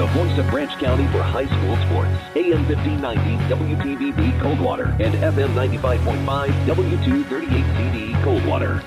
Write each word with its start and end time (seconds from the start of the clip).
the 0.00 0.06
voice 0.06 0.38
of 0.38 0.48
Branch 0.48 0.72
County 0.80 1.06
for 1.08 1.22
high 1.22 1.44
school 1.44 1.76
sports. 1.84 2.08
AM 2.34 2.66
1590 2.66 3.36
WTVB 3.52 4.40
Coldwater 4.40 4.96
and 4.98 5.12
FM 5.16 5.52
95.5 5.52 6.48
W238CD 6.64 8.24
Coldwater. 8.24 8.82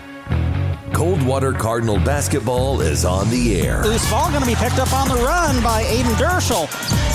Coldwater 0.92 1.54
Cardinal 1.54 1.98
basketball 1.98 2.82
is 2.82 3.06
on 3.06 3.30
the 3.30 3.62
air. 3.62 3.84
Loose 3.84 4.10
ball 4.10 4.32
going 4.32 4.42
to 4.42 4.48
be 4.48 4.56
picked 4.56 4.80
up 4.80 4.92
on 4.92 5.08
the 5.08 5.24
run 5.24 5.62
by 5.62 5.84
Aiden 5.84 6.16
Derschel. 6.16 6.66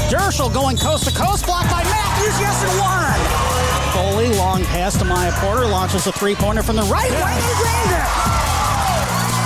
Derschel 0.08 0.54
going 0.54 0.76
coast 0.76 1.08
to 1.08 1.12
coast, 1.12 1.44
blocked 1.46 1.68
by 1.68 1.82
Matthews. 1.82 2.38
Yes, 2.38 2.62
and 2.62 2.78
one. 2.78 4.14
Foley, 4.14 4.28
long 4.38 4.62
pass 4.66 4.96
to 4.98 5.04
Maya 5.04 5.32
Porter, 5.40 5.66
launches 5.66 6.06
a 6.06 6.12
three 6.12 6.36
pointer 6.36 6.62
from 6.62 6.76
the 6.76 6.82
right 6.82 7.10
wing 7.10 7.20
and 7.20 7.58
drained 7.58 8.00
it. 8.00 8.47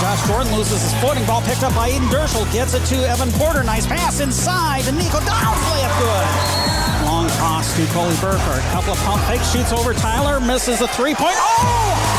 Josh 0.03 0.27
Jordan 0.27 0.57
loses 0.57 0.83
his 0.83 0.93
footing. 1.01 1.25
Ball 1.27 1.43
picked 1.43 1.63
up 1.63 1.73
by 1.77 1.89
Eden 1.89 2.09
Derschel. 2.09 2.51
Gets 2.53 2.75
it 2.75 2.85
to 2.87 3.09
Evan 3.09 3.31
Porter. 3.39 3.63
Nice 3.63 3.87
pass 3.87 4.19
inside. 4.19 4.89
And 4.89 4.99
Nico 4.99 5.21
Downs 5.21 5.63
layup 5.71 5.95
good. 6.01 7.07
Long 7.07 7.29
toss 7.39 7.77
to 7.77 7.87
Coley 7.95 8.17
Burkhardt. 8.21 8.63
Couple 8.73 8.95
of 8.95 8.99
pump 9.05 9.23
fakes. 9.27 9.53
Shoots 9.53 9.71
over 9.73 9.95
Tyler. 9.95 10.41
Misses 10.41 10.81
a 10.81 10.89
three 10.89 11.15
point. 11.15 11.37
Oh! 11.37 12.12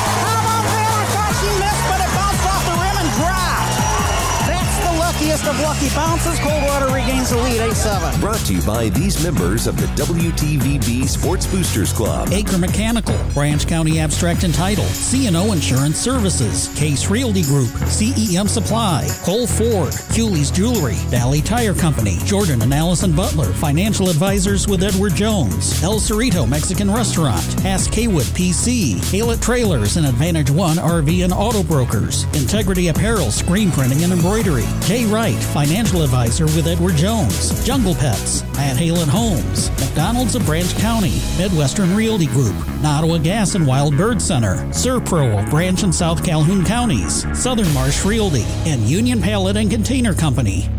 The 5.43 5.51
luckiest 5.51 5.59
of 5.59 5.59
lucky 5.61 5.95
bounces. 5.95 6.39
Coldwater 6.39 6.93
regains 6.93 7.29
the 7.31 7.37
lead 7.37 7.59
8 7.59 7.73
7. 7.73 8.21
Brought 8.21 8.39
to 8.45 8.53
you 8.53 8.61
by 8.61 8.89
these 8.89 9.21
members 9.23 9.67
of 9.67 9.75
the 9.75 9.87
WTVB 10.01 11.05
Sports 11.07 11.45
Boosters 11.47 11.91
Club. 11.91 12.29
Acre 12.31 12.57
Mechanical, 12.57 13.17
Branch 13.33 13.67
County 13.67 13.99
Abstract 13.99 14.43
and 14.43 14.53
Title, 14.53 14.85
C&O 14.85 15.51
Insurance 15.51 15.97
Services, 15.97 16.73
Case 16.77 17.09
Realty 17.09 17.43
Group, 17.43 17.67
CEM 17.67 18.47
Supply, 18.47 19.05
Cole 19.23 19.45
Ford, 19.45 19.93
Cooley's 20.15 20.49
Jewelry, 20.49 20.95
Valley 21.09 21.41
Tire 21.41 21.73
Company, 21.73 22.17
Jordan 22.23 22.61
and 22.61 22.73
Allison 22.73 23.13
Butler, 23.13 23.51
Financial 23.53 24.09
Advisors 24.09 24.67
with 24.67 24.81
Edward 24.81 25.13
Jones, 25.13 25.83
El 25.83 25.99
Cerrito 25.99 26.47
Mexican 26.47 26.89
Restaurant, 26.89 27.43
Hass 27.61 27.87
Kaywood 27.89 28.31
PC, 28.33 28.95
Halet 29.11 29.41
Trailers 29.41 29.97
and 29.97 30.05
Advantage 30.05 30.51
One 30.51 30.77
RV 30.77 31.23
and 31.23 31.33
Auto 31.33 31.63
Brokers, 31.63 32.23
Integrity 32.33 32.87
Apparel, 32.87 33.29
Screen 33.29 33.71
Printing 33.71 34.03
and 34.03 34.13
Embroidery, 34.13 34.65
Jay 34.81 35.05
Wright, 35.05 35.32
Financial 35.37 36.01
Advisor 36.03 36.45
with 36.45 36.67
Edward 36.67 36.95
Jones, 36.95 37.65
Jungle 37.65 37.95
Pets, 37.95 38.43
Matt 38.53 38.77
Hillett 38.77 39.07
Homes, 39.07 39.69
McDonald's 39.79 40.35
of 40.35 40.45
Branch 40.45 40.73
County, 40.77 41.21
Midwestern 41.37 41.95
Realty 41.95 42.25
Group, 42.27 42.55
Nottawa 42.81 43.17
Gas 43.17 43.55
and 43.55 43.65
Wild 43.65 43.97
Bird 43.97 44.21
Center, 44.21 44.55
Servpro 44.71 45.43
of 45.43 45.49
Branch 45.49 45.81
and 45.83 45.93
South 45.93 46.23
Calhoun 46.25 46.65
Counties, 46.65 47.25
Southern 47.37 47.71
Marsh 47.73 48.05
Realty, 48.05 48.43
and 48.65 48.81
Union 48.81 49.21
Pallet 49.21 49.57
and 49.57 49.71
Container 49.71 50.13
Company. 50.13 50.69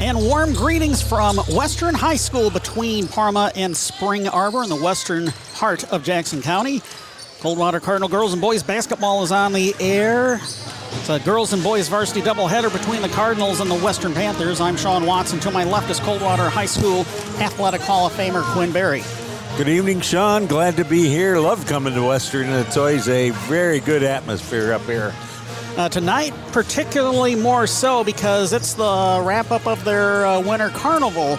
And 0.00 0.16
warm 0.18 0.52
greetings 0.52 1.02
from 1.02 1.38
Western 1.38 1.94
High 1.94 2.16
School 2.16 2.50
between 2.50 3.08
Parma 3.08 3.50
and 3.56 3.76
Spring 3.76 4.28
Arbor 4.28 4.62
in 4.62 4.68
the 4.68 4.76
western 4.76 5.26
heart 5.54 5.90
of 5.92 6.04
Jackson 6.04 6.40
County. 6.40 6.82
Coldwater 7.40 7.80
Cardinal 7.80 8.08
girls 8.08 8.32
and 8.32 8.40
boys 8.40 8.62
basketball 8.62 9.22
is 9.22 9.32
on 9.32 9.52
the 9.52 9.74
air. 9.80 10.40
It's 10.92 11.08
a 11.10 11.20
girls 11.20 11.52
and 11.52 11.62
boys 11.62 11.88
varsity 11.88 12.22
doubleheader 12.22 12.72
between 12.72 13.02
the 13.02 13.08
Cardinals 13.08 13.60
and 13.60 13.70
the 13.70 13.78
Western 13.78 14.14
Panthers. 14.14 14.60
I'm 14.60 14.76
Sean 14.76 15.04
Watson. 15.04 15.38
To 15.40 15.50
my 15.50 15.64
left 15.64 15.90
is 15.90 16.00
Coldwater 16.00 16.48
High 16.48 16.66
School 16.66 17.00
Athletic 17.40 17.80
Hall 17.80 18.06
of 18.06 18.12
Famer 18.14 18.42
Quinn 18.52 18.72
Berry. 18.72 19.02
Good 19.56 19.68
evening, 19.68 20.00
Sean. 20.00 20.46
Glad 20.46 20.76
to 20.76 20.84
be 20.84 21.06
here. 21.08 21.38
Love 21.38 21.66
coming 21.66 21.94
to 21.94 22.02
Western. 22.02 22.48
It's 22.48 22.76
always 22.76 23.08
a 23.08 23.30
very 23.30 23.80
good 23.80 24.02
atmosphere 24.02 24.72
up 24.72 24.82
here. 24.82 25.14
Uh, 25.76 25.88
tonight, 25.88 26.32
particularly 26.52 27.34
more 27.34 27.66
so 27.66 28.02
because 28.02 28.52
it's 28.52 28.74
the 28.74 29.22
wrap 29.24 29.50
up 29.50 29.66
of 29.66 29.84
their 29.84 30.26
uh, 30.26 30.40
Winter 30.40 30.70
Carnival 30.70 31.32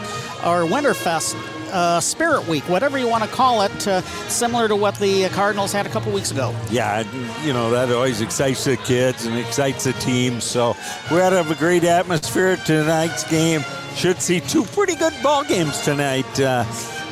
or 0.46 0.64
Winterfest 0.66 1.36
uh, 1.72 2.00
Spirit 2.00 2.48
Week, 2.48 2.64
whatever 2.70 2.98
you 2.98 3.08
want 3.08 3.24
to 3.24 3.30
call 3.30 3.62
it, 3.62 3.88
uh, 3.88 4.02
similar 4.30 4.68
to 4.68 4.76
what 4.76 4.96
the 5.00 5.30
Cardinals 5.30 5.72
had 5.72 5.86
a 5.86 5.90
couple 5.90 6.12
weeks 6.12 6.32
ago. 6.32 6.56
Yeah, 6.70 7.04
you 7.44 7.54
know, 7.54 7.72
that 7.72 7.92
always 7.92 8.22
excites 8.22 8.64
the 8.64 8.78
kids 8.78 9.26
and 9.26 9.38
excites 9.38 9.84
the 9.86 9.94
team. 9.94 10.42
So 10.42 10.76
we're 11.12 11.22
out 11.22 11.34
of 11.34 11.52
a 11.52 11.56
great 11.56 11.84
atmosphere 11.84 12.58
tonight's 12.58 13.30
game. 13.30 13.62
Should 13.96 14.22
see 14.22 14.40
two 14.40 14.64
pretty 14.66 14.96
good 14.96 15.14
ball 15.22 15.44
games 15.44 15.82
tonight. 15.82 16.40
Uh, 16.40 16.66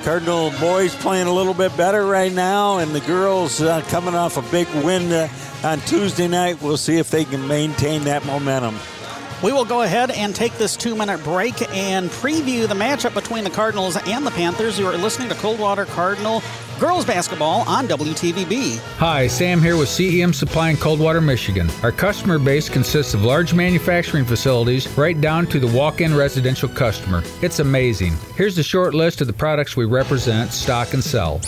Cardinal 0.03 0.51
boys 0.59 0.96
playing 0.96 1.28
a 1.28 1.34
little 1.34 1.53
bit 1.53 1.75
better 1.75 2.06
right 2.06 2.31
now, 2.31 2.78
and 2.78 2.91
the 2.91 3.01
girls 3.01 3.62
uh, 3.62 3.81
coming 3.90 4.16
off 4.16 4.38
a 4.38 4.51
big 4.51 4.67
win 4.85 5.12
uh, 5.12 5.28
on 5.63 5.79
Tuesday 5.81 6.28
night. 6.28 6.62
We'll 6.62 6.78
see 6.78 6.97
if 6.97 7.09
they 7.09 7.25
can 7.25 7.46
maintain 7.47 8.03
that 8.03 8.25
momentum. 8.25 8.78
We 9.44 9.53
will 9.53 9.66
go 9.66 9.84
ahead 9.84 10.09
and 10.09 10.36
take 10.36 10.53
this 10.53 10.75
two 10.75 10.96
minute 10.96 11.24
break 11.24 11.62
and 11.75 12.09
preview 12.09 12.68
the 12.68 12.74
matchup 12.74 13.14
between 13.14 13.44
the 13.44 13.52
Cardinals 13.52 13.96
and 13.96 14.25
the 14.25 14.31
Panthers. 14.31 14.80
You 14.80 14.88
are 14.88 14.98
listening 14.98 15.30
to 15.30 15.36
Coldwater 15.36 15.86
Cardinal 15.86 16.42
girls 16.80 17.06
basketball 17.06 17.68
on 17.68 17.88
WTVB. 17.88 18.78
Hi, 18.98 19.28
Sam 19.28 19.62
here 19.62 19.78
with 19.78 19.90
CEM 19.90 20.34
Supply 20.34 20.70
in 20.70 20.78
Coldwater, 20.78 21.22
Michigan. 21.22 21.70
Our 21.84 21.92
customer 21.92 22.40
base 22.40 22.70
consists 22.70 23.14
of 23.14 23.24
large 23.24 23.54
manufacturing 23.54 24.26
facilities 24.26 24.88
right 24.98 25.20
down 25.20 25.48
to 25.48 25.60
the 25.60 25.68
walk 25.68 26.02
in 26.02 26.16
residential 26.16 26.70
customer. 26.70 27.24
It's 27.42 27.60
amazing. 27.60 28.14
Here's 28.36 28.58
a 28.58 28.64
short 28.64 28.94
list 28.94 29.22
of 29.22 29.28
the 29.28 29.34
products 29.34 29.76
we 29.76 29.86
represent, 29.86 30.52
stock, 30.52 30.94
and 30.94 31.04
sell 31.04 31.42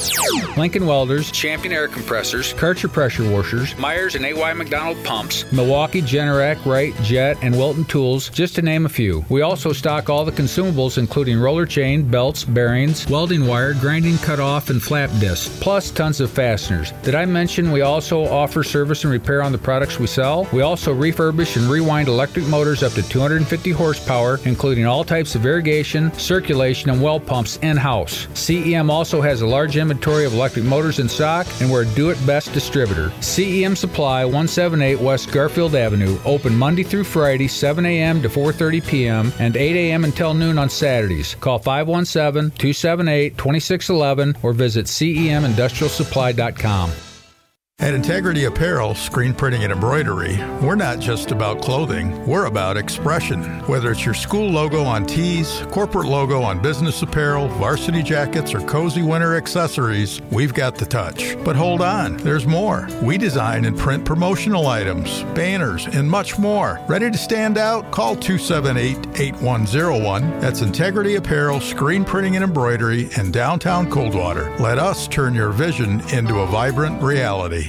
Lincoln 0.58 0.86
Welders, 0.86 1.32
Champion 1.32 1.74
Air 1.74 1.88
Compressors, 1.88 2.54
Karcher 2.54 2.92
Pressure 2.92 3.30
Washers, 3.30 3.78
Myers 3.78 4.16
and 4.16 4.26
AY 4.26 4.54
McDonald 4.54 5.04
Pumps, 5.04 5.50
Milwaukee, 5.52 6.02
Generac, 6.02 6.66
Wright, 6.66 6.96
Jet, 7.04 7.38
and 7.42 7.56
Wilton 7.56 7.86
Tools, 7.86 8.30
just 8.30 8.56
to 8.56 8.62
name 8.62 8.86
a 8.86 8.90
few. 8.90 9.24
We 9.30 9.42
also 9.42 9.74
stock 9.74 10.10
all 10.10 10.26
the 10.26 10.32
consumables, 10.32 10.98
including 10.98 11.40
roller 11.40 11.66
chain, 11.66 12.04
belts, 12.04 12.44
bearings, 12.44 13.08
welding 13.10 13.46
wire, 13.46 13.74
grinding 13.74 14.18
cutoff, 14.18 14.70
and 14.70 14.82
flap 14.82 15.10
disc, 15.20 15.52
plus 15.62 15.92
tons 15.92 16.22
of 16.22 16.32
fasteners. 16.32 16.94
Did 17.04 17.16
I 17.16 17.26
mention 17.26 17.72
we 17.72 17.82
also 17.82 18.26
offer 18.26 18.64
service 18.64 19.04
and 19.04 19.12
repair 19.12 19.44
on 19.44 19.52
the 19.52 19.58
products 19.58 20.00
we 20.00 20.08
sell? 20.08 20.48
We 20.54 20.62
also 20.62 20.94
refurbish 20.94 21.58
and 21.58 21.70
rewind 21.70 22.08
electric 22.08 22.48
motors 22.48 22.84
up 22.84 22.94
to 22.94 23.04
250 23.04 23.72
horsepower, 23.72 24.40
including 24.46 24.86
all 24.86 25.04
types 25.04 25.36
of 25.36 25.46
irrigation, 25.46 26.14
circulation, 26.14 26.90
and 26.90 27.02
well 27.02 27.20
pumps 27.20 27.58
in 27.62 27.76
house. 27.78 28.28
CEM 28.34 28.90
also 28.90 29.22
has 29.22 29.42
a 29.42 29.48
large 29.48 29.78
inventory 29.78 30.26
of 30.26 30.34
electric 30.34 30.66
motors 30.66 31.00
in 31.00 31.08
stock, 31.10 31.48
and 31.62 31.72
we're 31.72 31.84
a 31.84 31.96
do 31.96 32.10
it 32.10 32.18
best 32.26 32.52
distributor. 32.54 33.10
CEM 33.20 33.78
Supply, 33.78 34.26
178 34.26 35.00
West 35.00 35.32
Garfield 35.32 35.76
Avenue, 35.76 36.18
open 36.26 36.56
Monday 36.56 36.84
through 36.84 37.04
Friday, 37.04 37.48
7 37.48 37.86
a.m. 37.86 38.22
to 38.22 38.30
4:30 38.30 38.88
p.m. 38.88 39.34
and 39.40 39.58
8 39.58 39.76
a.m. 39.76 40.04
until 40.04 40.34
noon 40.34 40.58
on 40.58 40.70
Saturdays. 40.70 41.36
Call 41.36 41.60
517-278-2611 41.60 44.44
or 44.44 44.54
visit 44.54 44.88
cemindustrialsupply.com. 45.16 47.09
At 47.82 47.94
Integrity 47.94 48.44
Apparel, 48.44 48.94
screen 48.94 49.34
printing 49.34 49.64
and 49.64 49.72
embroidery, 49.72 50.36
we're 50.62 50.76
not 50.76 51.00
just 51.00 51.32
about 51.32 51.62
clothing, 51.62 52.26
we're 52.28 52.44
about 52.44 52.76
expression. 52.76 53.42
Whether 53.68 53.92
it's 53.92 54.04
your 54.04 54.14
school 54.14 54.50
logo 54.50 54.84
on 54.84 55.06
tees, 55.06 55.64
corporate 55.72 56.08
logo 56.08 56.42
on 56.42 56.62
business 56.62 57.02
apparel, 57.02 57.48
varsity 57.48 58.04
jackets, 58.04 58.54
or 58.54 58.60
cozy 58.60 59.02
winter 59.02 59.38
accessories, 59.38 60.22
we've 60.30 60.54
got 60.54 60.76
the 60.76 60.86
touch. 60.86 61.38
But 61.46 61.56
hold 61.56 61.80
on, 61.82 62.18
there's 62.18 62.46
more. 62.46 62.90
We 63.02 63.18
design 63.18 63.64
and 63.64 63.78
print 63.78 64.04
promotional 64.04 64.68
items, 64.68 65.24
banners, 65.34 65.88
and 65.88 66.12
much 66.12 66.38
more. 66.38 66.82
Ready 66.90 67.10
to 67.10 67.18
stand 67.18 67.58
out? 67.58 67.90
Call 67.92 68.18
278 68.18 69.22
8101. 69.22 70.42
That's 70.42 70.62
Integrity 70.62 71.16
Apparel, 71.16 71.62
screen 71.62 72.04
printing 72.04 72.36
and 72.36 72.44
embroidery 72.44 73.08
in 73.18 73.32
downtown 73.32 73.90
Coldwater. 73.90 74.54
Let 74.58 74.80
us 74.80 75.08
turn 75.08 75.34
your 75.34 75.52
vision 75.52 76.02
into 76.10 76.40
a 76.40 76.46
vibrant 76.46 77.02
reality. 77.02 77.69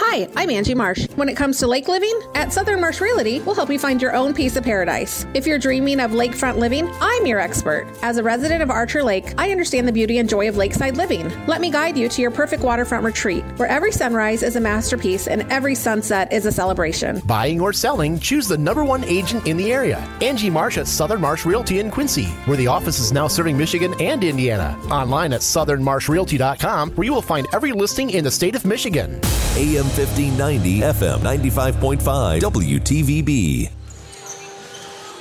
Hi, 0.00 0.28
I'm 0.36 0.48
Angie 0.48 0.76
Marsh. 0.76 1.08
When 1.16 1.28
it 1.28 1.36
comes 1.36 1.58
to 1.58 1.66
lake 1.66 1.88
living, 1.88 2.16
at 2.36 2.52
Southern 2.52 2.80
Marsh 2.80 3.00
Realty, 3.00 3.40
we'll 3.40 3.56
help 3.56 3.68
you 3.68 3.80
find 3.80 4.00
your 4.00 4.14
own 4.14 4.32
piece 4.32 4.54
of 4.54 4.62
paradise. 4.62 5.26
If 5.34 5.44
you're 5.44 5.58
dreaming 5.58 5.98
of 5.98 6.12
lakefront 6.12 6.54
living, 6.54 6.88
I'm 7.00 7.26
your 7.26 7.40
expert. 7.40 7.84
As 8.00 8.16
a 8.16 8.22
resident 8.22 8.62
of 8.62 8.70
Archer 8.70 9.02
Lake, 9.02 9.34
I 9.38 9.50
understand 9.50 9.88
the 9.88 9.92
beauty 9.92 10.18
and 10.18 10.28
joy 10.28 10.48
of 10.48 10.56
lakeside 10.56 10.96
living. 10.96 11.32
Let 11.48 11.60
me 11.60 11.72
guide 11.72 11.98
you 11.98 12.08
to 12.10 12.22
your 12.22 12.30
perfect 12.30 12.62
waterfront 12.62 13.02
retreat, 13.02 13.42
where 13.56 13.68
every 13.68 13.90
sunrise 13.90 14.44
is 14.44 14.54
a 14.54 14.60
masterpiece 14.60 15.26
and 15.26 15.42
every 15.50 15.74
sunset 15.74 16.32
is 16.32 16.46
a 16.46 16.52
celebration. 16.52 17.18
Buying 17.26 17.60
or 17.60 17.72
selling, 17.72 18.20
choose 18.20 18.46
the 18.46 18.56
number 18.56 18.84
one 18.84 19.02
agent 19.02 19.48
in 19.48 19.56
the 19.56 19.72
area, 19.72 19.98
Angie 20.22 20.48
Marsh 20.48 20.78
at 20.78 20.86
Southern 20.86 21.20
Marsh 21.20 21.44
Realty 21.44 21.80
in 21.80 21.90
Quincy, 21.90 22.26
where 22.46 22.56
the 22.56 22.68
office 22.68 23.00
is 23.00 23.10
now 23.10 23.26
serving 23.26 23.58
Michigan 23.58 23.94
and 24.00 24.22
Indiana. 24.22 24.78
Online 24.92 25.32
at 25.32 25.40
southernmarshrealty.com, 25.40 26.92
where 26.92 27.04
you 27.04 27.12
will 27.12 27.20
find 27.20 27.48
every 27.52 27.72
listing 27.72 28.10
in 28.10 28.22
the 28.22 28.30
state 28.30 28.54
of 28.54 28.64
Michigan. 28.64 29.20
AM 29.56 29.87
1590, 29.88 30.80
FM 30.80 31.18
95.5, 31.20 32.40
WTVB. 32.40 33.70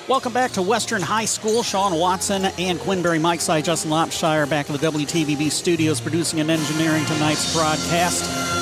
Welcome 0.08 0.31
back 0.31 0.52
to 0.52 0.62
Western 0.62 1.02
High 1.02 1.25
School. 1.25 1.64
Sean 1.64 2.00
Watson 2.00 2.46
and 2.58 2.80
Quinn 2.80 3.02
Berry 3.02 3.19
Mike 3.19 3.42
Side, 3.42 3.66
Justin 3.66 3.92
Lopshire 3.92 4.50
back 4.50 4.69
in 4.69 4.78
the 4.78 4.80
WTVB 4.80 5.52
studios 5.52 6.00
producing 6.00 6.40
and 6.40 6.50
engineering 6.50 7.04
tonight's 7.06 7.54
broadcast. 7.54 8.56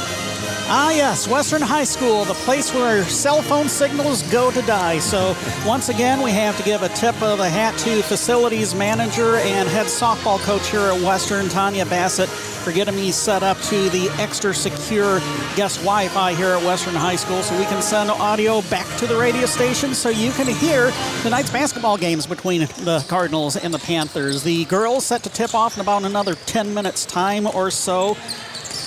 Ah, 0.68 0.90
yes, 0.90 1.28
Western 1.28 1.62
High 1.62 1.84
School, 1.84 2.26
the 2.26 2.34
place 2.34 2.74
where 2.74 3.04
cell 3.04 3.44
phone 3.44 3.70
signals 3.70 4.24
go 4.32 4.50
to 4.50 4.64
die. 4.64 4.98
So, 4.98 5.36
once 5.64 5.90
again, 5.90 6.24
we 6.24 6.32
have 6.32 6.58
to 6.58 6.64
give 6.64 6.82
a 6.82 6.90
tip 6.90 7.22
of 7.22 7.38
the 7.38 7.48
hat 7.48 7.78
to 7.82 8.02
facilities 8.02 8.74
manager 8.74 9.36
and 9.36 9.70
head 9.70 9.86
softball 9.86 10.40
coach 10.40 10.68
here 10.72 10.80
at 10.80 11.00
Western, 11.02 11.50
Tanya 11.50 11.86
Bassett, 11.86 12.28
for 12.28 12.72
getting 12.72 12.96
me 12.96 13.12
set 13.12 13.44
up 13.44 13.62
to 13.62 13.90
the 13.90 14.10
extra 14.18 14.56
secure 14.56 15.20
guest 15.56 15.78
Wi 15.82 16.08
Fi 16.08 16.34
here 16.34 16.56
at 16.56 16.64
Western 16.64 16.96
High 16.96 17.18
School 17.18 17.44
so 17.44 17.56
we 17.60 17.66
can 17.66 17.84
send 17.84 18.10
audio 18.10 18.62
back 18.64 18.88
to 18.98 19.06
the 19.06 19.16
radio 19.16 19.46
station 19.46 19.94
so 19.94 20.10
you 20.10 20.32
can 20.32 20.48
hear 20.48 20.92
tonight's 21.22 21.52
basketball 21.52 21.96
games 21.96 22.26
between 22.26 22.62
the 22.62 23.06
Cardinals 23.08 23.56
and 23.56 23.72
the 23.72 23.78
Panthers. 23.78 24.42
The 24.42 24.66
girls 24.66 25.06
set 25.06 25.22
to 25.24 25.30
tip 25.30 25.54
off 25.54 25.76
in 25.76 25.82
about 25.82 26.06
another 26.06 26.34
10 26.34 26.74
minutes' 26.74 27.06
time 27.06 27.46
or 27.46 27.70
so. 27.70 28.18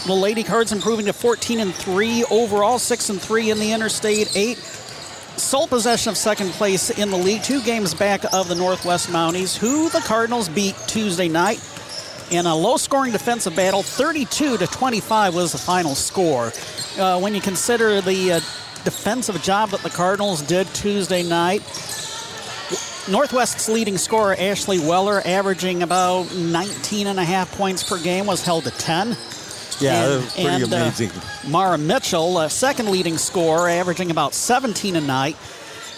The 0.08 0.14
Lady 0.14 0.42
Cards 0.42 0.72
improving 0.72 1.04
to 1.04 1.12
14 1.12 1.60
and 1.60 1.74
3 1.74 2.24
overall, 2.30 2.78
6 2.78 3.10
and 3.10 3.20
3 3.20 3.50
in 3.50 3.58
the 3.58 3.72
Interstate 3.72 4.34
8. 4.34 4.56
Sole 4.56 5.68
possession 5.68 6.08
of 6.08 6.16
second 6.16 6.48
place 6.52 6.88
in 6.88 7.10
the 7.10 7.18
league, 7.18 7.42
two 7.42 7.60
games 7.60 7.92
back 7.92 8.24
of 8.32 8.48
the 8.48 8.54
Northwest 8.54 9.10
Mounties, 9.10 9.54
who 9.54 9.90
the 9.90 10.00
Cardinals 10.00 10.48
beat 10.48 10.74
Tuesday 10.86 11.28
night 11.28 11.60
in 12.30 12.46
a 12.46 12.56
low-scoring 12.56 13.12
defensive 13.12 13.54
battle. 13.54 13.82
32 13.82 14.56
to 14.56 14.66
25 14.66 15.34
was 15.34 15.52
the 15.52 15.58
final 15.58 15.94
score. 15.94 16.54
Uh, 16.98 17.20
when 17.20 17.34
you 17.34 17.42
consider 17.42 18.00
the 18.00 18.32
uh, 18.32 18.40
defensive 18.84 19.42
job 19.42 19.68
that 19.68 19.82
the 19.82 19.90
Cardinals 19.90 20.40
did 20.40 20.66
Tuesday 20.68 21.22
night, 21.22 21.60
Northwest's 23.10 23.68
leading 23.68 23.98
scorer, 23.98 24.34
Ashley 24.38 24.78
Weller, 24.78 25.20
averaging 25.26 25.82
about 25.82 26.34
19 26.34 27.08
and 27.08 27.20
a 27.20 27.24
half 27.24 27.52
points 27.58 27.86
per 27.86 28.02
game, 28.02 28.24
was 28.24 28.42
held 28.42 28.64
to 28.64 28.70
10. 28.70 29.14
Yeah, 29.80 30.02
and, 30.02 30.12
that 30.12 30.16
was 30.24 30.34
pretty 30.34 30.48
and, 30.48 30.72
uh, 30.72 30.76
amazing. 30.76 31.10
Mara 31.48 31.78
Mitchell, 31.78 32.36
uh, 32.36 32.48
second 32.48 32.90
leading 32.90 33.18
scorer, 33.18 33.68
averaging 33.68 34.10
about 34.10 34.34
17 34.34 34.96
a 34.96 35.00
night. 35.00 35.36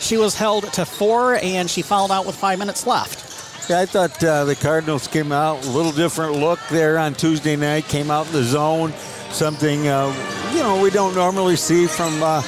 She 0.00 0.16
was 0.16 0.34
held 0.34 0.72
to 0.72 0.84
four, 0.84 1.36
and 1.36 1.68
she 1.70 1.82
fouled 1.82 2.10
out 2.10 2.26
with 2.26 2.36
five 2.36 2.58
minutes 2.58 2.86
left. 2.86 3.68
Yeah, 3.68 3.80
I 3.80 3.86
thought 3.86 4.24
uh, 4.24 4.44
the 4.44 4.56
Cardinals 4.56 5.06
came 5.06 5.30
out 5.30 5.64
a 5.64 5.70
little 5.70 5.92
different 5.92 6.36
look 6.36 6.58
there 6.70 6.98
on 6.98 7.14
Tuesday 7.14 7.54
night. 7.54 7.84
Came 7.84 8.10
out 8.10 8.26
in 8.26 8.32
the 8.32 8.42
zone, 8.42 8.92
something 9.30 9.86
uh, 9.86 10.12
you 10.52 10.58
know 10.58 10.82
we 10.82 10.90
don't 10.90 11.14
normally 11.14 11.56
see 11.56 11.86
from 11.86 12.20
uh, 12.22 12.42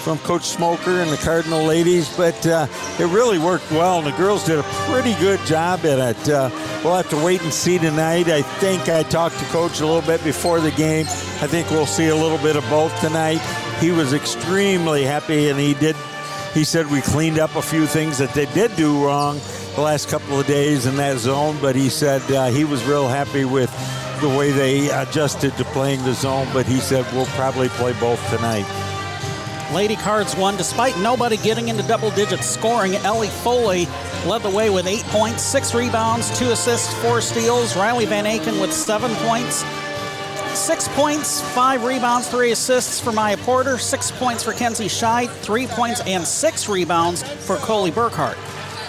from 0.00 0.18
Coach 0.18 0.44
Smoker 0.44 1.00
and 1.00 1.10
the 1.10 1.16
Cardinal 1.18 1.62
ladies, 1.64 2.14
but 2.16 2.46
uh, 2.46 2.66
it 2.98 3.06
really 3.06 3.38
worked 3.38 3.70
well. 3.70 3.98
And 3.98 4.06
the 4.06 4.16
girls 4.16 4.44
did 4.44 4.58
a 4.58 4.62
pretty 4.62 5.14
good 5.14 5.38
job 5.40 5.84
at 5.84 6.16
it. 6.16 6.28
Uh, 6.28 6.50
we'll 6.82 6.96
have 6.96 7.10
to 7.10 7.24
wait 7.24 7.42
and 7.42 7.52
see 7.52 7.78
tonight. 7.78 8.28
I 8.28 8.42
think 8.42 8.88
I 8.88 9.02
talked 9.02 9.38
to 9.38 9.44
Coach 9.46 9.80
a 9.80 9.86
little 9.86 10.02
bit 10.02 10.24
before 10.24 10.60
the 10.60 10.70
game. 10.72 11.06
I 11.06 11.46
think 11.46 11.70
we'll 11.70 11.86
see 11.86 12.08
a 12.08 12.16
little 12.16 12.38
bit 12.38 12.56
of 12.56 12.68
both 12.70 12.98
tonight. 13.00 13.40
He 13.78 13.90
was 13.90 14.12
extremely 14.12 15.04
happy, 15.04 15.50
and 15.50 15.58
he 15.58 15.74
did. 15.74 15.96
He 16.54 16.64
said 16.64 16.86
we 16.90 17.00
cleaned 17.00 17.38
up 17.38 17.54
a 17.54 17.62
few 17.62 17.86
things 17.86 18.18
that 18.18 18.34
they 18.34 18.46
did 18.46 18.74
do 18.76 19.04
wrong 19.04 19.38
the 19.76 19.82
last 19.82 20.08
couple 20.08 20.40
of 20.40 20.46
days 20.46 20.86
in 20.86 20.96
that 20.96 21.18
zone, 21.18 21.56
but 21.60 21.76
he 21.76 21.88
said 21.88 22.22
uh, 22.32 22.48
he 22.48 22.64
was 22.64 22.82
real 22.84 23.06
happy 23.06 23.44
with 23.44 23.70
the 24.20 24.28
way 24.28 24.50
they 24.50 24.90
adjusted 24.90 25.56
to 25.56 25.64
playing 25.66 26.02
the 26.04 26.14
zone. 26.14 26.48
But 26.52 26.66
he 26.66 26.80
said 26.80 27.06
we'll 27.12 27.26
probably 27.26 27.68
play 27.68 27.92
both 28.00 28.20
tonight. 28.30 28.66
Lady 29.72 29.96
Cards 29.96 30.36
won 30.36 30.56
despite 30.56 30.98
nobody 30.98 31.36
getting 31.36 31.68
into 31.68 31.82
double 31.84 32.10
digit 32.10 32.42
scoring. 32.42 32.94
Ellie 32.96 33.28
Foley 33.28 33.86
led 34.26 34.42
the 34.42 34.50
way 34.50 34.68
with 34.68 34.86
eight 34.86 35.04
points, 35.04 35.42
six 35.42 35.74
rebounds, 35.74 36.36
two 36.38 36.50
assists, 36.50 36.92
four 37.02 37.20
steals. 37.20 37.76
Riley 37.76 38.06
Van 38.06 38.24
Aken 38.24 38.60
with 38.60 38.72
seven 38.72 39.14
points, 39.26 39.64
six 40.58 40.88
points, 40.88 41.40
five 41.52 41.84
rebounds, 41.84 42.28
three 42.28 42.50
assists 42.50 42.98
for 42.98 43.12
Maya 43.12 43.36
Porter, 43.38 43.78
six 43.78 44.10
points 44.10 44.42
for 44.42 44.52
Kenzie 44.52 44.86
Scheid, 44.86 45.28
three 45.28 45.66
points 45.66 46.00
and 46.06 46.26
six 46.26 46.68
rebounds 46.68 47.22
for 47.22 47.56
Coley 47.56 47.90
Burkhardt. 47.90 48.36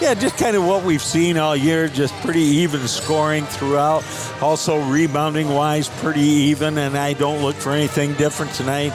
Yeah, 0.00 0.14
just 0.14 0.36
kind 0.36 0.56
of 0.56 0.66
what 0.66 0.82
we've 0.82 1.02
seen 1.02 1.36
all 1.36 1.54
year, 1.54 1.86
just 1.86 2.12
pretty 2.22 2.40
even 2.40 2.88
scoring 2.88 3.44
throughout. 3.44 4.02
Also, 4.42 4.84
rebounding 4.88 5.50
wise, 5.50 5.88
pretty 6.00 6.22
even, 6.22 6.76
and 6.76 6.98
I 6.98 7.12
don't 7.12 7.40
look 7.40 7.54
for 7.54 7.70
anything 7.70 8.14
different 8.14 8.52
tonight. 8.52 8.92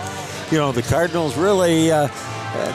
You 0.51 0.57
know, 0.57 0.71
the 0.71 0.81
Cardinals 0.81 1.35
really, 1.35 1.91
uh, 1.91 2.07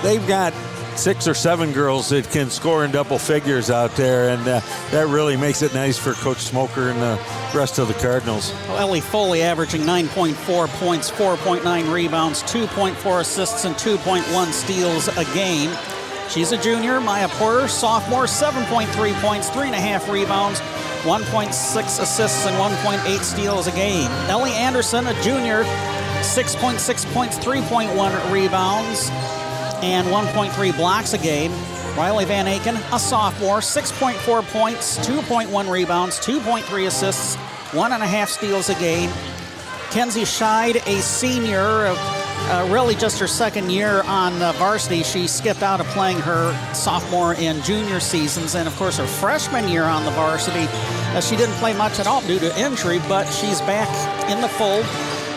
they've 0.03 0.27
got 0.29 0.53
six 0.97 1.27
or 1.27 1.35
seven 1.35 1.73
girls 1.73 2.11
that 2.11 2.29
can 2.31 2.51
score 2.51 2.85
in 2.85 2.91
double 2.91 3.19
figures 3.19 3.71
out 3.71 3.95
there, 3.97 4.29
and 4.31 4.43
uh, 4.43 4.61
that 4.91 5.09
really 5.09 5.37
makes 5.37 5.63
it 5.63 5.73
nice 5.75 5.99
for 5.99 6.13
Coach 6.13 6.39
Smoker 6.39 6.91
and 6.91 7.01
the 7.01 7.19
rest 7.55 7.79
of 7.79 7.89
the 7.89 7.95
Cardinals. 7.95 8.53
Well, 8.69 8.79
Ellie 8.79 9.01
Foley 9.01 9.43
averaging 9.43 9.83
9.4 9.83 10.69
points, 10.79 11.11
4.9 11.11 11.93
rebounds, 11.93 12.43
2.4 12.43 13.21
assists, 13.21 13.65
and 13.65 13.75
2.1 13.77 14.53
steals 14.53 15.09
a 15.09 15.25
game. 15.35 15.75
She's 16.29 16.53
a 16.53 16.57
junior. 16.63 17.01
Maya 17.01 17.29
Porter, 17.29 17.69
sophomore, 17.69 18.25
7.3 18.25 19.21
points, 19.21 19.51
3.5 19.51 20.11
rebounds, 20.11 20.61
1.6 21.03 21.51
assists, 22.01 22.47
and 22.47 22.57
1.8 22.57 23.21
steals 23.21 23.67
a 23.67 23.73
game. 23.73 24.11
Ellie 24.29 24.53
Anderson, 24.53 25.07
a 25.07 25.23
junior, 25.23 25.65
6.6 26.23 27.13
points, 27.13 27.39
3.1 27.39 28.33
rebounds, 28.33 29.11
and 29.83 30.07
1.3 30.09 30.77
blocks 30.77 31.13
a 31.15 31.19
game. 31.19 31.53
Riley 31.97 32.25
Van 32.25 32.47
Aken, 32.47 32.77
a 32.95 32.99
sophomore, 32.99 33.59
6.4 33.59 34.43
points, 34.53 34.99
2.1 34.99 35.71
rebounds, 35.71 36.19
2.3 36.21 36.87
assists, 36.87 37.37
1.5 37.73 38.29
steals 38.29 38.69
a 38.71 38.75
game. 38.77 39.11
Kenzie 39.91 40.23
Scheid, 40.23 40.77
a 40.87 41.03
senior, 41.03 41.59
uh, 41.59 42.69
really 42.71 42.95
just 42.95 43.19
her 43.19 43.27
second 43.27 43.71
year 43.71 44.03
on 44.03 44.41
uh, 44.41 44.53
varsity. 44.53 45.03
She 45.03 45.27
skipped 45.27 45.63
out 45.63 45.81
of 45.81 45.87
playing 45.89 46.19
her 46.21 46.53
sophomore 46.73 47.35
and 47.35 47.63
junior 47.63 48.01
seasons, 48.01 48.55
and 48.55 48.67
of 48.67 48.75
course 48.77 48.97
her 48.97 49.07
freshman 49.07 49.69
year 49.69 49.85
on 49.85 50.05
the 50.05 50.11
varsity. 50.13 50.67
Uh, 51.15 51.21
she 51.21 51.37
didn't 51.37 51.55
play 51.57 51.75
much 51.75 52.01
at 52.01 52.07
all 52.07 52.23
due 52.23 52.39
to 52.39 52.59
injury, 52.59 53.01
but 53.09 53.27
she's 53.27 53.61
back 53.63 53.89
in 54.31 54.41
the 54.41 54.49
fold, 54.49 54.87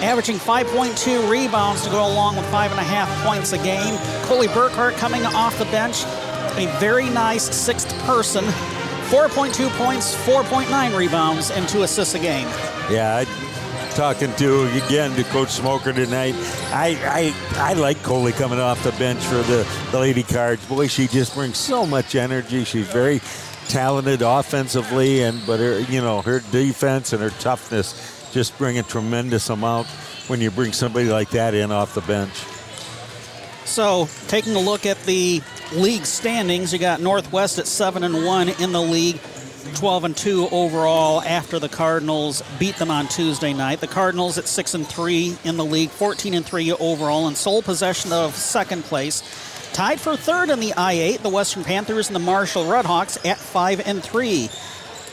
averaging 0.04 0.38
5.2 0.38 1.30
rebounds 1.30 1.84
to 1.84 1.90
go 1.90 2.06
along 2.06 2.36
with 2.36 2.46
five 2.52 2.72
and 2.72 2.80
a 2.80 2.84
half 2.84 3.10
points 3.26 3.54
a 3.54 3.58
game. 3.58 3.98
Coley 4.24 4.48
Burkhardt 4.48 4.96
coming 4.96 5.26
off 5.26 5.58
the 5.58 5.66
bench, 5.66 6.04
a 6.58 6.68
very 6.80 7.10
nice 7.10 7.44
sixth 7.56 7.94
person. 8.00 8.44
4.2 9.06 9.70
points, 9.78 10.16
4.9 10.26 10.98
rebounds, 10.98 11.52
and 11.52 11.70
two 11.70 11.84
assists 11.84 12.16
a 12.16 12.20
game. 12.20 12.48
Yeah, 12.90 13.24
I, 13.24 13.92
talking 13.96 14.34
to 14.36 14.64
again 14.86 15.16
to 15.16 15.24
Coach 15.26 15.50
Smoker 15.50 15.94
tonight. 15.94 16.36
I 16.74 17.34
I, 17.56 17.70
I 17.70 17.74
like 17.74 18.02
Coley 18.04 18.32
coming 18.34 18.60
off 18.60 18.84
the 18.84 18.92
bench 18.94 19.24
for 19.24 19.36
the, 19.36 19.68
the 19.92 20.00
Lady 20.00 20.24
Cards. 20.24 20.66
Boy, 20.66 20.88
she 20.88 21.08
just 21.08 21.34
brings 21.34 21.58
so 21.58 21.86
much 21.86 22.16
energy. 22.16 22.64
She's 22.64 22.88
very 22.88 23.22
talented 23.68 24.22
offensively, 24.22 25.22
and 25.22 25.40
but 25.46 25.60
her 25.60 25.80
you 25.82 26.02
know 26.02 26.22
her 26.22 26.42
defense 26.52 27.14
and 27.14 27.22
her 27.22 27.30
toughness 27.32 28.15
just 28.36 28.58
bring 28.58 28.78
a 28.78 28.84
tremendous 28.84 29.50
amount 29.50 29.88
when 30.28 30.42
you 30.42 30.52
bring 30.52 30.74
somebody 30.74 31.08
like 31.08 31.30
that 31.30 31.54
in 31.54 31.72
off 31.72 31.96
the 31.96 32.02
bench. 32.02 32.34
So, 33.64 34.10
taking 34.28 34.58
a 34.58 34.60
look 34.60 34.86
at 34.86 35.02
the 35.04 35.42
league 35.74 36.06
standings, 36.06 36.74
you 36.74 36.78
got 36.78 37.00
Northwest 37.00 37.60
at 37.60 37.66
7 37.66 38.04
and 38.04 38.26
1 38.26 38.50
in 38.62 38.74
the 38.74 38.82
league, 38.82 39.22
12 39.76 40.04
and 40.04 40.18
2 40.18 40.50
overall 40.52 41.22
after 41.22 41.60
the 41.60 41.70
Cardinals 41.70 42.44
beat 42.60 42.76
them 42.76 42.92
on 42.92 43.08
Tuesday 43.08 43.54
night. 43.54 43.80
The 43.80 43.88
Cardinals 43.88 44.38
at 44.38 44.50
6 44.50 44.74
and 44.74 44.86
3 44.86 45.38
in 45.46 45.56
the 45.56 45.64
league, 45.64 45.90
14 45.90 46.34
and 46.34 46.46
3 46.46 46.74
overall, 46.74 47.28
and 47.28 47.38
sole 47.38 47.62
possession 47.62 48.12
of 48.12 48.36
second 48.36 48.84
place. 48.84 49.24
Tied 49.72 50.02
for 50.02 50.18
third 50.18 50.50
in 50.50 50.60
the 50.60 50.74
I-8, 50.76 51.22
the 51.22 51.30
Western 51.30 51.64
Panthers 51.64 52.08
and 52.08 52.16
the 52.18 52.20
Marshall 52.20 52.66
Redhawks 52.66 53.26
at 53.26 53.38
5 53.38 53.88
and 53.88 54.04
3. 54.04 54.50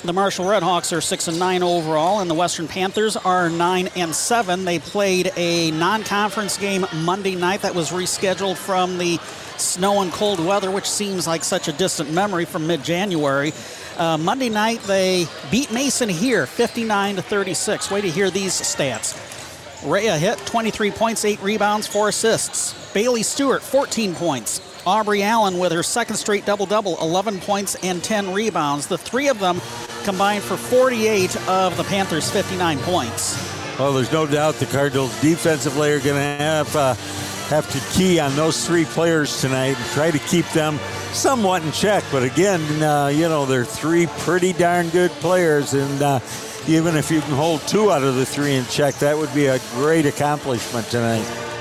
The 0.04 0.12
Marshall 0.12 0.46
Redhawks 0.46 0.96
are 0.96 1.00
six 1.00 1.28
and 1.28 1.38
nine 1.38 1.62
overall, 1.62 2.18
and 2.18 2.28
the 2.28 2.34
Western 2.34 2.66
Panthers 2.66 3.16
are 3.16 3.48
nine 3.48 3.88
and 3.94 4.12
seven. 4.12 4.64
They 4.64 4.80
played 4.80 5.30
a 5.36 5.70
non-conference 5.70 6.58
game 6.58 6.84
Monday 7.04 7.36
night 7.36 7.62
that 7.62 7.76
was 7.76 7.90
rescheduled 7.90 8.56
from 8.56 8.98
the 8.98 9.18
snow 9.58 10.02
and 10.02 10.10
cold 10.10 10.44
weather, 10.44 10.72
which 10.72 10.90
seems 10.90 11.28
like 11.28 11.44
such 11.44 11.68
a 11.68 11.72
distant 11.72 12.10
memory 12.10 12.46
from 12.46 12.66
mid-January. 12.66 13.52
Uh, 13.96 14.18
Monday 14.18 14.48
night 14.48 14.80
they 14.88 15.28
beat 15.52 15.70
Mason 15.70 16.08
here, 16.08 16.46
59 16.46 17.14
to 17.14 17.22
36. 17.22 17.88
Way 17.92 18.00
to 18.00 18.10
hear 18.10 18.28
these 18.28 18.60
stats. 18.60 19.16
Rhea 19.88 20.18
hit 20.18 20.36
23 20.38 20.90
points, 20.90 21.24
8 21.24 21.40
rebounds, 21.42 21.86
4 21.86 22.08
assists. 22.08 22.92
Bailey 22.92 23.22
Stewart, 23.22 23.62
14 23.62 24.16
points. 24.16 24.71
Aubrey 24.86 25.22
Allen 25.22 25.58
with 25.58 25.72
her 25.72 25.82
second 25.82 26.16
straight 26.16 26.44
double 26.44 26.66
double, 26.66 26.98
11 27.00 27.40
points 27.40 27.76
and 27.82 28.02
10 28.02 28.32
rebounds. 28.32 28.86
The 28.86 28.98
three 28.98 29.28
of 29.28 29.38
them 29.38 29.60
combined 30.04 30.42
for 30.42 30.56
48 30.56 31.36
of 31.48 31.76
the 31.76 31.84
Panthers' 31.84 32.30
59 32.30 32.78
points. 32.80 33.36
Well, 33.78 33.92
there's 33.92 34.12
no 34.12 34.26
doubt 34.26 34.56
the 34.56 34.66
Cardinals 34.66 35.18
defensively 35.20 35.92
are 35.92 36.00
going 36.00 36.16
to 36.16 36.44
have 36.44 36.76
uh, 36.76 36.94
have 37.48 37.70
to 37.70 37.98
key 37.98 38.18
on 38.18 38.34
those 38.34 38.66
three 38.66 38.84
players 38.84 39.40
tonight 39.40 39.76
and 39.76 39.86
try 39.86 40.10
to 40.10 40.18
keep 40.18 40.46
them 40.50 40.78
somewhat 41.12 41.62
in 41.62 41.72
check. 41.72 42.04
But 42.10 42.22
again, 42.22 42.60
uh, 42.82 43.08
you 43.08 43.28
know, 43.28 43.44
they're 43.44 43.64
three 43.64 44.06
pretty 44.18 44.52
darn 44.52 44.88
good 44.88 45.10
players, 45.12 45.74
and 45.74 46.02
uh, 46.02 46.20
even 46.66 46.96
if 46.96 47.10
you 47.10 47.20
can 47.20 47.34
hold 47.34 47.60
two 47.62 47.90
out 47.90 48.02
of 48.02 48.14
the 48.16 48.26
three 48.26 48.54
in 48.54 48.64
check, 48.66 48.94
that 48.96 49.16
would 49.16 49.32
be 49.34 49.46
a 49.46 49.58
great 49.74 50.06
accomplishment 50.06 50.86
tonight. 50.86 51.51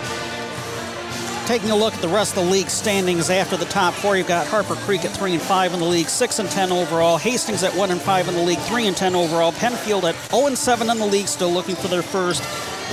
Taking 1.45 1.71
a 1.71 1.75
look 1.75 1.93
at 1.93 2.01
the 2.01 2.07
rest 2.07 2.37
of 2.37 2.45
the 2.45 2.51
league 2.51 2.69
standings 2.69 3.29
after 3.29 3.57
the 3.57 3.65
top 3.65 3.93
four, 3.95 4.15
you've 4.15 4.27
got 4.27 4.47
Harper 4.47 4.75
Creek 4.75 5.03
at 5.03 5.11
three 5.11 5.33
and 5.33 5.41
five 5.41 5.73
in 5.73 5.79
the 5.79 5.85
league, 5.85 6.07
six 6.07 6.39
and 6.39 6.49
ten 6.49 6.71
overall. 6.71 7.17
Hastings 7.17 7.63
at 7.63 7.73
one 7.75 7.91
and 7.91 7.99
five 7.99 8.27
in 8.29 8.35
the 8.35 8.41
league, 8.43 8.59
three 8.59 8.87
and 8.87 8.95
ten 8.95 9.15
overall. 9.15 9.51
Pennfield 9.51 10.03
at 10.03 10.15
0 10.31 10.47
and 10.47 10.57
seven 10.57 10.89
in 10.89 10.97
the 10.97 11.05
league, 11.05 11.27
still 11.27 11.51
looking 11.51 11.75
for 11.75 11.87
their 11.87 12.03
first 12.03 12.41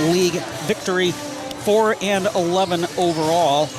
league 0.01 0.33
victory, 0.65 1.11
four 1.11 1.95
and 2.01 2.25
eleven 2.35 2.85
overall. 2.97 3.69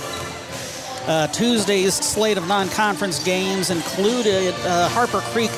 Uh, 1.07 1.27
Tuesday's 1.27 1.95
slate 1.95 2.39
of 2.39 2.47
non-conference 2.47 3.23
games 3.25 3.71
included 3.71 4.55
uh, 4.65 4.89
Harper 4.91 5.21
Creek 5.33 5.51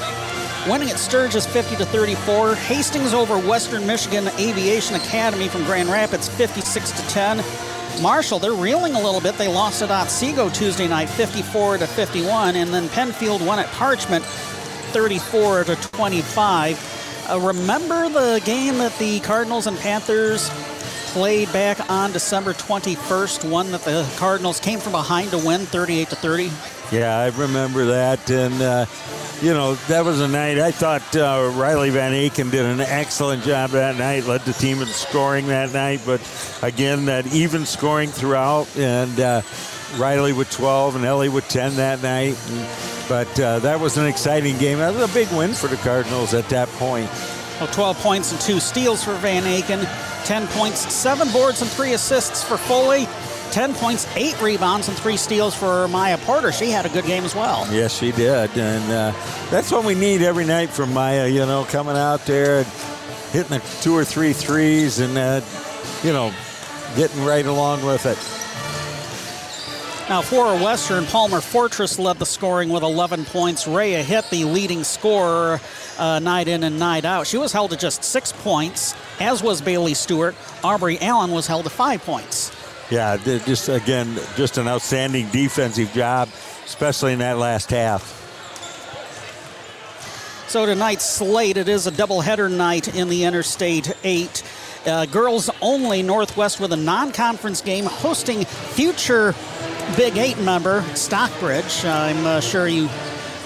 winning 0.68 0.90
at 0.90 0.98
Sturgis 0.98 1.46
50 1.46 1.76
to 1.76 1.84
34. 1.84 2.54
Hastings 2.54 3.12
over 3.12 3.38
Western 3.38 3.86
Michigan 3.86 4.28
Aviation 4.38 4.96
Academy 4.96 5.48
from 5.48 5.64
Grand 5.64 5.88
Rapids 5.88 6.28
56 6.28 6.90
to 6.92 7.08
10. 7.08 7.38
Marshall, 8.00 8.38
they're 8.38 8.52
reeling 8.52 8.94
a 8.94 9.00
little 9.00 9.20
bit. 9.20 9.36
They 9.36 9.48
lost 9.48 9.82
at 9.82 9.90
Otsego 9.90 10.48
Tuesday 10.48 10.88
night 10.88 11.08
54 11.08 11.78
to 11.78 11.86
51, 11.86 12.56
and 12.56 12.72
then 12.72 12.88
Pennfield 12.88 13.44
won 13.44 13.58
at 13.58 13.66
Parchment 13.68 14.24
34 14.24 15.64
to 15.64 15.76
25. 15.76 17.26
Uh, 17.30 17.40
remember 17.40 18.08
the 18.08 18.40
game 18.44 18.78
that 18.78 18.96
the 18.98 19.20
Cardinals 19.20 19.66
and 19.66 19.78
Panthers 19.78 20.48
played 21.12 21.52
back 21.52 21.90
on 21.90 22.10
December 22.12 22.54
21st, 22.54 23.48
one 23.48 23.70
that 23.70 23.82
the 23.82 24.10
Cardinals 24.16 24.58
came 24.58 24.78
from 24.80 24.92
behind 24.92 25.30
to 25.30 25.38
win 25.38 25.60
38 25.60 26.08
to 26.08 26.16
30. 26.16 26.50
Yeah, 26.90 27.18
I 27.18 27.28
remember 27.28 27.84
that, 27.86 28.30
and 28.30 28.60
uh, 28.60 28.86
you 29.42 29.52
know 29.52 29.74
that 29.88 30.04
was 30.04 30.20
a 30.20 30.28
night 30.28 30.58
I 30.58 30.70
thought 30.70 31.16
uh, 31.16 31.52
Riley 31.54 31.90
Van 31.90 32.12
Aken 32.12 32.50
did 32.50 32.64
an 32.64 32.80
excellent 32.80 33.42
job 33.42 33.70
that 33.70 33.96
night, 33.96 34.24
led 34.24 34.42
the 34.42 34.52
team 34.52 34.80
in 34.80 34.86
scoring 34.86 35.48
that 35.48 35.72
night, 35.72 36.00
but 36.06 36.20
again 36.62 37.06
that 37.06 37.26
even 37.34 37.66
scoring 37.66 38.10
throughout, 38.10 38.68
and 38.76 39.18
uh, 39.18 39.42
Riley 39.96 40.32
with 40.32 40.50
12 40.50 40.96
and 40.96 41.04
Ellie 41.04 41.28
with 41.28 41.48
10 41.48 41.76
that 41.76 42.02
night. 42.02 42.36
But 43.08 43.38
uh, 43.38 43.58
that 43.60 43.80
was 43.80 43.98
an 43.98 44.06
exciting 44.06 44.56
game. 44.58 44.78
That 44.78 44.94
was 44.94 45.10
a 45.10 45.12
big 45.12 45.28
win 45.32 45.52
for 45.52 45.66
the 45.66 45.76
Cardinals 45.76 46.34
at 46.34 46.48
that 46.48 46.68
point. 46.70 47.10
Well, 47.60 47.68
12 47.70 47.98
points 47.98 48.32
and 48.32 48.40
two 48.40 48.60
steals 48.60 49.04
for 49.04 49.14
Van 49.16 49.42
Aken. 49.42 49.84
10 50.24 50.46
points, 50.48 50.92
7 50.92 51.30
boards, 51.32 51.62
and 51.62 51.70
3 51.70 51.92
assists 51.94 52.42
for 52.42 52.56
Foley. 52.56 53.06
10 53.52 53.74
points, 53.74 54.06
8 54.16 54.40
rebounds, 54.40 54.88
and 54.88 54.96
3 54.96 55.16
steals 55.16 55.54
for 55.54 55.86
Maya 55.88 56.18
Porter. 56.18 56.50
She 56.52 56.70
had 56.70 56.86
a 56.86 56.88
good 56.88 57.04
game 57.04 57.24
as 57.24 57.34
well. 57.34 57.66
Yes, 57.70 57.96
she 57.96 58.10
did. 58.10 58.50
And 58.56 58.90
uh, 58.90 59.12
that's 59.50 59.70
what 59.70 59.84
we 59.84 59.94
need 59.94 60.22
every 60.22 60.46
night 60.46 60.70
from 60.70 60.92
Maya, 60.92 61.28
you 61.28 61.44
know, 61.46 61.64
coming 61.64 61.96
out 61.96 62.24
there 62.24 62.60
and 62.60 62.66
hitting 63.30 63.58
the 63.58 63.62
two 63.82 63.94
or 63.94 64.04
three 64.04 64.32
threes 64.32 64.98
and, 64.98 65.16
uh, 65.16 65.40
you 66.02 66.12
know, 66.12 66.32
getting 66.96 67.24
right 67.24 67.46
along 67.46 67.84
with 67.84 68.06
it. 68.06 68.18
Now, 70.08 70.20
for 70.20 70.44
Western, 70.56 71.06
Palmer 71.06 71.40
Fortress 71.40 71.98
led 71.98 72.18
the 72.18 72.26
scoring 72.26 72.70
with 72.70 72.82
11 72.82 73.24
points. 73.26 73.68
Rhea 73.68 74.02
hit 74.02 74.28
the 74.30 74.44
leading 74.44 74.82
scorer 74.82 75.60
uh, 75.98 76.18
night 76.18 76.48
in 76.48 76.64
and 76.64 76.78
night 76.78 77.04
out. 77.04 77.26
She 77.26 77.38
was 77.38 77.52
held 77.52 77.70
to 77.70 77.76
just 77.76 78.02
six 78.02 78.32
points, 78.32 78.94
as 79.20 79.42
was 79.42 79.62
Bailey 79.62 79.94
Stewart. 79.94 80.34
Aubrey 80.64 80.98
Allen 81.00 81.30
was 81.30 81.46
held 81.46 81.64
to 81.64 81.70
five 81.70 82.02
points. 82.02 82.50
Yeah, 82.92 83.16
just 83.16 83.70
again, 83.70 84.20
just 84.36 84.58
an 84.58 84.68
outstanding 84.68 85.26
defensive 85.30 85.90
job, 85.94 86.28
especially 86.66 87.14
in 87.14 87.20
that 87.20 87.38
last 87.38 87.70
half. 87.70 88.20
So 90.46 90.66
tonight's 90.66 91.08
slate, 91.08 91.56
it 91.56 91.70
is 91.70 91.86
a 91.86 91.90
doubleheader 91.90 92.54
night 92.54 92.94
in 92.94 93.08
the 93.08 93.24
Interstate 93.24 93.96
8. 94.04 94.42
Uh, 94.84 95.06
girls 95.06 95.48
only 95.62 96.02
Northwest 96.02 96.60
with 96.60 96.74
a 96.74 96.76
non-conference 96.76 97.62
game 97.62 97.86
hosting 97.86 98.44
future 98.44 99.34
Big 99.96 100.18
Eight 100.18 100.38
member 100.40 100.82
Stockbridge. 100.94 101.86
I'm 101.86 102.26
uh, 102.26 102.40
sure 102.40 102.68
you 102.68 102.88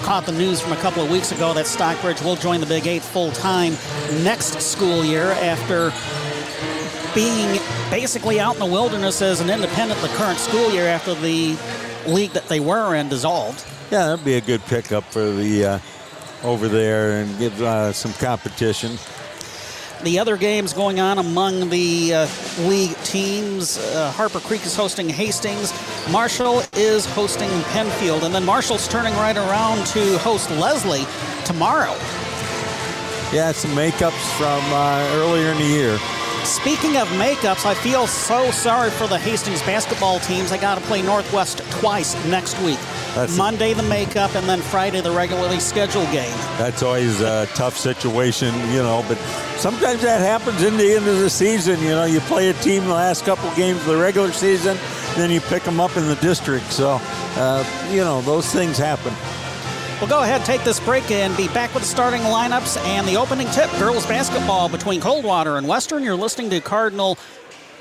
caught 0.01 0.25
the 0.25 0.33
news 0.33 0.59
from 0.59 0.73
a 0.73 0.77
couple 0.77 1.01
of 1.01 1.09
weeks 1.09 1.31
ago 1.31 1.53
that 1.53 1.67
Stockbridge 1.67 2.21
will 2.21 2.35
join 2.35 2.59
the 2.59 2.65
Big 2.65 2.85
Eight 2.85 3.01
full 3.01 3.31
time 3.31 3.77
next 4.25 4.59
school 4.59 5.05
year 5.05 5.31
after 5.31 5.93
being 7.17 7.59
basically 7.89 8.39
out 8.39 8.53
in 8.53 8.59
the 8.59 8.65
wilderness 8.67 9.23
as 9.23 9.41
an 9.41 9.49
independent 9.49 9.99
the 10.01 10.07
current 10.09 10.37
school 10.37 10.69
year 10.69 10.85
after 10.85 11.15
the 11.15 11.57
league 12.05 12.29
that 12.29 12.47
they 12.47 12.59
were 12.59 12.93
in 12.93 13.09
dissolved. 13.09 13.65
Yeah, 13.89 14.09
that'd 14.09 14.23
be 14.23 14.35
a 14.35 14.41
good 14.41 14.61
pickup 14.65 15.03
for 15.05 15.31
the 15.31 15.65
uh, 15.65 15.79
over 16.43 16.67
there 16.67 17.13
and 17.13 17.39
give 17.39 17.59
uh, 17.59 17.91
some 17.91 18.13
competition. 18.13 18.99
The 20.03 20.19
other 20.19 20.37
games 20.37 20.73
going 20.73 20.99
on 20.99 21.17
among 21.17 21.71
the 21.71 22.13
uh, 22.13 22.27
league 22.59 22.95
teams 22.97 23.79
uh, 23.79 24.11
Harper 24.11 24.39
Creek 24.39 24.63
is 24.63 24.75
hosting 24.75 25.09
Hastings, 25.09 25.73
Marshall 26.11 26.61
is 26.73 27.07
hosting 27.07 27.49
Pennfield, 27.71 28.21
and 28.25 28.35
then 28.35 28.45
Marshall's 28.45 28.87
turning 28.87 29.15
right 29.15 29.37
around 29.37 29.87
to 29.87 30.19
host 30.19 30.51
Leslie 30.51 31.07
tomorrow. 31.45 31.95
Yeah, 33.33 33.51
some 33.53 33.71
makeups 33.71 34.37
from 34.37 34.61
uh, 34.71 35.09
earlier 35.15 35.47
in 35.47 35.57
the 35.57 35.65
year. 35.65 35.97
Speaking 36.43 36.97
of 36.97 37.07
makeups, 37.09 37.65
I 37.65 37.73
feel 37.73 38.07
so 38.07 38.51
sorry 38.51 38.89
for 38.89 39.07
the 39.07 39.17
Hastings 39.17 39.61
basketball 39.61 40.19
teams. 40.19 40.49
They 40.49 40.57
got 40.57 40.75
to 40.75 40.81
play 40.81 41.01
Northwest 41.01 41.59
twice 41.71 42.15
next 42.25 42.59
week. 42.61 42.79
That's 43.15 43.35
Monday 43.35 43.73
the 43.73 43.83
makeup, 43.83 44.35
and 44.35 44.47
then 44.47 44.61
Friday 44.61 45.01
the 45.01 45.11
regularly 45.11 45.59
scheduled 45.59 46.09
game. 46.11 46.35
That's 46.57 46.83
always 46.83 47.19
a 47.21 47.47
tough 47.55 47.77
situation, 47.77 48.53
you 48.71 48.83
know. 48.83 49.03
But 49.07 49.17
sometimes 49.57 50.01
that 50.01 50.21
happens 50.21 50.63
in 50.63 50.77
the 50.77 50.95
end 50.95 51.07
of 51.07 51.19
the 51.19 51.29
season. 51.29 51.79
You 51.81 51.89
know, 51.89 52.05
you 52.05 52.19
play 52.21 52.49
a 52.49 52.53
team 52.53 52.83
the 52.83 52.93
last 52.93 53.25
couple 53.25 53.53
games 53.55 53.79
of 53.81 53.87
the 53.87 53.97
regular 53.97 54.31
season, 54.31 54.77
then 55.15 55.31
you 55.31 55.41
pick 55.41 55.63
them 55.63 55.79
up 55.79 55.97
in 55.97 56.07
the 56.07 56.15
district. 56.15 56.71
So, 56.71 56.99
uh, 57.01 57.89
you 57.89 58.01
know, 58.01 58.21
those 58.21 58.51
things 58.51 58.77
happen. 58.77 59.13
We'll 59.99 60.09
go 60.09 60.21
ahead, 60.21 60.45
take 60.45 60.63
this 60.63 60.79
break, 60.79 61.09
and 61.09 61.35
be 61.35 61.47
back 61.47 61.73
with 61.73 61.83
starting 61.83 62.21
lineups 62.21 62.77
and 62.85 63.07
the 63.07 63.17
opening 63.17 63.47
tip. 63.47 63.67
Girls 63.79 64.05
basketball 64.05 64.69
between 64.69 65.01
Coldwater 65.01 65.57
and 65.57 65.67
Western. 65.67 66.03
You're 66.03 66.15
listening 66.15 66.51
to 66.51 66.61
Cardinal 66.61 67.17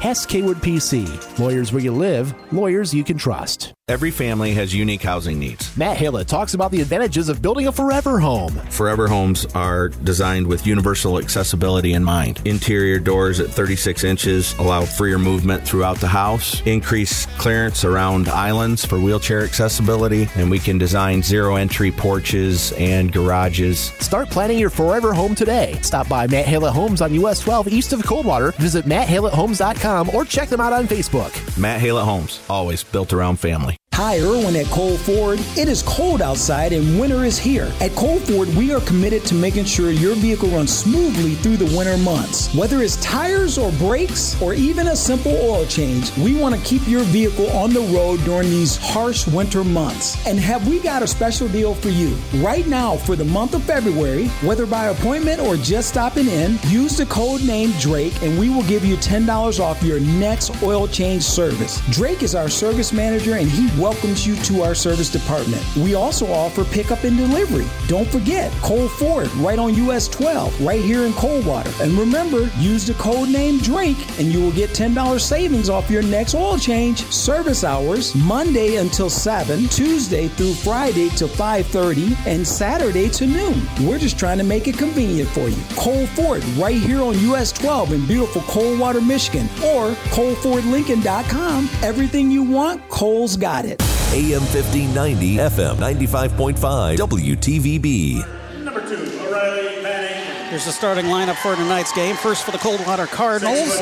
Hass 0.00 0.26
Kaywood 0.26 0.56
PC. 0.56 1.38
Lawyers 1.38 1.72
where 1.72 1.82
you 1.82 1.92
live, 1.92 2.34
lawyers 2.52 2.92
you 2.92 3.02
can 3.02 3.16
trust. 3.16 3.75
Every 3.88 4.10
family 4.10 4.52
has 4.54 4.74
unique 4.74 5.02
housing 5.02 5.38
needs. 5.38 5.74
Matt 5.76 5.96
Hillett 5.96 6.26
talks 6.26 6.54
about 6.54 6.72
the 6.72 6.80
advantages 6.80 7.28
of 7.28 7.40
building 7.40 7.68
a 7.68 7.72
forever 7.72 8.18
home. 8.18 8.50
Forever 8.68 9.06
homes 9.06 9.46
are 9.54 9.90
designed 9.90 10.44
with 10.44 10.66
universal 10.66 11.18
accessibility 11.20 11.92
in 11.92 12.02
mind. 12.02 12.42
Interior 12.44 12.98
doors 12.98 13.38
at 13.38 13.46
36 13.48 14.02
inches 14.02 14.58
allow 14.58 14.84
freer 14.84 15.20
movement 15.20 15.62
throughout 15.62 15.98
the 15.98 16.08
house, 16.08 16.62
increase 16.62 17.26
clearance 17.38 17.84
around 17.84 18.28
islands 18.28 18.84
for 18.84 18.98
wheelchair 18.98 19.44
accessibility, 19.44 20.28
and 20.34 20.50
we 20.50 20.58
can 20.58 20.78
design 20.78 21.22
zero 21.22 21.54
entry 21.54 21.92
porches 21.92 22.72
and 22.72 23.12
garages. 23.12 23.92
Start 24.00 24.28
planning 24.30 24.58
your 24.58 24.68
forever 24.68 25.14
home 25.14 25.36
today. 25.36 25.78
Stop 25.82 26.08
by 26.08 26.26
Matt 26.26 26.46
Hillett 26.46 26.72
Homes 26.72 27.02
on 27.02 27.14
US 27.14 27.38
12 27.38 27.68
east 27.68 27.92
of 27.92 28.04
Coldwater. 28.04 28.50
Visit 28.58 28.86
matthilletthomes.com 28.86 30.10
or 30.12 30.24
check 30.24 30.48
them 30.48 30.60
out 30.60 30.72
on 30.72 30.88
Facebook. 30.88 31.30
Matt 31.56 31.80
Hillett 31.80 32.04
Homes, 32.04 32.40
always 32.50 32.82
built 32.82 33.12
around 33.12 33.36
family. 33.36 33.75
Hi, 33.98 34.20
Irwin 34.20 34.56
at 34.56 34.66
Cole 34.66 34.98
Ford. 34.98 35.40
It 35.56 35.68
is 35.68 35.82
cold 35.82 36.20
outside 36.20 36.74
and 36.74 37.00
winter 37.00 37.24
is 37.24 37.38
here. 37.38 37.72
At 37.80 37.92
Cole 37.92 38.18
Ford, 38.18 38.46
we 38.54 38.70
are 38.74 38.80
committed 38.82 39.24
to 39.24 39.34
making 39.34 39.64
sure 39.64 39.90
your 39.90 40.14
vehicle 40.14 40.50
runs 40.50 40.70
smoothly 40.70 41.34
through 41.36 41.56
the 41.56 41.74
winter 41.74 41.96
months. 41.96 42.54
Whether 42.54 42.82
it's 42.82 42.96
tires 42.96 43.56
or 43.56 43.72
brakes 43.72 44.38
or 44.42 44.52
even 44.52 44.88
a 44.88 44.96
simple 44.96 45.32
oil 45.32 45.64
change, 45.64 46.14
we 46.18 46.38
want 46.38 46.54
to 46.54 46.60
keep 46.60 46.86
your 46.86 47.04
vehicle 47.04 47.50
on 47.52 47.72
the 47.72 47.80
road 47.80 48.22
during 48.24 48.50
these 48.50 48.76
harsh 48.76 49.26
winter 49.28 49.64
months. 49.64 50.26
And 50.26 50.38
have 50.40 50.68
we 50.68 50.78
got 50.78 51.02
a 51.02 51.06
special 51.06 51.48
deal 51.48 51.74
for 51.74 51.88
you? 51.88 52.18
Right 52.44 52.66
now, 52.66 52.96
for 52.96 53.16
the 53.16 53.24
month 53.24 53.54
of 53.54 53.62
February, 53.62 54.26
whether 54.44 54.66
by 54.66 54.88
appointment 54.88 55.40
or 55.40 55.56
just 55.56 55.88
stopping 55.88 56.28
in, 56.28 56.58
use 56.64 56.98
the 56.98 57.06
code 57.06 57.42
name 57.44 57.72
Drake 57.80 58.22
and 58.22 58.38
we 58.38 58.50
will 58.50 58.64
give 58.64 58.84
you 58.84 58.98
$10 58.98 59.58
off 59.58 59.82
your 59.82 60.00
next 60.00 60.62
oil 60.62 60.86
change 60.86 61.22
service. 61.22 61.80
Drake 61.92 62.22
is 62.22 62.34
our 62.34 62.50
service 62.50 62.92
manager 62.92 63.36
and 63.36 63.48
he 63.48 63.66
welcomes 63.86 64.26
you 64.26 64.34
to 64.34 64.62
our 64.62 64.74
service 64.74 65.08
department. 65.08 65.64
We 65.76 65.94
also 65.94 66.26
offer 66.32 66.64
pickup 66.64 67.04
and 67.04 67.16
delivery. 67.16 67.66
Don't 67.86 68.08
forget, 68.08 68.50
Cole 68.54 68.88
Ford, 68.88 69.32
right 69.34 69.60
on 69.60 69.76
US 69.76 70.08
12, 70.08 70.60
right 70.60 70.82
here 70.82 71.04
in 71.06 71.12
Coldwater. 71.12 71.70
And 71.80 71.92
remember, 71.92 72.50
use 72.58 72.84
the 72.84 72.94
code 72.94 73.28
name 73.28 73.58
Drake 73.58 73.96
and 74.18 74.32
you 74.32 74.40
will 74.42 74.50
get 74.50 74.70
$10 74.70 75.20
savings 75.20 75.70
off 75.70 75.88
your 75.88 76.02
next 76.02 76.34
oil 76.34 76.58
change. 76.58 77.04
Service 77.12 77.62
hours, 77.62 78.12
Monday 78.16 78.78
until 78.78 79.08
7, 79.08 79.68
Tuesday 79.68 80.26
through 80.26 80.54
Friday 80.54 81.08
till 81.10 81.28
5.30, 81.28 82.16
and 82.26 82.44
Saturday 82.44 83.08
to 83.10 83.24
noon. 83.24 83.62
We're 83.86 84.00
just 84.00 84.18
trying 84.18 84.38
to 84.38 84.44
make 84.44 84.66
it 84.66 84.76
convenient 84.76 85.28
for 85.28 85.48
you. 85.48 85.62
Cole 85.76 86.08
Ford, 86.08 86.44
right 86.56 86.74
here 86.74 87.02
on 87.02 87.16
US 87.30 87.52
12 87.52 87.92
in 87.92 88.04
beautiful 88.04 88.42
Coldwater, 88.42 89.00
Michigan, 89.00 89.46
or 89.64 89.92
ColeFordLincoln.com. 90.10 91.70
Everything 91.82 92.32
you 92.32 92.42
want, 92.42 92.88
Cole's 92.88 93.36
got 93.36 93.64
it. 93.64 93.75
AM 94.12 94.40
1590, 94.40 95.36
FM 95.36 95.76
95.5, 95.76 96.96
WTVB. 96.96 98.62
Number 98.62 98.80
two, 98.88 98.94
O'Reilly 99.20 99.82
Van 99.82 100.08
Aken. 100.08 100.48
Here's 100.48 100.64
the 100.64 100.72
starting 100.72 101.06
lineup 101.06 101.34
for 101.36 101.54
tonight's 101.56 101.92
game. 101.92 102.14
First 102.16 102.44
for 102.44 102.52
the 102.52 102.58
Coldwater 102.58 103.06
Cardinals, 103.06 103.78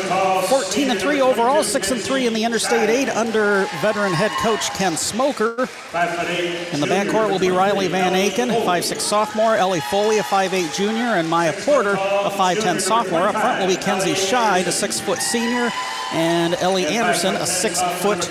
14 0.48 0.90
and 0.90 0.98
3 0.98 1.20
overall, 1.20 1.62
6 1.62 1.90
and 1.90 2.00
3 2.00 2.26
in 2.26 2.32
the 2.32 2.42
Interstate 2.42 2.88
8 2.88 3.10
under 3.10 3.66
veteran 3.80 4.12
head 4.12 4.32
coach 4.42 4.70
Ken 4.70 4.96
Smoker. 4.96 5.50
In 6.72 6.80
the 6.80 6.88
backcourt 6.88 7.30
will 7.30 7.38
be 7.38 7.50
Riley 7.50 7.86
Van 7.88 8.14
Aken, 8.14 8.50
5'6 8.64 9.00
sophomore, 9.00 9.56
Ellie 9.56 9.82
Foley, 9.82 10.18
a 10.18 10.22
5'8 10.22 10.74
junior, 10.74 11.04
and 11.04 11.28
Maya 11.28 11.52
Porter, 11.52 11.92
a 11.92 12.30
5'10 12.30 12.80
sophomore. 12.80 13.28
Up 13.28 13.36
front 13.36 13.60
will 13.60 13.68
be 13.68 13.76
Kenzie 13.76 14.14
Scheid, 14.14 14.66
a 14.66 14.72
6 14.72 15.00
foot 15.00 15.20
senior, 15.20 15.70
and 16.12 16.54
Ellie 16.54 16.86
Anderson, 16.86 17.36
a 17.36 17.46
6 17.46 17.82
foot 18.00 18.22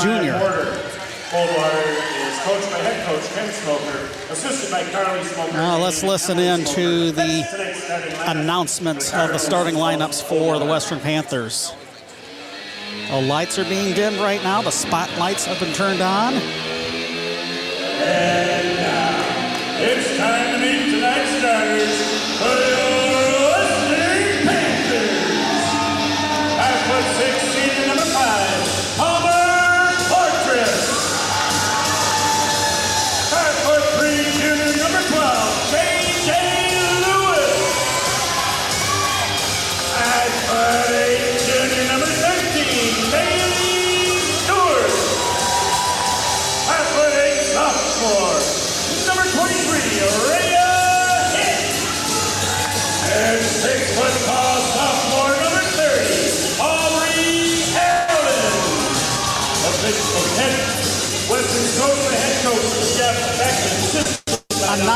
junior. 0.00 0.40
Coldwater 1.34 1.88
is 2.28 2.38
coached 2.42 2.70
by 2.70 2.78
head 2.78 3.04
coach 3.04 3.28
Ken 3.34 3.52
Smoker, 3.52 4.08
assisted 4.30 4.70
by 4.70 4.84
Carly 4.92 5.24
Smoker. 5.24 5.52
Now 5.54 5.78
let's 5.78 6.04
listen 6.04 6.38
in 6.38 6.64
to 6.64 7.10
the 7.10 7.42
announcements 8.28 9.12
of 9.12 9.30
the 9.30 9.38
starting 9.38 9.74
lineups 9.74 10.22
for 10.22 10.60
the 10.60 10.64
Western 10.64 11.00
Panthers. 11.00 11.74
The 13.10 13.20
lights 13.20 13.58
are 13.58 13.64
being 13.64 13.96
dimmed 13.96 14.18
right 14.18 14.44
now. 14.44 14.62
The 14.62 14.70
spotlights 14.70 15.44
have 15.46 15.58
been 15.58 15.72
turned 15.74 16.02
on. 16.02 16.34
And 18.04 18.76
now, 18.76 19.82
it's 19.82 20.16
time 20.16 20.52
to 20.52 20.60
meet 20.64 20.83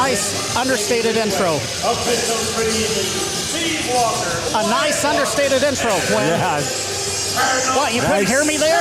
nice 0.09 0.57
understated 0.57 1.17
intro. 1.17 1.57
Officials 1.85 2.49
for 2.57 2.65
the 2.65 2.73
evening, 2.73 3.13
Steve 3.45 3.93
Walker. 3.93 4.41
A 4.57 4.71
nice 4.71 5.05
understated 5.05 5.63
intro, 5.63 5.93
Quinn. 6.09 6.25
Yeah, 6.25 6.61
What, 7.77 7.93
you 7.93 8.01
couldn't 8.01 8.27
hear 8.27 8.43
me 8.45 8.57
there? 8.57 8.81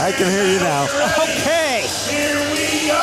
I 0.00 0.12
can 0.12 0.30
hear 0.30 0.46
you 0.46 0.60
now. 0.60 0.84
Okay. 1.18 1.90
Here 2.06 2.38
we 2.54 2.86
go. 2.86 3.02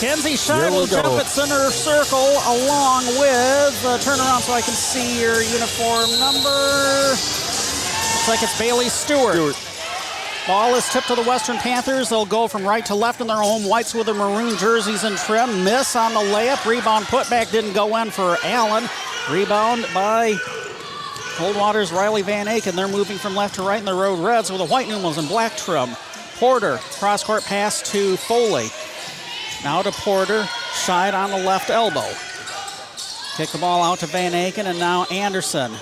Kenzie 0.00 0.34
we 0.34 0.70
will 0.70 0.86
go. 0.88 1.02
jump 1.02 1.20
at 1.20 1.28
center 1.28 1.70
circle 1.70 2.34
along 2.50 3.06
with, 3.22 3.78
uh, 3.86 3.96
turn 3.98 4.18
around 4.18 4.42
so 4.42 4.52
I 4.52 4.60
can 4.60 4.74
see 4.74 5.20
your 5.20 5.42
uniform 5.42 6.10
number. 6.18 7.10
Looks 7.14 8.28
like 8.28 8.42
it's 8.42 8.58
Bailey 8.58 8.88
Stewart. 8.88 9.34
Stewart. 9.54 9.73
Ball 10.46 10.74
is 10.74 10.86
tipped 10.90 11.06
to 11.06 11.14
the 11.14 11.22
Western 11.22 11.56
Panthers. 11.56 12.10
They'll 12.10 12.26
go 12.26 12.46
from 12.48 12.66
right 12.66 12.84
to 12.84 12.94
left 12.94 13.22
in 13.22 13.26
their 13.28 13.36
home 13.36 13.66
whites 13.66 13.94
with 13.94 14.04
their 14.04 14.14
maroon 14.14 14.58
jerseys 14.58 15.02
and 15.02 15.16
trim. 15.16 15.64
Miss 15.64 15.96
on 15.96 16.12
the 16.12 16.20
layup. 16.20 16.68
Rebound 16.68 17.06
putback 17.06 17.50
didn't 17.50 17.72
go 17.72 17.96
in 17.96 18.10
for 18.10 18.36
Allen. 18.44 18.84
Rebound 19.30 19.86
by 19.94 20.34
Coldwater's 21.36 21.92
Riley 21.92 22.20
Van 22.20 22.44
Aken. 22.44 22.72
They're 22.72 22.88
moving 22.88 23.16
from 23.16 23.34
left 23.34 23.54
to 23.54 23.62
right 23.62 23.78
in 23.78 23.86
the 23.86 23.94
road 23.94 24.18
reds 24.18 24.50
with 24.50 24.60
the 24.60 24.66
white 24.66 24.86
numerals 24.86 25.16
and 25.16 25.26
black 25.28 25.56
trim. 25.56 25.96
Porter, 26.36 26.76
cross 26.98 27.24
court 27.24 27.42
pass 27.44 27.80
to 27.92 28.18
Foley. 28.18 28.68
Now 29.64 29.80
to 29.80 29.92
Porter, 29.92 30.46
side 30.72 31.14
on 31.14 31.30
the 31.30 31.38
left 31.38 31.70
elbow. 31.70 32.10
Kick 33.38 33.48
the 33.48 33.58
ball 33.58 33.82
out 33.82 34.00
to 34.00 34.06
Van 34.06 34.32
Aken, 34.32 34.66
and 34.66 34.78
now 34.78 35.04
Anderson, 35.04 35.72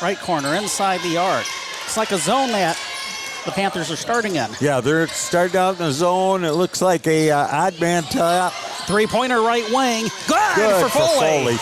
right 0.00 0.18
corner, 0.18 0.54
inside 0.54 1.02
the 1.02 1.18
arc. 1.18 1.44
It's 1.84 1.98
like 1.98 2.12
a 2.12 2.18
zone 2.18 2.50
that 2.52 2.78
the 3.46 3.52
Panthers 3.52 3.90
are 3.90 3.96
starting 3.96 4.36
in. 4.36 4.50
Yeah, 4.60 4.80
they're 4.80 5.06
starting 5.08 5.56
out 5.56 5.72
in 5.72 5.78
the 5.78 5.92
zone. 5.92 6.44
It 6.44 6.52
looks 6.52 6.82
like 6.82 7.06
a 7.06 7.30
uh, 7.30 7.48
odd 7.50 7.80
man 7.80 8.02
top. 8.02 8.52
Three 8.86 9.06
pointer 9.06 9.40
right 9.40 9.64
wing. 9.72 10.08
Good, 10.28 10.56
Good 10.56 10.82
for 10.82 10.88
Foley. 10.90 11.56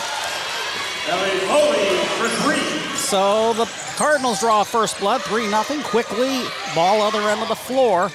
Ellie 1.07 1.39
Foley 1.47 1.97
for 2.19 2.29
three. 2.43 2.97
So 2.97 3.53
the 3.53 3.67
Cardinals 3.97 4.41
draw 4.41 4.65
first 4.65 4.99
blood, 4.99 5.23
3 5.23 5.49
0 5.49 5.63
quickly. 5.85 6.43
Ball 6.75 7.03
other 7.03 7.21
end 7.29 7.43
of 7.43 7.49
the 7.49 7.55
floor. 7.55 8.11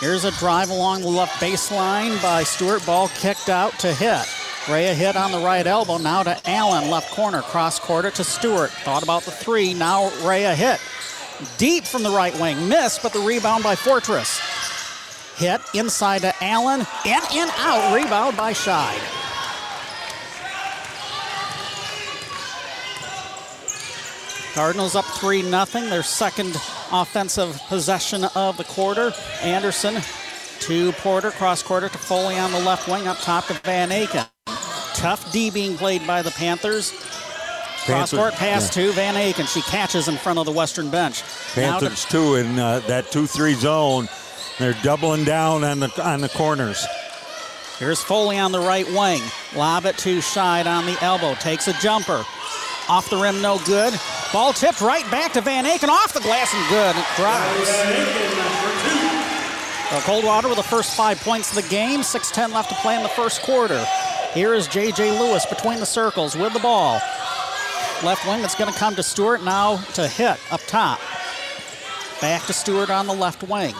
Here's 0.00 0.24
a 0.24 0.32
drive 0.32 0.68
along 0.68 1.02
the 1.02 1.08
left 1.08 1.40
baseline 1.40 2.20
by 2.22 2.42
Stewart. 2.42 2.84
Ball 2.84 3.08
kicked 3.08 3.48
out 3.48 3.78
to 3.78 3.94
hit. 3.94 4.26
Rhea 4.68 4.92
hit 4.92 5.16
on 5.16 5.30
the 5.30 5.38
right 5.38 5.66
elbow. 5.66 5.96
Now 5.96 6.24
to 6.24 6.38
Allen, 6.44 6.90
left 6.90 7.12
corner. 7.12 7.40
Cross 7.42 7.78
quarter 7.78 8.10
to 8.10 8.24
Stewart. 8.24 8.70
Thought 8.70 9.04
about 9.04 9.22
the 9.22 9.30
three. 9.30 9.72
Now 9.72 10.10
Rhea 10.26 10.54
hit. 10.54 10.80
Deep 11.58 11.84
from 11.84 12.02
the 12.02 12.10
right 12.10 12.38
wing. 12.40 12.68
Missed, 12.68 13.02
but 13.02 13.12
the 13.12 13.20
rebound 13.20 13.62
by 13.62 13.74
Fortress. 13.74 14.40
Hit 15.36 15.60
inside 15.74 16.22
to 16.22 16.32
Allen. 16.42 16.80
In, 17.04 17.20
and 17.32 17.50
out. 17.58 17.94
Rebound 17.94 18.36
by 18.36 18.52
Scheid. 18.52 19.00
Cardinals 24.54 24.94
up 24.94 25.04
3 25.04 25.42
0. 25.42 25.64
Their 25.90 26.02
second 26.02 26.56
offensive 26.90 27.60
possession 27.68 28.24
of 28.34 28.56
the 28.56 28.64
quarter. 28.64 29.12
Anderson 29.42 30.00
to 30.60 30.92
Porter, 30.92 31.30
cross 31.30 31.62
quarter 31.62 31.90
to 31.90 31.98
Foley 31.98 32.38
on 32.38 32.50
the 32.52 32.60
left 32.60 32.88
wing, 32.88 33.06
up 33.06 33.18
top 33.18 33.46
to 33.48 33.54
Van 33.64 33.90
Aken. 33.90 34.26
Tough 34.94 35.30
D 35.30 35.50
being 35.50 35.76
played 35.76 36.06
by 36.06 36.22
the 36.22 36.30
Panthers. 36.30 36.92
Cross 37.86 38.12
court 38.12 38.34
pass 38.34 38.76
yeah. 38.76 38.84
to 38.84 38.92
Van 38.92 39.14
Aken. 39.14 39.46
She 39.46 39.62
catches 39.62 40.08
in 40.08 40.16
front 40.16 40.38
of 40.38 40.46
the 40.46 40.52
Western 40.52 40.90
bench. 40.90 41.22
Now 41.56 41.78
to- 41.78 41.86
Panthers 41.86 42.04
too 42.04 42.34
in 42.34 42.58
uh, 42.58 42.80
that 42.80 43.10
two-three 43.10 43.54
zone. 43.54 44.08
They're 44.58 44.76
doubling 44.82 45.24
down 45.24 45.64
on 45.64 45.80
the 45.80 45.90
on 46.02 46.20
the 46.20 46.28
corners. 46.28 46.84
Here's 47.78 48.00
Foley 48.00 48.38
on 48.38 48.52
the 48.52 48.60
right 48.60 48.86
wing. 48.92 49.20
Lob 49.54 49.84
it 49.84 49.98
to 49.98 50.18
Scheid 50.18 50.66
on 50.66 50.86
the 50.86 50.96
elbow. 51.02 51.34
Takes 51.34 51.68
a 51.68 51.74
jumper. 51.74 52.24
Off 52.88 53.10
the 53.10 53.16
rim, 53.16 53.42
no 53.42 53.58
good. 53.66 53.92
Ball 54.32 54.52
tipped 54.52 54.80
right 54.80 55.08
back 55.10 55.32
to 55.34 55.40
Van 55.42 55.64
Aken. 55.66 55.88
Off 55.88 56.14
the 56.14 56.20
glass 56.20 56.54
and 56.54 56.68
good. 56.70 56.96
It 56.96 57.04
drives. 57.16 57.70
Coldwater 60.04 60.48
with 60.48 60.56
the 60.56 60.62
first 60.62 60.96
five 60.96 61.20
points 61.20 61.50
of 61.56 61.62
the 61.62 61.68
game. 61.68 62.00
6.10 62.00 62.52
left 62.52 62.68
to 62.70 62.74
play 62.76 62.96
in 62.96 63.02
the 63.02 63.08
first 63.10 63.42
quarter. 63.42 63.84
Here 64.34 64.54
is 64.54 64.68
J.J. 64.68 65.18
Lewis 65.18 65.46
between 65.46 65.80
the 65.80 65.86
circles 65.86 66.36
with 66.36 66.52
the 66.52 66.60
ball. 66.60 67.00
Left 68.04 68.26
wing, 68.26 68.44
it's 68.44 68.54
going 68.54 68.72
to 68.72 68.78
come 68.78 68.94
to 68.94 69.02
Stewart 69.02 69.42
now 69.42 69.78
to 69.94 70.06
hit 70.06 70.38
up 70.52 70.60
top. 70.66 71.00
Back 72.20 72.42
to 72.44 72.52
Stewart 72.52 72.90
on 72.90 73.06
the 73.06 73.14
left 73.14 73.42
wing. 73.42 73.74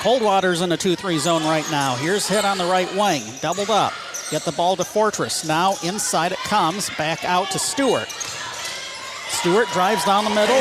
Coldwater's 0.00 0.62
in 0.62 0.72
a 0.72 0.76
2-3 0.76 1.18
zone 1.18 1.44
right 1.44 1.68
now. 1.70 1.94
Here's 1.94 2.26
hit 2.26 2.44
on 2.44 2.58
the 2.58 2.64
right 2.64 2.92
wing. 2.96 3.22
Doubled 3.40 3.70
up. 3.70 3.92
Get 4.30 4.42
the 4.42 4.52
ball 4.52 4.76
to 4.76 4.84
Fortress. 4.84 5.46
Now 5.46 5.74
inside 5.84 6.32
it 6.32 6.38
comes. 6.38 6.90
Back 6.96 7.24
out 7.24 7.50
to 7.50 7.58
Stewart. 7.58 8.08
Stewart 8.08 9.68
drives 9.68 10.04
down 10.04 10.24
the 10.24 10.30
middle. 10.30 10.56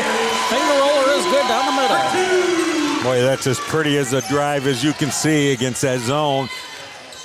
Finger 0.49 0.79
roller 0.79 1.09
is 1.13 1.25
good 1.25 1.47
down 1.47 1.65
the 1.67 1.81
middle. 1.81 3.03
Boy, 3.03 3.21
that's 3.21 3.47
as 3.47 3.59
pretty 3.59 3.97
as 3.97 4.13
a 4.13 4.21
drive 4.27 4.67
as 4.67 4.83
you 4.83 4.93
can 4.93 5.09
see 5.09 5.53
against 5.53 5.81
that 5.81 6.01
zone. 6.01 6.49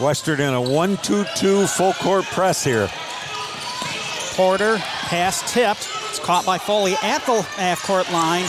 Western 0.01 0.41
in 0.41 0.55
a 0.55 0.61
1-2-2 0.61 1.69
full 1.69 1.93
court 1.95 2.25
press 2.27 2.63
here. 2.65 2.89
Porter, 4.37 4.77
pass 4.77 5.51
tipped. 5.51 5.89
It's 6.11 6.19
caught 6.19 6.45
by 6.45 6.59
Foley 6.59 6.93
at 7.03 7.25
the 7.25 7.41
half 7.41 7.83
court 7.85 8.13
line. 8.13 8.45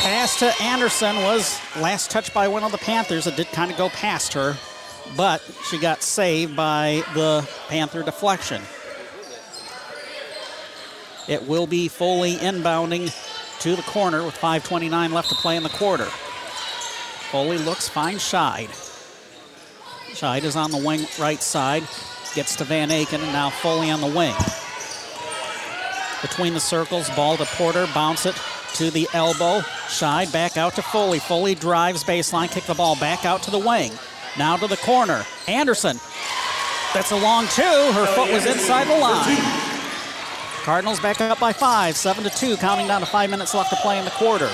Pass 0.00 0.40
to 0.40 0.52
Anderson 0.60 1.14
was 1.22 1.60
last 1.76 2.10
touch 2.10 2.34
by 2.34 2.48
one 2.48 2.64
of 2.64 2.72
the 2.72 2.78
Panthers. 2.78 3.28
It 3.28 3.36
did 3.36 3.46
kind 3.52 3.70
of 3.70 3.78
go 3.78 3.88
past 3.90 4.32
her, 4.32 4.56
but 5.16 5.40
she 5.70 5.78
got 5.78 6.02
saved 6.02 6.56
by 6.56 7.04
the 7.14 7.48
Panther 7.68 8.02
deflection. 8.02 8.60
It 11.28 11.46
will 11.46 11.68
be 11.68 11.86
Foley 11.86 12.34
inbounding 12.34 13.14
to 13.60 13.76
the 13.76 13.82
corner 13.82 14.24
with 14.24 14.34
5.29 14.34 15.12
left 15.12 15.28
to 15.28 15.36
play 15.36 15.56
in 15.56 15.62
the 15.62 15.68
quarter. 15.68 16.06
Foley 17.30 17.58
looks 17.58 17.88
fine, 17.88 18.16
Scheid. 18.16 18.70
Scheid 20.10 20.42
is 20.42 20.56
on 20.56 20.72
the 20.72 20.84
wing 20.84 21.06
right 21.20 21.40
side, 21.40 21.84
gets 22.34 22.56
to 22.56 22.64
Van 22.64 22.88
Aken, 22.88 23.22
and 23.22 23.32
now 23.32 23.50
Foley 23.50 23.88
on 23.92 24.00
the 24.00 24.08
wing. 24.08 24.34
Between 26.22 26.54
the 26.54 26.60
circles, 26.60 27.08
ball 27.10 27.36
to 27.36 27.44
Porter, 27.44 27.86
bounce 27.94 28.26
it 28.26 28.34
to 28.74 28.90
the 28.90 29.08
elbow. 29.14 29.60
Scheid 29.86 30.32
back 30.32 30.56
out 30.56 30.74
to 30.74 30.82
Foley. 30.82 31.18
Foley 31.18 31.54
drives 31.54 32.02
baseline, 32.02 32.50
kick 32.50 32.64
the 32.64 32.74
ball 32.74 32.96
back 32.96 33.24
out 33.24 33.42
to 33.44 33.50
the 33.50 33.58
wing. 33.58 33.92
Now 34.36 34.56
to 34.56 34.66
the 34.66 34.76
corner. 34.78 35.24
Anderson. 35.46 35.98
That's 36.94 37.12
a 37.12 37.16
long 37.16 37.46
two. 37.48 37.62
Her 37.62 38.06
oh, 38.08 38.14
foot 38.14 38.32
was 38.32 38.46
inside 38.46 38.88
the 38.88 38.98
line. 38.98 39.36
Cardinals 40.64 41.00
back 41.00 41.20
up 41.20 41.38
by 41.38 41.52
five, 41.52 41.96
seven 41.96 42.24
to 42.24 42.30
two, 42.30 42.56
counting 42.56 42.86
down 42.88 43.00
to 43.00 43.06
five 43.06 43.30
minutes 43.30 43.54
left 43.54 43.70
to 43.70 43.76
play 43.76 43.98
in 43.98 44.04
the 44.04 44.10
quarter. 44.12 44.50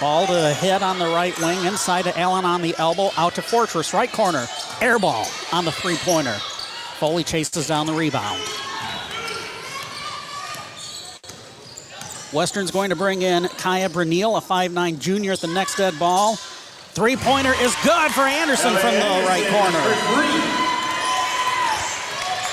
Ball 0.00 0.26
to 0.26 0.32
the 0.32 0.52
head 0.52 0.82
on 0.82 0.98
the 0.98 1.06
right 1.06 1.38
wing, 1.40 1.64
inside 1.64 2.02
to 2.02 2.18
Allen 2.18 2.44
on 2.44 2.60
the 2.60 2.74
elbow, 2.78 3.10
out 3.16 3.34
to 3.36 3.42
Fortress, 3.42 3.94
right 3.94 4.10
corner. 4.10 4.46
Air 4.80 4.98
ball 4.98 5.26
on 5.52 5.64
the 5.64 5.72
three 5.72 5.96
pointer. 5.96 6.36
Foley 6.98 7.24
chases 7.24 7.68
down 7.68 7.86
the 7.86 7.92
rebound. 7.92 8.40
Western's 12.32 12.70
going 12.70 12.90
to 12.90 12.96
bring 12.96 13.22
in 13.22 13.46
Kaya 13.58 13.88
Brunel, 13.88 14.36
a 14.36 14.40
5'9 14.40 14.98
junior 14.98 15.32
at 15.32 15.40
the 15.40 15.48
next 15.48 15.76
dead 15.76 15.98
ball. 15.98 16.36
Three 16.36 17.16
pointer 17.16 17.52
is 17.60 17.74
good 17.84 18.10
for 18.12 18.22
Anderson 18.22 18.74
from 18.76 18.94
the 18.94 19.24
right 19.26 19.46
corner. 19.50 20.52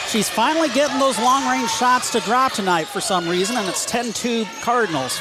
She's 0.09 0.29
finally 0.29 0.69
getting 0.69 0.99
those 0.99 1.19
long 1.19 1.47
range 1.49 1.69
shots 1.69 2.11
to 2.13 2.19
drop 2.21 2.53
tonight 2.53 2.85
for 2.85 2.99
some 2.99 3.27
reason, 3.29 3.57
and 3.57 3.69
it's 3.69 3.85
10 3.85 4.11
2 4.13 4.45
Cardinals. 4.61 5.19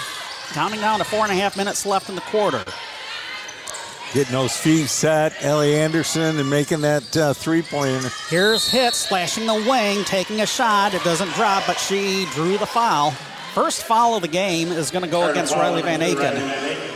Counting 0.53 0.81
down 0.81 0.99
to 0.99 1.05
four 1.05 1.25
and 1.25 1.33
a 1.33 1.35
half 1.35 1.57
minutes 1.57 1.85
left 1.85 2.09
in 2.09 2.15
the 2.15 2.23
quarter. 2.23 2.65
Getting 4.15 4.33
those 4.33 4.57
feet 4.57 4.87
set, 4.87 5.35
Ellie 5.45 5.77
Anderson, 5.77 6.39
and 6.39 6.49
making 6.49 6.81
that 6.81 7.17
uh, 7.17 7.35
three 7.35 7.61
pointer. 7.61 8.09
Here's 8.31 8.71
Hit 8.71 8.95
slashing 8.95 9.47
the 9.47 9.55
wing, 9.69 10.05
taking 10.05 10.41
a 10.41 10.47
shot. 10.47 10.95
It 10.95 11.05
doesn't 11.05 11.29
drop, 11.35 11.65
but 11.67 11.79
she 11.79 12.25
drew 12.33 12.57
the 12.57 12.65
foul. 12.65 13.13
First 13.55 13.85
foul 13.85 14.15
of 14.15 14.23
the 14.23 14.29
game 14.29 14.69
is 14.69 14.91
going 14.91 15.05
to 15.05 15.11
go 15.11 15.31
against 15.31 15.55
Riley 15.55 15.83
Van 15.83 16.01
Aken. 16.01 16.87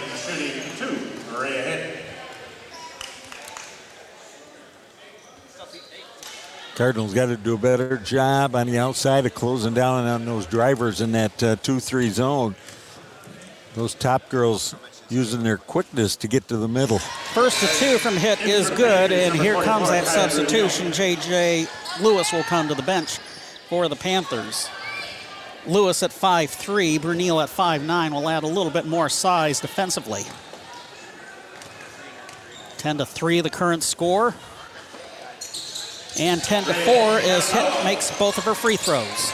Cardinals 6.75 7.13
got 7.13 7.27
to 7.27 7.37
do 7.37 7.55
a 7.55 7.59
better 7.59 7.99
job 7.99 8.57
on 8.57 8.67
the 8.67 8.79
outside 8.79 9.27
of 9.27 9.35
closing 9.35 9.75
down 9.75 10.07
on 10.07 10.25
those 10.25 10.47
drivers 10.47 11.01
in 11.01 11.13
that 11.13 11.43
uh, 11.43 11.57
2 11.57 11.81
3 11.81 12.09
zone. 12.09 12.55
Those 13.75 13.95
top 13.95 14.29
girls 14.29 14.75
using 15.09 15.43
their 15.43 15.59
quickness 15.59 16.17
to 16.17 16.29
get 16.29 16.49
to 16.49 16.57
the 16.57 16.69
middle. 16.69 16.99
First 16.99 17.61
to 17.61 17.67
two 17.79 17.99
from 17.99 18.17
hit 18.17 18.41
is 18.41 18.71
good, 18.71 19.13
and 19.13 19.35
here 19.35 19.63
comes 19.63 19.91
that 19.91 20.07
substitution. 20.07 20.93
J.J. 20.93 21.67
Lewis 22.01 22.33
will 22.33 22.43
come 22.45 22.69
to 22.69 22.75
the 22.75 22.83
bench 22.83 23.19
for 23.69 23.89
the 23.89 23.97
Panthers. 23.97 24.69
Lewis 25.67 26.03
at 26.03 26.11
5'3, 26.11 27.01
Brunel 27.01 27.41
at 27.41 27.49
5'9 27.49 28.13
will 28.13 28.29
add 28.29 28.43
a 28.43 28.49
little 28.49 28.71
bit 28.71 28.87
more 28.87 29.09
size 29.09 29.61
defensively. 29.61 30.23
10 32.79 32.99
to 32.99 33.07
3 33.07 33.41
the 33.43 33.51
current 33.51 33.83
score. 33.83 34.35
And 36.19 36.43
10 36.43 36.65
to 36.65 36.75
4 36.75 37.19
is 37.21 37.51
hit 37.51 37.85
makes 37.85 38.17
both 38.19 38.39
of 38.39 38.45
her 38.45 38.55
free 38.55 38.77
throws. 38.77 39.33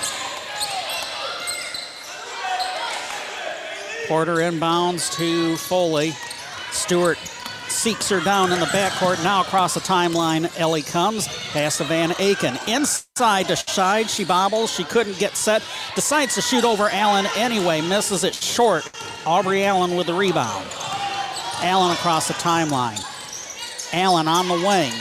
Porter 4.06 4.36
inbounds 4.36 5.14
to 5.16 5.56
Foley. 5.56 6.12
Stewart 6.72 7.18
seeks 7.70 8.08
her 8.08 8.20
down 8.20 8.52
in 8.52 8.60
the 8.60 8.66
backcourt. 8.66 9.22
Now 9.22 9.42
across 9.42 9.74
the 9.74 9.80
timeline, 9.80 10.50
Ellie 10.58 10.82
comes. 10.82 11.28
Pass 11.52 11.78
to 11.78 11.84
Van 11.84 12.10
Aken. 12.10 12.56
Inside 12.68 13.48
to 13.48 13.54
Scheid. 13.54 14.08
She 14.08 14.24
bobbles. 14.24 14.72
She 14.72 14.84
couldn't 14.84 15.18
get 15.18 15.36
set. 15.36 15.62
Decides 15.94 16.34
to 16.34 16.40
shoot 16.40 16.64
over 16.64 16.88
Allen 16.90 17.26
anyway. 17.36 17.80
Misses 17.80 18.24
it 18.24 18.34
short. 18.34 18.90
Aubrey 19.26 19.64
Allen 19.64 19.96
with 19.96 20.06
the 20.06 20.14
rebound. 20.14 20.66
Allen 21.62 21.92
across 21.92 22.28
the 22.28 22.34
timeline. 22.34 23.02
Allen 23.92 24.28
on 24.28 24.48
the 24.48 24.66
wing. 24.66 24.92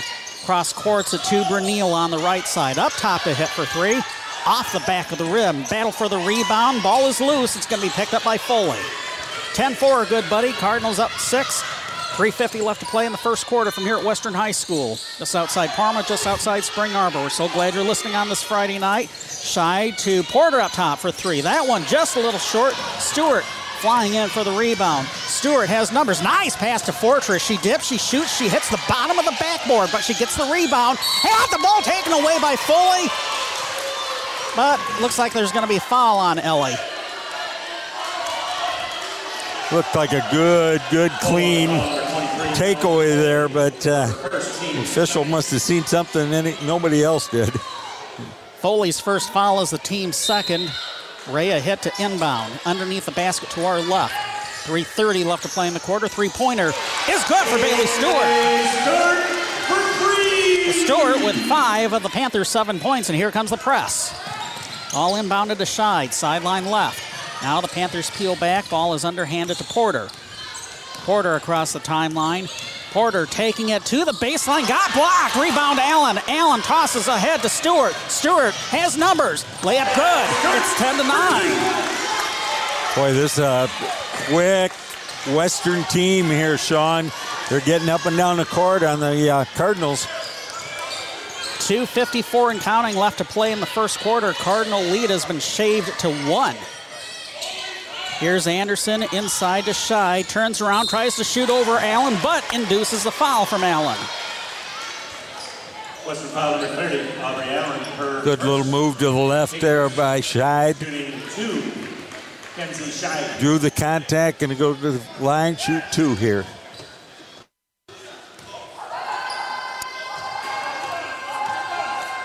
Cross 0.46 0.74
courts 0.74 1.12
to 1.12 1.18
two 1.20 1.44
Brunel 1.50 1.94
on 1.94 2.10
the 2.10 2.18
right 2.20 2.48
side. 2.48 2.78
Up 2.78 2.94
top 2.94 3.24
to 3.24 3.34
hit 3.34 3.50
for 3.50 3.66
three. 3.66 4.02
Off 4.46 4.72
the 4.72 4.80
back 4.88 5.12
of 5.12 5.18
the 5.18 5.26
rim. 5.26 5.64
Battle 5.64 5.92
for 5.92 6.08
the 6.08 6.20
rebound. 6.20 6.82
Ball 6.82 7.08
is 7.08 7.20
loose. 7.20 7.56
It's 7.56 7.66
going 7.68 7.82
to 7.82 7.88
be 7.88 7.92
picked 7.92 8.14
up 8.14 8.24
by 8.24 8.38
Foley. 8.38 8.80
10 9.54 9.74
4, 9.76 10.06
good 10.06 10.30
buddy. 10.30 10.54
Cardinals 10.54 11.00
up 11.00 11.12
six. 11.12 11.64
350 12.18 12.62
left 12.62 12.80
to 12.80 12.88
play 12.88 13.06
in 13.06 13.12
the 13.12 13.18
first 13.18 13.46
quarter 13.46 13.70
from 13.70 13.84
here 13.84 13.96
at 13.96 14.04
Western 14.04 14.34
High 14.34 14.52
School. 14.52 14.98
Just 15.20 15.36
outside 15.36 15.70
Parma, 15.70 16.04
just 16.08 16.26
outside 16.26 16.64
Spring 16.64 16.96
Arbor. 16.96 17.22
We're 17.22 17.30
so 17.30 17.48
glad 17.50 17.76
you're 17.76 17.84
listening 17.84 18.16
on 18.16 18.28
this 18.28 18.42
Friday 18.42 18.80
night. 18.80 19.10
Scheid 19.10 19.98
to 19.98 20.24
Porter 20.24 20.60
up 20.60 20.72
top 20.72 20.98
for 20.98 21.12
three. 21.12 21.42
That 21.42 21.68
one 21.68 21.86
just 21.86 22.16
a 22.16 22.20
little 22.20 22.40
short. 22.40 22.74
Stewart 22.98 23.44
flying 23.82 24.16
in 24.16 24.30
for 24.30 24.44
the 24.44 24.52
rebound. 24.52 25.06
Stewart 25.08 25.70
has 25.70 25.92
numbers. 25.92 26.24
Nice 26.24 26.56
pass 26.56 26.82
to 26.88 26.92
Fortress. 26.92 27.46
She 27.46 27.58
dips, 27.58 27.86
she 27.86 28.00
shoots, 28.00 28.36
she 28.36 28.50
hits 28.50 28.72
the 28.72 28.82
bottom 28.90 29.20
of 29.20 29.26
the 29.26 29.36
backboard, 29.40 29.90
but 29.92 30.02
she 30.02 30.16
gets 30.16 30.36
the 30.36 30.50
rebound. 30.52 30.98
Had 30.98 31.48
the 31.52 31.62
ball 31.62 31.84
taken 31.84 32.14
away 32.14 32.40
by 32.42 32.56
Foley. 32.56 33.06
But 34.56 34.80
looks 35.02 35.20
like 35.20 35.34
there's 35.34 35.52
going 35.52 35.66
to 35.66 35.70
be 35.70 35.78
a 35.78 35.82
foul 35.82 36.18
on 36.18 36.40
Ellie. 36.40 36.74
Looked 39.72 39.96
like 39.96 40.14
a 40.14 40.26
good, 40.32 40.82
good, 40.90 41.12
clean 41.22 41.68
takeaway 42.56 43.16
there, 43.16 43.50
but 43.50 43.86
uh, 43.86 44.08
official 44.80 45.26
must 45.26 45.52
have 45.52 45.62
seen 45.62 45.84
something 45.84 46.30
nobody 46.66 47.04
else 47.04 47.28
did. 47.28 47.52
Foley's 48.60 49.00
first 49.00 49.32
foul 49.34 49.62
is 49.62 49.70
the 49.72 49.78
team's 49.78 50.16
second. 50.16 50.72
Rhea 51.30 51.60
hit 51.60 51.82
to 51.82 51.92
inbound 52.00 52.58
underneath 52.66 53.06
the 53.06 53.12
basket 53.12 53.50
to 53.52 53.66
our 53.66 53.82
left. 53.82 54.14
3.30 54.64 55.26
left 55.26 55.44
to 55.44 55.50
play 55.50 55.68
in 55.68 55.74
the 55.74 55.82
quarter. 55.82 56.08
Three 56.08 56.30
pointer 56.30 56.70
is 57.10 57.24
good 57.26 57.46
for 57.46 57.58
Bailey 57.58 57.88
Stewart. 57.88 58.24
Stewart 60.86 61.26
with 61.26 61.36
five 61.48 61.92
of 61.92 62.04
the 62.04 62.10
Panthers' 62.10 62.48
seven 62.48 62.80
points, 62.80 63.10
and 63.10 63.18
here 63.18 63.32
comes 63.32 63.50
the 63.50 63.58
press. 63.58 64.14
All 64.94 65.16
inbounded 65.16 65.58
to 65.58 65.64
Scheid, 65.64 66.14
sideline 66.14 66.66
left. 66.66 67.17
Now 67.42 67.62
the 67.62 67.68
Panthers 67.68 68.10
peel 68.12 68.36
back. 68.36 68.70
Ball 68.70 68.94
is 68.94 69.06
underhanded 69.06 69.58
to 69.58 69.64
Porter. 69.64 70.10
Porter 71.04 71.36
across 71.36 71.74
the 71.74 71.80
timeline. 71.80 72.50
Porter 72.92 73.26
taking 73.26 73.70
it 73.70 73.86
to 73.86 74.06
the 74.06 74.14
baseline, 74.14 74.68
got 74.68 74.92
blocked. 74.94 75.36
Rebound 75.36 75.80
Allen. 75.80 76.20
Allen 76.28 76.62
tosses 76.62 77.08
ahead 77.08 77.42
to 77.42 77.50
Stewart. 77.50 77.94
Stewart 78.08 78.54
has 78.72 78.98
numbers. 78.98 79.44
Layup 79.62 79.94
good. 79.96 80.28
It's 80.58 80.78
10 80.78 80.98
to 80.98 81.04
9. 81.04 81.98
Boy, 82.96 83.14
this 83.14 83.34
is 83.34 83.40
uh, 83.40 83.68
quick 84.30 84.72
Western 85.36 85.84
team 85.86 86.26
here, 86.26 86.58
Sean. 86.58 87.12
They're 87.50 87.60
getting 87.62 87.90
up 87.90 88.06
and 88.06 88.18
down 88.18 88.38
the 88.38 88.46
court 88.46 88.84
on 88.84 89.00
the 89.00 89.30
uh, 89.30 89.46
Cardinals. 89.56 90.06
2.54 91.68 92.52
and 92.52 92.62
counting 92.62 92.96
left 92.96 93.18
to 93.18 93.26
play 93.26 93.52
in 93.52 93.60
the 93.60 93.66
first 93.66 94.00
quarter. 94.00 94.34
Cardinal 94.34 94.82
lead 94.82 95.10
has 95.10 95.26
been 95.26 95.40
shaved 95.40 96.00
to 96.00 96.10
one. 96.26 96.56
Here's 98.20 98.48
Anderson 98.48 99.04
inside 99.14 99.66
to 99.66 99.72
Scheid. 99.72 100.28
Turns 100.28 100.60
around, 100.60 100.90
tries 100.90 101.16
to 101.18 101.24
shoot 101.24 101.52
over 101.52 101.78
Allen, 101.78 102.18
but 102.24 102.44
induces 102.52 103.04
the 103.04 103.12
foul 103.12 103.46
from 103.46 103.64
Allen. 103.64 103.98
Western 106.04 106.30
foul 106.30 106.60
number 106.60 106.76
30, 106.76 107.22
Aubrey 107.22 107.46
Allen. 107.50 107.80
Her 107.80 108.24
Good 108.24 108.40
little 108.40 108.66
move 108.66 108.98
to 108.98 109.06
the 109.06 109.12
left 109.12 109.62
there 109.62 109.88
by 109.90 110.22
Scheid. 110.22 110.80
shooting 110.80 111.20
two. 111.30 111.62
Kenzie 112.56 112.86
Scheid. 112.86 113.40
Drew 113.40 113.60
the 113.60 113.70
contact 113.70 114.42
and 114.42 114.58
go 114.58 114.74
to 114.74 114.92
the 114.94 115.24
line, 115.24 115.56
shoot 115.56 115.84
two 115.92 116.16
here. 116.16 116.44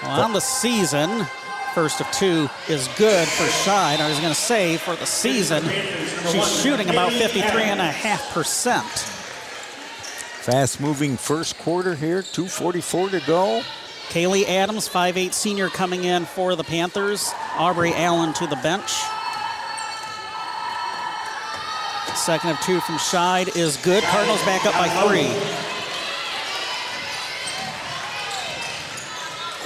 Well, 0.02 0.22
on 0.22 0.32
the 0.32 0.40
season, 0.40 1.26
first 1.74 2.00
of 2.00 2.10
two 2.10 2.48
is 2.68 2.88
good 2.98 3.26
for 3.26 3.44
Scheid. 3.44 4.00
I 4.00 4.08
was 4.08 4.18
going 4.18 4.32
to 4.32 4.40
say 4.40 4.76
for 4.76 4.94
the 4.96 5.06
season, 5.06 5.62
she's 6.30 6.62
shooting 6.62 6.90
about 6.90 7.12
53.5%. 7.12 8.82
Fast 10.42 10.80
moving 10.80 11.16
first 11.16 11.56
quarter 11.58 11.94
here, 11.94 12.22
2.44 12.22 13.10
to 13.12 13.20
go. 13.26 13.62
Kaylee 14.08 14.44
Adams, 14.48 14.88
5'8 14.88 15.32
senior, 15.32 15.68
coming 15.68 16.04
in 16.04 16.24
for 16.26 16.54
the 16.56 16.64
Panthers. 16.64 17.32
Aubrey 17.56 17.94
Allen 17.94 18.34
to 18.34 18.46
the 18.46 18.56
bench. 18.56 18.92
Second 22.14 22.50
of 22.50 22.60
two 22.60 22.80
from 22.80 22.96
Scheid 22.96 23.56
is 23.56 23.78
good. 23.78 24.04
Cardinals 24.04 24.42
back 24.42 24.66
up 24.66 24.74
by 24.74 24.88
three. 25.06 25.71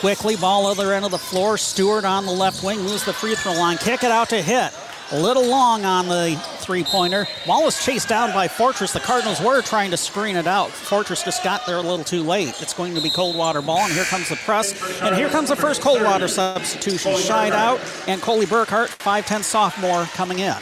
Quickly, 0.07 0.37
ball 0.37 0.69
other 0.69 0.93
end 0.93 1.05
of 1.05 1.11
the 1.11 1.19
floor. 1.19 1.59
Stewart 1.59 2.05
on 2.05 2.27
the 2.27 2.33
left 2.33 2.63
wing 2.63 2.81
moves 2.81 3.05
the 3.05 3.13
free 3.13 3.35
throw 3.35 3.55
line. 3.55 3.77
Kick 3.77 4.05
it 4.05 4.13
out 4.13 4.29
to 4.29 4.41
hit. 4.41 4.73
A 5.11 5.21
little 5.21 5.45
long 5.45 5.85
on 5.85 6.07
the 6.07 6.41
three 6.61 6.85
pointer. 6.85 7.27
Ball 7.45 7.65
was 7.65 7.85
chased 7.85 8.09
down 8.09 8.33
by 8.33 8.47
Fortress. 8.47 8.93
The 8.93 9.01
Cardinals 9.01 9.41
were 9.41 9.63
trying 9.63 9.91
to 9.91 9.97
screen 9.97 10.37
it 10.37 10.47
out. 10.47 10.71
Fortress 10.71 11.25
just 11.25 11.43
got 11.43 11.67
there 11.67 11.79
a 11.79 11.81
little 11.81 12.05
too 12.05 12.23
late. 12.23 12.55
It's 12.63 12.73
going 12.73 12.95
to 12.95 13.01
be 13.01 13.11
Coldwater 13.11 13.61
ball, 13.61 13.81
and 13.81 13.93
here 13.93 14.05
comes 14.05 14.29
the 14.29 14.37
press. 14.37 14.81
And 15.03 15.17
here 15.17 15.29
comes 15.29 15.49
the 15.49 15.57
first 15.57 15.83
Coldwater 15.83 16.29
substitution. 16.29 17.11
Scheid 17.15 17.51
out, 17.51 17.81
and 18.07 18.23
Coley 18.23 18.47
Burkhardt, 18.47 18.91
5'10 18.91 19.43
sophomore, 19.43 20.05
coming 20.15 20.39
in. 20.39 20.55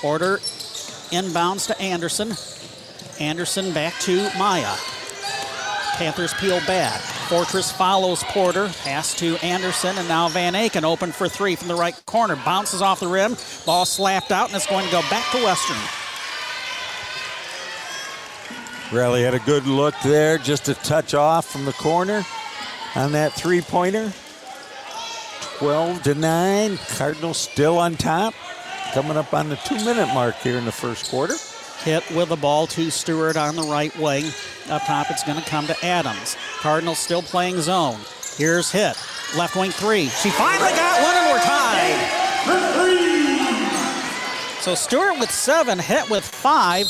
Porter 0.00 0.38
inbounds 1.12 1.66
to 1.66 1.78
Anderson. 1.78 2.32
Anderson 3.20 3.74
back 3.74 3.92
to 4.00 4.30
Maya. 4.38 4.74
Panthers 5.96 6.34
peel 6.34 6.60
back. 6.66 7.00
Fortress 7.00 7.72
follows 7.72 8.22
Porter. 8.24 8.68
Pass 8.84 9.14
to 9.18 9.36
Anderson, 9.44 9.96
and 9.98 10.06
now 10.06 10.28
Van 10.28 10.52
Aken 10.52 10.84
open 10.84 11.10
for 11.10 11.28
three 11.28 11.56
from 11.56 11.68
the 11.68 11.74
right 11.74 12.00
corner. 12.06 12.36
Bounces 12.44 12.82
off 12.82 13.00
the 13.00 13.08
rim. 13.08 13.36
Ball 13.64 13.84
slapped 13.84 14.30
out, 14.30 14.48
and 14.48 14.56
it's 14.56 14.66
going 14.66 14.84
to 14.84 14.92
go 14.92 15.00
back 15.10 15.30
to 15.32 15.38
Western. 15.38 15.76
Riley 18.92 19.22
had 19.22 19.34
a 19.34 19.40
good 19.40 19.66
look 19.66 19.94
there, 20.04 20.38
just 20.38 20.68
a 20.68 20.74
touch 20.74 21.14
off 21.14 21.46
from 21.46 21.64
the 21.64 21.72
corner 21.72 22.24
on 22.94 23.12
that 23.12 23.32
three 23.32 23.60
pointer. 23.60 24.12
12 25.58 26.02
to 26.02 26.14
9. 26.14 26.78
Cardinals 26.96 27.38
still 27.38 27.78
on 27.78 27.96
top. 27.96 28.34
Coming 28.92 29.16
up 29.16 29.32
on 29.32 29.48
the 29.48 29.56
two 29.56 29.76
minute 29.76 30.06
mark 30.14 30.36
here 30.36 30.58
in 30.58 30.66
the 30.66 30.72
first 30.72 31.10
quarter. 31.10 31.34
Hit 31.86 32.02
with 32.10 32.30
the 32.30 32.36
ball 32.36 32.66
to 32.66 32.90
Stewart 32.90 33.36
on 33.36 33.54
the 33.54 33.62
right 33.62 33.96
wing. 33.96 34.24
Up 34.68 34.82
top, 34.86 35.08
it's 35.08 35.22
going 35.22 35.40
to 35.40 35.48
come 35.48 35.68
to 35.68 35.86
Adams. 35.86 36.36
Cardinals 36.58 36.98
still 36.98 37.22
playing 37.22 37.60
zone. 37.60 38.00
Here's 38.36 38.72
hit. 38.72 38.96
Left 39.36 39.54
wing 39.54 39.70
three. 39.70 40.08
She 40.08 40.30
finally 40.30 40.72
got 40.72 41.00
one, 41.00 41.14
and 41.14 41.30
we're 41.30 41.38
tied. 41.38 42.26
So 44.62 44.74
Stewart 44.74 45.20
with 45.20 45.30
seven, 45.30 45.78
hit 45.78 46.10
with 46.10 46.24
five. 46.24 46.88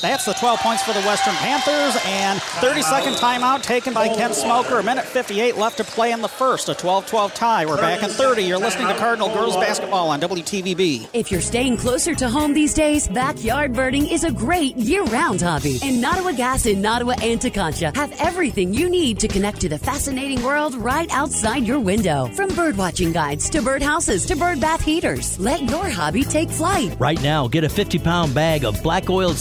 That's 0.00 0.24
the 0.24 0.32
12 0.34 0.60
points 0.60 0.82
for 0.84 0.92
the 0.92 1.00
Western 1.02 1.34
Panthers, 1.34 2.00
and 2.06 2.40
30 2.40 2.82
second 2.82 3.14
timeout 3.14 3.62
taken 3.62 3.92
by 3.92 4.08
Ken 4.08 4.32
Smoker. 4.32 4.78
A 4.78 4.82
minute 4.82 5.04
58 5.04 5.56
left 5.56 5.78
to 5.78 5.84
play 5.84 6.12
in 6.12 6.22
the 6.22 6.28
first. 6.28 6.68
A 6.68 6.74
12 6.74 7.06
12 7.06 7.34
tie. 7.34 7.66
We're 7.66 7.76
back 7.78 8.02
in 8.04 8.10
30. 8.10 8.42
You're 8.42 8.58
listening 8.58 8.86
to 8.88 8.94
Cardinal 8.94 9.28
Girls 9.28 9.56
Basketball 9.56 10.10
on 10.10 10.20
WTVB. 10.20 11.08
If 11.12 11.32
you're 11.32 11.40
staying 11.40 11.78
closer 11.78 12.14
to 12.14 12.28
home 12.28 12.52
these 12.52 12.74
days, 12.74 13.08
backyard 13.08 13.72
birding 13.72 14.06
is 14.06 14.22
a 14.22 14.30
great 14.30 14.76
year 14.76 15.02
round 15.04 15.40
hobby. 15.40 15.78
And 15.82 16.00
Nottawa 16.00 16.32
Gas 16.32 16.66
in 16.66 16.80
Nottawa 16.80 17.14
and 17.20 17.40
Tekonsha 17.40 17.94
have 17.96 18.12
everything 18.20 18.72
you 18.72 18.88
need 18.88 19.18
to 19.20 19.28
connect 19.28 19.60
to 19.62 19.68
the 19.68 19.78
fascinating 19.78 20.42
world 20.44 20.74
right 20.76 21.12
outside 21.12 21.66
your 21.66 21.80
window. 21.80 22.26
From 22.34 22.54
bird 22.54 22.76
watching 22.76 23.12
guides 23.12 23.50
to 23.50 23.62
bird 23.62 23.82
houses 23.82 24.26
to 24.26 24.36
bird 24.36 24.60
bath 24.60 24.82
heaters, 24.82 25.38
let 25.40 25.68
your 25.68 25.88
hobby 25.88 26.22
take 26.22 26.50
flight. 26.50 26.94
Right 27.00 27.20
now, 27.22 27.48
get 27.48 27.64
a 27.64 27.68
50 27.68 27.98
pound 27.98 28.34
bag 28.34 28.64
of 28.64 28.80
black 28.82 29.10
oiled 29.10 29.36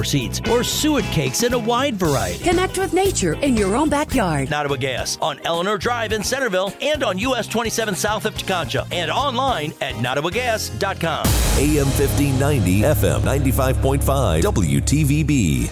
sunflower 0.00 0.04
seeds 0.04 0.40
or 0.50 0.64
suet 0.64 1.04
cakes 1.06 1.42
in 1.42 1.54
a 1.54 1.58
wide 1.58 1.96
variety. 1.96 2.42
Connect 2.44 2.78
with 2.78 2.92
nature 2.92 3.34
in 3.34 3.56
your 3.56 3.76
own 3.76 3.88
backyard. 3.88 4.50
Nottawa 4.50 4.76
Gas 4.76 5.18
on 5.20 5.38
Eleanor 5.44 5.78
Drive 5.78 6.12
in 6.12 6.22
Centerville 6.22 6.72
and 6.80 7.02
on 7.02 7.18
US 7.18 7.46
27 7.46 7.94
south 7.94 8.24
of 8.24 8.34
Tekonsha 8.34 8.86
and 8.92 9.10
online 9.10 9.72
at 9.80 9.94
nottawagas.com. 9.94 11.26
AM 11.58 11.86
1590, 11.86 12.80
FM 12.82 13.20
95.5, 13.20 14.42
WTVB. 14.42 15.70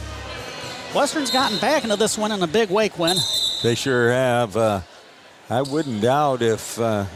Western's 0.95 1.31
gotten 1.31 1.59
back 1.59 1.85
into 1.85 1.97
this 1.97 2.17
one 2.17 2.33
in 2.33 2.43
a 2.43 2.47
big 2.47 2.71
wake 2.71 2.99
win. 2.99 3.17
They 3.63 3.75
sure 3.75 4.11
have. 4.11 4.57
Uh, 4.57 4.81
I 5.51 5.63
wouldn't 5.63 6.03
doubt 6.03 6.43
if 6.43 6.79
uh, 6.79 7.07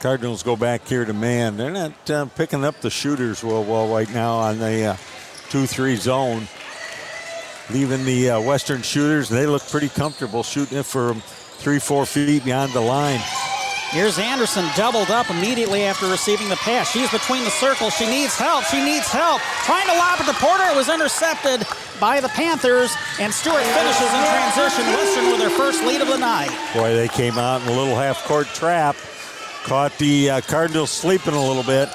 Cardinals 0.00 0.42
go 0.42 0.56
back 0.56 0.86
here 0.86 1.04
to 1.04 1.12
man. 1.12 1.56
They're 1.56 1.70
not 1.70 2.10
uh, 2.10 2.26
picking 2.26 2.64
up 2.64 2.80
the 2.80 2.90
shooters 2.90 3.44
well, 3.44 3.64
well 3.64 3.88
right 3.88 4.12
now 4.12 4.34
on 4.34 4.58
the 4.58 4.98
uh, 5.54 5.60
2 5.60 5.66
3 5.66 5.96
zone. 5.96 6.48
Leaving 7.70 8.04
the 8.04 8.30
uh, 8.30 8.40
Western 8.40 8.82
shooters, 8.82 9.28
they 9.28 9.46
look 9.46 9.66
pretty 9.68 9.88
comfortable 9.88 10.42
shooting 10.42 10.78
it 10.78 10.84
from 10.84 11.20
three, 11.58 11.78
four 11.78 12.04
feet 12.04 12.44
beyond 12.44 12.72
the 12.72 12.80
line. 12.80 13.20
Here's 13.90 14.18
Anderson 14.18 14.66
doubled 14.76 15.10
up 15.10 15.30
immediately 15.30 15.84
after 15.84 16.06
receiving 16.06 16.48
the 16.48 16.56
pass. 16.56 16.90
She's 16.90 17.10
between 17.10 17.44
the 17.44 17.50
circles. 17.50 17.94
She 17.94 18.06
needs 18.06 18.36
help. 18.36 18.64
She 18.64 18.84
needs 18.84 19.06
help. 19.06 19.40
Trying 19.64 19.86
to 19.86 19.94
lob 19.96 20.20
it 20.20 20.26
to 20.26 20.34
Porter. 20.34 20.64
It 20.64 20.76
was 20.76 20.90
intercepted 20.90 21.64
by 22.00 22.20
the 22.20 22.28
Panthers, 22.28 22.92
and 23.20 23.32
Stewart 23.32 23.62
finishes 23.62 24.10
in 24.12 24.22
transition. 24.28 24.84
Western 24.92 25.30
with 25.30 25.38
their 25.38 25.50
first 25.50 25.82
lead 25.84 26.02
of 26.02 26.08
the 26.08 26.18
night. 26.18 26.50
Boy, 26.74 26.92
they 26.94 27.08
came 27.08 27.38
out 27.38 27.62
in 27.62 27.68
a 27.68 27.72
little 27.72 27.94
half 27.94 28.24
court 28.24 28.48
trap. 28.48 28.96
Caught 29.62 29.96
the 29.98 30.28
uh, 30.28 30.40
Cardinals 30.42 30.90
sleeping 30.90 31.34
a 31.34 31.42
little 31.42 31.62
bit. 31.62 31.88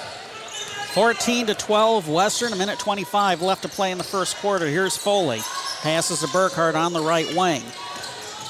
14 0.94 1.48
to 1.48 1.54
12, 1.54 2.10
Western. 2.10 2.52
A 2.52 2.56
minute 2.56 2.80
25 2.80 3.42
left 3.42 3.62
to 3.62 3.70
play 3.70 3.92
in 3.92 3.98
the 3.98 4.04
first 4.04 4.36
quarter. 4.38 4.66
Here's 4.68 4.98
Foley. 4.98 5.40
Passes 5.82 6.22
to 6.22 6.28
Burkhardt 6.28 6.76
on 6.76 6.94
the 6.94 7.02
right 7.02 7.28
wing. 7.36 7.62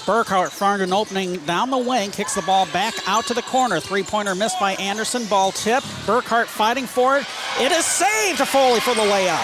Burkhardt 0.05 0.51
found 0.51 0.81
an 0.81 0.93
opening 0.93 1.37
down 1.45 1.69
the 1.69 1.77
wing, 1.77 2.11
kicks 2.11 2.33
the 2.35 2.41
ball 2.41 2.65
back 2.67 2.93
out 3.07 3.27
to 3.27 3.33
the 3.33 3.41
corner. 3.43 3.79
Three 3.79 4.03
pointer 4.03 4.35
missed 4.35 4.59
by 4.59 4.73
Anderson. 4.75 5.25
Ball 5.25 5.51
tip. 5.51 5.83
Burkhart 6.05 6.45
fighting 6.45 6.87
for 6.87 7.17
it. 7.17 7.25
It 7.59 7.71
is 7.71 7.85
saved 7.85 8.37
to 8.39 8.45
Foley 8.45 8.79
for 8.79 8.95
the 8.95 9.01
layup. 9.01 9.43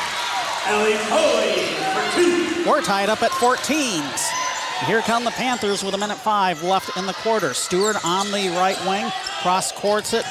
Ellie 0.68 0.94
Foley 0.96 1.66
for 1.94 2.16
two. 2.16 2.70
We're 2.70 2.82
tied 2.82 3.10
up 3.10 3.22
at 3.22 3.32
14s. 3.32 4.88
Here 4.88 5.02
come 5.02 5.24
the 5.24 5.32
Panthers 5.32 5.84
with 5.84 5.94
a 5.94 5.98
minute 5.98 6.18
five 6.18 6.64
left 6.64 6.98
in 6.98 7.06
the 7.06 7.14
quarter. 7.14 7.54
Stewart 7.54 7.98
on 8.06 8.32
the 8.32 8.50
right 8.50 8.80
wing, 8.88 9.12
cross 9.42 9.72
courts 9.72 10.14
it 10.14 10.26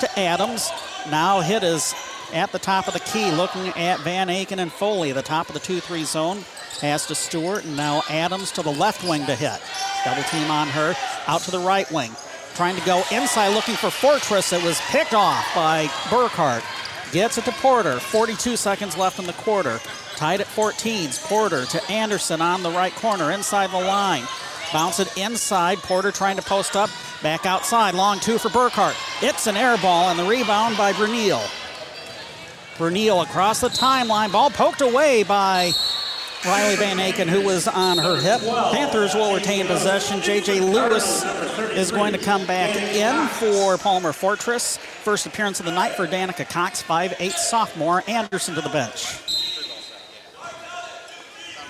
to 0.00 0.18
Adams. 0.18 0.68
Now 1.10 1.40
hit 1.40 1.62
is 1.62 1.94
at 2.32 2.52
the 2.52 2.58
top 2.58 2.88
of 2.88 2.94
the 2.94 3.00
key, 3.00 3.30
looking 3.30 3.68
at 3.68 4.00
Van 4.00 4.28
Aken 4.28 4.58
and 4.58 4.72
Foley, 4.72 5.12
the 5.12 5.22
top 5.22 5.48
of 5.48 5.54
the 5.54 5.60
2 5.60 5.80
3 5.80 6.04
zone. 6.04 6.44
Pass 6.80 7.06
to 7.06 7.14
Stewart, 7.14 7.64
and 7.64 7.76
now 7.76 8.02
Adams 8.08 8.52
to 8.52 8.62
the 8.62 8.72
left 8.72 9.02
wing 9.02 9.26
to 9.26 9.34
hit. 9.34 9.60
Double 10.04 10.22
team 10.24 10.50
on 10.50 10.68
her, 10.68 10.94
out 11.26 11.40
to 11.42 11.50
the 11.50 11.58
right 11.58 11.90
wing. 11.90 12.12
Trying 12.54 12.76
to 12.76 12.84
go 12.84 13.02
inside 13.10 13.48
looking 13.48 13.74
for 13.74 13.90
Fortress. 13.90 14.52
It 14.52 14.62
was 14.62 14.80
picked 14.90 15.14
off 15.14 15.44
by 15.54 15.90
Burkhardt. 16.10 16.64
Gets 17.12 17.38
it 17.38 17.44
to 17.44 17.52
Porter. 17.52 17.98
42 17.98 18.56
seconds 18.56 18.96
left 18.96 19.18
in 19.18 19.26
the 19.26 19.32
quarter. 19.34 19.80
Tied 20.16 20.40
at 20.40 20.46
14s. 20.46 21.24
Porter 21.24 21.64
to 21.66 21.90
Anderson 21.90 22.40
on 22.40 22.62
the 22.62 22.70
right 22.70 22.94
corner, 22.96 23.32
inside 23.32 23.70
the 23.70 23.80
line. 23.80 24.24
Bounce 24.72 25.00
it 25.00 25.16
inside. 25.16 25.78
Porter 25.78 26.12
trying 26.12 26.36
to 26.36 26.42
post 26.42 26.76
up. 26.76 26.90
Back 27.22 27.46
outside. 27.46 27.94
Long 27.94 28.20
two 28.20 28.38
for 28.38 28.48
Burkhart. 28.48 28.96
It's 29.22 29.46
an 29.46 29.56
air 29.56 29.78
ball, 29.78 30.10
and 30.10 30.18
the 30.18 30.24
rebound 30.24 30.76
by 30.76 30.92
Brunel. 30.92 31.42
Brunel 32.78 33.22
across 33.22 33.60
the 33.60 33.68
timeline. 33.68 34.32
Ball 34.32 34.50
poked 34.50 34.80
away 34.80 35.24
by 35.24 35.72
Riley 36.44 36.76
Van 36.76 36.98
Aken, 36.98 37.28
who 37.28 37.44
was 37.44 37.66
on 37.66 37.98
her 37.98 38.16
hip. 38.16 38.40
Panthers 38.40 39.14
will 39.14 39.34
retain 39.34 39.66
possession. 39.66 40.22
J.J. 40.22 40.60
Lewis 40.60 41.24
is 41.72 41.90
going 41.90 42.12
to 42.12 42.18
come 42.18 42.46
back 42.46 42.74
in 42.76 43.26
for 43.26 43.76
Palmer 43.76 44.12
Fortress. 44.12 44.76
First 44.76 45.26
appearance 45.26 45.58
of 45.58 45.66
the 45.66 45.72
night 45.72 45.92
for 45.92 46.06
Danica 46.06 46.48
Cox, 46.48 46.82
5'8 46.82 47.32
sophomore. 47.32 48.04
Anderson 48.06 48.54
to 48.54 48.60
the 48.60 48.68
bench. 48.68 49.18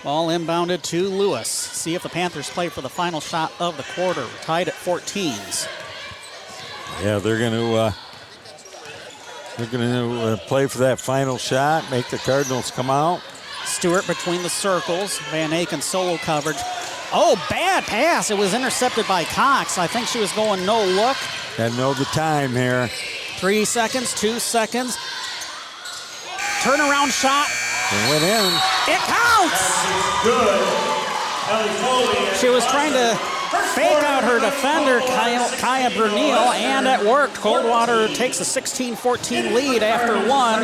Ball 0.04 0.28
inbounded 0.28 0.82
to 0.82 1.08
Lewis. 1.08 1.48
See 1.48 1.94
if 1.94 2.02
the 2.02 2.08
Panthers 2.08 2.50
play 2.50 2.68
for 2.68 2.82
the 2.82 2.88
final 2.88 3.20
shot 3.20 3.52
of 3.58 3.76
the 3.76 3.84
quarter. 3.94 4.26
Tied 4.42 4.68
at 4.68 4.74
14s. 4.74 5.66
Yeah, 7.02 7.18
they're 7.18 7.38
going 7.38 7.52
to 7.52 7.74
uh, 7.74 7.92
they're 9.58 9.66
going 9.66 9.90
to 9.90 10.20
uh, 10.20 10.36
play 10.46 10.66
for 10.68 10.78
that 10.78 11.00
final 11.00 11.36
shot. 11.36 11.90
Make 11.90 12.08
the 12.08 12.18
Cardinals 12.18 12.70
come 12.70 12.90
out. 12.90 13.20
Stewart 13.64 14.06
between 14.06 14.42
the 14.42 14.48
circles. 14.48 15.18
Van 15.30 15.50
Aken 15.50 15.82
solo 15.82 16.16
coverage. 16.18 16.56
Oh, 17.12 17.34
bad 17.50 17.84
pass. 17.84 18.30
It 18.30 18.38
was 18.38 18.54
intercepted 18.54 19.06
by 19.08 19.24
Cox. 19.24 19.76
I 19.76 19.86
think 19.86 20.06
she 20.06 20.20
was 20.20 20.32
going 20.32 20.64
no 20.64 20.84
look. 20.84 21.16
Got 21.56 21.72
to 21.72 21.76
know 21.76 21.92
the 21.92 22.04
time 22.06 22.52
here. 22.52 22.88
Three 23.38 23.64
seconds, 23.64 24.14
two 24.14 24.38
seconds. 24.38 24.96
Turnaround 26.62 27.10
shot. 27.10 27.48
It 27.90 28.10
went 28.10 28.24
in. 28.24 28.46
It 28.94 29.00
counts. 29.10 30.22
Good. 30.22 30.86
She 32.36 32.48
was 32.48 32.66
trying 32.66 32.92
to 32.92 33.18
fake 33.74 34.02
out 34.04 34.24
her 34.24 34.40
defender, 34.40 35.00
Kaya, 35.00 35.48
Kaya 35.58 35.90
Brunel, 35.90 36.52
and 36.52 36.86
it 36.86 37.08
worked. 37.08 37.34
Coldwater 37.34 38.08
takes 38.08 38.40
a 38.40 38.60
16-14 38.60 39.54
lead 39.54 39.82
after 39.82 40.16
one. 40.28 40.62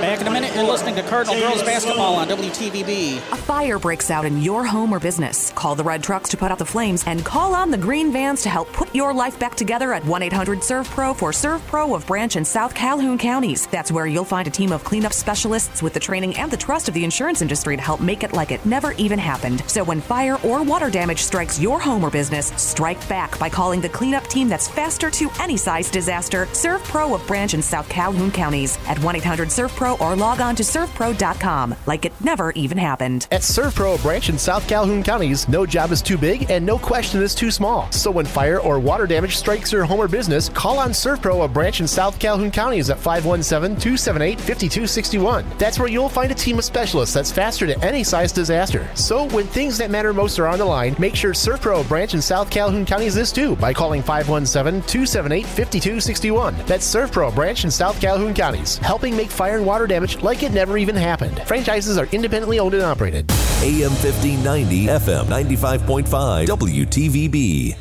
Back 0.00 0.20
in 0.20 0.26
a 0.26 0.30
minute, 0.30 0.54
you're 0.54 0.64
listening 0.64 0.94
to 0.96 1.02
Cardinal 1.02 1.38
Girls 1.38 1.62
Basketball 1.62 2.14
on 2.16 2.28
WTVB. 2.28 3.18
A 3.18 3.36
fire 3.36 3.78
breaks 3.78 4.10
out 4.10 4.24
in 4.24 4.42
your 4.42 4.64
home 4.64 4.92
or 4.92 4.98
business. 4.98 5.50
Call 5.52 5.74
the 5.74 5.84
red 5.84 6.02
trucks 6.02 6.30
to 6.30 6.36
put 6.36 6.50
out 6.50 6.58
the 6.58 6.66
flames 6.66 7.04
and 7.06 7.24
call 7.24 7.54
on 7.54 7.70
the 7.70 7.78
green 7.78 8.12
vans 8.12 8.42
to 8.42 8.48
help 8.48 8.72
put 8.72 8.94
your 8.94 9.14
life 9.14 9.38
back 9.38 9.54
together 9.54 9.92
at 9.92 10.04
1 10.04 10.22
800 10.22 10.60
Servpro 10.60 11.14
for 11.14 11.30
Servpro 11.30 11.94
of 11.94 12.06
Branch 12.06 12.34
and 12.36 12.46
South 12.46 12.74
Calhoun 12.74 13.18
counties. 13.18 13.66
That's 13.68 13.92
where 13.92 14.06
you'll 14.06 14.24
find 14.24 14.48
a 14.48 14.50
team 14.50 14.72
of 14.72 14.84
cleanup 14.84 15.12
specialists 15.12 15.82
with 15.82 15.92
the 15.92 16.00
training 16.00 16.36
and 16.36 16.50
the 16.50 16.56
trust 16.56 16.88
of 16.88 16.94
the 16.94 17.04
insurance 17.04 17.42
industry 17.42 17.76
to 17.76 17.82
help 17.82 18.00
make 18.00 18.22
it 18.24 18.32
like 18.32 18.50
it 18.50 18.64
never 18.66 18.92
even 18.92 19.18
happened. 19.18 19.62
So 19.68 19.84
when 19.84 20.00
fire 20.00 20.38
or 20.44 20.62
water 20.62 20.90
damage 20.90 21.20
strikes 21.20 21.60
your 21.60 21.78
home 21.80 21.91
or 22.00 22.10
business, 22.10 22.52
strike 22.56 23.06
back 23.08 23.38
by 23.38 23.48
calling 23.48 23.80
the 23.80 23.88
cleanup 23.88 24.24
team 24.24 24.48
that's 24.48 24.68
faster 24.68 25.10
to 25.10 25.30
any 25.40 25.56
size 25.56 25.90
disaster. 25.90 26.46
Servpro 26.46 27.14
of 27.14 27.26
Branch 27.26 27.54
in 27.54 27.62
South 27.62 27.88
Calhoun 27.88 28.30
counties 28.30 28.78
at 28.88 28.98
1 29.00 29.16
800 29.16 29.48
Servpro 29.48 30.00
or 30.00 30.16
log 30.16 30.40
on 30.40 30.54
to 30.56 30.62
servpro.com 30.62 31.74
like 31.86 32.04
it 32.04 32.12
never 32.24 32.52
even 32.52 32.78
happened. 32.78 33.26
At 33.30 33.42
Servpro 33.42 33.94
of 33.96 34.02
Branch 34.02 34.28
in 34.28 34.38
South 34.38 34.66
Calhoun 34.68 35.02
counties, 35.02 35.48
no 35.48 35.66
job 35.66 35.92
is 35.92 36.00
too 36.00 36.16
big 36.16 36.50
and 36.50 36.64
no 36.64 36.78
question 36.78 37.20
is 37.22 37.34
too 37.34 37.50
small. 37.50 37.90
So 37.90 38.10
when 38.10 38.26
fire 38.26 38.60
or 38.60 38.78
water 38.78 39.06
damage 39.06 39.36
strikes 39.36 39.72
your 39.72 39.84
home 39.84 40.00
or 40.00 40.08
business, 40.08 40.48
call 40.48 40.78
on 40.78 40.90
Servpro 40.90 41.44
of 41.44 41.52
Branch 41.52 41.80
in 41.80 41.88
South 41.88 42.18
Calhoun 42.18 42.50
counties 42.50 42.90
at 42.90 42.98
517 42.98 43.80
278 43.80 44.38
5261. 44.38 45.44
That's 45.58 45.78
where 45.78 45.88
you'll 45.88 46.08
find 46.08 46.30
a 46.30 46.34
team 46.34 46.58
of 46.58 46.64
specialists 46.64 47.14
that's 47.14 47.32
faster 47.32 47.66
to 47.66 47.78
any 47.84 48.04
size 48.04 48.32
disaster. 48.32 48.88
So 48.94 49.28
when 49.30 49.46
things 49.46 49.78
that 49.78 49.90
matter 49.90 50.12
most 50.12 50.38
are 50.38 50.46
on 50.46 50.58
the 50.58 50.64
line, 50.64 50.94
make 50.98 51.16
sure 51.16 51.32
Servpro 51.32 51.81
of 51.82 51.88
Branch 51.88 52.14
in 52.14 52.22
South 52.22 52.50
Calhoun 52.50 52.86
counties 52.86 53.16
is 53.16 53.30
too 53.32 53.56
by 53.56 53.74
calling 53.74 54.02
517 54.02 54.82
278 54.88 55.44
5261. 55.44 56.56
That's 56.66 56.86
Servpro 56.94 57.34
Branch 57.34 57.64
in 57.64 57.70
South 57.70 58.00
Calhoun 58.00 58.32
counties, 58.32 58.78
helping 58.78 59.16
make 59.16 59.30
fire 59.30 59.56
and 59.56 59.66
water 59.66 59.86
damage 59.86 60.22
like 60.22 60.42
it 60.42 60.52
never 60.52 60.78
even 60.78 60.96
happened. 60.96 61.40
Franchises 61.46 61.98
are 61.98 62.08
independently 62.12 62.58
owned 62.58 62.74
and 62.74 62.82
operated. 62.82 63.30
AM 63.62 63.90
1590, 63.90 64.86
FM 64.86 65.26
95.5, 65.26 66.46
WTVB. 66.46 67.76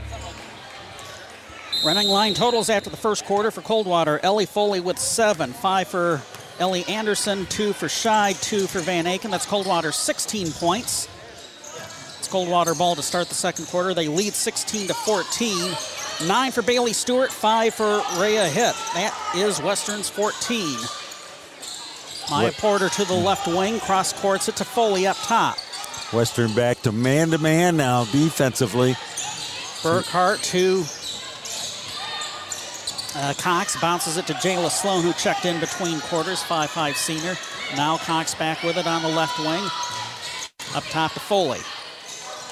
Running 1.86 2.08
line 2.08 2.34
totals 2.34 2.70
after 2.70 2.90
the 2.90 2.98
first 2.98 3.26
quarter 3.26 3.50
for 3.52 3.62
Coldwater. 3.62 4.20
Ellie 4.24 4.46
Foley 4.46 4.80
with 4.80 5.00
seven, 5.00 5.54
five 5.54 5.88
for 5.88 6.22
Ellie 6.60 6.86
Anderson, 6.88 7.46
two 7.48 7.74
for 7.74 7.88
Scheid, 7.88 8.42
two 8.42 8.68
for 8.68 8.80
Van 8.80 9.06
Aken. 9.06 9.32
That's 9.32 9.46
Coldwater 9.46 9.92
16 9.92 10.52
points. 10.52 11.08
Coldwater 12.32 12.74
ball 12.74 12.96
to 12.96 13.04
start 13.04 13.28
the 13.28 13.36
second 13.36 13.68
quarter. 13.68 13.94
They 13.94 14.08
lead 14.08 14.34
16 14.34 14.88
to 14.88 14.94
14. 14.94 15.76
Nine 16.28 16.52
for 16.54 16.62
Bailey 16.62 16.94
Stewart, 16.94 17.30
five 17.32 17.74
for 17.74 18.02
Rhea 18.18 18.48
Hitt. 18.48 18.74
That 18.94 19.14
is 19.36 19.62
Western's 19.62 20.08
14. 20.08 20.78
Maya 22.30 22.46
What- 22.46 22.58
Porter 22.58 22.88
to 22.88 23.04
the 23.06 23.14
left 23.14 23.48
wing, 23.48 23.82
cross 23.82 24.14
courts 24.14 24.48
it 24.48 24.56
to 24.56 24.64
Foley 24.66 25.06
up 25.06 25.18
top. 25.18 25.58
Western 26.14 26.54
back 26.54 26.82
to 26.84 26.92
man 26.94 27.32
to 27.32 27.38
man 27.38 27.76
now 27.76 28.06
defensively. 28.06 28.96
Burkhardt 29.84 30.42
to 30.44 30.86
uh, 33.16 33.34
Cox 33.38 33.76
bounces 33.82 34.16
it 34.16 34.26
to 34.28 34.34
Jayla 34.36 34.70
Sloan, 34.70 35.04
who 35.04 35.12
checked 35.14 35.44
in 35.46 35.60
between 35.60 36.00
quarters, 36.02 36.42
5 36.44 36.70
5 36.70 36.96
senior. 36.96 37.36
Now 37.76 37.98
Cox 37.98 38.36
back 38.36 38.64
with 38.64 38.78
it 38.78 38.88
on 38.88 39.02
the 39.02 39.10
left 39.10 39.38
wing. 39.40 39.64
Up 40.76 40.84
top 40.86 41.12
to 41.14 41.20
Foley. 41.20 41.60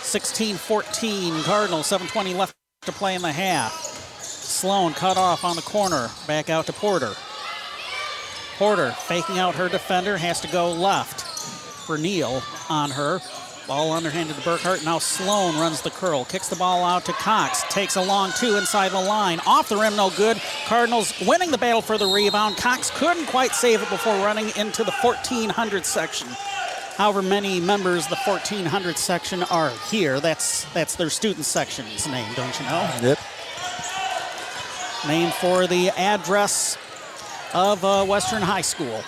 16 0.01 0.55
14 0.55 1.43
Cardinals, 1.43 1.88
7.20 1.89 2.35
left 2.35 2.55
to 2.83 2.91
play 2.91 3.15
in 3.15 3.21
the 3.21 3.31
half. 3.31 3.73
Sloan 4.21 4.93
cut 4.93 5.17
off 5.17 5.43
on 5.43 5.55
the 5.55 5.62
corner, 5.62 6.09
back 6.27 6.49
out 6.49 6.65
to 6.65 6.73
Porter. 6.73 7.13
Porter 8.57 8.91
faking 8.91 9.39
out 9.39 9.55
her 9.55 9.69
defender, 9.69 10.17
has 10.17 10.41
to 10.41 10.47
go 10.47 10.71
left 10.71 11.21
for 11.85 11.97
Neal 11.97 12.41
on 12.69 12.89
her. 12.91 13.19
Ball 13.67 13.91
underhanded 13.91 14.35
to 14.35 14.41
Burkhardt. 14.41 14.83
Now 14.83 14.97
Sloan 14.97 15.55
runs 15.55 15.81
the 15.81 15.91
curl, 15.91 16.25
kicks 16.25 16.49
the 16.49 16.55
ball 16.55 16.83
out 16.83 17.05
to 17.05 17.13
Cox, 17.13 17.62
takes 17.69 17.97
a 17.97 18.01
long 18.01 18.31
two 18.35 18.55
inside 18.55 18.89
the 18.89 18.99
line. 18.99 19.39
Off 19.45 19.69
the 19.69 19.77
rim, 19.77 19.95
no 19.95 20.09
good. 20.09 20.41
Cardinals 20.65 21.13
winning 21.21 21.51
the 21.51 21.57
battle 21.57 21.83
for 21.83 21.99
the 21.99 22.07
rebound. 22.07 22.57
Cox 22.57 22.89
couldn't 22.95 23.27
quite 23.27 23.51
save 23.51 23.83
it 23.83 23.89
before 23.89 24.15
running 24.25 24.49
into 24.57 24.83
the 24.83 24.91
1400 25.03 25.85
section. 25.85 26.27
However 26.99 27.21
many 27.21 27.62
members 27.62 28.07
the 28.07 28.17
1400 28.17 28.97
section 28.97 29.43
are 29.43 29.71
here, 29.89 30.19
that's 30.19 30.65
that's 30.73 30.97
their 30.97 31.09
student 31.09 31.45
section's 31.45 32.05
name, 32.05 32.29
don't 32.35 32.59
you 32.59 32.65
know? 32.65 32.89
Yep. 33.01 33.19
Named 35.07 35.33
for 35.35 35.65
the 35.65 35.91
address 35.91 36.77
of 37.53 37.85
uh, 37.85 38.03
Western 38.03 38.41
High 38.41 38.59
School. 38.59 39.01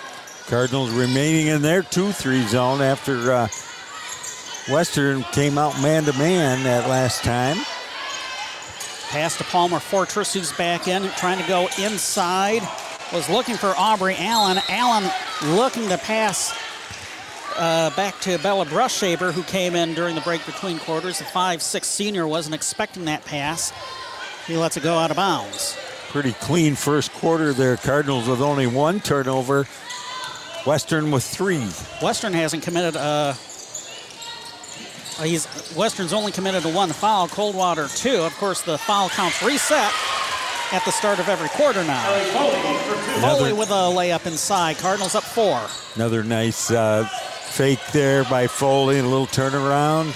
Cardinals 0.46 0.90
remaining 0.92 1.48
in 1.48 1.60
their 1.60 1.82
2 1.82 2.12
3 2.12 2.40
zone 2.44 2.80
after 2.80 3.30
uh, 3.30 3.48
Western 4.74 5.22
came 5.24 5.58
out 5.58 5.78
man 5.82 6.04
to 6.04 6.14
man 6.14 6.64
that 6.64 6.88
last 6.88 7.22
time. 7.22 7.58
Pass 9.10 9.36
to 9.36 9.44
Palmer 9.44 9.80
Fortress, 9.80 10.32
who's 10.32 10.54
back 10.54 10.88
in, 10.88 11.10
trying 11.18 11.38
to 11.42 11.46
go 11.46 11.68
inside. 11.78 12.62
Was 13.12 13.28
looking 13.28 13.56
for 13.56 13.74
Aubrey 13.76 14.16
Allen. 14.16 14.58
Allen 14.70 15.10
looking 15.54 15.90
to 15.90 15.98
pass 15.98 16.54
uh, 17.56 17.90
back 17.96 18.18
to 18.20 18.38
Bella 18.38 18.66
Brushaber, 18.66 19.32
who 19.32 19.42
came 19.42 19.74
in 19.74 19.94
during 19.94 20.14
the 20.14 20.20
break 20.20 20.44
between 20.46 20.78
quarters. 20.78 21.18
The 21.18 21.24
5'6 21.24 21.84
senior 21.84 22.26
wasn't 22.26 22.54
expecting 22.54 23.04
that 23.06 23.24
pass. 23.24 23.72
He 24.46 24.56
lets 24.56 24.76
it 24.76 24.82
go 24.82 24.98
out 24.98 25.10
of 25.10 25.16
bounds. 25.16 25.76
Pretty 26.08 26.32
clean 26.32 26.74
first 26.74 27.12
quarter 27.12 27.52
there. 27.52 27.76
Cardinals 27.76 28.28
with 28.28 28.40
only 28.40 28.66
one 28.66 29.00
turnover. 29.00 29.66
Western 30.66 31.10
with 31.10 31.24
three. 31.24 31.64
Western 32.02 32.32
hasn't 32.32 32.62
committed 32.62 32.96
a. 32.96 33.34
He's 35.22 35.46
Western's 35.76 36.12
only 36.12 36.32
committed 36.32 36.62
to 36.62 36.68
one 36.68 36.90
foul. 36.90 37.28
Coldwater 37.28 37.88
two. 37.88 38.16
Of 38.16 38.34
course, 38.36 38.62
the 38.62 38.78
foul 38.78 39.08
counts 39.08 39.42
reset 39.42 39.92
at 40.72 40.84
the 40.84 40.90
start 40.90 41.18
of 41.18 41.28
every 41.28 41.48
quarter 41.50 41.84
now. 41.84 42.02
Foley 43.20 43.52
with 43.52 43.70
a 43.70 43.90
layup 43.92 44.26
inside. 44.26 44.78
Cardinals 44.78 45.14
up 45.14 45.22
four. 45.22 45.60
Another 45.94 46.24
nice 46.24 46.70
uh, 46.70 47.08
fake 47.52 47.80
there 47.92 48.24
by 48.24 48.46
Foley. 48.46 48.98
A 48.98 49.02
little 49.02 49.26
turnaround. 49.26 50.14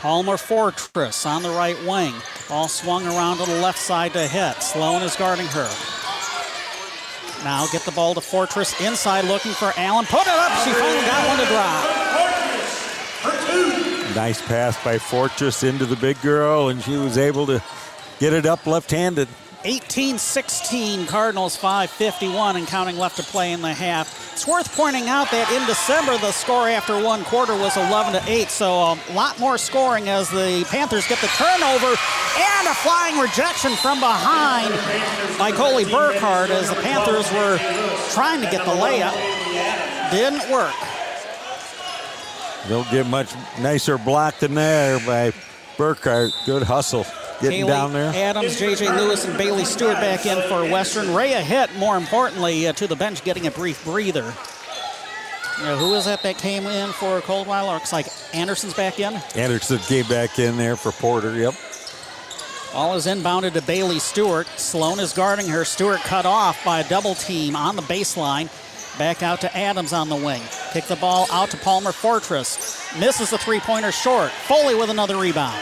Palmer 0.00 0.36
Fortress 0.36 1.24
on 1.24 1.42
the 1.42 1.48
right 1.48 1.82
wing. 1.84 2.12
Ball 2.50 2.68
swung 2.68 3.06
around 3.06 3.38
to 3.38 3.46
the 3.46 3.60
left 3.60 3.78
side 3.78 4.12
to 4.12 4.28
Hitt. 4.28 4.62
Sloan 4.62 5.02
is 5.02 5.16
guarding 5.16 5.46
her. 5.46 5.70
Now 7.42 7.66
get 7.72 7.80
the 7.82 7.92
ball 7.92 8.12
to 8.14 8.20
Fortress 8.20 8.78
inside 8.80 9.24
looking 9.24 9.52
for 9.52 9.72
Allen. 9.78 10.04
Put 10.04 10.20
it 10.20 10.28
up. 10.28 10.52
She 10.64 10.72
finally 10.72 11.06
got 11.06 11.28
one 11.28 11.38
to 11.38 11.46
drop. 11.46 11.86
Nice 14.14 14.46
pass 14.46 14.82
by 14.84 14.98
Fortress 14.98 15.62
into 15.62 15.86
the 15.86 15.96
big 15.96 16.20
girl, 16.20 16.68
and 16.68 16.82
she 16.82 16.96
was 16.96 17.16
able 17.16 17.46
to 17.46 17.62
get 18.20 18.34
it 18.34 18.44
up 18.44 18.66
left 18.66 18.90
handed. 18.90 19.28
18 19.66 20.16
16, 20.16 21.06
Cardinals 21.06 21.56
551 21.56 22.54
and 22.54 22.68
counting 22.68 22.96
left 22.96 23.16
to 23.16 23.24
play 23.24 23.50
in 23.50 23.62
the 23.62 23.74
half. 23.74 24.32
It's 24.32 24.46
worth 24.46 24.72
pointing 24.76 25.08
out 25.08 25.28
that 25.32 25.50
in 25.50 25.66
December, 25.66 26.16
the 26.18 26.30
score 26.30 26.68
after 26.68 27.02
one 27.02 27.24
quarter 27.24 27.52
was 27.52 27.76
11 27.76 28.12
to 28.12 28.30
8, 28.30 28.48
so 28.48 28.70
a 28.70 28.98
lot 29.12 29.40
more 29.40 29.58
scoring 29.58 30.08
as 30.08 30.30
the 30.30 30.64
Panthers 30.70 31.08
get 31.08 31.18
the 31.18 31.26
turnover 31.34 31.98
and 32.38 32.68
a 32.68 32.74
flying 32.74 33.18
rejection 33.18 33.74
from 33.74 33.98
behind 33.98 34.70
by 35.36 35.50
Coley 35.50 35.84
Burkhardt 35.84 36.50
as 36.50 36.70
the 36.70 36.76
Panthers 36.76 37.28
were 37.32 37.58
trying 38.14 38.40
to 38.42 38.48
get 38.48 38.64
the 38.64 38.70
layup. 38.70 39.14
Didn't 40.12 40.48
work. 40.48 40.74
Don't 42.68 42.88
get 42.92 43.04
much 43.08 43.34
nicer 43.58 43.98
block 43.98 44.38
than 44.38 44.54
there 44.54 45.00
by 45.00 45.32
Burkhardt. 45.76 46.30
Good 46.46 46.62
hustle 46.62 47.04
getting 47.40 47.66
down 47.66 47.92
there. 47.92 48.12
Adams, 48.14 48.58
J.J. 48.58 48.88
Lewis, 48.96 49.24
and 49.24 49.36
Bailey 49.36 49.64
Stewart 49.64 49.96
back 49.96 50.26
in 50.26 50.40
for 50.48 50.70
Western. 50.70 51.14
Rhea 51.14 51.40
Hitt, 51.40 51.74
more 51.76 51.96
importantly, 51.96 52.66
uh, 52.66 52.72
to 52.74 52.86
the 52.86 52.96
bench, 52.96 53.24
getting 53.24 53.46
a 53.46 53.50
brief 53.50 53.84
breather. 53.84 54.34
Know, 55.62 55.76
who 55.78 55.94
is 55.94 56.04
that 56.04 56.22
that 56.22 56.36
came 56.36 56.66
in 56.66 56.90
for 56.92 57.20
Coldwell? 57.22 57.66
Looks 57.66 57.92
like 57.92 58.06
Anderson's 58.34 58.74
back 58.74 59.00
in. 59.00 59.14
Anderson 59.34 59.78
came 59.78 60.06
back 60.06 60.38
in 60.38 60.58
there 60.58 60.76
for 60.76 60.92
Porter. 60.92 61.34
Yep. 61.34 61.54
Ball 62.72 62.94
is 62.94 63.06
inbounded 63.06 63.54
to 63.54 63.62
Bailey 63.62 63.98
Stewart. 63.98 64.46
Sloan 64.58 65.00
is 65.00 65.14
guarding 65.14 65.48
her. 65.48 65.64
Stewart 65.64 66.00
cut 66.00 66.26
off 66.26 66.62
by 66.62 66.80
a 66.80 66.88
double 66.88 67.14
team 67.14 67.56
on 67.56 67.74
the 67.74 67.82
baseline. 67.82 68.50
Back 68.98 69.22
out 69.22 69.40
to 69.42 69.56
Adams 69.56 69.94
on 69.94 70.10
the 70.10 70.16
wing. 70.16 70.42
Kick 70.72 70.84
the 70.84 70.96
ball 70.96 71.26
out 71.32 71.48
to 71.50 71.56
Palmer 71.56 71.92
Fortress. 71.92 72.94
Misses 72.98 73.30
the 73.30 73.38
three 73.38 73.60
pointer 73.60 73.92
short. 73.92 74.30
Foley 74.30 74.74
with 74.74 74.90
another 74.90 75.16
rebound. 75.16 75.58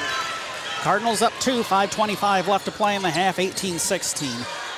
Cardinals 0.84 1.22
up 1.22 1.32
two, 1.40 1.62
5.25 1.62 2.46
left 2.46 2.66
to 2.66 2.70
play 2.70 2.94
in 2.94 3.00
the 3.00 3.08
half, 3.08 3.38
18 3.38 3.78
16. 3.78 4.28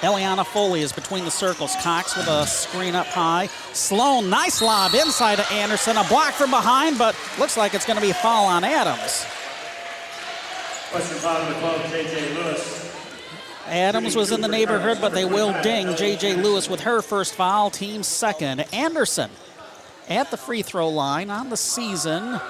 Eliana 0.03 0.47
Foley 0.47 0.83
is 0.83 0.93
between 0.93 1.25
the 1.25 1.33
circles. 1.33 1.75
Cox 1.83 2.17
with 2.17 2.29
a 2.29 2.47
screen 2.47 2.95
up 2.95 3.09
high. 3.09 3.49
Sloan, 3.73 4.31
nice 4.31 4.63
lob 4.63 4.95
inside 4.95 5.39
to 5.39 5.53
Anderson. 5.53 5.97
A 5.97 6.05
block 6.05 6.33
from 6.35 6.51
behind, 6.51 6.97
but 6.97 7.17
looks 7.41 7.57
like 7.57 7.75
it's 7.75 7.85
going 7.85 7.97
to 7.97 8.01
be 8.01 8.11
a 8.11 8.15
foul 8.15 8.45
on 8.45 8.63
Adams. 8.63 9.25
Western 10.95 11.19
foul 11.19 11.43
number 11.43 11.59
12, 11.59 11.91
J.J. 11.91 12.35
Lewis. 12.37 12.97
Adams 13.67 14.15
was 14.15 14.31
in 14.31 14.43
the 14.43 14.49
neighborhood, 14.49 14.99
but 15.01 15.13
they 15.13 15.25
will 15.25 15.61
ding 15.61 15.97
J.J. 15.97 16.37
Lewis 16.37 16.71
with 16.71 16.83
her 16.83 17.03
first 17.03 17.35
foul, 17.35 17.69
team 17.69 18.05
second. 18.05 18.61
Anderson 18.73 19.29
at 20.09 20.31
the 20.31 20.37
free 20.37 20.63
throw 20.63 20.89
line 20.89 21.31
on 21.31 21.51
the 21.51 21.57
season. 21.57 22.41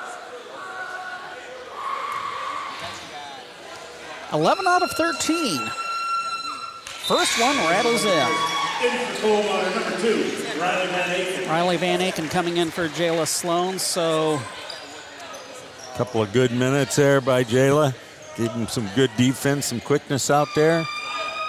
11 4.32 4.66
out 4.66 4.82
of 4.82 4.90
13. 4.92 5.60
First 7.06 7.40
one 7.40 7.56
rattles 7.58 8.04
in. 8.04 8.10
In 8.84 9.06
for 9.06 9.20
Coldwater, 9.20 9.70
number 9.70 10.00
two, 10.00 10.32
Riley 10.60 10.86
Van 10.88 11.08
Aken. 11.08 11.48
Riley 11.48 11.76
Van 11.76 12.00
Aken 12.00 12.30
coming 12.30 12.56
in 12.56 12.70
for 12.70 12.88
Jayla 12.88 13.26
Sloan. 13.26 13.78
So 13.78 14.40
a 15.94 15.96
Couple 15.96 16.20
of 16.20 16.32
good 16.32 16.50
minutes 16.50 16.96
there 16.96 17.20
by 17.20 17.44
Jayla. 17.44 17.94
Gave 18.36 18.50
him 18.50 18.66
some 18.66 18.88
good 18.94 19.10
defense, 19.16 19.66
some 19.66 19.80
quickness 19.80 20.30
out 20.30 20.48
there. 20.54 20.84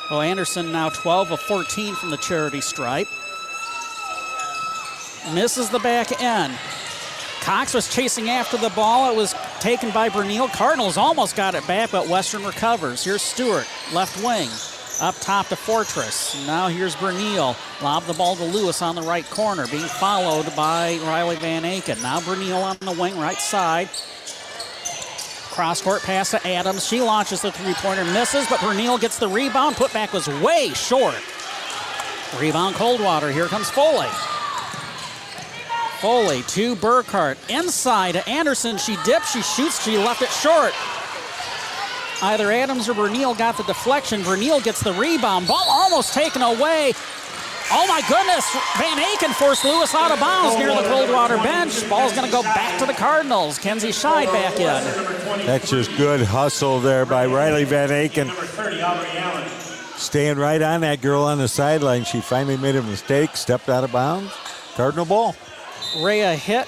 Oh, 0.09 0.21
Anderson 0.21 0.71
now 0.71 0.88
12 0.88 1.32
of 1.32 1.39
14 1.41 1.95
from 1.95 2.11
the 2.11 2.17
charity 2.17 2.61
stripe. 2.61 3.07
Misses 5.34 5.69
the 5.69 5.80
back 5.80 6.21
end. 6.21 6.53
Cox 7.48 7.74
was 7.74 7.88
chasing 7.88 8.30
after 8.30 8.58
the 8.58 8.68
ball. 8.72 9.10
It 9.10 9.16
was 9.16 9.34
taken 9.62 9.89
by 9.91 10.10
Brunel. 10.10 10.50
Cardinals 10.50 10.98
almost 10.98 11.38
got 11.38 11.56
it 11.56 11.66
back, 11.66 11.91
but 11.91 12.10
Western 12.10 12.43
recovers. 12.43 13.06
Here's 13.06 13.22
Stewart, 13.22 13.66
left 13.93 14.22
wing. 14.22 14.50
Up 15.00 15.16
top 15.22 15.48
to 15.48 15.56
Fortress. 15.56 16.45
Now 16.45 16.68
here's 16.68 16.93
Brunel. 16.98 17.56
Lob 17.82 18.04
the 18.04 18.14
ball 18.16 18.36
to 18.36 18.43
Lewis 18.43 18.82
on 18.82 18.95
the 18.95 19.02
right 19.02 19.26
corner, 19.30 19.66
being 19.68 19.86
followed 19.86 20.54
by 20.58 21.00
Riley 21.04 21.38
Van 21.38 21.64
Aken. 21.64 22.04
Now 22.04 22.20
Brunel 22.20 22.64
on 22.64 22.76
the 22.82 22.91
wing, 22.91 23.18
right 23.18 23.39
side. 23.39 23.88
Cross 25.54 25.84
court 25.84 26.02
pass 26.02 26.32
to 26.32 26.45
Adams. 26.45 26.86
She 26.86 27.00
launches 27.00 27.43
the 27.43 27.54
three 27.54 27.76
pointer, 27.76 28.04
misses, 28.04 28.45
but 28.50 28.60
Brunel 28.60 28.98
gets 28.98 29.20
the 29.20 29.30
rebound. 29.30 29.78
Putback 29.78 30.12
was 30.12 30.28
way 30.43 30.74
short. 30.74 31.16
Rebound 32.38 32.76
Coldwater. 32.76 33.32
Here 33.32 33.48
comes 33.48 33.70
Foley. 33.70 34.10
Foley 36.00 36.43
to 36.43 36.76
Burkhardt. 36.76 37.38
Inside 37.50 38.14
to 38.14 38.30
Anderson. 38.30 38.78
She 38.78 38.98
dips, 39.04 39.32
she 39.32 39.41
shoots, 39.41 39.84
she 39.84 39.98
left 39.98 40.22
it 40.22 40.30
short. 40.30 40.74
Either 42.22 42.52
Adams 42.52 42.89
or 42.89 42.93
Brunel 42.93 43.36
got 43.36 43.58
the 43.58 43.64
deflection. 43.64 44.24
Brunel 44.24 44.60
gets 44.60 44.82
the 44.82 44.93
rebound. 44.93 45.48
Ball 45.48 45.66
almost 45.68 46.14
taken 46.14 46.41
away. 46.41 46.93
Oh 47.70 47.86
my 47.86 48.02
goodness! 48.08 48.50
Van 48.78 48.98
Aken 48.98 49.34
forced 49.34 49.66
Lewis 49.66 49.93
out 49.93 50.10
of 50.10 50.20
bounds 50.22 50.58
near 50.58 50.70
the 50.70 50.88
Coldwater 50.88 51.36
bench. 51.38 51.88
Ball's 51.89 52.14
going 52.14 52.26
to 52.26 52.32
go 52.32 52.41
back 52.41 52.80
to 52.80 52.86
the 52.86 52.93
Cardinals. 52.93 53.58
Kenzie 53.60 53.89
Scheid 53.89 54.32
back 54.32 54.56
in. 54.56 55.45
That's 55.45 55.70
just 55.70 55.95
good 55.98 56.22
hustle 56.22 56.80
there 56.80 57.06
by 57.06 57.26
Riley 57.26 57.66
Van 57.66 57.89
Aken. 57.89 58.28
Number 58.28 58.43
30, 58.43 58.82
Aubrey 58.82 59.10
Allen. 59.18 59.50
Staying 59.98 60.38
right 60.38 60.62
on 60.62 60.82
that 60.82 61.02
girl 61.02 61.24
on 61.24 61.39
the 61.39 61.48
sideline. 61.50 62.06
She 62.06 62.22
finally 62.22 62.56
made 62.56 62.78
a 62.78 62.84
mistake, 62.84 63.36
stepped 63.36 63.68
out 63.68 63.84
of 63.84 63.91
bounds. 63.91 64.32
Cardinal 64.76 65.06
ball. 65.06 65.36
Rhea 65.97 66.35
Hitt. 66.35 66.67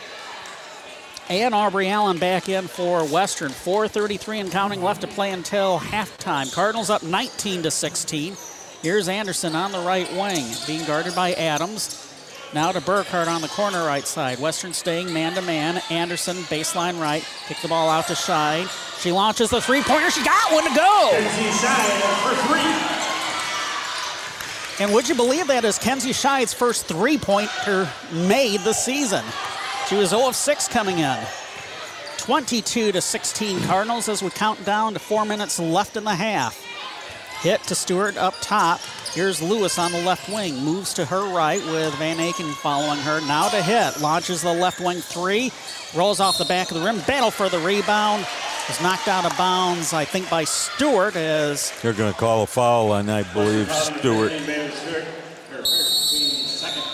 And 1.30 1.53
Aubrey 1.53 1.89
Allen 1.89 2.17
back 2.17 2.49
in 2.49 2.67
for 2.67 3.03
Western. 3.05 3.51
4:33 3.51 4.39
and 4.39 4.51
counting 4.51 4.82
left 4.82 5.01
to 5.01 5.07
play 5.07 5.32
until 5.32 5.80
halftime. 5.80 6.51
Cardinals 6.53 6.89
up 6.89 7.03
19 7.03 7.63
to 7.63 7.72
16. 7.72 8.36
Here's 8.82 9.07
Anderson 9.07 9.55
on 9.55 9.72
the 9.72 9.80
right 9.80 10.11
wing, 10.13 10.45
being 10.65 10.86
guarded 10.86 11.13
by 11.13 11.34
Adams. 11.34 12.07
Now 12.51 12.72
to 12.72 12.82
Burkhardt 12.82 13.28
on 13.28 13.41
the 13.41 13.47
corner 13.49 13.86
right 13.86 14.07
side. 14.07 14.39
Western 14.39 14.74
staying 14.74 15.13
man 15.13 15.36
to 15.36 15.41
man. 15.43 15.84
Anderson 15.91 16.38
baseline 16.43 16.99
right. 16.99 17.24
Kick 17.47 17.57
the 17.61 17.67
ball 17.67 17.89
out 17.89 18.07
to 18.07 18.13
Scheid. 18.13 18.67
She 19.01 19.11
launches 19.11 19.51
the 19.51 19.61
three 19.61 19.84
pointer. 19.84 20.09
She 20.09 20.24
got 20.24 20.51
one 20.51 20.63
to 20.63 20.74
go. 20.76 21.09
Kenzie 21.11 21.51
Scheid 21.51 22.01
for 22.24 22.47
three. 22.47 22.99
And 24.80 24.94
would 24.94 25.10
you 25.10 25.16
believe 25.16 25.48
that 25.48 25.66
is 25.66 25.78
Kenzie 25.78 26.14
Scheid's 26.14 26.54
first 26.54 26.86
three 26.86 27.18
pointer 27.18 27.90
made 28.14 28.62
this 28.62 28.84
season? 28.84 29.26
She 29.90 29.96
was 29.96 30.12
0 30.12 30.30
of 30.30 30.36
6 30.36 30.68
coming 30.70 31.00
in. 31.00 31.18
22 32.18 32.94
to 32.94 33.02
16 33.02 33.62
Cardinals 33.64 34.08
as 34.08 34.24
we 34.24 34.30
count 34.30 34.64
down 34.64 34.94
to 34.94 35.00
four 35.00 35.26
minutes 35.26 35.60
left 35.60 35.98
in 35.98 36.06
the 36.06 36.16
half. 36.16 36.64
Hitt 37.42 37.62
to 37.64 37.76
Stewart 37.76 38.16
up 38.16 38.36
top. 38.40 38.80
Here's 39.14 39.42
Lewis 39.42 39.78
on 39.80 39.92
the 39.92 40.02
left 40.04 40.30
wing. 40.30 40.64
Moves 40.64 40.94
to 40.94 41.06
her 41.06 41.34
right 41.34 41.66
with 41.66 41.94
Van 41.96 42.18
Aken 42.18 42.54
following 42.54 43.00
her. 43.00 43.20
Now 43.22 43.50
to 43.50 43.62
Hitt. 43.62 44.00
Launches 44.02 44.42
the 44.42 44.54
left 44.54 44.80
wing 44.80 45.00
three. 45.00 45.52
Rolls 45.96 46.20
off 46.20 46.38
the 46.38 46.46
back 46.46 46.70
of 46.70 46.78
the 46.78 46.86
rim. 46.86 47.00
Battle 47.08 47.32
for 47.32 47.50
the 47.50 47.60
rebound. 47.60 48.26
Was 48.68 48.82
knocked 48.82 49.08
out 49.08 49.26
of 49.26 49.36
bounds, 49.36 49.94
I 49.94 50.06
think, 50.06 50.30
by 50.30 50.44
Stewart 50.44 51.16
as 51.16 51.74
They're 51.82 51.94
going 51.94 52.14
to 52.14 52.20
call 52.20 52.44
a 52.44 52.48
foul 52.48 52.92
on, 52.92 53.10
I 53.10 53.24
believe, 53.34 53.72
Stewart. 53.72 54.32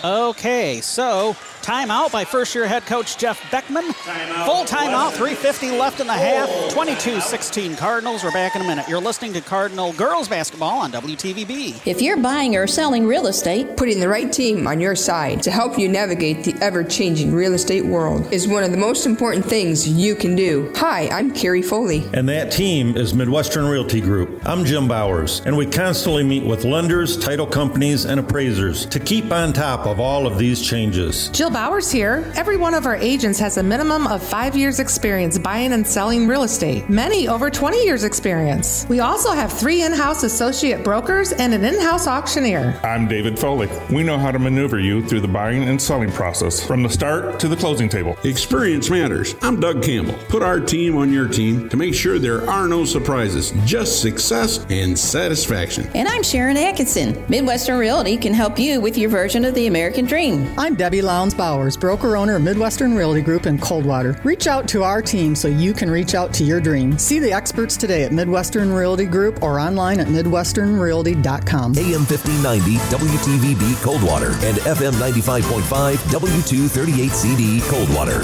Okay, 0.06 0.80
so 0.82 1.36
timeout 1.66 2.12
by 2.12 2.24
first 2.24 2.54
year 2.54 2.68
head 2.68 2.86
coach 2.86 3.18
Jeff 3.18 3.40
Beckman. 3.52 3.92
Full 3.94 4.66
timeout, 4.66 5.12
350 5.12 5.72
left 5.72 6.00
in 6.00 6.08
the 6.08 6.14
half. 6.14 6.50
22 6.72 7.20
16 7.20 7.76
Cardinals. 7.76 8.24
We're 8.24 8.32
back 8.32 8.56
in 8.56 8.62
a 8.62 8.68
minute. 8.68 8.88
You're 8.88 9.02
listening 9.02 9.34
to 9.34 9.42
Cardinal 9.42 9.94
girls 9.94 10.28
basketball 10.28 10.80
on 10.80 10.92
WTVB. 10.92 11.88
If 11.88 12.02
you're 12.02 12.18
buying 12.18 12.56
or 12.56 12.68
selling 12.68 13.08
real 13.08 13.28
estate, 13.28 13.76
Putting 13.78 14.00
the 14.00 14.08
right 14.08 14.32
team 14.32 14.68
on 14.68 14.80
your 14.80 14.96
side 14.96 15.44
to 15.44 15.52
help 15.52 15.78
you 15.78 15.90
navigate 15.90 16.44
the 16.44 16.56
ever 16.62 16.84
changing 16.84 17.34
real 17.34 17.54
estate 17.54 17.86
world 17.86 18.32
is 18.32 18.48
one 18.48 18.64
of 18.64 18.72
the 18.72 18.78
most 18.78 19.06
important 19.06 19.46
things 19.46 19.88
you 19.88 20.16
can 20.16 20.36
do. 20.36 20.72
Hi, 20.78 21.08
I'm 21.10 21.34
Carrie 21.34 21.62
Foley. 21.62 22.04
And 22.14 22.28
that 22.30 22.52
team 22.52 22.96
is 22.96 23.14
Midwestern 23.14 23.66
Realty 23.66 24.02
Group. 24.02 24.42
I'm 24.46 24.66
Jim 24.66 24.88
Bowers, 24.88 25.42
and 25.46 25.58
we 25.58 25.66
constantly 25.66 26.24
meet 26.24 26.46
with 26.46 26.64
lenders, 26.64 27.18
title 27.18 27.48
companies, 27.48 28.06
and 28.06 28.20
appraisers 28.20 28.86
to 28.88 29.00
keep 29.00 29.32
on 29.32 29.52
top 29.54 29.86
of 29.86 30.00
all 30.00 30.26
of 30.26 30.38
these 30.38 30.62
changes. 30.62 31.30
Jill 31.30 31.50
Bowers 31.56 31.90
here. 31.90 32.30
Every 32.36 32.58
one 32.58 32.74
of 32.74 32.86
our 32.86 32.98
agents 32.98 33.40
has 33.40 33.56
a 33.56 33.64
minimum 33.64 34.08
of 34.08 34.22
five 34.22 34.58
years' 34.58 34.82
experience 34.82 35.38
buying 35.38 35.72
and 35.72 35.88
selling 35.88 36.28
real 36.28 36.44
estate, 36.44 36.90
many 36.90 37.30
over 37.30 37.50
20 37.50 37.82
years' 37.82 38.04
experience. 38.04 38.86
We 38.90 39.00
also 39.00 39.32
have 39.32 39.54
three 39.54 39.84
in 39.84 39.94
house 39.94 40.24
associate 40.24 40.84
brokers 40.84 41.32
and 41.32 41.54
an 41.54 41.64
in 41.64 41.80
house 41.80 42.08
auctioneer. 42.08 42.78
I'm 42.84 43.08
David 43.08 43.40
Foley. 43.40 43.70
We 43.90 44.04
know 44.04 44.18
how 44.18 44.32
to 44.32 44.38
maneuver 44.38 44.82
you 44.82 45.02
through 45.08 45.22
the 45.22 45.30
buying 45.30 45.64
and 45.64 45.82
selling 45.82 46.12
process 46.12 46.62
from 46.62 46.84
the 46.84 46.90
start 46.90 47.40
to 47.40 47.48
the 47.48 47.56
closing 47.56 47.88
table. 47.88 48.18
Experience 48.26 48.90
matters. 48.90 49.36
I'm 49.42 49.62
Doug 49.62 49.82
Campbell. 49.82 50.16
Put 50.28 50.44
our 50.44 50.60
team 50.60 50.98
on 50.98 51.14
your 51.14 51.30
team 51.30 51.70
to 51.70 51.78
make 51.78 51.94
sure 51.96 52.20
there 52.20 52.46
are 52.50 52.68
no 52.68 52.84
surprises, 52.84 53.54
just 53.64 54.02
success 54.02 54.66
and 54.70 55.00
satisfaction. 55.00 55.90
and 55.96 56.10
I'm 56.10 56.22
Sharon 56.22 56.58
Atkinson. 56.58 57.24
Midwestern 57.30 57.80
Realty 57.80 58.18
can 58.18 58.34
help 58.34 58.60
you 58.60 58.82
with 58.82 58.98
your 58.98 59.10
version 59.10 59.46
of 59.46 59.56
the 59.56 59.68
American 59.68 60.04
dream. 60.04 60.54
I'm 60.58 60.76
Debbie 60.76 61.02
Lowndes 61.02 61.34
Bowers, 61.46 61.78
broker 61.78 62.18
owner 62.18 62.38
of 62.38 62.42
Midwestern 62.42 62.96
Realty 62.96 63.22
Group 63.22 63.46
in 63.46 63.60
Coldwater. 63.60 64.20
Reach 64.24 64.48
out 64.48 64.68
to 64.70 64.82
our 64.82 65.00
team 65.00 65.36
so 65.36 65.48
you 65.48 65.74
can 65.74 65.92
reach 65.92 66.16
out 66.16 66.34
to 66.34 66.44
your 66.44 66.60
dream. 66.60 66.98
See 66.98 67.20
the 67.20 67.32
experts 67.32 67.78
today 67.78 68.02
at 68.02 68.12
Midwestern 68.12 68.74
Realty 68.74 69.06
Group 69.06 69.44
or 69.44 69.60
online 69.60 70.00
at 70.00 70.08
midwesternrealty.com. 70.08 71.78
AM 71.78 72.04
1590 72.04 72.78
WTVB 72.90 73.84
Coldwater 73.84 74.32
and 74.44 74.58
FM 74.58 74.94
95.5 74.94 75.98
W238CD 75.98 77.62
Coldwater. 77.70 78.24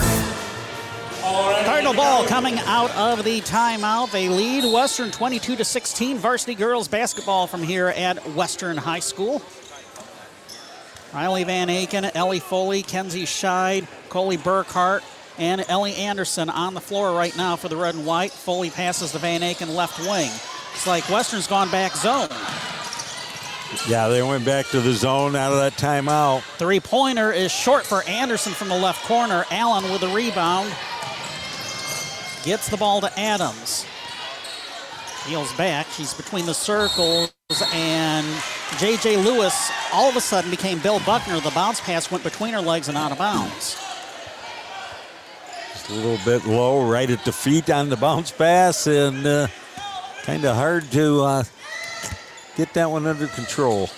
Cardinal 1.63 1.93
ball 1.93 2.25
coming 2.25 2.57
out 2.61 2.89
of 2.95 3.23
the 3.23 3.41
timeout. 3.41 4.09
They 4.09 4.29
lead 4.29 4.63
Western 4.73 5.11
22 5.11 5.57
to 5.57 5.63
16. 5.63 6.17
Varsity 6.17 6.55
girls 6.55 6.87
basketball 6.87 7.45
from 7.45 7.61
here 7.61 7.89
at 7.89 8.17
Western 8.29 8.77
High 8.77 8.99
School. 8.99 9.43
Riley 11.13 11.43
Van 11.43 11.67
Aken, 11.67 12.09
Ellie 12.15 12.39
Foley, 12.39 12.83
Kenzie 12.83 13.25
Scheid, 13.25 13.87
Coley 14.09 14.37
Burkhardt, 14.37 15.03
and 15.37 15.63
Ellie 15.67 15.95
Anderson 15.95 16.49
on 16.49 16.73
the 16.73 16.81
floor 16.81 17.13
right 17.13 17.35
now 17.35 17.55
for 17.55 17.67
the 17.67 17.75
red 17.75 17.95
and 17.95 18.05
white. 18.05 18.31
Foley 18.31 18.69
passes 18.69 19.11
to 19.11 19.17
Van 19.17 19.41
Aken 19.41 19.75
left 19.75 19.99
wing. 19.99 20.29
It's 20.73 20.87
like 20.87 21.07
Western's 21.09 21.47
gone 21.47 21.69
back 21.69 21.95
zone. 21.95 22.29
Yeah, 23.87 24.09
they 24.09 24.21
went 24.21 24.45
back 24.45 24.67
to 24.67 24.81
the 24.81 24.93
zone 24.93 25.35
out 25.35 25.53
of 25.53 25.59
that 25.59 25.73
timeout. 25.73 26.41
Three 26.57 26.79
pointer 26.79 27.31
is 27.31 27.51
short 27.51 27.85
for 27.85 28.03
Anderson 28.03 28.53
from 28.53 28.69
the 28.69 28.77
left 28.77 29.05
corner. 29.05 29.45
Allen 29.49 29.89
with 29.91 30.01
the 30.01 30.09
rebound. 30.09 30.73
Gets 32.43 32.69
the 32.69 32.77
ball 32.77 33.01
to 33.01 33.19
Adams. 33.19 33.85
Heels 35.25 35.53
back. 35.53 35.87
She's 35.87 36.13
between 36.13 36.45
the 36.45 36.53
circles. 36.53 37.31
And 37.73 38.27
J.J. 38.79 39.17
Lewis 39.17 39.71
all 39.93 40.09
of 40.09 40.15
a 40.15 40.21
sudden 40.21 40.49
became 40.49 40.79
Bill 40.79 40.99
Buckner. 41.01 41.39
The 41.39 41.51
bounce 41.51 41.81
pass 41.81 42.09
went 42.09 42.23
between 42.23 42.53
her 42.53 42.61
legs 42.61 42.87
and 42.87 42.97
out 42.97 43.11
of 43.11 43.17
bounds. 43.17 43.77
Just 45.73 45.89
a 45.89 45.93
little 45.93 46.19
bit 46.25 46.45
low, 46.45 46.89
right 46.89 47.09
at 47.09 47.23
the 47.25 47.31
feet 47.31 47.69
on 47.69 47.89
the 47.89 47.97
bounce 47.97 48.31
pass, 48.31 48.87
and 48.87 49.25
uh, 49.25 49.47
kind 50.23 50.45
of 50.45 50.55
hard 50.55 50.91
to 50.91 51.21
uh, 51.21 51.43
get 52.55 52.73
that 52.73 52.89
one 52.89 53.05
under 53.05 53.27
control. 53.27 53.89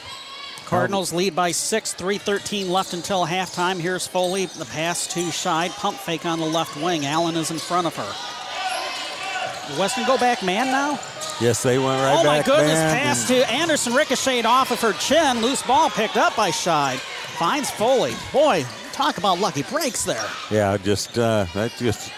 Cardinals 0.65 1.13
lead 1.13 1.36
by 1.36 1.51
six, 1.51 1.93
3.13 1.93 2.69
left 2.69 2.93
until 2.93 3.26
halftime. 3.26 3.80
Here's 3.80 4.07
Foley, 4.07 4.47
the 4.47 4.65
pass 4.65 5.05
to 5.13 5.19
Scheid, 5.19 5.69
pump 5.71 5.97
fake 5.97 6.26
on 6.26 6.39
the 6.39 6.45
left 6.45 6.76
wing. 6.82 7.05
Allen 7.05 7.36
is 7.36 7.51
in 7.51 7.59
front 7.59 7.86
of 7.86 7.95
her. 7.95 8.32
Western 9.78 10.05
go 10.05 10.18
back 10.18 10.43
man 10.43 10.68
now? 10.68 10.99
Yes, 11.41 11.64
they 11.64 11.78
went 11.78 12.01
right 12.01 12.18
oh 12.20 12.24
my 12.24 12.41
goodness, 12.41 12.74
man, 12.74 13.03
pass 13.03 13.28
to 13.28 13.51
Anderson 13.51 13.93
ricocheted 13.93 14.45
off 14.45 14.72
of 14.72 14.80
her 14.82 14.93
chin. 14.93 15.41
Loose 15.41 15.64
ball 15.64 15.89
picked 15.89 16.18
up 16.18 16.36
by 16.36 16.51
Scheid. 16.51 16.97
Finds 17.38 17.72
Foley. 17.72 18.14
Boy, 18.32 18.66
talk 18.91 19.18
about 19.18 19.39
lucky 19.39 19.64
breaks 19.64 20.03
there. 20.03 20.26
Yeah, 20.51 20.78
just 20.78 21.18
uh, 21.18 21.45
that's 21.53 21.80
just 21.80 22.11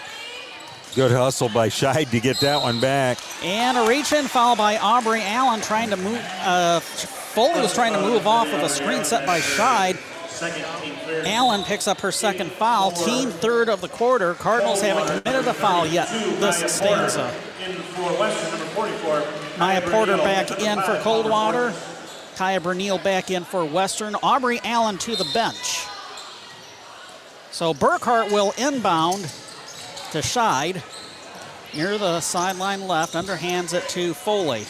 good 0.94 1.10
hustle 1.10 1.48
by 1.48 1.68
Scheid 1.68 2.10
to 2.10 2.20
get 2.20 2.40
that 2.40 2.60
one 2.62 2.80
back. 2.80 3.18
And 3.42 3.78
a 3.78 3.88
reach 3.88 4.12
in 4.12 4.26
foul 4.26 4.56
by 4.56 4.78
Aubrey 4.78 5.22
Allen 5.22 5.60
trying 5.60 5.90
to 5.90 5.96
move. 5.96 6.20
Uh, 6.40 6.80
Foley 6.80 7.60
was 7.60 7.74
trying 7.74 7.92
to 7.92 8.00
move 8.00 8.26
off 8.26 8.48
of 8.48 8.62
a 8.62 8.68
screen 8.68 9.04
set 9.04 9.26
by 9.26 9.40
Scheid. 9.40 9.96
Allen 10.42 11.62
picks 11.64 11.88
up 11.88 12.00
her 12.00 12.12
second 12.12 12.52
foul, 12.52 12.90
team 12.90 13.30
third 13.30 13.68
of 13.68 13.80
the 13.80 13.88
quarter. 13.88 14.34
Cardinals 14.34 14.82
haven't 14.82 15.22
committed 15.22 15.48
a 15.48 15.54
foul 15.54 15.86
yet 15.86 16.08
this 16.40 16.58
stanza. 16.74 17.32
In 17.64 17.72
for 17.74 18.10
Western, 18.18 18.50
number 18.50 18.66
44. 18.74 19.24
Maya 19.58 19.80
Porter 19.82 20.16
back 20.18 20.60
in 20.60 20.80
for 20.82 20.98
Coldwater. 21.00 21.74
Kaya 22.36 22.60
Brunel 22.60 22.98
back 22.98 23.30
in 23.30 23.44
for 23.44 23.64
Western. 23.64 24.14
Aubrey 24.16 24.60
Allen 24.62 24.98
to 24.98 25.16
the 25.16 25.26
bench. 25.32 25.86
So 27.50 27.72
Burkhardt 27.72 28.30
will 28.30 28.52
inbound 28.58 29.22
to 30.12 30.18
Scheid. 30.18 30.82
Near 31.74 31.96
the 31.96 32.20
sideline 32.20 32.86
left, 32.86 33.14
underhands 33.14 33.72
it 33.72 33.88
to 33.90 34.12
Foley. 34.12 34.66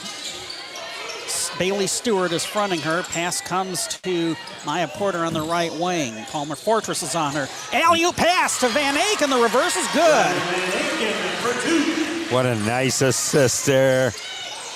S- 1.57 1.59
Bailey 1.59 1.87
Stewart 1.87 2.33
is 2.33 2.45
fronting 2.45 2.81
her. 2.81 3.03
Pass 3.05 3.41
comes 3.41 3.87
to 4.03 4.37
Maya 4.65 4.89
Porter 4.89 5.25
on 5.25 5.33
the 5.33 5.43
right 5.43 5.73
wing. 5.73 6.15
Palmer 6.27 6.57
Fortress 6.57 7.03
is 7.03 7.15
on 7.15 7.33
her. 7.33 7.49
Alley 7.73 8.05
pass 8.13 8.61
to 8.61 8.69
Van 8.69 8.95
Aken. 8.97 9.29
The 9.31 9.43
reverse 9.43 9.77
is 9.77 9.87
good. 9.89 10.37
What 12.33 12.47
a 12.47 12.55
nice 12.57 13.03
assist 13.03 13.67
there. 13.67 14.13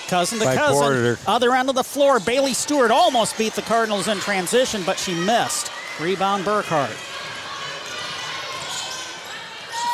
Cousin 0.09 0.39
to 0.41 0.45
by 0.45 0.57
cousin. 0.57 0.75
Porter. 0.75 1.19
Other 1.27 1.55
end 1.55 1.69
of 1.69 1.75
the 1.75 1.85
floor, 1.85 2.19
Bailey 2.21 2.55
Stewart 2.55 2.91
almost 2.91 3.37
beat 3.39 3.55
the 3.55 3.63
Cardinals 3.63 4.09
in 4.09 4.19
transition, 4.19 4.83
but 4.85 4.99
she 4.99 5.15
missed. 5.15 5.71
Rebound 6.01 6.45
Burkhardt. 6.45 6.97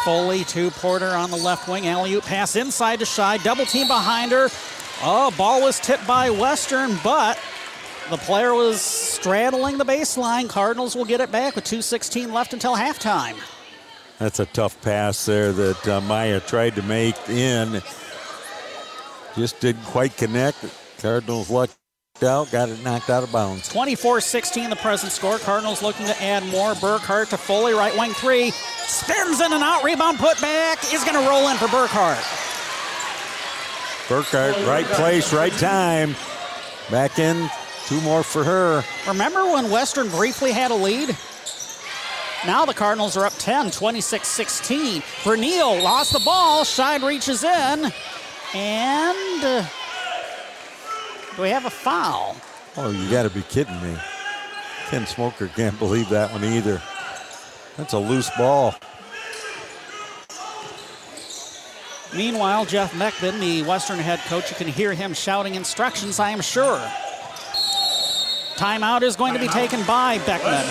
Foley 0.04 0.44
to 0.44 0.70
Porter 0.70 1.08
on 1.10 1.30
the 1.32 1.36
left 1.36 1.68
wing. 1.68 1.88
Alley 1.88 2.14
oop 2.14 2.24
pass 2.24 2.54
inside 2.54 3.00
to 3.00 3.04
Scheid. 3.04 3.42
Double 3.42 3.66
team 3.66 3.88
behind 3.88 4.30
her. 4.30 4.48
Oh, 5.02 5.32
ball 5.36 5.60
was 5.60 5.78
tipped 5.78 6.06
by 6.06 6.30
Western, 6.30 6.96
but 7.04 7.38
the 8.10 8.16
player 8.16 8.54
was 8.54 8.80
straddling 8.80 9.78
the 9.78 9.84
baseline. 9.84 10.48
Cardinals 10.48 10.94
will 10.94 11.04
get 11.04 11.20
it 11.20 11.30
back 11.30 11.54
with 11.54 11.64
2.16 11.64 12.32
left 12.32 12.52
until 12.52 12.74
halftime. 12.74 13.36
That's 14.18 14.40
a 14.40 14.46
tough 14.46 14.80
pass 14.80 15.26
there 15.26 15.52
that 15.52 15.88
uh, 15.88 16.00
Maya 16.00 16.40
tried 16.40 16.76
to 16.76 16.82
make 16.82 17.16
in. 17.28 17.82
Just 19.34 19.60
didn't 19.60 19.84
quite 19.84 20.16
connect. 20.16 20.64
Cardinals 20.98 21.50
lucked 21.50 21.76
out, 22.22 22.50
got 22.50 22.70
it 22.70 22.82
knocked 22.82 23.10
out 23.10 23.22
of 23.22 23.30
bounds. 23.30 23.68
24 23.68 24.22
16 24.22 24.70
the 24.70 24.76
present 24.76 25.12
score. 25.12 25.38
Cardinals 25.38 25.82
looking 25.82 26.06
to 26.06 26.22
add 26.22 26.46
more. 26.46 26.74
Burkhardt 26.76 27.28
to 27.30 27.36
Foley, 27.36 27.74
right 27.74 27.94
wing 27.98 28.12
three. 28.12 28.50
Spins 28.50 29.42
in 29.42 29.52
and 29.52 29.62
out. 29.62 29.84
Rebound 29.84 30.18
put 30.18 30.40
back. 30.40 30.78
Is 30.94 31.04
going 31.04 31.22
to 31.22 31.28
roll 31.28 31.48
in 31.48 31.58
for 31.58 31.68
Burkhardt. 31.68 32.45
Burkhardt, 34.08 34.56
right 34.66 34.86
place, 34.86 35.32
right 35.32 35.52
time. 35.52 36.14
Back 36.90 37.18
in, 37.18 37.50
two 37.86 38.00
more 38.02 38.22
for 38.22 38.44
her. 38.44 38.84
Remember 39.08 39.44
when 39.52 39.70
Western 39.70 40.08
briefly 40.08 40.52
had 40.52 40.70
a 40.70 40.74
lead? 40.74 41.16
Now 42.46 42.64
the 42.64 42.74
Cardinals 42.74 43.16
are 43.16 43.26
up 43.26 43.32
10, 43.38 43.72
26 43.72 44.28
16. 44.28 45.02
Brunel 45.24 45.82
lost 45.82 46.12
the 46.12 46.20
ball. 46.20 46.64
Shine 46.64 47.02
reaches 47.02 47.42
in. 47.42 47.92
And 48.54 49.44
uh, 49.44 49.66
do 51.34 51.42
we 51.42 51.50
have 51.50 51.64
a 51.66 51.70
foul? 51.70 52.36
Oh, 52.76 52.90
you 52.90 53.10
got 53.10 53.24
to 53.24 53.30
be 53.30 53.42
kidding 53.42 53.82
me. 53.82 53.96
Ken 54.88 55.06
Smoker 55.06 55.48
can't 55.48 55.76
believe 55.80 56.08
that 56.10 56.30
one 56.30 56.44
either. 56.44 56.80
That's 57.76 57.94
a 57.94 57.98
loose 57.98 58.30
ball. 58.38 58.76
Meanwhile, 62.14 62.66
Jeff 62.66 62.96
Beckman, 62.98 63.40
the 63.40 63.62
Western 63.62 63.98
head 63.98 64.20
coach, 64.20 64.50
you 64.50 64.56
can 64.56 64.68
hear 64.68 64.92
him 64.92 65.12
shouting 65.12 65.54
instructions, 65.54 66.20
I 66.20 66.30
am 66.30 66.40
sure. 66.40 66.78
Timeout 68.56 69.02
is 69.02 69.16
going 69.16 69.34
to 69.34 69.40
be 69.40 69.48
taken 69.48 69.84
by 69.84 70.18
Beckman. 70.18 70.64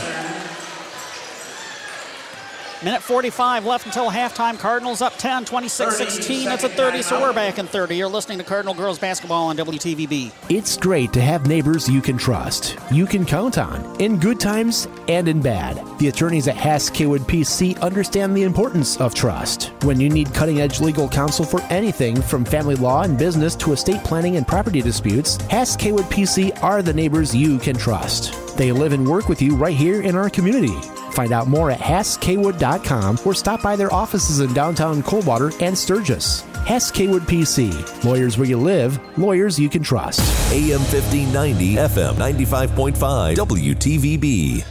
Minute 2.85 3.01
45 3.01 3.65
left 3.65 3.87
until 3.87 4.11
halftime. 4.11 4.59
Cardinals 4.59 5.01
up 5.01 5.17
10, 5.17 5.45
26 5.45 5.97
16. 5.97 6.51
It's 6.51 6.63
a 6.65 6.69
30, 6.69 7.01
so 7.01 7.19
we're 7.19 7.33
back 7.33 7.57
in 7.57 7.65
30. 7.65 7.95
You're 7.95 8.07
listening 8.07 8.37
to 8.37 8.43
Cardinal 8.43 8.75
Girls 8.75 8.99
Basketball 8.99 9.47
on 9.47 9.57
WTVB. 9.57 10.31
It's 10.49 10.77
great 10.77 11.11
to 11.13 11.19
have 11.19 11.47
neighbors 11.47 11.89
you 11.89 11.99
can 11.99 12.15
trust, 12.15 12.77
you 12.91 13.07
can 13.07 13.25
count 13.25 13.57
on, 13.57 13.99
in 13.99 14.19
good 14.19 14.39
times 14.39 14.87
and 15.07 15.27
in 15.27 15.41
bad. 15.41 15.81
The 15.97 16.09
attorneys 16.09 16.47
at 16.47 16.57
Hass 16.57 16.91
Kaywood 16.91 17.21
PC 17.21 17.81
understand 17.81 18.37
the 18.37 18.43
importance 18.43 19.01
of 19.01 19.15
trust. 19.15 19.71
When 19.81 19.99
you 19.99 20.07
need 20.07 20.31
cutting 20.35 20.61
edge 20.61 20.79
legal 20.79 21.09
counsel 21.09 21.43
for 21.43 21.61
anything 21.71 22.21
from 22.21 22.45
family 22.45 22.75
law 22.75 23.01
and 23.01 23.17
business 23.17 23.55
to 23.55 23.73
estate 23.73 24.03
planning 24.03 24.35
and 24.35 24.47
property 24.47 24.83
disputes, 24.83 25.37
Hass 25.47 25.75
Kaywood 25.75 26.11
PC 26.11 26.61
are 26.61 26.83
the 26.83 26.93
neighbors 26.93 27.35
you 27.35 27.57
can 27.57 27.75
trust. 27.75 28.44
They 28.55 28.71
live 28.71 28.93
and 28.93 29.07
work 29.07 29.27
with 29.27 29.41
you 29.41 29.55
right 29.55 29.75
here 29.75 30.01
in 30.01 30.15
our 30.15 30.29
community. 30.29 30.75
Find 31.11 31.31
out 31.31 31.47
more 31.47 31.71
at 31.71 31.79
HassKaywood.com 31.79 33.19
or 33.25 33.33
stop 33.33 33.61
by 33.61 33.75
their 33.75 33.93
offices 33.93 34.39
in 34.39 34.53
downtown 34.53 35.03
Coldwater 35.03 35.51
and 35.61 35.77
Sturgis. 35.77 36.41
Hass 36.65 36.91
Kaywood 36.91 37.21
PC. 37.21 38.03
Lawyers 38.03 38.37
where 38.37 38.47
you 38.47 38.57
live, 38.57 38.99
lawyers 39.17 39.59
you 39.59 39.69
can 39.69 39.83
trust. 39.83 40.19
AM 40.51 40.81
1590, 40.81 41.75
FM 41.75 42.15
95.5, 42.15 43.35
WTVB. 43.35 44.65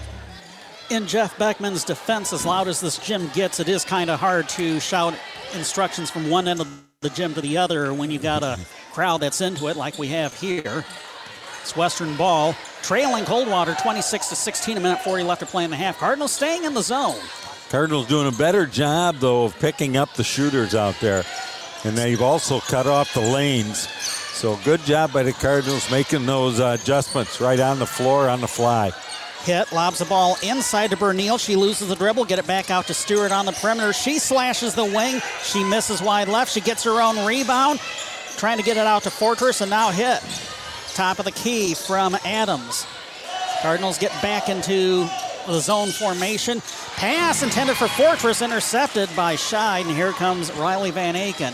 In 0.91 1.07
Jeff 1.07 1.37
Beckman's 1.39 1.85
defense, 1.85 2.32
as 2.32 2.45
loud 2.45 2.68
as 2.68 2.80
this 2.80 2.99
gym 2.99 3.30
gets, 3.32 3.59
it 3.59 3.68
is 3.68 3.85
kind 3.85 4.11
of 4.11 4.20
hard 4.20 4.49
to 4.51 4.80
shout 4.80 5.14
instructions 5.55 6.11
from 6.11 6.28
one 6.28 6.47
end 6.47 6.61
of 6.61 6.68
the 7.01 7.11
gym 7.11 7.32
to 7.35 7.41
the 7.41 7.57
other 7.57 7.95
when 7.95 8.11
you've 8.11 8.22
got 8.22 8.43
a 8.43 8.59
crowd 8.93 9.18
that's 9.20 9.41
into 9.41 9.68
it 9.68 9.76
like 9.76 9.99
we 9.99 10.09
have 10.09 10.35
here. 10.35 10.85
It's 11.65 11.75
Western 11.75 12.15
ball, 12.17 12.55
trailing 12.83 13.25
Coldwater 13.25 13.75
26 13.81 14.29
to 14.29 14.37
16, 14.37 14.77
a 14.77 14.81
minute 14.81 15.01
40 15.01 15.23
left 15.23 15.41
to 15.41 15.47
play 15.47 15.65
in 15.65 15.71
the 15.71 15.77
half. 15.77 15.99
Cardinals 15.99 16.33
staying 16.33 16.65
in 16.65 16.75
the 16.75 16.83
zone. 16.83 17.19
Cardinals 17.71 18.07
doing 18.07 18.29
a 18.29 18.37
better 18.37 18.67
job, 18.67 19.17
though, 19.17 19.45
of 19.45 19.59
picking 19.61 19.97
up 19.97 20.12
the 20.12 20.25
shooters 20.25 20.75
out 20.75 20.95
there. 21.01 21.25
And 21.85 21.97
they've 21.97 22.21
also 22.21 22.61
cut 22.61 22.87
off 22.87 23.15
the 23.15 23.23
lanes. 23.23 23.89
So 23.89 24.57
good 24.62 24.81
job 24.81 25.15
by 25.15 25.23
the 25.23 25.33
Cardinals 25.33 25.91
making 25.91 26.27
those 26.27 26.61
uh, 26.61 26.77
adjustments 26.79 27.41
right 27.41 27.59
on 27.59 27.79
the 27.79 27.87
floor 27.87 28.29
on 28.29 28.43
the 28.43 28.47
fly. 28.47 28.93
Hitt, 29.45 29.73
lobs 29.73 30.01
the 30.01 30.05
ball 30.05 30.37
inside 30.43 30.91
to 30.91 30.99
Brunel. 30.99 31.39
She 31.39 31.57
loses 31.57 31.89
the 31.89 31.97
dribble, 31.97 32.27
get 32.27 32.39
it 32.39 32.47
back 32.47 32.71
out 32.71 32.89
to 32.89 32.95
Stewart 32.95 33.33
on 33.33 33.47
the 33.47 33.53
perimeter. 33.53 33.95
She 33.95 34.19
slashes 34.19 34.75
the 34.75 34.85
wing. 34.85 35.23
She 35.43 35.65
misses 35.65 36.03
wide 36.03 36.29
left. 36.29 36.53
She 36.53 36.61
gets 36.61 36.85
her 36.85 37.01
own 37.01 37.25
rebound, 37.25 37.81
trying 38.37 38.59
to 38.59 38.62
get 38.62 38.77
it 38.77 38.87
out 38.87 39.05
to 39.05 39.11
Fortress, 39.11 39.62
and 39.62 39.71
now 39.71 39.91
Hitt. 39.91 40.23
Top 40.95 41.18
of 41.18 41.24
the 41.24 41.32
key 41.32 41.74
from 41.74 42.16
Adams. 42.24 42.86
Cardinals 43.62 43.99
get 43.99 44.12
back 44.22 44.49
into 44.49 45.09
the 45.47 45.59
zone 45.59 45.88
formation. 45.88 46.61
Pass 46.97 47.42
intended 47.42 47.76
for 47.76 47.88
Fortress, 47.88 48.42
intercepted 48.42 49.09
by 49.16 49.34
Scheid, 49.34 49.82
and 49.82 49.90
here 49.90 50.12
comes 50.12 50.53
Riley 50.53 50.92
Van 50.92 51.14
Aken. 51.16 51.53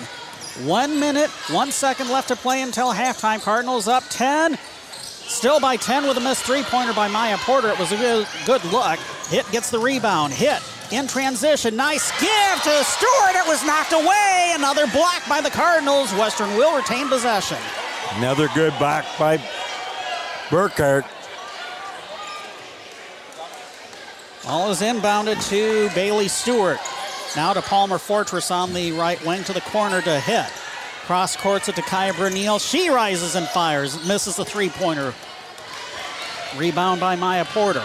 One 0.67 1.01
minute, 1.01 1.31
one 1.51 1.71
second 1.71 2.11
left 2.11 2.29
to 2.29 2.37
play 2.37 2.61
until 2.61 2.93
halftime. 2.93 3.41
Cardinals 3.41 3.89
up 3.89 4.05
10. 4.11 4.59
Still 4.93 5.59
by 5.59 5.77
10 5.77 6.07
with 6.07 6.19
a 6.19 6.21
missed 6.21 6.45
three 6.45 6.63
pointer 6.63 6.93
by 6.93 7.09
Maya 7.09 7.39
Porter. 7.39 7.71
It 7.71 7.79
was 7.79 7.93
a 7.93 7.97
good, 7.97 8.27
good 8.45 8.63
look. 8.67 8.99
Hitt 9.29 9.51
gets 9.53 9.71
the 9.71 9.79
rebound. 9.79 10.35
Hitt 10.35 10.61
in 10.91 11.07
transition. 11.07 11.77
Nice 11.77 12.11
give 12.21 12.63
to 12.65 12.85
Stewart. 12.85 13.37
It 13.37 13.49
was 13.49 13.65
knocked 13.65 13.93
away. 13.93 14.53
Another 14.55 14.87
block 14.89 15.23
by 15.29 15.41
the 15.41 15.51
Cardinals. 15.51 16.13
Western 16.13 16.51
will 16.57 16.77
retain 16.77 17.09
possession. 17.09 17.59
Another 18.15 18.49
good 18.55 18.77
block 18.79 19.05
by 19.19 19.41
Burkhardt. 20.51 21.05
All 24.47 24.71
is 24.71 24.81
inbounded 24.81 25.49
to 25.49 25.89
Bailey 25.95 26.27
Stewart. 26.27 26.79
Now 27.37 27.53
to 27.53 27.63
Palmer 27.63 27.99
Fortress 27.99 28.51
on 28.51 28.75
the 28.75 28.91
right 28.93 29.25
wing 29.25 29.45
to 29.45 29.53
the 29.53 29.61
corner 29.61 30.03
to 30.03 30.19
Hitt. 30.19 30.51
Cross 31.07 31.37
courts 31.37 31.69
it 31.69 31.77
to 31.77 31.83
Kaya 31.83 32.13
Brunel. 32.13 32.59
She 32.59 32.89
rises 32.89 33.37
and 33.37 33.47
fires. 33.49 34.05
Misses 34.07 34.37
the 34.37 34.45
three 34.45 34.71
pointer. 34.71 35.15
Rebound 36.57 37.01
by 37.01 37.15
Maya 37.15 37.45
Porter. 37.45 37.85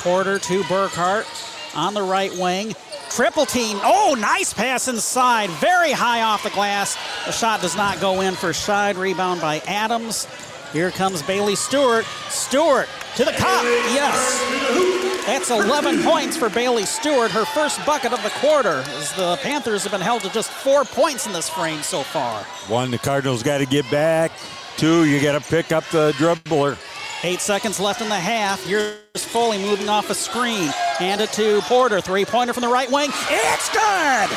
Porter 0.00 0.38
to 0.38 0.64
Burkhardt 0.64 1.26
on 1.74 1.94
the 1.94 2.02
right 2.02 2.32
wing. 2.36 2.74
Triple 3.10 3.46
team. 3.46 3.78
Oh, 3.82 4.16
nice 4.18 4.54
pass 4.54 4.88
inside. 4.88 5.50
Very 5.50 5.92
high 5.92 6.22
off 6.22 6.42
the 6.42 6.50
glass. 6.50 6.96
The 7.26 7.32
shot 7.32 7.60
does 7.60 7.76
not 7.76 8.00
go 8.00 8.20
in 8.22 8.34
for 8.34 8.50
Scheid. 8.50 8.96
Rebound 8.96 9.40
by 9.40 9.58
Adams. 9.66 10.26
Here 10.72 10.90
comes 10.90 11.22
Bailey 11.22 11.54
Stewart. 11.54 12.06
Stewart 12.28 12.88
to 13.16 13.24
the 13.24 13.32
cup. 13.32 13.64
Yes. 13.92 15.26
That's 15.26 15.50
11 15.50 16.02
points 16.02 16.36
for 16.36 16.48
Bailey 16.48 16.84
Stewart, 16.84 17.30
her 17.30 17.44
first 17.44 17.84
bucket 17.86 18.12
of 18.12 18.22
the 18.22 18.30
quarter, 18.40 18.82
as 18.86 19.12
the 19.12 19.38
Panthers 19.42 19.84
have 19.84 19.92
been 19.92 20.00
held 20.00 20.22
to 20.22 20.30
just 20.30 20.50
four 20.50 20.84
points 20.84 21.26
in 21.26 21.32
this 21.32 21.48
frame 21.48 21.82
so 21.82 22.02
far. 22.02 22.42
One, 22.66 22.90
the 22.90 22.98
Cardinals 22.98 23.42
got 23.42 23.58
to 23.58 23.66
get 23.66 23.88
back. 23.90 24.32
Two, 24.78 25.04
you 25.04 25.20
got 25.22 25.40
to 25.40 25.48
pick 25.48 25.70
up 25.70 25.84
the 25.90 26.12
dribbler. 26.12 26.76
Eight 27.24 27.40
seconds 27.40 27.78
left 27.78 28.00
in 28.00 28.08
the 28.08 28.16
half. 28.16 28.66
Here's 28.66 28.96
Foley 29.14 29.56
moving 29.56 29.88
off 29.88 30.10
a 30.10 30.14
screen. 30.14 30.66
Hand 30.98 31.20
it 31.20 31.30
to 31.34 31.60
Porter. 31.62 32.00
Three 32.00 32.24
pointer 32.24 32.52
from 32.52 32.62
the 32.62 32.68
right 32.68 32.90
wing. 32.90 33.10
It's 33.30 33.68
good! 33.70 34.28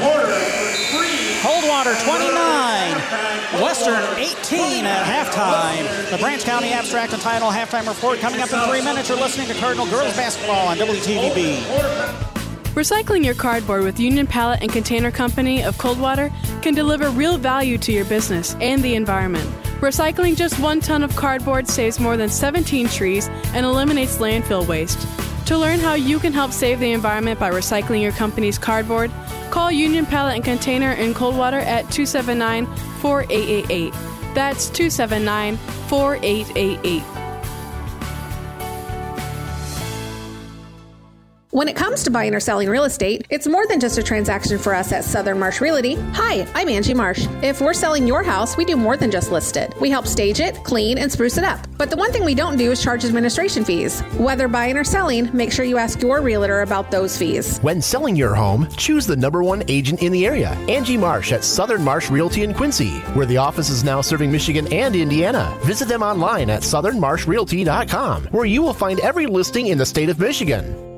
Porter 0.00 0.32
three. 0.88 1.36
Coldwater 1.42 1.94
29, 2.02 3.60
Western 3.60 4.02
18 4.16 4.86
at 4.86 5.04
halftime. 5.04 6.10
The 6.10 6.16
Branch 6.16 6.42
County 6.42 6.72
Abstract 6.72 7.12
and 7.12 7.20
Title 7.20 7.50
halftime 7.50 7.86
report 7.86 8.18
coming 8.18 8.40
up 8.40 8.50
in 8.50 8.60
three 8.60 8.82
minutes. 8.82 9.10
You're 9.10 9.18
listening 9.18 9.48
to 9.48 9.54
Cardinal 9.54 9.86
Girls 9.86 10.16
Basketball 10.16 10.68
on 10.68 10.78
WTVB. 10.78 12.33
Recycling 12.74 13.24
your 13.24 13.34
cardboard 13.34 13.84
with 13.84 14.00
Union 14.00 14.26
Pallet 14.26 14.60
and 14.60 14.72
Container 14.72 15.12
Company 15.12 15.62
of 15.62 15.78
Coldwater 15.78 16.32
can 16.60 16.74
deliver 16.74 17.08
real 17.10 17.38
value 17.38 17.78
to 17.78 17.92
your 17.92 18.04
business 18.04 18.56
and 18.60 18.82
the 18.82 18.96
environment. 18.96 19.48
Recycling 19.78 20.36
just 20.36 20.58
one 20.58 20.80
ton 20.80 21.04
of 21.04 21.14
cardboard 21.14 21.68
saves 21.68 22.00
more 22.00 22.16
than 22.16 22.28
17 22.28 22.88
trees 22.88 23.28
and 23.54 23.64
eliminates 23.64 24.18
landfill 24.18 24.66
waste. 24.66 25.06
To 25.46 25.56
learn 25.56 25.78
how 25.78 25.94
you 25.94 26.18
can 26.18 26.32
help 26.32 26.50
save 26.50 26.80
the 26.80 26.90
environment 26.90 27.38
by 27.38 27.52
recycling 27.52 28.02
your 28.02 28.10
company's 28.10 28.58
cardboard, 28.58 29.12
call 29.50 29.70
Union 29.70 30.04
Pallet 30.04 30.34
and 30.34 30.44
Container 30.44 30.94
in 30.94 31.14
Coldwater 31.14 31.60
at 31.60 31.88
279 31.92 32.66
4888. 33.00 33.92
That's 34.34 34.68
279 34.70 35.58
4888. 35.86 37.23
When 41.54 41.68
it 41.68 41.76
comes 41.76 42.02
to 42.02 42.10
buying 42.10 42.34
or 42.34 42.40
selling 42.40 42.68
real 42.68 42.82
estate, 42.82 43.28
it's 43.30 43.46
more 43.46 43.64
than 43.68 43.78
just 43.78 43.96
a 43.96 44.02
transaction 44.02 44.58
for 44.58 44.74
us 44.74 44.90
at 44.90 45.04
Southern 45.04 45.38
Marsh 45.38 45.60
Realty. 45.60 45.94
Hi, 45.94 46.48
I'm 46.52 46.68
Angie 46.68 46.94
Marsh. 46.94 47.28
If 47.44 47.60
we're 47.60 47.74
selling 47.74 48.08
your 48.08 48.24
house, 48.24 48.56
we 48.56 48.64
do 48.64 48.74
more 48.74 48.96
than 48.96 49.08
just 49.08 49.30
list 49.30 49.56
it. 49.56 49.72
We 49.80 49.88
help 49.88 50.08
stage 50.08 50.40
it, 50.40 50.56
clean, 50.64 50.98
and 50.98 51.12
spruce 51.12 51.38
it 51.38 51.44
up. 51.44 51.64
But 51.78 51.90
the 51.90 51.96
one 51.96 52.10
thing 52.10 52.24
we 52.24 52.34
don't 52.34 52.56
do 52.56 52.72
is 52.72 52.82
charge 52.82 53.04
administration 53.04 53.64
fees. 53.64 54.00
Whether 54.18 54.48
buying 54.48 54.76
or 54.76 54.82
selling, 54.82 55.30
make 55.32 55.52
sure 55.52 55.64
you 55.64 55.78
ask 55.78 56.02
your 56.02 56.22
realtor 56.22 56.62
about 56.62 56.90
those 56.90 57.16
fees. 57.16 57.58
When 57.58 57.80
selling 57.80 58.16
your 58.16 58.34
home, 58.34 58.68
choose 58.76 59.06
the 59.06 59.14
number 59.14 59.44
one 59.44 59.62
agent 59.68 60.02
in 60.02 60.10
the 60.10 60.26
area, 60.26 60.54
Angie 60.68 60.96
Marsh 60.96 61.30
at 61.30 61.44
Southern 61.44 61.84
Marsh 61.84 62.10
Realty 62.10 62.42
in 62.42 62.52
Quincy, 62.52 62.98
where 63.14 63.26
the 63.26 63.36
office 63.36 63.70
is 63.70 63.84
now 63.84 64.00
serving 64.00 64.32
Michigan 64.32 64.66
and 64.72 64.96
Indiana. 64.96 65.56
Visit 65.62 65.86
them 65.86 66.02
online 66.02 66.50
at 66.50 66.62
southernmarshrealty.com, 66.62 68.24
where 68.32 68.44
you 68.44 68.60
will 68.60 68.74
find 68.74 68.98
every 68.98 69.26
listing 69.26 69.68
in 69.68 69.78
the 69.78 69.86
state 69.86 70.08
of 70.08 70.18
Michigan. 70.18 70.93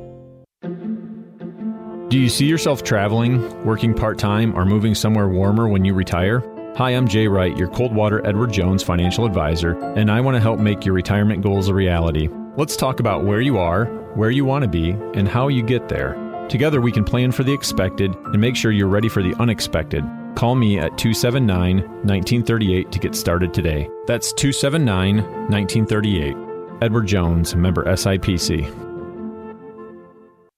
Do 2.16 2.22
you 2.22 2.30
see 2.30 2.46
yourself 2.46 2.82
traveling, 2.82 3.62
working 3.62 3.92
part 3.92 4.16
time, 4.16 4.56
or 4.56 4.64
moving 4.64 4.94
somewhere 4.94 5.28
warmer 5.28 5.68
when 5.68 5.84
you 5.84 5.92
retire? 5.92 6.42
Hi, 6.78 6.92
I'm 6.92 7.06
Jay 7.06 7.28
Wright, 7.28 7.54
your 7.58 7.68
Coldwater 7.68 8.26
Edward 8.26 8.54
Jones 8.54 8.82
financial 8.82 9.26
advisor, 9.26 9.78
and 9.96 10.10
I 10.10 10.22
want 10.22 10.34
to 10.34 10.40
help 10.40 10.58
make 10.58 10.86
your 10.86 10.94
retirement 10.94 11.42
goals 11.42 11.68
a 11.68 11.74
reality. 11.74 12.30
Let's 12.56 12.74
talk 12.74 13.00
about 13.00 13.26
where 13.26 13.42
you 13.42 13.58
are, 13.58 13.84
where 14.14 14.30
you 14.30 14.46
want 14.46 14.62
to 14.62 14.68
be, 14.68 14.92
and 15.12 15.28
how 15.28 15.48
you 15.48 15.62
get 15.62 15.90
there. 15.90 16.14
Together, 16.48 16.80
we 16.80 16.90
can 16.90 17.04
plan 17.04 17.32
for 17.32 17.44
the 17.44 17.52
expected 17.52 18.14
and 18.14 18.40
make 18.40 18.56
sure 18.56 18.72
you're 18.72 18.88
ready 18.88 19.10
for 19.10 19.22
the 19.22 19.34
unexpected. 19.34 20.02
Call 20.36 20.54
me 20.54 20.78
at 20.78 20.96
279 20.96 21.80
1938 21.80 22.92
to 22.92 22.98
get 22.98 23.14
started 23.14 23.52
today. 23.52 23.90
That's 24.06 24.32
279 24.32 25.16
1938. 25.50 26.34
Edward 26.80 27.08
Jones, 27.08 27.54
member 27.54 27.84
SIPC. 27.84 28.85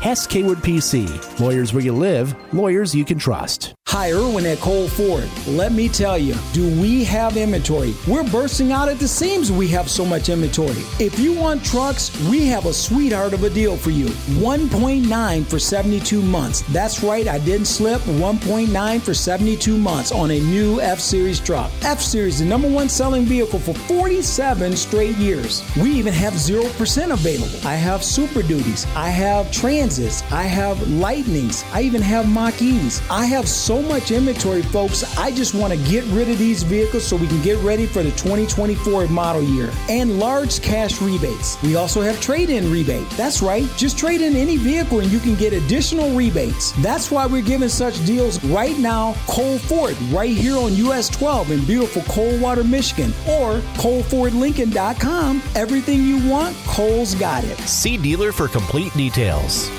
Hass 0.00 0.28
Kaywood 0.28 0.62
PC. 0.62 1.40
Lawyers 1.40 1.72
where 1.72 1.82
you 1.82 1.92
live, 1.92 2.36
lawyers 2.54 2.94
you 2.94 3.04
can 3.04 3.18
trust. 3.18 3.74
Hi, 3.88 4.12
Irwin 4.12 4.44
at 4.44 4.58
Cole 4.58 4.86
Ford. 4.86 5.28
Let 5.46 5.72
me 5.72 5.88
tell 5.88 6.18
you, 6.18 6.34
do 6.52 6.68
we 6.80 7.04
have 7.04 7.38
inventory? 7.38 7.94
We're 8.06 8.30
bursting 8.30 8.70
out 8.70 8.90
at 8.90 8.98
the 8.98 9.08
seams. 9.08 9.50
We 9.50 9.66
have 9.68 9.90
so 9.90 10.04
much 10.04 10.28
inventory. 10.28 10.84
If 11.00 11.18
you 11.18 11.32
want 11.32 11.64
trucks, 11.64 12.14
we 12.28 12.44
have 12.48 12.66
a 12.66 12.72
sweetheart 12.74 13.32
of 13.32 13.44
a 13.44 13.50
deal 13.50 13.78
for 13.78 13.88
you. 13.88 14.08
1.9 14.44 15.46
for 15.46 15.58
72 15.58 16.20
months. 16.20 16.60
That's 16.70 17.02
right, 17.02 17.26
I 17.26 17.38
didn't 17.38 17.66
slip. 17.66 18.02
1.9 18.02 19.00
for 19.00 19.14
72 19.14 19.78
months 19.78 20.12
on 20.12 20.30
a 20.32 20.38
new 20.38 20.82
F 20.82 21.00
Series 21.00 21.40
truck. 21.40 21.72
F 21.82 22.00
Series, 22.00 22.40
the 22.40 22.44
number 22.44 22.68
one 22.68 22.90
selling 22.90 23.24
vehicle 23.24 23.58
for 23.58 23.72
47 23.72 24.76
straight 24.76 25.16
years. 25.16 25.64
We 25.76 25.92
even 25.92 26.12
have 26.12 26.34
0% 26.34 27.10
available. 27.10 27.66
I 27.66 27.74
have 27.74 28.04
Super 28.04 28.42
Duties. 28.42 28.86
I 28.94 29.08
have 29.08 29.50
Transits. 29.88 30.22
I 30.30 30.42
have 30.42 30.76
Lightnings. 30.88 31.64
I 31.72 31.80
even 31.80 32.02
have 32.02 32.28
Mach 32.28 32.60
E's. 32.60 33.00
I 33.10 33.24
have 33.24 33.48
so 33.48 33.80
much 33.80 34.10
inventory, 34.10 34.60
folks. 34.60 35.16
I 35.16 35.30
just 35.30 35.54
want 35.54 35.72
to 35.72 35.78
get 35.88 36.04
rid 36.06 36.28
of 36.28 36.38
these 36.38 36.62
vehicles 36.62 37.06
so 37.06 37.16
we 37.16 37.26
can 37.26 37.40
get 37.42 37.56
ready 37.62 37.86
for 37.86 38.02
the 38.02 38.10
2024 38.10 39.08
model 39.08 39.42
year. 39.42 39.72
And 39.88 40.18
large 40.18 40.60
cash 40.60 41.00
rebates. 41.00 41.60
We 41.62 41.76
also 41.76 42.02
have 42.02 42.20
trade 42.20 42.50
in 42.50 42.70
rebate. 42.70 43.08
That's 43.10 43.40
right. 43.40 43.64
Just 43.78 43.96
trade 43.96 44.20
in 44.20 44.36
any 44.36 44.58
vehicle 44.58 45.00
and 45.00 45.10
you 45.10 45.20
can 45.20 45.34
get 45.36 45.54
additional 45.54 46.14
rebates. 46.14 46.72
That's 46.82 47.10
why 47.10 47.24
we're 47.24 47.40
giving 47.40 47.70
such 47.70 48.04
deals 48.04 48.44
right 48.44 48.78
now. 48.78 49.14
Cole 49.26 49.58
Ford, 49.58 49.96
right 50.10 50.36
here 50.36 50.58
on 50.58 50.74
US 50.74 51.08
12 51.08 51.50
in 51.50 51.64
beautiful 51.64 52.02
Coldwater, 52.02 52.64
Michigan, 52.64 53.12
or 53.26 53.60
ColeFordLincoln.com. 53.80 55.42
Everything 55.54 56.02
you 56.04 56.28
want, 56.28 56.54
Cole's 56.66 57.14
got 57.14 57.42
it. 57.44 57.58
See 57.60 57.96
dealer 57.96 58.32
for 58.32 58.48
complete 58.48 58.92
details. 58.92 59.70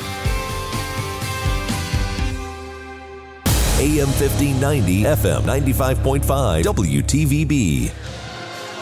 AM 3.89 4.07
1590, 4.07 5.01
FM 5.01 5.41
95.5, 5.41 6.63
WTVB. 6.63 7.91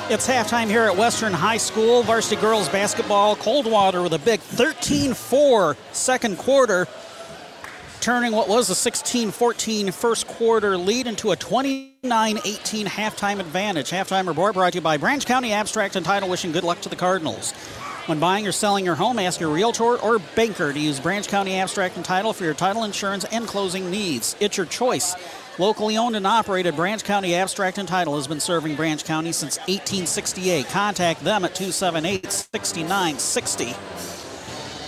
It's 0.09 0.27
halftime 0.27 0.67
here 0.67 0.83
at 0.83 0.97
Western 0.97 1.31
High 1.31 1.57
School. 1.57 2.03
Varsity 2.03 2.35
girls 2.41 2.67
basketball. 2.67 3.37
Coldwater 3.37 4.01
with 4.01 4.13
a 4.13 4.19
big 4.19 4.41
13 4.41 5.13
4 5.13 5.77
second 5.93 6.37
quarter, 6.37 6.89
turning 8.01 8.33
what 8.33 8.49
was 8.49 8.69
a 8.69 8.75
16 8.75 9.31
14 9.31 9.91
first 9.91 10.27
quarter 10.27 10.77
lead 10.77 11.07
into 11.07 11.31
a 11.31 11.37
29 11.37 12.39
18 12.43 12.85
halftime 12.85 13.39
advantage. 13.39 13.89
Halftime 13.89 14.27
report 14.27 14.55
brought 14.55 14.73
to 14.73 14.79
you 14.79 14.81
by 14.81 14.97
Branch 14.97 15.25
County 15.25 15.53
Abstract 15.53 15.95
and 15.95 16.05
Title, 16.05 16.27
wishing 16.27 16.51
good 16.51 16.65
luck 16.65 16.81
to 16.81 16.89
the 16.89 16.97
Cardinals. 16.97 17.53
When 18.07 18.21
buying 18.21 18.47
or 18.47 18.53
selling 18.53 18.85
your 18.85 18.95
home, 18.95 19.19
ask 19.19 19.37
your 19.37 19.49
realtor 19.49 19.97
or 19.97 20.17
banker 20.17 20.71
to 20.71 20.79
use 20.79 20.97
Branch 20.97 21.27
County 21.27 21.55
Abstract 21.55 21.97
and 21.97 22.05
Title 22.05 22.31
for 22.31 22.45
your 22.45 22.53
title 22.53 22.85
insurance 22.85 23.25
and 23.25 23.45
closing 23.45 23.91
needs. 23.91 24.33
It's 24.39 24.55
your 24.55 24.65
choice. 24.65 25.13
Locally 25.59 25.97
owned 25.97 26.15
and 26.15 26.25
operated, 26.25 26.77
Branch 26.77 27.03
County 27.03 27.35
Abstract 27.35 27.79
and 27.79 27.87
Title 27.87 28.15
has 28.15 28.25
been 28.25 28.39
serving 28.39 28.77
Branch 28.77 29.03
County 29.03 29.33
since 29.33 29.57
1868. 29.57 30.67
Contact 30.67 31.21
them 31.21 31.43
at 31.43 31.53
278 31.53 32.31
6960. 32.31 33.75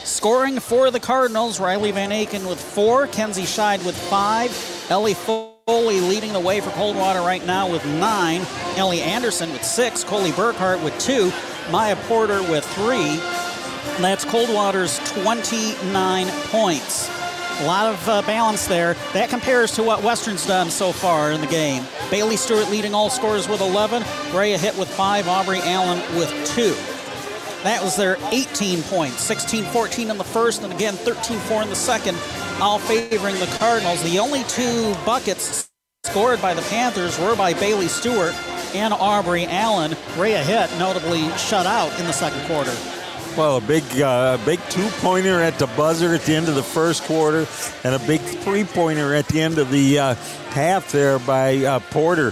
Scoring 0.05 0.57
for 0.61 0.89
the 0.89 0.99
Cardinals, 1.01 1.59
Riley 1.59 1.91
Van 1.91 2.11
Aken 2.11 2.47
with 2.47 2.61
four, 2.61 3.07
Kenzie 3.07 3.41
Scheid 3.41 3.85
with 3.85 3.97
five, 3.97 4.49
Ellie 4.89 5.13
Foley 5.13 5.99
leading 5.99 6.31
the 6.31 6.39
way 6.39 6.61
for 6.61 6.69
Coldwater 6.69 7.19
right 7.19 7.45
now 7.45 7.69
with 7.69 7.85
nine, 7.85 8.43
Ellie 8.77 9.01
Anderson 9.01 9.51
with 9.51 9.65
six, 9.65 10.05
Coley 10.05 10.31
Burkhardt 10.31 10.81
with 10.85 10.97
two, 10.99 11.33
Maya 11.71 11.95
Porter 12.07 12.41
with 12.41 12.65
three. 12.73 13.17
That's 14.01 14.25
Coldwater's 14.25 14.97
29 15.11 16.27
points. 16.47 17.09
A 17.59 17.65
lot 17.65 17.93
of 17.93 18.09
uh, 18.09 18.21
balance 18.23 18.67
there. 18.67 18.95
That 19.13 19.29
compares 19.29 19.71
to 19.73 19.83
what 19.83 20.01
Western's 20.01 20.47
done 20.47 20.69
so 20.69 20.91
far 20.91 21.31
in 21.31 21.41
the 21.41 21.47
game. 21.47 21.83
Bailey 22.09 22.37
Stewart 22.37 22.69
leading 22.69 22.95
all 22.95 23.09
scorers 23.09 23.49
with 23.49 23.61
11, 23.61 24.03
Rhea 24.33 24.57
Hitt 24.57 24.77
with 24.77 24.87
five, 24.87 25.27
Aubrey 25.27 25.59
Allen 25.59 25.99
with 26.17 26.29
two. 26.55 26.73
That 27.63 27.83
was 27.83 27.97
their 27.97 28.17
18 28.31 28.81
points, 28.83 29.19
16 29.21 29.65
14 29.65 30.09
in 30.09 30.17
the 30.17 30.23
first, 30.23 30.63
and 30.63 30.71
again 30.71 30.93
13 30.93 31.37
4 31.37 31.63
in 31.63 31.69
the 31.69 31.75
second, 31.75 32.17
all 32.61 32.79
favoring 32.79 33.35
the 33.35 33.53
Cardinals. 33.59 34.01
The 34.03 34.17
only 34.17 34.43
two 34.45 34.95
buckets 35.05 35.69
scored 36.05 36.41
by 36.41 36.53
the 36.53 36.61
Panthers 36.63 37.19
were 37.19 37.35
by 37.35 37.53
Bailey 37.53 37.89
Stewart 37.89 38.33
and 38.75 38.93
Aubrey 38.93 39.45
Allen. 39.45 39.95
Rhea 40.17 40.43
Hitt 40.43 40.77
notably 40.79 41.29
shut 41.37 41.65
out 41.65 41.97
in 41.99 42.05
the 42.05 42.13
second 42.13 42.45
quarter. 42.47 42.75
Well, 43.37 43.57
a 43.57 43.61
big, 43.61 43.83
uh, 44.01 44.37
big 44.45 44.59
two-pointer 44.69 45.41
at 45.41 45.59
the 45.59 45.67
buzzer 45.67 46.13
at 46.13 46.21
the 46.21 46.33
end 46.33 46.49
of 46.49 46.55
the 46.55 46.63
first 46.63 47.03
quarter, 47.03 47.47
and 47.83 47.95
a 47.95 47.99
big 47.99 48.21
three-pointer 48.21 49.13
at 49.13 49.27
the 49.27 49.41
end 49.41 49.59
of 49.59 49.71
the 49.71 49.99
uh, 49.99 50.15
half 50.49 50.91
there 50.91 51.19
by 51.19 51.57
uh, 51.57 51.79
Porter. 51.91 52.31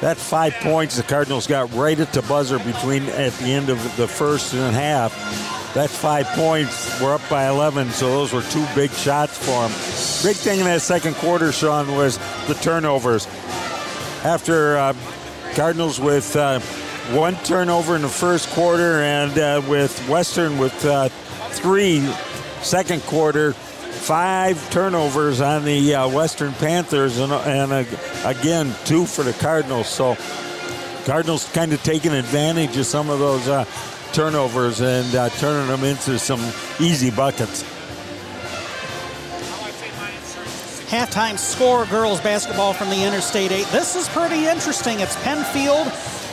That 0.00 0.16
five 0.16 0.54
points 0.54 0.96
the 0.96 1.02
Cardinals 1.02 1.46
got 1.46 1.72
right 1.72 1.98
at 1.98 2.12
the 2.12 2.22
buzzer 2.22 2.58
between 2.58 3.04
at 3.04 3.32
the 3.34 3.46
end 3.46 3.68
of 3.68 3.78
the 3.96 4.08
first 4.08 4.52
and 4.54 4.74
half. 4.74 5.12
That's 5.72 5.96
five 5.96 6.26
points. 6.28 7.00
We're 7.00 7.14
up 7.14 7.28
by 7.28 7.48
11, 7.48 7.90
so 7.90 8.10
those 8.10 8.32
were 8.32 8.42
two 8.42 8.66
big 8.74 8.90
shots 8.92 9.36
for 9.38 9.68
them. 9.68 9.70
Big 10.22 10.36
thing 10.36 10.60
in 10.60 10.66
that 10.66 10.82
second 10.82 11.14
quarter, 11.16 11.52
Sean, 11.52 11.96
was 11.96 12.18
the 12.46 12.54
turnovers. 12.54 13.26
After 14.24 14.76
uh, 14.76 14.92
Cardinals 15.54 16.00
with 16.00 16.34
uh, 16.34 16.58
one 17.16 17.36
turnover 17.44 17.94
in 17.94 18.02
the 18.02 18.08
first 18.08 18.48
quarter, 18.50 19.02
and 19.02 19.38
uh, 19.38 19.62
with 19.68 19.96
Western 20.08 20.58
with 20.58 20.84
uh, 20.84 21.08
three 21.50 22.00
second 22.62 23.02
quarter, 23.02 23.52
five 23.52 24.70
turnovers 24.70 25.40
on 25.40 25.64
the 25.64 25.94
uh, 25.94 26.08
Western 26.08 26.52
Panthers, 26.54 27.18
and, 27.18 27.32
and 27.32 27.86
again 28.24 28.74
two 28.84 29.06
for 29.06 29.22
the 29.22 29.32
Cardinals. 29.34 29.88
So 29.88 30.16
Cardinals 31.04 31.50
kind 31.52 31.72
of 31.72 31.82
taking 31.82 32.12
advantage 32.12 32.76
of 32.76 32.86
some 32.86 33.08
of 33.08 33.18
those 33.18 33.46
uh, 33.46 33.64
turnovers 34.12 34.80
and 34.80 35.14
uh, 35.14 35.28
turning 35.30 35.68
them 35.68 35.84
into 35.84 36.18
some 36.18 36.40
easy 36.80 37.10
buckets. 37.10 37.64
Halftime 40.94 41.36
score 41.36 41.86
girls 41.86 42.20
basketball 42.20 42.72
from 42.72 42.88
the 42.88 43.04
Interstate 43.04 43.50
8. 43.50 43.66
This 43.72 43.96
is 43.96 44.08
pretty 44.10 44.46
interesting. 44.46 45.00
It's 45.00 45.16
Pennfield 45.24 45.88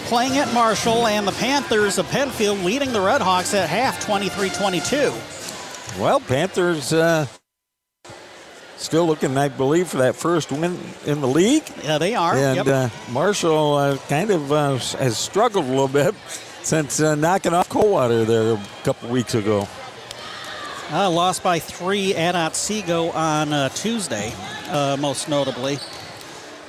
playing 0.07 0.37
at 0.37 0.53
Marshall, 0.53 1.07
and 1.07 1.27
the 1.27 1.31
Panthers 1.31 1.97
of 1.97 2.05
Pennfield 2.05 2.63
leading 2.63 2.93
the 2.93 2.99
Redhawks 2.99 3.55
at 3.55 3.67
half 3.67 3.99
23 4.05 4.51
22. 4.51 5.11
Well, 5.99 6.19
Panthers 6.19 6.93
uh, 6.93 7.25
still 8.77 9.07
looking, 9.07 9.35
I 9.35 9.47
believe, 9.47 9.87
for 9.87 9.97
that 9.97 10.15
first 10.15 10.51
win 10.51 10.77
in 11.07 11.21
the 11.21 11.27
league. 11.27 11.63
Yeah, 11.83 11.97
they 11.97 12.13
are. 12.13 12.35
And 12.35 12.57
Yep. 12.57 12.67
uh, 12.67 12.89
Marshall 13.11 13.73
uh, 13.73 13.97
kind 14.09 14.29
of 14.29 14.51
uh, 14.51 14.77
has 14.77 15.17
struggled 15.17 15.65
a 15.65 15.69
little 15.69 15.87
bit 15.87 16.13
since 16.61 16.99
uh, 16.99 17.15
knocking 17.15 17.55
off 17.55 17.67
Coldwater 17.67 18.25
there 18.25 18.53
a 18.53 18.61
couple 18.83 19.09
weeks 19.09 19.33
ago. 19.33 19.67
Uh, 20.93 21.09
lost 21.09 21.41
by 21.41 21.57
three 21.57 22.13
at 22.15 22.35
Otsego 22.35 23.11
on 23.11 23.53
uh, 23.53 23.69
Tuesday, 23.69 24.33
uh, 24.67 24.97
most 24.99 25.29
notably. 25.29 25.79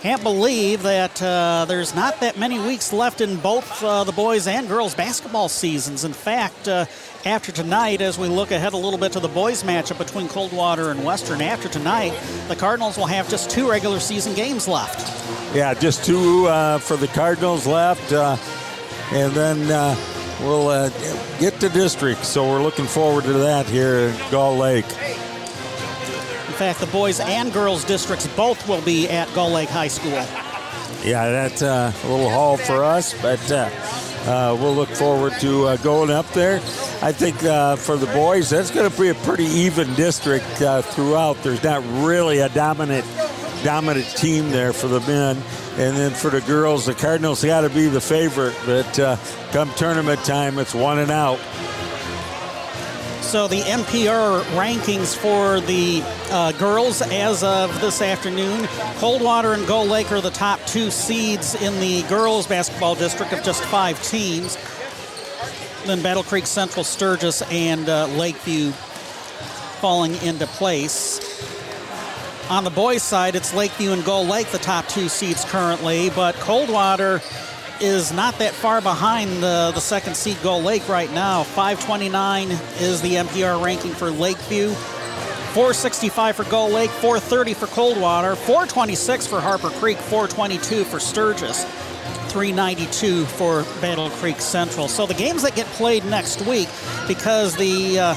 Can't 0.00 0.22
believe 0.22 0.84
that 0.84 1.20
uh, 1.20 1.64
there's 1.66 1.92
not 1.92 2.20
that 2.20 2.38
many 2.38 2.60
weeks 2.60 2.92
left 2.92 3.20
in 3.20 3.36
both 3.38 3.82
uh, 3.82 4.04
the 4.04 4.12
boys 4.12 4.46
and 4.46 4.68
girls 4.68 4.94
basketball 4.94 5.48
seasons. 5.48 6.04
In 6.04 6.12
fact, 6.12 6.68
uh, 6.68 6.84
after 7.24 7.50
tonight, 7.50 8.00
as 8.00 8.16
we 8.16 8.28
look 8.28 8.52
ahead 8.52 8.74
a 8.74 8.76
little 8.76 8.98
bit 8.98 9.10
to 9.12 9.20
the 9.20 9.26
boys 9.26 9.64
matchup 9.64 9.98
between 9.98 10.28
Coldwater 10.28 10.92
and 10.92 11.04
Western, 11.04 11.40
after 11.40 11.68
tonight, 11.68 12.16
the 12.46 12.54
Cardinals 12.54 12.96
will 12.96 13.06
have 13.06 13.28
just 13.28 13.50
two 13.50 13.68
regular 13.68 13.98
season 13.98 14.34
games 14.34 14.68
left. 14.68 15.00
Yeah, 15.52 15.74
just 15.74 16.04
two 16.04 16.44
for 16.78 16.96
the 16.96 17.08
Cardinals 17.08 17.66
left, 17.66 18.12
and 18.12 19.32
then 19.32 19.96
we'll 20.42 20.68
uh, 20.68 20.90
get 21.38 21.58
to 21.60 21.68
district. 21.68 22.24
So 22.24 22.48
we're 22.48 22.62
looking 22.62 22.86
forward 22.86 23.24
to 23.24 23.32
that 23.34 23.66
here 23.66 24.12
at 24.12 24.30
Gull 24.30 24.56
Lake. 24.56 24.84
In 24.84 26.58
fact, 26.58 26.80
the 26.80 26.88
boys 26.92 27.18
and 27.20 27.52
girls 27.52 27.84
districts 27.84 28.26
both 28.36 28.68
will 28.68 28.82
be 28.82 29.08
at 29.08 29.32
Gull 29.34 29.50
Lake 29.50 29.68
High 29.68 29.88
School. 29.88 30.12
Yeah, 31.02 31.30
that's 31.30 31.62
uh, 31.62 31.92
a 32.04 32.08
little 32.08 32.30
haul 32.30 32.56
for 32.56 32.84
us, 32.84 33.20
but 33.20 33.50
uh, 33.50 33.68
uh, 34.24 34.56
we'll 34.60 34.74
look 34.74 34.90
forward 34.90 35.32
to 35.40 35.66
uh, 35.66 35.76
going 35.78 36.10
up 36.10 36.28
there. 36.28 36.56
I 37.02 37.10
think 37.10 37.42
uh, 37.42 37.74
for 37.74 37.96
the 37.96 38.06
boys, 38.06 38.50
that's 38.50 38.70
going 38.70 38.88
to 38.88 39.00
be 39.00 39.08
a 39.08 39.14
pretty 39.14 39.46
even 39.46 39.92
district 39.94 40.62
uh, 40.62 40.82
throughout. 40.82 41.42
There's 41.42 41.64
not 41.64 41.82
really 42.04 42.38
a 42.38 42.48
dominant 42.50 43.04
dominant 43.62 44.06
team 44.16 44.50
there 44.50 44.72
for 44.72 44.88
the 44.88 45.00
men, 45.00 45.36
and 45.76 45.96
then 45.96 46.12
for 46.12 46.30
the 46.30 46.40
girls, 46.42 46.86
the 46.86 46.94
Cardinals 46.94 47.44
got 47.44 47.62
to 47.62 47.70
be 47.70 47.88
the 47.88 48.00
favorite. 48.00 48.54
But 48.66 48.98
uh, 48.98 49.16
come 49.52 49.70
tournament 49.74 50.20
time, 50.24 50.58
it's 50.58 50.74
one 50.74 50.98
and 50.98 51.10
out. 51.10 51.38
So 53.32 53.48
the 53.48 53.60
MPR 53.60 54.42
rankings 54.56 55.16
for 55.16 55.60
the 55.60 56.02
uh, 56.30 56.52
girls 56.52 57.00
as 57.00 57.42
of 57.42 57.80
this 57.80 58.02
afternoon, 58.02 58.66
Coldwater 58.98 59.54
and 59.54 59.66
Gull 59.66 59.86
Lake 59.86 60.12
are 60.12 60.20
the 60.20 60.28
top 60.28 60.60
two 60.66 60.90
seeds 60.90 61.54
in 61.54 61.80
the 61.80 62.02
girls 62.10 62.46
basketball 62.46 62.94
district 62.94 63.32
of 63.32 63.42
just 63.42 63.64
five 63.64 64.02
teams. 64.02 64.58
Then 65.86 66.02
Battle 66.02 66.22
Creek 66.22 66.46
Central, 66.46 66.84
Sturgis, 66.84 67.40
and 67.50 67.88
uh, 67.88 68.06
Lakeview 68.08 68.72
falling 69.80 70.14
into 70.16 70.46
place. 70.46 71.31
On 72.52 72.64
the 72.64 72.70
boys' 72.70 73.02
side, 73.02 73.34
it's 73.34 73.54
Lakeview 73.54 73.92
and 73.92 74.04
Gull 74.04 74.26
Lake, 74.26 74.46
the 74.48 74.58
top 74.58 74.86
two 74.86 75.08
seeds 75.08 75.42
currently, 75.46 76.10
but 76.10 76.34
Coldwater 76.34 77.22
is 77.80 78.12
not 78.12 78.38
that 78.40 78.52
far 78.52 78.82
behind 78.82 79.30
the, 79.42 79.72
the 79.74 79.80
second 79.80 80.14
seed 80.14 80.36
Gull 80.42 80.60
Lake 80.60 80.86
right 80.86 81.10
now. 81.14 81.44
529 81.44 82.50
is 82.50 83.00
the 83.00 83.14
MPR 83.14 83.64
ranking 83.64 83.92
for 83.92 84.10
Lakeview. 84.10 84.68
465 84.68 86.36
for 86.36 86.44
Gull 86.44 86.68
Lake, 86.68 86.90
430 86.90 87.54
for 87.54 87.68
Coldwater, 87.68 88.36
426 88.36 89.26
for 89.26 89.40
Harper 89.40 89.70
Creek, 89.70 89.96
422 89.96 90.84
for 90.84 91.00
Sturgis, 91.00 91.64
392 91.64 93.24
for 93.24 93.62
Battle 93.80 94.10
Creek 94.10 94.42
Central. 94.42 94.88
So 94.88 95.06
the 95.06 95.14
games 95.14 95.40
that 95.40 95.56
get 95.56 95.66
played 95.68 96.04
next 96.04 96.42
week, 96.42 96.68
because 97.08 97.56
the 97.56 97.98
uh, 97.98 98.14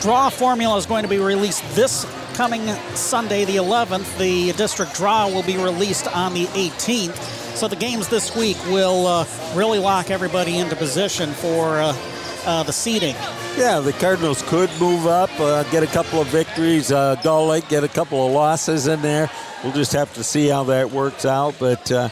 draw 0.00 0.28
formula 0.28 0.76
is 0.76 0.86
going 0.86 1.02
to 1.02 1.08
be 1.08 1.18
released 1.18 1.64
this 1.74 2.06
coming 2.34 2.66
Sunday, 2.94 3.44
the 3.44 3.56
11th. 3.56 4.18
The 4.18 4.52
district 4.52 4.94
draw 4.94 5.28
will 5.28 5.42
be 5.44 5.56
released 5.56 6.08
on 6.08 6.34
the 6.34 6.46
18th. 6.46 7.16
So 7.56 7.68
the 7.68 7.76
games 7.76 8.08
this 8.08 8.34
week 8.34 8.56
will 8.66 9.06
uh, 9.06 9.26
really 9.54 9.78
lock 9.78 10.10
everybody 10.10 10.58
into 10.58 10.74
position 10.74 11.30
for 11.32 11.80
uh, 11.80 11.96
uh, 12.44 12.62
the 12.64 12.72
seeding. 12.72 13.14
Yeah, 13.56 13.78
the 13.78 13.92
Cardinals 13.92 14.42
could 14.42 14.68
move 14.80 15.06
up, 15.06 15.30
uh, 15.38 15.62
get 15.64 15.84
a 15.84 15.86
couple 15.86 16.20
of 16.20 16.26
victories. 16.26 16.90
Uh, 16.90 17.14
Gull 17.22 17.46
Lake 17.46 17.68
get 17.68 17.84
a 17.84 17.88
couple 17.88 18.26
of 18.26 18.32
losses 18.32 18.88
in 18.88 19.00
there. 19.00 19.30
We'll 19.62 19.72
just 19.72 19.92
have 19.92 20.12
to 20.14 20.24
see 20.24 20.48
how 20.48 20.64
that 20.64 20.90
works 20.90 21.24
out, 21.24 21.54
but 21.60 21.90
uh, 21.92 22.08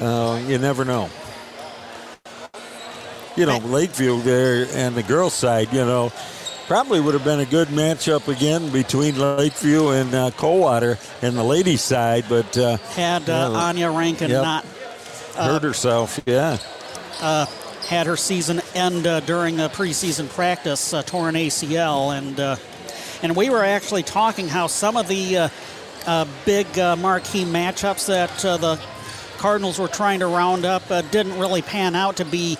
uh, 0.00 0.42
you 0.46 0.58
never 0.58 0.84
know. 0.84 1.08
You 3.36 3.46
know, 3.46 3.58
Lakeview 3.58 4.20
there 4.22 4.66
and 4.72 4.96
the 4.96 5.04
girls' 5.04 5.34
side, 5.34 5.72
you 5.72 5.84
know, 5.84 6.12
probably 6.70 7.00
would 7.00 7.14
have 7.14 7.24
been 7.24 7.40
a 7.40 7.44
good 7.44 7.66
matchup 7.66 8.28
again 8.28 8.70
between 8.70 9.18
Lakeview 9.18 9.88
and 9.88 10.14
uh, 10.14 10.30
Coldwater 10.30 10.98
and 11.20 11.36
the 11.36 11.42
ladies' 11.42 11.80
side, 11.80 12.26
but 12.28 12.56
uh, 12.56 12.76
Had 12.94 13.28
uh, 13.28 13.50
Anya 13.54 13.90
Rankin 13.90 14.30
yep. 14.30 14.44
not 14.44 14.64
hurt 15.34 15.64
herself, 15.64 16.20
yeah. 16.26 16.58
uh, 17.20 17.46
had 17.88 18.06
her 18.06 18.16
season 18.16 18.60
end 18.76 19.08
uh, 19.08 19.18
during 19.18 19.58
a 19.58 19.68
preseason 19.68 20.28
practice, 20.28 20.94
uh, 20.94 21.02
torn 21.02 21.34
ACL, 21.34 22.16
and 22.16 22.38
uh, 22.38 22.54
and 23.24 23.34
we 23.34 23.50
were 23.50 23.64
actually 23.64 24.04
talking 24.04 24.46
how 24.46 24.68
some 24.68 24.96
of 24.96 25.08
the 25.08 25.38
uh, 25.38 25.48
uh, 26.06 26.24
big 26.46 26.78
uh, 26.78 26.94
marquee 26.94 27.44
matchups 27.44 28.06
that 28.06 28.44
uh, 28.44 28.56
the 28.58 28.80
Cardinals 29.38 29.80
were 29.80 29.88
trying 29.88 30.20
to 30.20 30.28
round 30.28 30.64
up 30.64 30.88
uh, 30.88 31.02
didn't 31.02 31.36
really 31.36 31.62
pan 31.62 31.96
out 31.96 32.18
to 32.18 32.24
be 32.24 32.56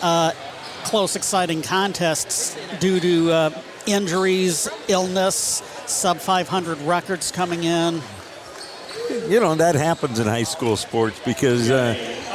uh, 0.00 0.32
close, 0.84 1.16
exciting 1.16 1.62
contests 1.62 2.56
due 2.78 3.00
to 3.00 3.30
uh, 3.32 3.62
injuries, 3.86 4.68
illness, 4.88 5.62
sub 5.86 6.18
500 6.18 6.78
records 6.82 7.30
coming 7.32 7.64
in. 7.64 8.00
you 9.28 9.40
know 9.40 9.54
that 9.54 9.74
happens 9.74 10.18
in 10.18 10.26
high 10.26 10.42
school 10.42 10.76
sports 10.76 11.20
because 11.24 11.70
uh, 11.70 11.94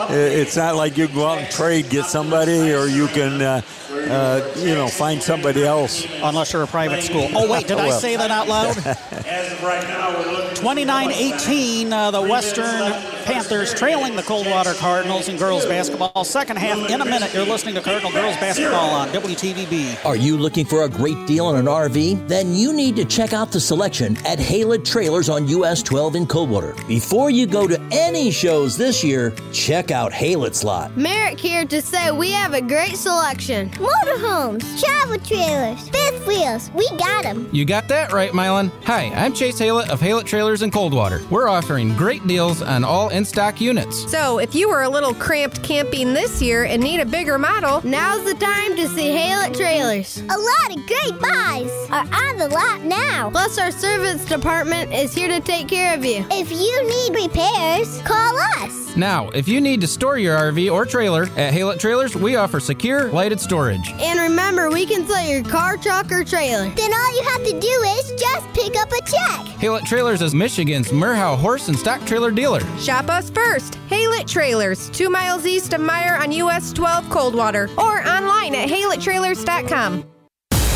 it's 0.10 0.56
not 0.56 0.76
like 0.76 0.98
you 0.98 1.08
can 1.08 1.16
go 1.16 1.26
out 1.26 1.40
and 1.40 1.52
trade 1.52 1.90
get 1.90 2.06
somebody 2.06 2.74
or 2.74 2.86
you 2.86 3.08
can 3.08 3.42
uh, 3.42 3.62
uh, 3.92 4.54
you 4.58 4.74
know 4.74 4.88
find 4.88 5.22
somebody 5.22 5.64
else. 5.64 6.06
Unless 6.22 6.54
you're 6.54 6.64
a 6.64 6.68
private 6.68 7.04
school. 7.04 7.28
Oh 7.34 7.50
wait 7.52 7.68
did 7.68 7.78
i 7.78 7.90
say 7.90 8.16
that 8.16 8.32
out 8.32 8.48
loud? 8.48 8.78
As 8.78 9.52
of 9.52 9.64
right 9.64 9.84
now, 9.84 10.18
we're 10.18 10.32
looking 10.32 10.64
29-18 10.64 11.92
uh, 11.92 12.12
the 12.12 12.22
western 12.22 12.92
panthers 13.26 13.74
trailing 13.74 14.16
the 14.16 14.24
coldwater 14.24 14.74
cardinals 14.76 15.28
in 15.28 15.38
girls 15.38 15.66
basketball. 15.66 16.24
Second 16.24 16.58
half 16.58 16.90
in 16.90 17.02
a 17.02 17.06
minute. 17.06 17.34
You're 17.34 17.46
listening 17.46 17.76
to 17.76 17.82
cardinal 17.82 18.12
girls 18.12 18.36
basketball 18.38 18.90
on 18.92 19.10
wtvb 19.10 20.06
Are 20.06 20.16
you 20.16 20.38
looking 20.38 20.66
for 20.66 20.84
a 20.84 20.90
great 20.90 21.28
deal 21.28 21.46
on 21.46 21.56
an 21.56 21.66
RV? 21.66 22.28
Then 22.28 22.54
you 22.54 22.74
need 22.74 22.96
to 22.96 23.06
check 23.06 23.34
out 23.34 23.52
the 23.52 23.60
selection 23.60 24.16
at 24.26 24.40
Haylett 24.40 24.86
Trailers 24.86 25.30
on 25.30 25.48
US 25.48 25.84
12 25.84 26.16
in 26.16 26.28
Coldwater. 26.28 26.76
Before 26.88 27.30
you 27.30 27.46
go 27.46 27.68
to 27.68 27.82
any 27.92 28.32
shows 28.32 28.78
this 28.78 29.04
year, 29.04 29.34
check 29.52 29.87
out 29.92 30.12
Haylett's 30.12 30.64
lot. 30.64 30.96
Merrick 30.98 31.40
here 31.40 31.66
to 31.66 31.82
say 31.82 32.12
we 32.12 32.32
have 32.32 32.54
a 32.54 32.62
great 32.62 32.96
selection. 32.96 33.70
Motorhomes, 33.72 34.82
travel 34.82 35.18
trailers, 35.20 35.90
fifth 35.90 36.28
wheels, 36.28 36.72
we 36.74 36.88
got 36.98 37.24
them. 37.24 37.50
You 37.52 37.66
got 37.66 37.88
that 37.88 38.12
right, 38.12 38.32
Mylan. 38.32 38.72
Hi, 38.86 39.12
I'm 39.16 39.34
Chase 39.34 39.60
Haylett 39.60 39.90
of 39.90 40.00
Haylett 40.00 40.26
Trailers 40.26 40.62
in 40.62 40.72
Coldwater. 40.72 41.22
We're 41.30 41.48
offering 41.48 41.96
great 41.96 42.26
deals 42.28 42.62
on 42.62 42.84
all 42.84 43.10
in 43.10 43.26
stock 43.26 43.62
units. 43.62 44.10
So, 44.10 44.40
if 44.40 44.56
you 44.56 44.70
were 44.70 44.84
a 44.84 44.90
little 44.90 45.14
cramped 45.14 45.64
camping 45.64 46.14
this 46.14 46.42
year 46.42 46.66
and 46.66 46.82
need 46.82 47.00
a 47.00 47.06
bigger 47.06 47.38
model, 47.38 47.82
now's 47.88 48.24
the 48.24 48.36
time 48.36 48.76
to 48.76 48.88
see 48.90 49.10
Haylett 49.10 49.56
Trailers. 49.56 50.18
A 50.18 50.24
lot 50.24 50.78
of 50.78 50.88
great 50.88 51.20
buys 51.22 51.72
are 51.92 52.08
on 52.14 52.38
the 52.38 52.50
lot 52.50 52.84
now. 52.84 53.30
Plus, 53.30 53.58
our 53.58 53.72
service 53.72 54.26
department 54.26 54.94
is 54.94 55.14
here 55.14 55.28
to 55.28 55.40
take 55.40 55.68
care 55.68 55.94
of 55.94 56.04
you. 56.04 56.26
If 56.32 56.52
you 56.52 56.88
need 56.88 57.24
repairs, 57.24 58.02
call 58.02 58.38
us. 58.58 58.87
Now, 58.98 59.30
if 59.30 59.48
you 59.48 59.62
need 59.62 59.80
to 59.82 59.88
store 59.88 60.18
your 60.18 60.36
RV 60.36 60.72
or 60.74 60.84
trailer 60.84 61.26
at 61.38 61.54
Haylett 61.54 61.80
Trailers, 61.80 62.16
we 62.16 62.36
offer 62.36 62.60
secure, 62.60 63.12
lighted 63.12 63.40
storage. 63.40 63.92
And 64.00 64.20
remember, 64.20 64.72
we 64.72 64.88
can 64.88 65.06
sell 65.06 65.24
your 65.24 65.44
car, 65.44 65.78
truck, 65.78 66.12
or 66.12 66.24
trailer. 66.24 66.68
Then 66.70 66.92
all 66.92 67.16
you 67.16 67.24
have 67.30 67.44
to 67.44 67.60
do 67.60 67.68
is 67.68 68.20
just 68.20 68.48
pick 68.56 68.76
up 68.76 68.92
a 68.92 69.00
check. 69.02 69.46
Haylett 69.60 69.86
Trailers 69.86 70.24
is 70.24 70.34
Michigan's 70.34 70.88
Merhow 70.88 71.38
horse 71.38 71.68
and 71.68 71.78
stock 71.78 72.04
trailer 72.08 72.32
dealer. 72.32 72.62
Shop 72.80 73.08
us 73.08 73.30
first. 73.30 73.74
Haylett 73.88 74.28
Trailers, 74.28 74.90
two 74.90 75.12
miles 75.12 75.46
east 75.46 75.74
of 75.74 75.82
Meyer 75.82 76.18
on 76.18 76.32
US 76.32 76.74
12 76.74 77.08
Coldwater, 77.12 77.70
or 77.78 78.02
online 78.08 78.56
at 78.56 78.68
hayletttrailers.com. 78.68 80.06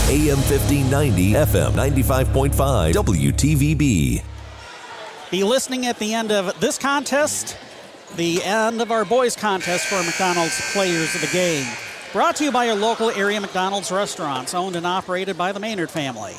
AM 0.09 0.37
1590, 0.37 1.31
FM 1.33 1.71
95.5, 1.71 2.93
WTVB. 2.93 4.23
Be 5.31 5.43
listening 5.43 5.85
at 5.87 5.97
the 5.97 6.13
end 6.13 6.31
of 6.31 6.59
this 6.59 6.77
contest, 6.77 7.57
the 8.15 8.43
end 8.43 8.81
of 8.81 8.91
our 8.91 9.05
boys 9.05 9.35
contest 9.35 9.87
for 9.87 10.03
McDonald's 10.03 10.59
Players 10.73 11.15
of 11.15 11.21
the 11.21 11.27
Game. 11.27 11.65
Brought 12.11 12.35
to 12.37 12.43
you 12.43 12.51
by 12.51 12.65
your 12.65 12.75
local 12.75 13.09
area 13.11 13.39
McDonald's 13.39 13.91
restaurants, 13.91 14.53
owned 14.53 14.75
and 14.75 14.85
operated 14.85 15.37
by 15.37 15.53
the 15.53 15.59
Maynard 15.59 15.89
family. 15.89 16.35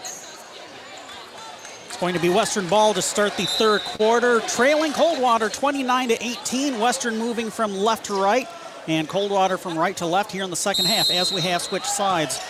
It's 0.00 1.98
going 1.98 2.14
to 2.14 2.20
be 2.20 2.30
Western 2.30 2.66
ball 2.68 2.94
to 2.94 3.02
start 3.02 3.36
the 3.36 3.44
third 3.44 3.82
quarter, 3.82 4.40
trailing 4.40 4.92
Coldwater 4.92 5.50
29 5.50 6.08
to 6.08 6.24
18. 6.24 6.78
Western 6.78 7.18
moving 7.18 7.50
from 7.50 7.76
left 7.76 8.06
to 8.06 8.14
right, 8.14 8.48
and 8.88 9.06
Coldwater 9.06 9.58
from 9.58 9.78
right 9.78 9.96
to 9.98 10.06
left 10.06 10.32
here 10.32 10.42
in 10.42 10.50
the 10.50 10.56
second 10.56 10.86
half 10.86 11.10
as 11.10 11.30
we 11.32 11.42
have 11.42 11.60
switched 11.60 11.86
sides. 11.86 12.40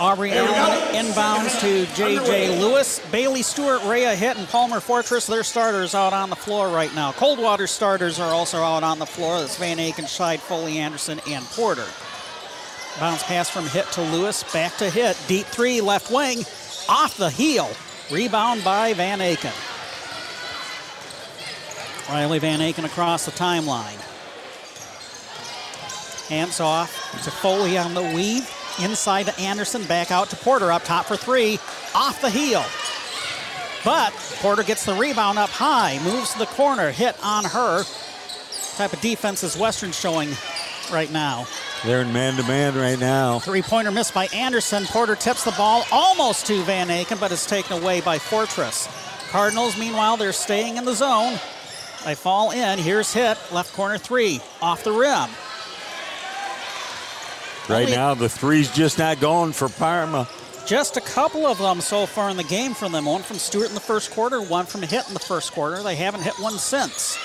Aubrey 0.00 0.30
Allen 0.32 0.94
inbounds 0.94 1.60
to 1.60 1.84
J.J. 1.94 2.60
Lewis. 2.60 3.00
Bailey 3.10 3.42
Stewart, 3.42 3.82
Rhea 3.84 4.14
Hitt, 4.14 4.36
and 4.36 4.46
Palmer 4.48 4.78
Fortress, 4.78 5.26
their 5.26 5.42
starters 5.42 5.94
out 5.94 6.12
on 6.12 6.30
the 6.30 6.36
floor 6.36 6.68
right 6.68 6.94
now. 6.94 7.10
Coldwater 7.12 7.66
starters 7.66 8.20
are 8.20 8.32
also 8.32 8.58
out 8.58 8.84
on 8.84 9.00
the 9.00 9.06
floor. 9.06 9.40
That's 9.40 9.56
Van 9.56 9.78
Aken, 9.78 10.04
Scheid, 10.04 10.38
Foley, 10.38 10.78
Anderson, 10.78 11.20
and 11.28 11.44
Porter. 11.46 11.86
Bounce 13.00 13.24
pass 13.24 13.50
from 13.50 13.66
Hitt 13.66 13.86
to 13.92 14.02
Lewis, 14.02 14.44
back 14.52 14.76
to 14.76 14.88
Hitt. 14.88 15.16
Deep 15.26 15.46
three, 15.46 15.80
left 15.80 16.12
wing, 16.12 16.40
off 16.88 17.16
the 17.16 17.30
heel. 17.30 17.68
Rebound 18.10 18.62
by 18.62 18.94
Van 18.94 19.18
Aken. 19.18 19.54
Riley 22.08 22.38
Van 22.38 22.60
Aken 22.60 22.84
across 22.84 23.24
the 23.24 23.32
timeline. 23.32 23.98
Hands 26.28 26.60
off 26.60 26.92
to 27.24 27.30
Foley 27.30 27.76
on 27.76 27.94
the 27.94 28.02
weave. 28.02 28.48
Inside 28.80 29.26
to 29.26 29.40
Anderson, 29.40 29.84
back 29.84 30.10
out 30.10 30.30
to 30.30 30.36
Porter 30.36 30.70
up 30.72 30.84
top 30.84 31.06
for 31.06 31.16
three, 31.16 31.54
off 31.94 32.20
the 32.20 32.30
heel. 32.30 32.64
But 33.84 34.12
Porter 34.40 34.62
gets 34.62 34.84
the 34.84 34.94
rebound 34.94 35.38
up 35.38 35.50
high, 35.50 36.00
moves 36.04 36.32
to 36.32 36.38
the 36.38 36.46
corner, 36.46 36.90
Hitt 36.90 37.16
on 37.22 37.44
her. 37.44 37.84
Type 38.76 38.92
of 38.92 39.00
defense 39.00 39.42
is 39.42 39.56
Western 39.56 39.92
showing 39.92 40.30
right 40.92 41.10
now. 41.10 41.46
They're 41.84 42.02
in 42.02 42.12
man 42.12 42.36
to 42.36 42.42
man 42.44 42.76
right 42.76 42.98
now. 42.98 43.38
Three 43.38 43.62
pointer 43.62 43.90
missed 43.90 44.14
by 44.14 44.26
Anderson. 44.26 44.84
Porter 44.86 45.14
tips 45.14 45.44
the 45.44 45.52
ball 45.52 45.84
almost 45.92 46.46
to 46.46 46.62
Van 46.62 46.88
Aken, 46.88 47.20
but 47.20 47.30
is 47.30 47.46
taken 47.46 47.80
away 47.80 48.00
by 48.00 48.18
Fortress. 48.18 48.88
Cardinals, 49.30 49.78
meanwhile, 49.78 50.16
they're 50.16 50.32
staying 50.32 50.76
in 50.76 50.84
the 50.84 50.94
zone. 50.94 51.38
They 52.04 52.14
fall 52.14 52.50
in. 52.50 52.78
Here's 52.78 53.12
Hitt, 53.12 53.38
left 53.52 53.72
corner 53.74 53.98
three, 53.98 54.40
off 54.62 54.84
the 54.84 54.92
rim. 54.92 55.28
Right 57.68 57.88
now, 57.90 58.14
the 58.14 58.28
three's 58.28 58.70
just 58.72 58.98
not 58.98 59.20
going 59.20 59.52
for 59.52 59.68
Parma. 59.68 60.28
Just 60.66 60.96
a 60.96 61.00
couple 61.00 61.46
of 61.46 61.58
them 61.58 61.80
so 61.80 62.06
far 62.06 62.30
in 62.30 62.36
the 62.36 62.44
game 62.44 62.74
from 62.74 62.92
them. 62.92 63.04
One 63.04 63.22
from 63.22 63.36
Stewart 63.36 63.68
in 63.68 63.74
the 63.74 63.80
first 63.80 64.10
quarter, 64.10 64.40
one 64.40 64.66
from 64.66 64.82
Hitt 64.82 65.08
in 65.08 65.14
the 65.14 65.20
first 65.20 65.52
quarter. 65.52 65.82
They 65.82 65.96
haven't 65.96 66.22
hit 66.22 66.34
one 66.38 66.58
since. 66.58 67.18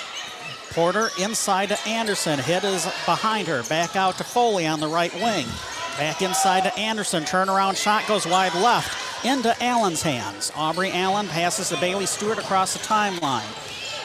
Porter 0.70 1.10
inside 1.20 1.68
to 1.68 1.88
Anderson. 1.88 2.38
Hitt 2.38 2.64
is 2.64 2.84
behind 3.06 3.46
her. 3.48 3.62
Back 3.64 3.96
out 3.96 4.18
to 4.18 4.24
Foley 4.24 4.66
on 4.66 4.80
the 4.80 4.88
right 4.88 5.12
wing. 5.14 5.46
Back 5.98 6.22
inside 6.22 6.64
to 6.64 6.76
Anderson. 6.78 7.22
Turnaround 7.22 7.76
shot 7.76 8.06
goes 8.08 8.26
wide 8.26 8.54
left 8.54 9.24
into 9.24 9.54
Allen's 9.62 10.02
hands. 10.02 10.50
Aubrey 10.56 10.90
Allen 10.90 11.28
passes 11.28 11.68
to 11.68 11.76
Bailey 11.80 12.06
Stewart 12.06 12.38
across 12.38 12.72
the 12.72 12.80
timeline. 12.80 13.44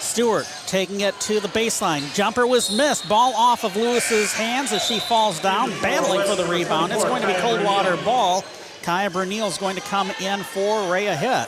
Stewart 0.09 0.47
taking 0.65 1.01
it 1.01 1.17
to 1.21 1.39
the 1.39 1.47
baseline. 1.49 2.01
Jumper 2.15 2.47
was 2.47 2.75
missed. 2.75 3.07
Ball 3.07 3.31
off 3.35 3.63
of 3.63 3.75
Lewis's 3.75 4.33
hands 4.33 4.71
as 4.71 4.83
she 4.83 4.99
falls 4.99 5.39
down, 5.39 5.69
battling 5.81 6.25
for 6.25 6.35
the 6.35 6.45
rebound. 6.45 6.91
It's 6.91 7.03
going 7.03 7.21
to 7.21 7.27
be 7.27 7.35
Coldwater 7.35 7.95
ball. 7.97 8.43
Kaya 8.81 9.11
Brunel 9.11 9.47
is 9.47 9.59
going 9.59 9.75
to 9.75 9.83
come 9.83 10.09
in 10.19 10.39
for 10.39 10.91
Rhea 10.91 11.15
Hitt. 11.15 11.47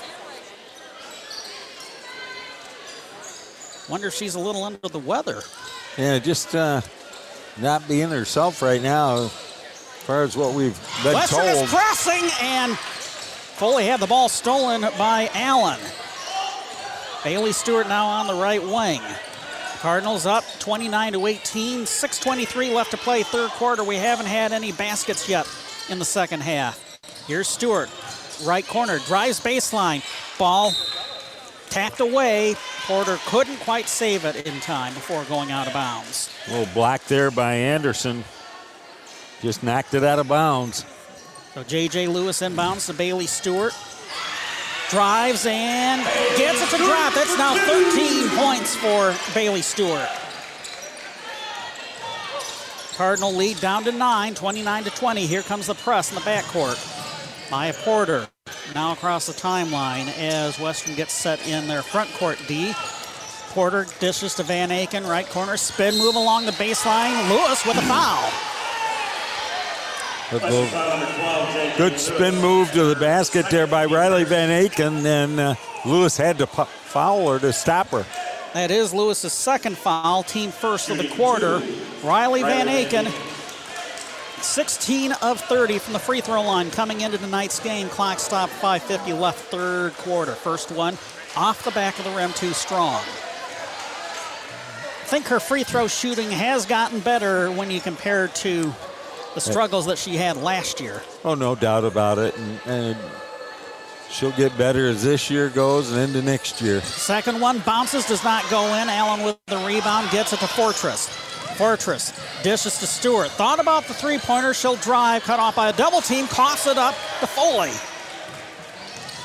Wonder 3.89 4.07
if 4.07 4.13
she's 4.13 4.35
a 4.35 4.39
little 4.39 4.63
under 4.63 4.77
the 4.87 4.99
weather. 4.99 5.41
Yeah, 5.97 6.19
just 6.19 6.53
uh, 6.55 6.81
not 7.59 7.87
being 7.87 8.09
herself 8.09 8.61
right 8.61 8.81
now, 8.81 9.23
as 9.23 9.31
far 10.05 10.21
as 10.21 10.37
what 10.37 10.53
we've 10.53 10.79
been 11.03 11.15
Western 11.15 11.39
told. 11.39 11.63
is 11.63 11.73
pressing, 11.73 12.29
and 12.39 12.77
Foley 12.77 13.85
had 13.85 13.99
the 13.99 14.07
ball 14.07 14.29
stolen 14.29 14.81
by 14.99 15.31
Allen. 15.33 15.79
Bailey 17.23 17.51
Stewart 17.51 17.87
now 17.87 18.07
on 18.07 18.27
the 18.27 18.33
right 18.33 18.61
wing. 18.61 19.01
Cardinals 19.79 20.25
up 20.25 20.43
29 20.59 21.13
to 21.13 21.27
18. 21.27 21.85
6:23 21.85 22.73
left 22.73 22.91
to 22.91 22.97
play, 22.97 23.23
third 23.23 23.49
quarter. 23.51 23.83
We 23.83 23.95
haven't 23.95 24.27
had 24.27 24.51
any 24.51 24.71
baskets 24.71 25.29
yet 25.29 25.47
in 25.89 25.99
the 25.99 26.05
second 26.05 26.41
half. 26.41 26.79
Here's 27.27 27.47
Stewart, 27.47 27.89
right 28.43 28.67
corner, 28.67 28.99
drives 28.99 29.39
baseline, 29.39 30.03
ball 30.37 30.73
tapped 31.69 31.99
away. 31.99 32.55
Porter 32.85 33.17
couldn't 33.27 33.57
quite 33.61 33.87
save 33.87 34.25
it 34.25 34.47
in 34.47 34.59
time 34.59 34.93
before 34.93 35.23
going 35.25 35.51
out 35.51 35.67
of 35.67 35.73
bounds. 35.73 36.29
A 36.47 36.51
little 36.51 36.73
block 36.73 37.03
there 37.05 37.31
by 37.31 37.53
Anderson. 37.53 38.23
Just 39.41 39.63
knocked 39.63 39.93
it 39.93 40.03
out 40.03 40.19
of 40.19 40.27
bounds. 40.27 40.85
So 41.53 41.63
J.J. 41.63 42.07
Lewis 42.07 42.41
inbounds 42.41 42.85
to 42.87 42.93
Bailey 42.93 43.27
Stewart. 43.27 43.73
Drives 44.91 45.45
and 45.45 46.01
gets 46.37 46.61
it 46.61 46.77
to 46.77 46.83
drop. 46.83 47.13
That's 47.13 47.37
now 47.37 47.55
13 47.55 48.29
points 48.31 48.75
for 48.75 49.15
Bailey 49.33 49.61
Stewart. 49.61 50.09
Cardinal 52.97 53.33
lead 53.33 53.61
down 53.61 53.85
to 53.85 53.93
9, 53.93 54.35
29 54.35 54.83
to 54.83 54.89
20. 54.89 55.25
Here 55.25 55.43
comes 55.43 55.67
the 55.67 55.75
press 55.75 56.09
in 56.09 56.15
the 56.15 56.21
backcourt. 56.21 56.77
Maya 57.49 57.73
Porter 57.73 58.27
now 58.75 58.91
across 58.91 59.27
the 59.27 59.33
timeline 59.33 60.13
as 60.17 60.59
Western 60.59 60.95
gets 60.95 61.13
set 61.13 61.47
in 61.47 61.69
their 61.69 61.83
front 61.83 62.11
court 62.15 62.37
D. 62.49 62.73
Porter 63.51 63.87
dishes 64.01 64.35
to 64.35 64.43
Van 64.43 64.69
Aken, 64.69 65.07
right 65.07 65.27
corner, 65.29 65.55
spin 65.55 65.97
move 65.97 66.15
along 66.15 66.45
the 66.45 66.51
baseline. 66.53 67.29
Lewis 67.29 67.65
with 67.65 67.77
a 67.77 67.81
foul. 67.81 68.29
Good 70.31 71.99
spin 71.99 72.35
move 72.35 72.71
to 72.71 72.85
the 72.85 72.95
basket 72.95 73.49
there 73.51 73.67
by 73.67 73.83
Riley 73.85 74.23
Van 74.23 74.47
Aken, 74.49 75.03
and 75.03 75.37
uh, 75.37 75.55
Lewis 75.85 76.15
had 76.15 76.37
to 76.37 76.47
foul 76.47 77.33
her 77.33 77.39
to 77.39 77.51
stop 77.51 77.87
her. 77.89 78.05
That 78.53 78.71
is 78.71 78.93
Lewis's 78.93 79.33
second 79.33 79.77
foul, 79.77 80.23
team 80.23 80.51
first 80.51 80.89
of 80.89 80.97
the 80.97 81.09
quarter. 81.09 81.61
Riley 82.01 82.43
Van 82.43 82.67
Aken, 82.67 83.11
16 84.41 85.11
of 85.21 85.41
30 85.41 85.79
from 85.79 85.91
the 85.91 85.99
free 85.99 86.21
throw 86.21 86.43
line 86.43 86.71
coming 86.71 87.01
into 87.01 87.17
tonight's 87.17 87.59
game. 87.59 87.89
Clock 87.89 88.19
stop 88.19 88.49
5.50 88.49 89.19
left, 89.19 89.39
third 89.51 89.91
quarter. 89.95 90.31
First 90.31 90.71
one 90.71 90.93
off 91.35 91.65
the 91.65 91.71
back 91.71 91.99
of 91.99 92.05
the 92.05 92.11
rim, 92.11 92.31
too 92.31 92.53
strong. 92.53 93.01
I 95.01 95.13
think 95.13 95.27
her 95.27 95.41
free 95.41 95.63
throw 95.63 95.89
shooting 95.89 96.31
has 96.31 96.65
gotten 96.65 97.01
better 97.01 97.51
when 97.51 97.69
you 97.69 97.81
compare 97.81 98.29
to 98.29 98.73
the 99.33 99.41
struggles 99.41 99.85
that 99.85 99.97
she 99.97 100.15
had 100.15 100.37
last 100.37 100.79
year. 100.79 101.01
Oh, 101.23 101.35
no 101.35 101.55
doubt 101.55 101.85
about 101.85 102.17
it. 102.17 102.37
And, 102.37 102.59
and 102.65 102.97
she'll 104.09 104.31
get 104.31 104.57
better 104.57 104.87
as 104.87 105.03
this 105.03 105.29
year 105.29 105.49
goes 105.49 105.91
and 105.91 105.99
into 105.99 106.21
next 106.21 106.61
year. 106.61 106.81
Second 106.81 107.39
one 107.39 107.59
bounces, 107.59 108.05
does 108.05 108.23
not 108.23 108.47
go 108.49 108.65
in. 108.75 108.89
Allen 108.89 109.23
with 109.23 109.37
the 109.47 109.57
rebound 109.57 110.09
gets 110.11 110.33
it 110.33 110.39
to 110.39 110.47
Fortress. 110.47 111.07
Fortress 111.57 112.13
dishes 112.43 112.79
to 112.79 112.87
Stewart. 112.87 113.29
Thought 113.29 113.59
about 113.59 113.85
the 113.85 113.93
three 113.93 114.17
pointer. 114.17 114.53
She'll 114.53 114.77
drive, 114.77 115.23
cut 115.23 115.39
off 115.39 115.55
by 115.55 115.69
a 115.69 115.73
double 115.73 116.01
team, 116.01 116.27
coughs 116.27 116.67
it 116.67 116.77
up 116.77 116.95
to 117.19 117.27
Foley. 117.27 117.71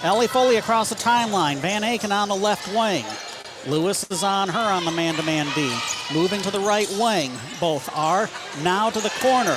Ellie 0.02 0.26
Foley 0.26 0.56
across 0.56 0.90
the 0.90 0.94
timeline. 0.94 1.56
Van 1.56 1.82
Aken 1.82 2.10
on 2.10 2.28
the 2.28 2.36
left 2.36 2.68
wing. 2.74 3.04
Lewis 3.66 4.08
is 4.10 4.22
on 4.22 4.48
her 4.48 4.60
on 4.60 4.84
the 4.84 4.90
man 4.90 5.14
to 5.14 5.22
man 5.22 5.46
D. 5.54 5.74
Moving 6.12 6.40
to 6.42 6.50
the 6.50 6.60
right 6.60 6.88
wing. 7.00 7.32
Both 7.58 7.88
are 7.96 8.28
now 8.62 8.90
to 8.90 9.00
the 9.00 9.10
corner. 9.20 9.56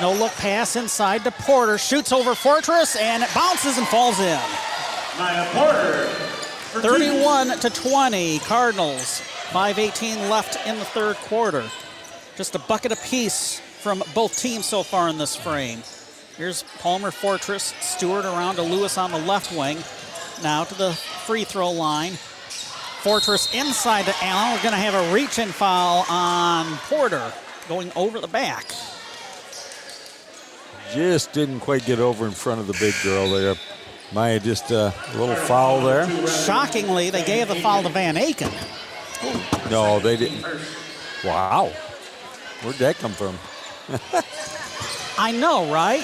No 0.00 0.12
look 0.12 0.32
pass 0.32 0.76
inside 0.76 1.24
to 1.24 1.30
Porter. 1.30 1.76
Shoots 1.76 2.10
over 2.10 2.34
Fortress 2.34 2.96
and 2.96 3.22
it 3.22 3.28
bounces 3.34 3.76
and 3.76 3.86
falls 3.88 4.18
in. 4.18 4.40
Maya 5.18 5.46
Porter. 5.52 6.06
31 6.80 7.58
to 7.58 7.68
20, 7.68 8.38
Cardinals. 8.40 9.20
5.18 9.50 10.30
left 10.30 10.66
in 10.66 10.78
the 10.78 10.84
third 10.86 11.16
quarter. 11.16 11.68
Just 12.36 12.54
a 12.54 12.58
bucket 12.60 12.92
apiece 12.92 13.60
from 13.60 14.02
both 14.14 14.38
teams 14.38 14.64
so 14.64 14.82
far 14.82 15.08
in 15.08 15.18
this 15.18 15.36
frame. 15.36 15.82
Here's 16.38 16.62
Palmer 16.78 17.10
Fortress, 17.10 17.74
Stewart 17.80 18.24
around 18.24 18.54
to 18.54 18.62
Lewis 18.62 18.96
on 18.96 19.10
the 19.10 19.18
left 19.18 19.54
wing. 19.54 19.76
Now 20.42 20.64
to 20.64 20.74
the 20.74 20.92
free 21.26 21.44
throw 21.44 21.72
line. 21.72 22.12
Fortress 23.02 23.54
inside 23.54 24.06
to 24.06 24.14
Allen. 24.22 24.56
We're 24.56 24.62
going 24.62 24.74
to 24.74 24.80
have 24.80 24.94
a 24.94 25.12
reach 25.12 25.38
and 25.38 25.52
foul 25.52 26.06
on 26.08 26.76
Porter 26.88 27.32
going 27.68 27.92
over 27.96 28.18
the 28.20 28.28
back. 28.28 28.72
Just 30.92 31.32
didn't 31.32 31.60
quite 31.60 31.84
get 31.86 32.00
over 32.00 32.26
in 32.26 32.32
front 32.32 32.60
of 32.60 32.66
the 32.66 32.72
big 32.74 32.94
girl 33.04 33.30
there. 33.30 33.54
Maya 34.12 34.40
just 34.40 34.72
uh, 34.72 34.90
a 35.14 35.16
little 35.16 35.36
foul 35.36 35.80
there. 35.82 36.08
Shockingly, 36.26 37.10
they 37.10 37.24
gave 37.24 37.46
the 37.48 37.54
foul 37.54 37.82
to 37.84 37.88
Van 37.88 38.16
Aken. 38.16 38.50
No, 39.70 40.00
they 40.00 40.16
didn't. 40.16 40.44
Wow. 41.24 41.70
Where'd 42.62 42.76
that 42.76 42.96
come 42.96 43.12
from? 43.12 43.38
I 45.18 45.32
know, 45.32 45.72
right? 45.72 46.02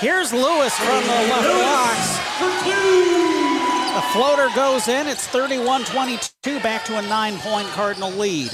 Here's 0.00 0.32
Lewis 0.32 0.76
from 0.78 1.02
the 1.02 1.20
left 1.30 1.48
box. 1.62 2.18
The 3.94 4.02
floater 4.12 4.48
goes 4.56 4.88
in. 4.88 5.06
It's 5.06 5.26
31 5.28 5.84
22, 5.84 6.58
back 6.60 6.84
to 6.86 6.98
a 6.98 7.02
nine 7.02 7.38
point 7.38 7.68
Cardinal 7.68 8.10
lead. 8.10 8.50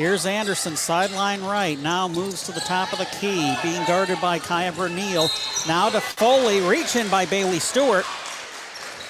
Here's 0.00 0.24
Anderson, 0.24 0.76
sideline 0.76 1.42
right. 1.42 1.78
Now 1.78 2.08
moves 2.08 2.44
to 2.46 2.52
the 2.52 2.60
top 2.60 2.94
of 2.94 2.98
the 2.98 3.04
key, 3.20 3.54
being 3.62 3.84
guarded 3.84 4.18
by 4.18 4.38
Kaya 4.38 4.72
Brunel. 4.72 5.28
Now 5.68 5.90
to 5.90 6.00
Foley, 6.00 6.62
reaching 6.62 7.06
by 7.10 7.26
Bailey 7.26 7.58
Stewart. 7.58 8.06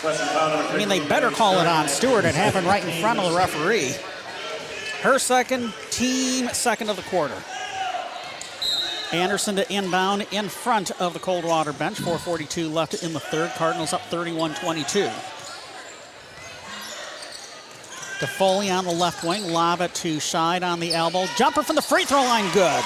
I 0.03 0.75
mean, 0.77 0.89
they 0.89 0.99
better 1.07 1.31
call 1.31 1.61
it 1.61 1.67
on 1.69 1.87
Stewart. 1.87 2.25
It 2.25 2.35
happened 2.35 2.67
right 2.67 2.85
in 2.85 3.01
front 3.01 3.21
of 3.21 3.31
the 3.31 3.39
referee. 3.39 3.95
Her 5.01 5.21
second, 5.21 5.73
team 5.93 6.49
second 6.49 6.91
of 6.91 6.97
the 6.97 7.03
quarter. 7.03 7.41
Anderson 9.13 9.55
to 9.55 9.73
inbound 9.73 10.27
in 10.33 10.49
front 10.49 10.91
of 11.01 11.13
the 11.13 11.21
Coldwater 11.21 11.73
bench. 11.73 11.99
4.42 11.99 12.69
left 12.69 13.01
in 13.05 13.13
the 13.13 13.21
third. 13.21 13.53
Cardinals 13.53 13.93
up 13.93 14.03
31 14.07 14.57
22. 14.57 15.09
To 18.21 18.27
Foley 18.27 18.71
on 18.71 18.85
the 18.85 18.93
left 18.93 19.25
wing. 19.25 19.51
Lob 19.51 19.81
it 19.81 19.95
to 19.95 20.19
Scheid 20.19 20.63
on 20.63 20.79
the 20.79 20.93
elbow. 20.93 21.25
Jumper 21.37 21.63
from 21.63 21.77
the 21.77 21.83
free 21.83 22.05
throw 22.05 22.23
line. 22.23 22.45
Good. 22.53 22.85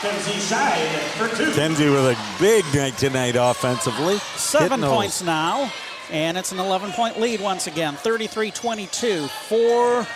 Kenzie 0.00 0.30
Scheid 0.38 0.86
for 1.18 1.28
two. 1.36 1.52
Kenzie 1.52 1.88
with 1.90 2.04
a 2.06 2.16
big 2.38 2.64
night 2.72 2.96
tonight 2.96 3.34
offensively. 3.36 4.18
Seven 4.36 4.68
Hitting 4.70 4.80
those. 4.82 4.94
points 4.96 5.22
now. 5.22 5.72
And 6.12 6.38
it's 6.38 6.52
an 6.52 6.58
11 6.60 6.92
point 6.92 7.18
lead 7.20 7.40
once 7.40 7.66
again. 7.66 7.96
33 7.96 8.52
22. 8.52 9.26
Four 9.26 10.06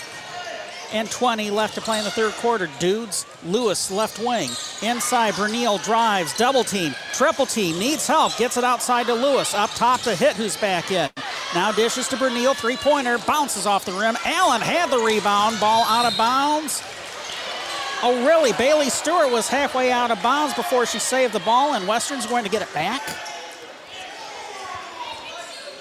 and 0.92 1.10
20 1.10 1.50
left 1.50 1.74
to 1.74 1.80
play 1.80 1.98
in 1.98 2.04
the 2.04 2.10
third 2.10 2.32
quarter. 2.34 2.68
Dudes, 2.78 3.26
Lewis, 3.44 3.90
left 3.90 4.18
wing. 4.18 4.50
Inside, 4.82 5.34
Brunel 5.34 5.78
drives, 5.78 6.36
double 6.36 6.64
team, 6.64 6.94
triple 7.12 7.46
team, 7.46 7.78
needs 7.78 8.06
help, 8.06 8.36
gets 8.36 8.56
it 8.56 8.64
outside 8.64 9.06
to 9.06 9.14
Lewis. 9.14 9.54
Up 9.54 9.70
top 9.70 10.00
to 10.02 10.14
Hitt, 10.14 10.36
who's 10.36 10.56
back 10.56 10.90
in. 10.90 11.10
Now 11.54 11.72
dishes 11.72 12.08
to 12.08 12.16
Brunel, 12.16 12.54
three 12.54 12.76
pointer, 12.76 13.18
bounces 13.18 13.66
off 13.66 13.84
the 13.84 13.92
rim. 13.92 14.16
Allen 14.24 14.60
had 14.60 14.90
the 14.90 14.98
rebound, 14.98 15.60
ball 15.60 15.84
out 15.84 16.10
of 16.10 16.16
bounds. 16.16 16.82
Oh, 18.02 18.26
really? 18.26 18.52
Bailey 18.52 18.90
Stewart 18.90 19.30
was 19.30 19.48
halfway 19.48 19.90
out 19.90 20.10
of 20.10 20.22
bounds 20.22 20.52
before 20.54 20.84
she 20.84 20.98
saved 20.98 21.32
the 21.32 21.40
ball, 21.40 21.74
and 21.74 21.88
Western's 21.88 22.26
going 22.26 22.44
to 22.44 22.50
get 22.50 22.60
it 22.60 22.72
back. 22.74 23.00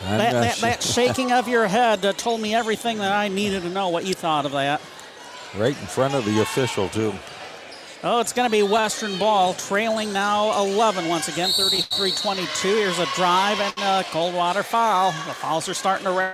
That, 0.02 0.32
that, 0.32 0.56
sure. 0.56 0.62
that 0.70 0.84
shaking 0.84 1.32
of 1.32 1.48
your 1.48 1.68
head 1.68 2.06
uh, 2.06 2.14
told 2.14 2.40
me 2.40 2.54
everything 2.54 2.98
that 3.00 3.12
I 3.12 3.28
needed 3.28 3.64
to 3.64 3.70
know 3.70 3.90
what 3.90 4.06
you 4.06 4.14
thought 4.14 4.46
of 4.46 4.52
that. 4.54 4.82
right 5.58 5.78
in 5.78 5.88
front 5.88 6.14
of 6.14 6.24
the 6.26 6.42
official, 6.42 6.88
too. 6.90 7.14
Oh, 8.06 8.20
it's 8.20 8.34
going 8.34 8.46
to 8.46 8.52
be 8.52 8.64
Western 8.64 9.18
ball, 9.18 9.54
trailing 9.54 10.12
now 10.12 10.62
11 10.62 11.08
once 11.08 11.30
again, 11.30 11.52
33 11.52 12.12
22. 12.12 12.68
Here's 12.68 13.00
a 13.00 13.06
drive 13.16 13.62
and 13.62 13.74
a 13.78 14.04
Coldwater 14.10 14.62
foul. 14.62 15.12
The 15.26 15.34
fouls 15.34 15.70
are 15.70 15.74
starting 15.74 16.06
to 16.08 16.12
ra- 16.12 16.34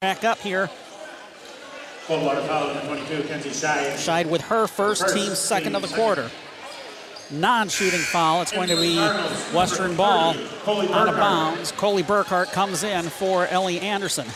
rack 0.00 0.22
up 0.22 0.38
here. 0.38 0.70
Coldwater 2.06 2.40
foul 2.42 2.72
number 2.72 2.86
22, 3.04 3.24
Kenzie 3.24 3.50
Scheid. 3.50 3.98
Shied 3.98 4.30
with 4.30 4.42
her 4.42 4.68
first, 4.68 5.12
team 5.12 5.34
second 5.34 5.74
of 5.74 5.82
the 5.82 5.88
quarter. 5.88 6.30
Non 7.32 7.68
shooting 7.68 7.98
foul. 7.98 8.42
It's 8.42 8.52
going 8.52 8.68
to 8.68 8.76
be 8.76 8.98
Western 9.52 9.96
ball 9.96 10.36
out 10.68 11.08
of 11.08 11.16
bounds. 11.16 11.72
Coley 11.72 12.04
Burkhardt 12.04 12.52
comes 12.52 12.84
in 12.84 13.06
for 13.06 13.48
Ellie 13.48 13.80
Anderson. 13.80 14.28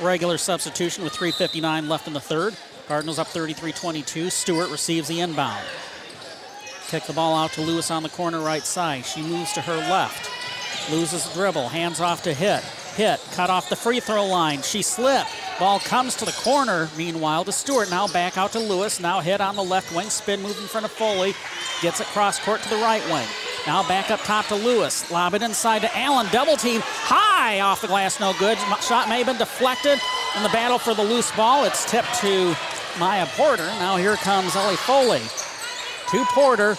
Regular 0.00 0.36
substitution 0.36 1.04
with 1.04 1.12
3.59 1.12 1.88
left 1.88 2.08
in 2.08 2.12
the 2.12 2.20
third. 2.20 2.56
Cardinals 2.88 3.18
up 3.18 3.26
33 3.26 3.70
22. 3.72 4.30
Stewart 4.30 4.70
receives 4.70 5.08
the 5.08 5.20
inbound. 5.20 5.62
Kick 6.88 7.04
the 7.04 7.12
ball 7.12 7.36
out 7.36 7.52
to 7.52 7.60
Lewis 7.60 7.90
on 7.90 8.02
the 8.02 8.08
corner 8.08 8.40
right 8.40 8.62
side. 8.62 9.04
She 9.04 9.20
moves 9.20 9.52
to 9.52 9.60
her 9.60 9.76
left. 9.76 10.30
Loses 10.90 11.28
the 11.28 11.34
dribble. 11.34 11.68
Hands 11.68 12.00
off 12.00 12.22
to 12.22 12.32
Hitt. 12.32 12.62
Hitt. 12.96 13.20
Cut 13.32 13.50
off 13.50 13.68
the 13.68 13.76
free 13.76 14.00
throw 14.00 14.24
line. 14.24 14.62
She 14.62 14.80
slipped. 14.80 15.30
Ball 15.58 15.80
comes 15.80 16.16
to 16.16 16.24
the 16.24 16.32
corner. 16.32 16.88
Meanwhile 16.96 17.44
to 17.44 17.52
Stewart. 17.52 17.90
Now 17.90 18.08
back 18.08 18.38
out 18.38 18.52
to 18.52 18.58
Lewis. 18.58 19.00
Now 19.00 19.20
Hitt 19.20 19.42
on 19.42 19.54
the 19.54 19.62
left 19.62 19.94
wing. 19.94 20.08
Spin 20.08 20.40
move 20.40 20.58
in 20.58 20.66
front 20.66 20.86
of 20.86 20.90
Foley. 20.90 21.34
Gets 21.82 22.00
it 22.00 22.06
cross 22.06 22.38
court 22.38 22.62
to 22.62 22.70
the 22.70 22.76
right 22.76 23.04
wing. 23.10 23.28
Now 23.66 23.86
back 23.86 24.10
up 24.10 24.20
top 24.20 24.46
to 24.46 24.54
Lewis. 24.54 25.10
Lob 25.10 25.34
it 25.34 25.42
inside 25.42 25.82
to 25.82 25.94
Allen. 25.94 26.26
Double 26.32 26.56
team. 26.56 26.80
High 26.82 27.60
off 27.60 27.82
the 27.82 27.86
glass. 27.86 28.18
No 28.18 28.32
good. 28.38 28.56
Shot 28.80 29.10
may 29.10 29.18
have 29.18 29.26
been 29.26 29.36
deflected 29.36 30.00
in 30.38 30.44
the 30.44 30.48
battle 30.50 30.78
for 30.78 30.94
the 30.94 31.02
loose 31.02 31.30
ball. 31.32 31.64
It's 31.64 31.84
tipped 31.90 32.14
to 32.20 32.54
Maya 32.98 33.26
Porter. 33.36 33.66
Now 33.66 33.96
here 33.96 34.14
comes 34.16 34.54
Ellie 34.54 34.76
Foley. 34.76 35.22
To 36.10 36.24
Porter. 36.26 36.76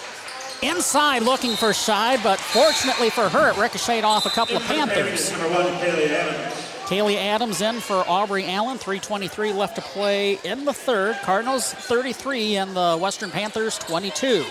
Inside 0.62 1.22
looking 1.22 1.56
for 1.56 1.68
Scheid, 1.68 2.22
but 2.22 2.38
fortunately 2.40 3.10
for 3.10 3.28
her, 3.28 3.50
it 3.50 3.56
ricocheted 3.58 4.04
off 4.04 4.26
a 4.26 4.30
couple 4.30 4.56
of 4.56 4.62
Panthers. 4.64 5.30
Kaylee 5.30 7.16
Adams 7.16 7.60
in 7.60 7.80
for 7.80 8.04
Aubrey 8.08 8.46
Allen. 8.46 8.78
3.23 8.78 9.54
left 9.54 9.76
to 9.76 9.82
play 9.82 10.38
in 10.42 10.64
the 10.64 10.72
third. 10.72 11.16
Cardinals 11.22 11.72
33 11.72 12.56
and 12.56 12.74
the 12.74 12.98
Western 12.98 13.30
Panthers 13.30 13.78
22. 13.78 14.44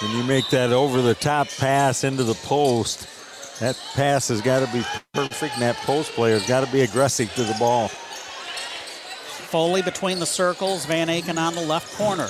When 0.00 0.16
you 0.16 0.24
make 0.24 0.48
that 0.50 0.72
over 0.72 1.02
the 1.02 1.14
top 1.14 1.48
pass 1.58 2.04
into 2.04 2.24
the 2.24 2.34
post, 2.34 3.06
that 3.60 3.78
pass 3.94 4.28
has 4.28 4.40
got 4.40 4.66
to 4.66 4.72
be 4.72 4.84
perfect, 5.14 5.54
and 5.54 5.62
that 5.62 5.76
post 5.76 6.12
player's 6.12 6.46
got 6.46 6.64
to 6.64 6.72
be 6.72 6.80
aggressive 6.80 7.32
to 7.34 7.44
the 7.44 7.54
ball. 7.58 7.88
Foley 9.50 9.82
between 9.82 10.18
the 10.18 10.26
circles. 10.26 10.86
Van 10.86 11.08
Aken 11.08 11.38
on 11.38 11.54
the 11.54 11.60
left 11.60 11.96
corner. 11.96 12.28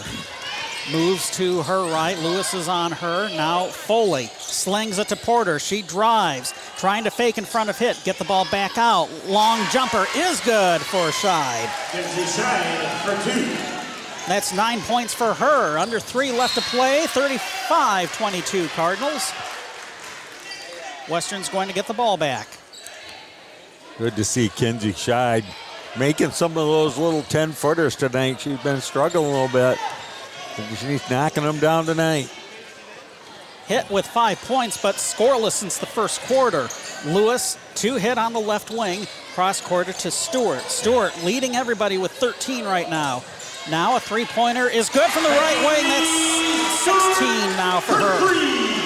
Moves 0.90 1.30
to 1.36 1.62
her 1.62 1.84
right. 1.92 2.18
Lewis 2.18 2.54
is 2.54 2.66
on 2.66 2.90
her. 2.92 3.28
Now 3.36 3.66
Foley 3.66 4.26
slings 4.38 4.98
it 4.98 5.08
to 5.08 5.16
Porter. 5.16 5.58
She 5.58 5.82
drives, 5.82 6.52
trying 6.76 7.04
to 7.04 7.10
fake 7.10 7.38
in 7.38 7.44
front 7.44 7.70
of 7.70 7.78
Hitt. 7.78 8.00
Get 8.04 8.16
the 8.16 8.24
ball 8.24 8.46
back 8.50 8.78
out. 8.78 9.08
Long 9.26 9.64
jumper 9.70 10.06
is 10.16 10.40
good 10.40 10.80
for 10.80 11.10
Scheid 11.10 11.68
for 13.04 13.30
two. 13.30 13.44
That's 14.26 14.54
nine 14.54 14.80
points 14.80 15.12
for 15.12 15.34
her. 15.34 15.78
Under 15.78 16.00
three 16.00 16.32
left 16.32 16.54
to 16.54 16.62
play. 16.62 17.04
35 17.08 18.16
22 18.16 18.68
Cardinals. 18.68 19.32
Western's 21.10 21.48
going 21.48 21.68
to 21.68 21.74
get 21.74 21.86
the 21.86 21.94
ball 21.94 22.16
back. 22.16 22.48
Good 23.98 24.16
to 24.16 24.24
see 24.24 24.48
Kenzie 24.48 24.92
Scheid 24.92 25.44
making 25.98 26.30
some 26.30 26.52
of 26.52 26.56
those 26.56 26.96
little 26.96 27.22
10 27.22 27.52
footers 27.52 27.96
tonight. 27.96 28.40
She's 28.40 28.58
been 28.60 28.80
struggling 28.80 29.26
a 29.26 29.28
little 29.28 29.48
bit. 29.48 29.78
She's 30.76 31.10
knocking 31.10 31.42
them 31.42 31.58
down 31.58 31.86
tonight. 31.86 32.32
Hitt 33.66 33.88
with 33.90 34.06
five 34.06 34.40
points, 34.42 34.80
but 34.80 34.96
scoreless 34.96 35.52
since 35.52 35.78
the 35.78 35.86
first 35.86 36.20
quarter. 36.22 36.68
Lewis, 37.06 37.58
two 37.74 37.96
Hitt 37.96 38.18
on 38.18 38.32
the 38.32 38.40
left 38.40 38.70
wing, 38.70 39.06
cross 39.34 39.60
quarter 39.60 39.92
to 39.92 40.10
Stewart. 40.10 40.62
Stewart 40.62 41.12
leading 41.24 41.56
everybody 41.56 41.98
with 41.98 42.10
13 42.12 42.64
right 42.64 42.90
now. 42.90 43.22
Now 43.70 43.96
a 43.96 44.00
three 44.00 44.24
pointer 44.24 44.68
is 44.68 44.88
good 44.88 45.10
from 45.10 45.22
the 45.22 45.28
right 45.28 45.58
wing. 45.66 45.88
That's 45.88 46.80
16 46.80 47.26
now 47.56 47.80
for 47.80 47.94
her. 47.94 48.79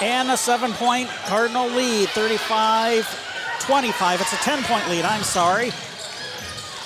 And 0.00 0.30
a 0.30 0.36
seven 0.36 0.72
point 0.72 1.08
Cardinal 1.26 1.68
lead, 1.68 2.08
35 2.10 3.30
25. 3.60 4.20
It's 4.20 4.32
a 4.32 4.36
10 4.36 4.62
point 4.64 4.88
lead, 4.88 5.04
I'm 5.04 5.22
sorry. 5.22 5.70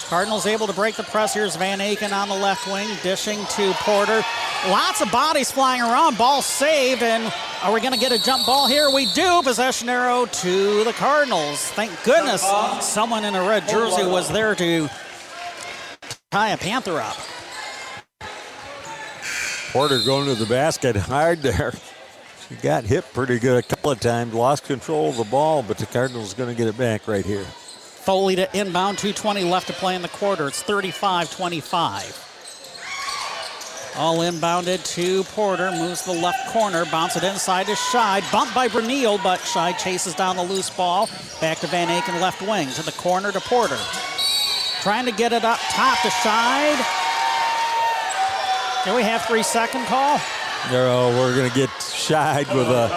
Cardinals 0.09 0.47
able 0.47 0.67
to 0.67 0.73
break 0.73 0.97
the 0.97 1.03
press. 1.03 1.33
Here's 1.33 1.57
Van 1.57 1.79
Aken 1.79 2.13
on 2.13 2.29
the 2.29 2.35
left 2.35 2.67
wing, 2.67 2.89
dishing 3.03 3.39
to 3.39 3.73
Porter. 3.75 4.23
Lots 4.69 5.01
of 5.01 5.11
bodies 5.11 5.51
flying 5.51 5.81
around. 5.81 6.19
Ball 6.19 6.43
saved, 6.43 7.03
and 7.03 7.33
are 7.63 7.73
we 7.73 7.81
going 7.81 7.95
to 7.95 7.99
get 7.99 8.13
a 8.13 8.23
jump 8.23 8.45
ball 8.45 8.69
here? 8.69 8.91
We 8.91 9.07
do. 9.13 9.41
Possession 9.43 9.89
arrow 9.89 10.27
to 10.27 10.85
the 10.85 10.93
Cardinals. 10.93 11.71
Thank 11.71 11.91
goodness 12.05 12.43
someone 12.81 13.25
in 13.25 13.35
a 13.35 13.49
red 13.49 13.67
jersey 13.67 14.05
was 14.05 14.29
there 14.29 14.55
to 14.55 14.89
tie 16.31 16.51
a 16.51 16.59
Panther 16.59 17.01
up. 17.01 17.17
Porter 19.73 20.01
going 20.05 20.27
to 20.27 20.35
the 20.35 20.47
basket 20.47 20.97
hard 20.97 21.41
there. 21.41 21.73
She 22.49 22.57
got 22.57 22.85
hit 22.85 23.11
pretty 23.15 23.39
good 23.39 23.65
a 23.65 23.67
couple 23.67 23.91
of 23.91 24.01
times, 24.01 24.35
lost 24.35 24.65
control 24.65 25.09
of 25.11 25.17
the 25.17 25.25
ball, 25.25 25.63
but 25.63 25.79
the 25.79 25.87
Cardinals 25.87 26.35
going 26.35 26.55
to 26.55 26.57
get 26.57 26.69
it 26.69 26.77
back 26.77 27.09
right 27.09 27.25
here. 27.25 27.45
Foley 27.45 28.37
to 28.37 28.55
inbound, 28.57 28.99
2.20 28.99 29.49
left 29.51 29.67
to 29.69 29.73
play 29.73 29.95
in 29.95 30.03
the 30.03 30.09
quarter. 30.09 30.49
It's 30.49 30.63
35 30.63 31.31
25. 31.35 32.21
All 33.97 34.19
inbounded 34.19 34.85
to 34.95 35.23
Porter, 35.23 35.71
moves 35.71 36.05
the 36.05 36.13
left 36.13 36.49
corner, 36.53 36.85
bounce 36.87 37.17
it 37.17 37.23
inside 37.23 37.67
to 37.67 37.73
Scheid. 37.73 38.31
Bumped 38.33 38.53
by 38.55 38.67
Brunel, 38.67 39.19
but 39.23 39.39
Scheid 39.39 39.79
chases 39.79 40.15
down 40.15 40.37
the 40.37 40.43
loose 40.43 40.69
ball. 40.69 41.09
Back 41.41 41.61
to 41.61 41.69
Van 41.69 41.89
Aken, 41.89 42.21
left 42.21 42.43
wing, 42.43 42.69
to 42.71 42.83
the 42.83 42.93
corner 42.93 43.31
to 43.31 43.41
Porter. 43.41 43.79
Trying 44.83 45.07
to 45.07 45.13
get 45.13 45.33
it 45.33 45.45
up 45.45 45.61
top 45.71 45.99
to 46.03 46.09
Scheid. 46.09 46.77
Do 48.85 48.95
we 48.97 49.03
have 49.03 49.25
three 49.27 49.45
second 49.45 49.87
call? 49.87 50.21
We're 50.71 51.35
going 51.37 51.49
to 51.51 51.55
get 51.55 51.69
Scheid 51.71 52.55
with 52.55 52.69
a 52.69 52.89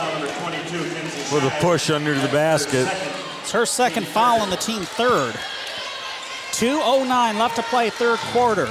with 1.34 1.44
a 1.44 1.50
push 1.60 1.90
under 1.90 2.14
the 2.16 2.28
basket. 2.30 2.88
It's 3.42 3.52
her 3.52 3.66
second 3.66 4.08
foul 4.08 4.42
on 4.42 4.50
the 4.50 4.56
team 4.58 4.84
third. 4.84 5.34
2.09 6.52 7.38
left 7.38 7.56
to 7.58 7.64
play 7.64 7.90
third 7.90 8.20
quarter. 8.32 8.68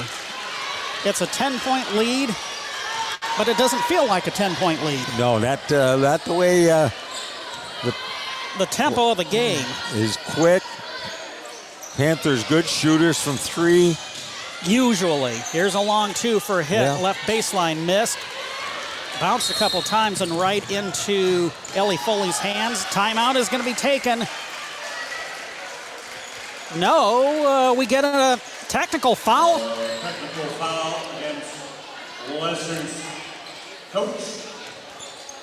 It's 1.04 1.20
a 1.20 1.26
10 1.26 1.58
point 1.60 1.94
lead, 1.94 2.34
but 3.38 3.48
it 3.48 3.56
doesn't 3.58 3.82
feel 3.82 4.06
like 4.06 4.26
a 4.26 4.30
10 4.30 4.54
point 4.56 4.82
lead. 4.84 5.04
No, 5.18 5.38
that 5.38 5.70
uh, 5.70 5.96
that 5.98 6.24
the 6.24 6.34
way 6.34 6.70
uh, 6.70 6.88
the 7.84 7.94
The 8.58 8.66
tempo 8.66 9.10
of 9.10 9.18
the 9.18 9.24
game. 9.24 9.64
is 9.94 10.16
quick. 10.30 10.62
Panthers 11.96 12.44
good 12.44 12.64
shooters 12.66 13.20
from 13.22 13.36
three. 13.36 13.96
Usually. 14.64 15.36
Here's 15.52 15.74
a 15.74 15.80
long 15.80 16.12
two 16.14 16.40
for 16.40 16.60
a 16.60 16.64
hit. 16.64 16.80
Yeah. 16.80 16.94
Left 16.94 17.20
baseline 17.20 17.84
missed. 17.86 18.18
Bounced 19.20 19.50
a 19.50 19.54
couple 19.54 19.80
times 19.80 20.20
and 20.20 20.30
right 20.32 20.68
into 20.70 21.50
Ellie 21.74 21.96
Foley's 21.96 22.38
hands. 22.38 22.84
Timeout 22.84 23.36
is 23.36 23.48
going 23.48 23.62
to 23.62 23.68
be 23.68 23.74
taken. 23.74 24.26
No, 26.76 27.70
uh, 27.70 27.74
we 27.74 27.86
get 27.86 28.04
a 28.04 28.38
technical 28.68 29.14
foul. 29.14 29.58
Technical 29.58 30.44
foul 30.58 31.00
against 31.16 31.56
Western's 32.38 33.02
coach. 33.90 34.46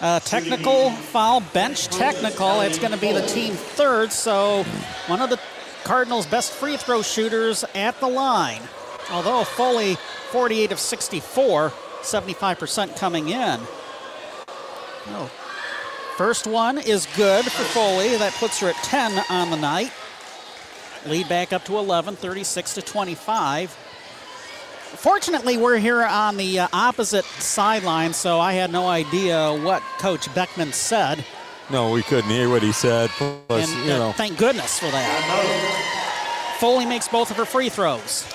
Uh, 0.02 0.20
technical 0.20 0.92
foul, 0.92 1.40
bench 1.40 1.88
technical. 1.88 2.62
It's 2.62 2.78
going 2.78 2.92
to 2.92 3.00
be 3.00 3.12
the 3.12 3.26
team 3.26 3.54
third, 3.54 4.12
so 4.12 4.64
one 5.08 5.22
of 5.22 5.32
the 5.32 5.40
Cardinals' 5.84 6.28
best 6.28 6.52
free 6.52 6.78
throw 6.78 7.02
shooters 7.02 7.66
at 7.74 8.00
the 8.00 8.08
line. 8.08 8.62
Although 9.10 9.46
Foley, 9.46 9.96
48 10.32 10.72
of 10.72 10.80
64, 10.80 11.74
75% 12.04 12.98
coming 12.98 13.30
in. 13.30 13.60
Oh. 15.10 15.32
First 16.18 16.46
one 16.46 16.78
is 16.78 17.08
good 17.18 17.44
for 17.46 17.64
Foley. 17.64 18.16
That 18.18 18.34
puts 18.34 18.60
her 18.60 18.70
at 18.70 18.76
10 18.76 19.24
on 19.30 19.50
the 19.50 19.58
night. 19.58 19.92
Lead 21.08 21.28
back 21.28 21.52
up 21.52 21.66
to 21.66 21.78
11, 21.78 22.16
36 22.16 22.76
to 22.76 22.82
25. 22.82 23.72
Fortunately, 23.72 25.58
we're 25.58 25.80
here 25.80 26.04
on 26.04 26.38
the 26.38 26.60
uh, 26.60 26.68
opposite 26.72 27.26
sideline, 27.26 28.14
so 28.14 28.40
I 28.40 28.54
had 28.54 28.72
no 28.72 28.88
idea 28.88 29.54
what 29.64 29.82
Coach 29.98 30.34
Beckman 30.36 30.72
said. 30.72 31.26
No, 31.72 31.92
we 31.92 32.04
couldn't 32.04 32.30
hear 32.30 32.48
what 32.48 32.62
he 32.62 32.72
said. 32.72 33.10
Plus, 33.10 33.44
and 33.50 33.88
you 33.88 33.94
uh, 33.94 33.98
know, 33.98 34.12
thank 34.12 34.38
goodness 34.38 34.78
for 34.78 34.92
that. 34.92 36.58
Foley 36.60 36.86
makes 36.86 37.08
both 37.08 37.32
of 37.32 37.38
her 37.38 37.46
free 37.46 37.70
throws. 37.70 38.32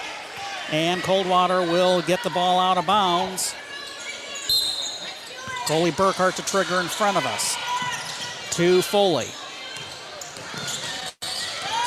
And 0.70 1.02
Coldwater 1.02 1.62
will 1.62 2.02
get 2.02 2.22
the 2.22 2.30
ball 2.30 2.60
out 2.60 2.76
of 2.76 2.86
bounds. 2.86 3.54
Foley 5.66 5.90
Burkhardt 5.90 6.36
to 6.36 6.44
trigger 6.44 6.80
in 6.80 6.86
front 6.86 7.16
of 7.16 7.26
us. 7.26 7.56
To 8.56 8.82
Foley. 8.82 9.26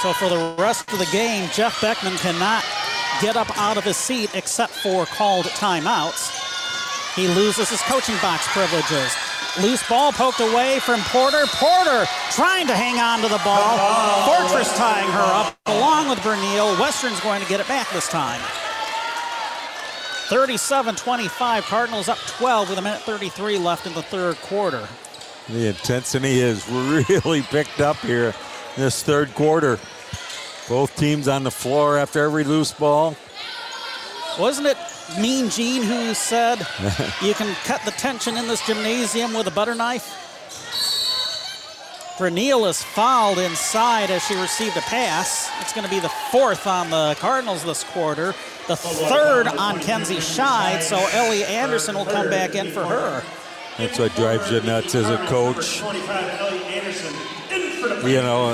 So 0.02 0.14
for 0.14 0.30
the 0.30 0.56
rest 0.58 0.92
of 0.92 0.98
the 0.98 1.08
game, 1.12 1.48
Jeff 1.54 1.80
Beckman 1.80 2.16
cannot 2.18 2.64
get 3.22 3.36
up 3.36 3.56
out 3.60 3.78
of 3.78 3.84
his 3.84 3.98
seat 3.98 4.32
except 4.34 4.72
for 4.72 5.06
called 5.06 5.46
timeouts. 5.46 7.16
He 7.16 7.28
loses 7.28 7.70
his 7.70 7.82
coaching 7.82 8.16
box 8.22 8.48
privileges. 8.48 9.16
Loose 9.62 9.88
ball 9.88 10.12
poked 10.12 10.40
away 10.40 10.80
from 10.80 11.02
Porter. 11.02 11.46
Porter 11.54 12.06
trying 12.32 12.66
to 12.66 12.76
hang 12.76 13.00
on 13.00 13.22
to 13.22 13.28
the 13.28 13.42
ball. 13.44 13.78
Fortress 14.26 14.76
tying 14.76 15.12
her 15.12 15.20
up 15.20 15.56
along 15.68 16.10
with 16.10 16.24
Brunel. 16.24 16.80
Western's 16.80 17.20
going 17.20 17.42
to 17.42 17.48
get 17.48 17.60
it 17.60 17.68
back 17.68 17.88
this 17.92 18.08
time. 18.08 18.42
37 20.32 20.96
25. 20.96 21.66
Cardinals 21.66 22.08
up 22.08 22.18
12 22.20 22.70
with 22.70 22.78
a 22.80 22.82
minute 22.82 23.02
33 23.02 23.58
left 23.58 23.86
in 23.86 23.94
the 23.94 24.02
third 24.02 24.38
quarter. 24.38 24.88
the 25.50 25.68
intensity 25.68 26.40
is 26.40 26.66
really 26.70 27.42
picked 27.42 27.82
up 27.82 27.98
here 27.98 28.34
this 28.78 29.04
third 29.04 29.36
quarter. 29.36 29.78
Both 30.70 30.96
teams 30.96 31.28
on 31.28 31.44
the 31.44 31.52
floor 31.52 31.98
after 31.98 32.24
every 32.24 32.46
loose 32.46 32.72
ball. 32.72 33.18
Wasn't 34.40 34.68
it 34.68 34.78
Mean 35.20 35.50
Gene 35.50 35.84
who 35.84 36.14
said 36.14 36.60
you 37.22 37.34
can 37.34 37.54
cut 37.66 37.82
the 37.84 37.92
tension 37.92 38.38
in 38.38 38.48
this 38.48 38.66
gymnasium 38.66 39.34
with 39.34 39.48
a 39.48 39.52
butter 39.52 39.76
knife? 39.76 40.18
Brunel 42.18 42.68
is 42.68 42.82
fouled 42.82 43.40
inside 43.40 44.12
as 44.12 44.24
she 44.24 44.36
received 44.36 44.78
a 44.78 44.82
pass. 44.82 45.52
It's 45.60 45.74
going 45.74 45.86
to 45.86 45.90
be 45.90 46.00
the 46.00 46.14
fourth 46.32 46.68
on 46.68 46.90
the 46.90 47.16
Cardinals 47.20 47.66
this 47.66 47.84
quarter, 47.84 48.34
the 48.68 48.76
third 48.76 49.48
on 49.48 49.80
Kenzie 49.80 50.18
Scheid, 50.18 50.82
so 50.82 50.98
Ellie 51.14 51.44
Anderson 51.44 51.96
will 51.96 52.06
come 52.06 52.30
back 52.30 52.56
in 52.56 52.72
for 52.72 52.84
her. 52.84 53.24
That's 53.78 53.98
what 53.98 54.14
drives 54.16 54.52
you 54.52 54.62
nuts 54.62 54.96
as 54.96 55.10
a 55.10 55.18
coach. 55.28 55.80
25, 55.80 56.40
Ellie 56.40 56.64
Anderson. 56.66 57.14
In 57.52 57.72
for 57.82 57.88
the 57.90 58.10
You 58.10 58.22
know, 58.22 58.54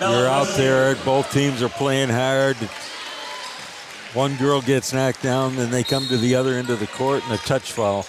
You're 0.00 0.28
out 0.28 0.48
there, 0.56 0.96
both 1.04 1.30
teams 1.32 1.62
are 1.62 1.68
playing 1.68 2.08
hard. 2.08 2.56
One 4.14 4.36
girl 4.36 4.60
gets 4.60 4.92
knocked 4.92 5.22
down, 5.22 5.56
then 5.56 5.70
they 5.70 5.82
come 5.82 6.06
to 6.08 6.16
the 6.16 6.34
other 6.34 6.54
end 6.54 6.70
of 6.70 6.80
the 6.80 6.86
court 6.86 7.22
and 7.24 7.32
a 7.32 7.38
touch 7.38 7.72
foul. 7.72 8.06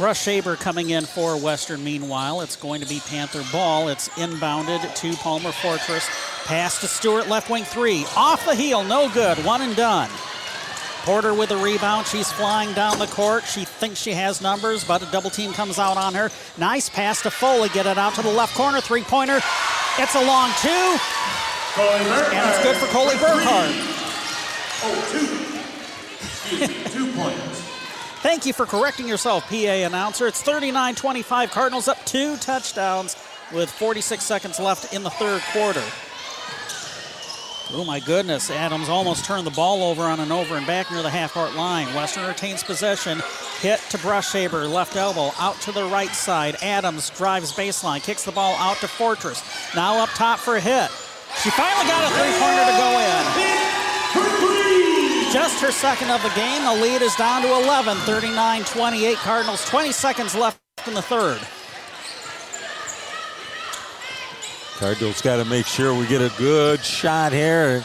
Rush 0.00 0.26
Shaber 0.26 0.58
coming 0.58 0.90
in 0.90 1.04
for 1.04 1.36
Western. 1.36 1.84
Meanwhile, 1.84 2.40
it's 2.40 2.56
going 2.56 2.80
to 2.80 2.88
be 2.88 3.00
Panther 3.06 3.44
ball. 3.52 3.88
It's 3.88 4.08
inbounded 4.10 4.92
to 4.92 5.12
Palmer 5.18 5.52
Fortress. 5.52 6.08
Pass 6.44 6.80
to 6.80 6.88
Stewart, 6.88 7.28
left 7.28 7.48
wing 7.48 7.62
three. 7.62 8.04
Off 8.16 8.44
the 8.44 8.56
heel, 8.56 8.82
no 8.82 9.08
good. 9.08 9.38
One 9.44 9.62
and 9.62 9.76
done. 9.76 10.10
Porter 11.04 11.32
with 11.32 11.50
the 11.50 11.56
rebound. 11.56 12.06
She's 12.08 12.32
flying 12.32 12.72
down 12.72 12.98
the 12.98 13.06
court. 13.06 13.44
She 13.44 13.64
thinks 13.64 14.00
she 14.00 14.12
has 14.12 14.40
numbers, 14.40 14.82
but 14.82 15.00
a 15.02 15.06
double 15.12 15.30
team 15.30 15.52
comes 15.52 15.78
out 15.78 15.96
on 15.96 16.12
her. 16.14 16.28
Nice 16.58 16.88
pass 16.88 17.22
to 17.22 17.30
Foley. 17.30 17.68
Get 17.68 17.86
it 17.86 17.96
out 17.96 18.14
to 18.14 18.22
the 18.22 18.32
left 18.32 18.56
corner. 18.56 18.80
Three 18.80 19.02
pointer. 19.02 19.40
It's 19.98 20.14
a 20.16 20.24
long 20.24 20.50
two. 20.60 20.98
And 21.78 22.50
it's 22.50 22.62
good 22.64 22.76
for 22.76 22.86
Coley 22.86 23.14
Burkhardt. 23.14 23.70
Oh, 24.82 25.08
two. 25.12 25.28
Excuse 26.20 26.68
me, 26.68 26.84
two 26.90 27.12
points. 27.12 27.53
Thank 28.24 28.46
you 28.46 28.54
for 28.54 28.64
correcting 28.64 29.06
yourself, 29.06 29.46
PA 29.50 29.84
announcer. 29.84 30.26
It's 30.26 30.40
39 30.40 30.94
25. 30.94 31.50
Cardinals 31.50 31.88
up 31.88 32.02
two 32.06 32.38
touchdowns 32.38 33.16
with 33.52 33.70
46 33.70 34.24
seconds 34.24 34.58
left 34.58 34.94
in 34.94 35.02
the 35.02 35.10
third 35.10 35.42
quarter. 35.52 35.82
Oh 37.78 37.84
my 37.86 38.00
goodness, 38.00 38.50
Adams 38.50 38.88
almost 38.88 39.26
turned 39.26 39.46
the 39.46 39.50
ball 39.50 39.82
over 39.82 40.04
on 40.04 40.20
an 40.20 40.32
over 40.32 40.56
and 40.56 40.66
back 40.66 40.90
near 40.90 41.02
the 41.02 41.10
half 41.10 41.34
court 41.34 41.54
line. 41.54 41.86
Western 41.88 42.26
retains 42.26 42.64
possession. 42.64 43.20
Hitt 43.60 43.80
to 43.90 43.98
Brush 43.98 44.30
Brushaber, 44.30 44.72
left 44.72 44.96
elbow, 44.96 45.30
out 45.38 45.60
to 45.60 45.70
the 45.70 45.84
right 45.84 46.14
side. 46.14 46.56
Adams 46.62 47.10
drives 47.10 47.52
baseline, 47.52 48.02
kicks 48.02 48.24
the 48.24 48.32
ball 48.32 48.56
out 48.56 48.78
to 48.78 48.88
Fortress. 48.88 49.42
Now 49.74 50.02
up 50.02 50.08
top 50.14 50.38
for 50.38 50.56
a 50.56 50.60
hit. 50.62 50.90
She 51.42 51.50
finally 51.50 51.86
got 51.86 52.10
a 52.10 52.14
three 52.14 52.32
pointer 52.40 52.64
to 52.64 52.78
go 52.78 53.00
in. 53.00 54.93
Just 55.34 55.60
her 55.62 55.72
second 55.72 56.12
of 56.12 56.22
the 56.22 56.28
game. 56.36 56.62
The 56.62 56.80
lead 56.80 57.02
is 57.02 57.16
down 57.16 57.42
to 57.42 57.48
11, 57.48 57.96
39 57.96 58.62
28. 58.62 59.16
Cardinals, 59.16 59.64
20 59.68 59.90
seconds 59.90 60.32
left 60.36 60.60
in 60.86 60.94
the 60.94 61.02
third. 61.02 61.40
Cardinals 64.78 65.20
got 65.20 65.38
to 65.38 65.44
make 65.44 65.66
sure 65.66 65.92
we 65.92 66.06
get 66.06 66.22
a 66.22 66.32
good 66.38 66.84
shot 66.84 67.32
here. 67.32 67.82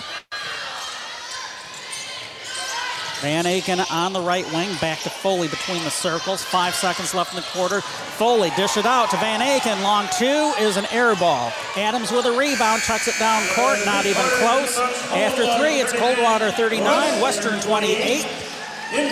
Van 3.22 3.44
Aken 3.44 3.86
on 3.92 4.14
the 4.14 4.22
right 4.22 4.46
wing, 4.54 4.70
back 4.80 5.00
to 5.00 5.10
Foley 5.10 5.50
between 5.50 5.84
the 5.84 5.90
circles. 5.90 6.42
Five 6.42 6.74
seconds 6.74 7.14
left 7.14 7.34
in 7.34 7.36
the 7.36 7.48
quarter. 7.52 7.82
Foley 7.82 8.50
dish 8.56 8.78
it 8.78 8.86
out 8.86 9.10
to 9.12 9.18
Van 9.18 9.42
Aken. 9.42 9.84
Long 9.84 10.08
two 10.18 10.54
is 10.64 10.78
an 10.78 10.86
air 10.92 11.16
ball. 11.16 11.52
Adams 11.76 12.12
with 12.12 12.26
a 12.26 12.32
rebound, 12.32 12.82
chucks 12.82 13.10
it 13.10 13.20
down 13.20 13.46
court, 13.56 13.80
not 13.86 14.06
even 14.06 14.24
close. 14.40 14.78
After 15.12 15.44
three, 15.58 15.80
it's 15.82 15.92
Coldwater 15.92 16.52
39, 16.52 17.22
Western 17.22 17.60
28. 17.60 18.24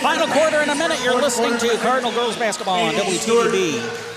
Final 0.02 0.28
quarter 0.28 0.62
in 0.62 0.70
a 0.70 0.76
minute. 0.76 1.04
You're 1.04 1.22
listening 1.22 1.58
to 1.60 1.78
Cardinal 1.80 2.12
Girls 2.14 2.38
Basketball 2.38 2.86
on 2.86 2.94
WTVB. 2.94 4.17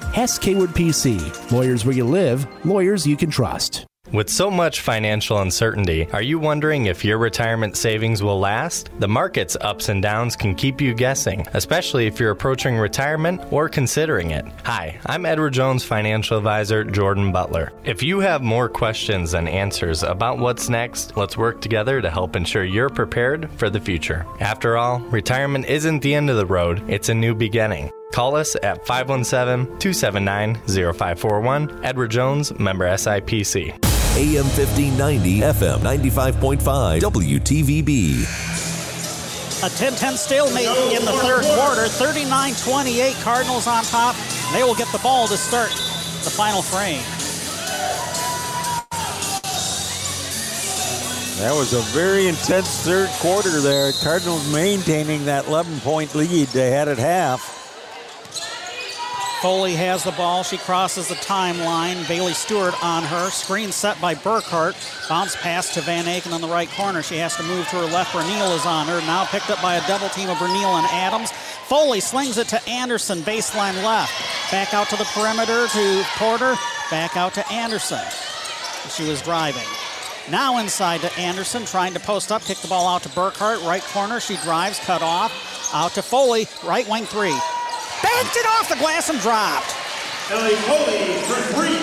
Hass 0.13 0.37
Kaywood 0.37 0.75
PC. 0.75 1.51
Lawyers 1.53 1.85
where 1.85 1.95
you 1.95 2.03
live, 2.03 2.45
lawyers 2.65 3.07
you 3.07 3.15
can 3.15 3.29
trust. 3.29 3.85
With 4.11 4.29
so 4.29 4.51
much 4.51 4.81
financial 4.81 5.39
uncertainty, 5.39 6.05
are 6.11 6.21
you 6.21 6.37
wondering 6.37 6.87
if 6.87 7.05
your 7.05 7.17
retirement 7.17 7.77
savings 7.77 8.21
will 8.21 8.37
last? 8.37 8.89
The 8.99 9.07
market's 9.07 9.55
ups 9.61 9.87
and 9.87 10.01
downs 10.01 10.35
can 10.35 10.53
keep 10.53 10.81
you 10.81 10.93
guessing, 10.93 11.47
especially 11.53 12.07
if 12.07 12.19
you're 12.19 12.31
approaching 12.31 12.75
retirement 12.75 13.41
or 13.53 13.69
considering 13.69 14.31
it. 14.31 14.43
Hi, 14.65 14.99
I'm 15.05 15.25
Edward 15.25 15.53
Jones 15.53 15.85
financial 15.85 16.37
advisor 16.37 16.83
Jordan 16.83 17.31
Butler. 17.31 17.71
If 17.85 18.03
you 18.03 18.19
have 18.19 18.41
more 18.41 18.67
questions 18.67 19.31
than 19.31 19.47
answers 19.47 20.03
about 20.03 20.39
what's 20.39 20.67
next, 20.67 21.15
let's 21.15 21.37
work 21.37 21.61
together 21.61 22.01
to 22.01 22.09
help 22.09 22.35
ensure 22.35 22.65
you're 22.65 22.89
prepared 22.89 23.49
for 23.51 23.69
the 23.69 23.79
future. 23.79 24.25
After 24.41 24.75
all, 24.75 24.99
retirement 24.99 25.67
isn't 25.67 26.01
the 26.01 26.15
end 26.15 26.29
of 26.29 26.35
the 26.35 26.45
road, 26.45 26.83
it's 26.89 27.07
a 27.07 27.15
new 27.15 27.33
beginning. 27.33 27.89
Call 28.11 28.35
us 28.35 28.55
at 28.61 28.85
517 28.85 29.79
279 29.79 30.55
0541. 30.67 31.85
Edward 31.85 32.11
Jones, 32.11 32.57
member 32.59 32.85
SIPC. 32.89 33.69
AM 34.17 34.43
1590, 34.43 35.39
FM 35.39 35.79
95.5, 35.79 36.99
WTVB. 36.99 38.23
A 39.63 39.69
10-10 39.69 40.17
stalemate 40.17 40.65
in 40.91 41.05
the 41.05 41.13
third 41.13 41.43
quarter. 41.55 41.83
39-28 41.83 43.23
Cardinals 43.23 43.67
on 43.67 43.83
top. 43.83 44.15
They 44.51 44.63
will 44.63 44.75
get 44.75 44.91
the 44.91 44.97
ball 44.99 45.27
to 45.27 45.37
start 45.37 45.69
the 45.69 46.29
final 46.29 46.61
frame. 46.61 47.03
That 51.39 51.53
was 51.55 51.73
a 51.73 51.81
very 51.91 52.27
intense 52.27 52.83
third 52.83 53.09
quarter 53.19 53.61
there. 53.61 53.91
Cardinals 54.03 54.51
maintaining 54.51 55.25
that 55.25 55.47
11 55.47 55.79
point 55.79 56.13
lead 56.13 56.47
they 56.49 56.71
had 56.71 56.87
at 56.87 56.97
half. 56.97 57.60
Foley 59.41 59.73
has 59.73 60.03
the 60.03 60.11
ball. 60.11 60.43
She 60.43 60.59
crosses 60.59 61.07
the 61.07 61.15
timeline. 61.15 62.07
Bailey 62.07 62.33
Stewart 62.33 62.75
on 62.83 63.01
her. 63.01 63.31
Screen 63.31 63.71
set 63.71 63.99
by 63.99 64.13
Burkhardt. 64.13 64.75
Bounce 65.09 65.35
pass 65.35 65.73
to 65.73 65.81
Van 65.81 66.05
Aken 66.05 66.31
on 66.31 66.41
the 66.41 66.47
right 66.47 66.69
corner. 66.69 67.01
She 67.01 67.17
has 67.17 67.35
to 67.37 67.43
move 67.43 67.67
to 67.69 67.77
her 67.77 67.85
left. 67.85 68.13
Brunel 68.13 68.53
is 68.53 68.67
on 68.67 68.85
her. 68.85 68.99
Now 69.01 69.25
picked 69.25 69.49
up 69.49 69.59
by 69.59 69.77
a 69.77 69.87
double 69.87 70.09
team 70.09 70.29
of 70.29 70.37
Brunel 70.37 70.77
and 70.77 70.85
Adams. 70.91 71.31
Foley 71.65 72.01
slings 72.01 72.37
it 72.37 72.49
to 72.49 72.69
Anderson, 72.69 73.21
baseline 73.21 73.83
left. 73.83 74.13
Back 74.51 74.75
out 74.75 74.89
to 74.89 74.95
the 74.95 75.05
perimeter 75.05 75.67
to 75.67 76.03
Porter. 76.17 76.53
Back 76.91 77.17
out 77.17 77.33
to 77.33 77.51
Anderson. 77.51 78.05
She 78.91 79.09
was 79.09 79.23
driving. 79.23 79.65
Now 80.29 80.59
inside 80.59 81.01
to 81.01 81.11
Anderson, 81.17 81.65
trying 81.65 81.95
to 81.95 81.99
post 81.99 82.31
up, 82.31 82.43
kick 82.43 82.57
the 82.59 82.67
ball 82.67 82.87
out 82.87 83.01
to 83.03 83.09
Burkhardt, 83.09 83.63
right 83.63 83.81
corner. 83.81 84.19
She 84.19 84.37
drives, 84.37 84.77
cut 84.79 85.01
off. 85.01 85.33
Out 85.73 85.93
to 85.93 86.03
Foley, 86.03 86.47
right 86.63 86.87
wing 86.87 87.05
three. 87.05 87.35
Banked 88.03 88.35
it 88.35 88.45
off 88.47 88.69
the 88.69 88.75
glass 88.75 89.09
and 89.09 89.19
dropped. 89.19 89.75
Ellie 90.31 90.55
Foley 90.55 91.13
for 91.23 91.41
three. 91.53 91.77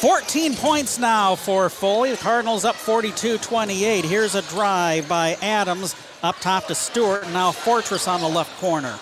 14 0.00 0.56
points 0.56 0.98
now 0.98 1.36
for 1.36 1.68
Foley. 1.68 2.10
The 2.10 2.16
Cardinals 2.16 2.64
up 2.64 2.74
42 2.74 3.38
28. 3.38 4.04
Here's 4.04 4.34
a 4.34 4.42
drive 4.42 5.08
by 5.08 5.36
Adams 5.40 5.94
up 6.22 6.36
top 6.40 6.66
to 6.66 6.74
Stewart. 6.74 7.22
And 7.22 7.32
now 7.32 7.52
Fortress 7.52 8.08
on 8.08 8.20
the 8.20 8.28
left 8.28 8.58
corner. 8.60 8.98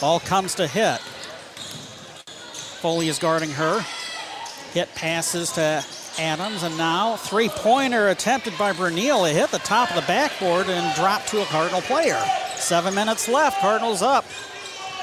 Ball 0.00 0.20
comes 0.20 0.54
to 0.54 0.66
Hitt. 0.66 1.00
Foley 2.80 3.08
is 3.08 3.18
guarding 3.18 3.50
her. 3.50 3.84
Hitt 4.72 4.88
passes 4.94 5.52
to 5.52 5.84
Adams, 6.18 6.62
and 6.62 6.76
now 6.78 7.16
three 7.16 7.48
pointer 7.48 8.08
attempted 8.08 8.56
by 8.56 8.72
Brunel. 8.72 9.24
It 9.24 9.34
hit 9.34 9.50
the 9.50 9.58
top 9.58 9.90
of 9.90 9.96
the 9.96 10.02
backboard 10.02 10.68
and 10.68 10.94
dropped 10.96 11.28
to 11.28 11.42
a 11.42 11.44
Cardinal 11.46 11.82
player. 11.82 12.20
Seven 12.58 12.94
minutes 12.94 13.28
left. 13.28 13.60
Cardinals 13.60 14.02
up 14.02 14.24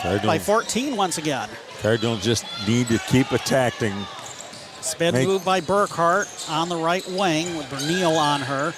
Cardinals, 0.02 0.26
by 0.26 0.40
14 0.40 0.96
once 0.96 1.18
again. 1.18 1.50
Cardinals 1.82 2.24
just 2.24 2.46
need 2.68 2.88
to 2.90 3.00
keep 3.08 3.32
attacking. 3.32 3.96
Spin 4.82 5.14
Make- 5.16 5.28
move 5.28 5.44
by 5.44 5.62
Burkhardt 5.62 6.28
on 6.50 6.70
the 6.70 6.76
right 6.76 7.06
wing 7.10 7.58
with 7.58 7.70
Brunel 7.70 8.18
on 8.18 8.42
her. 8.42 8.74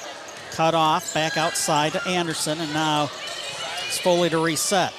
Cut 0.52 0.74
off, 0.74 1.14
back 1.14 1.38
outside 1.38 1.92
to 1.94 2.08
Anderson, 2.08 2.60
and 2.62 2.74
now 2.74 3.06
it's 3.88 3.98
Foley 4.00 4.30
to 4.30 4.40
reset. 4.40 4.94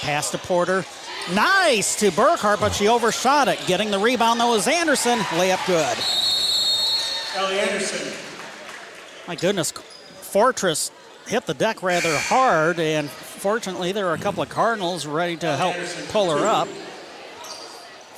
Pass 0.00 0.30
to 0.30 0.38
Porter. 0.38 0.84
Nice 1.32 1.96
to 1.96 2.10
Burkhardt, 2.12 2.60
but 2.60 2.74
she 2.74 2.86
overshot 2.86 3.48
it. 3.48 3.58
Getting 3.66 3.90
the 3.90 3.98
rebound 3.98 4.38
though 4.38 4.54
is 4.54 4.68
Anderson. 4.68 5.18
Layup 5.20 5.66
good. 5.66 5.96
Ellie 7.36 7.58
Anderson. 7.58 8.12
My 9.26 9.34
goodness, 9.34 9.72
Fortress 9.72 10.90
hit 11.26 11.46
the 11.46 11.54
deck 11.54 11.82
rather 11.82 12.16
hard, 12.16 12.78
and 12.78 13.10
fortunately, 13.10 13.92
there 13.92 14.08
are 14.08 14.14
a 14.14 14.18
couple 14.18 14.42
of 14.42 14.48
Cardinals 14.48 15.06
ready 15.06 15.36
to 15.38 15.56
help 15.56 15.76
pull 16.10 16.36
her 16.36 16.46
up. 16.46 16.68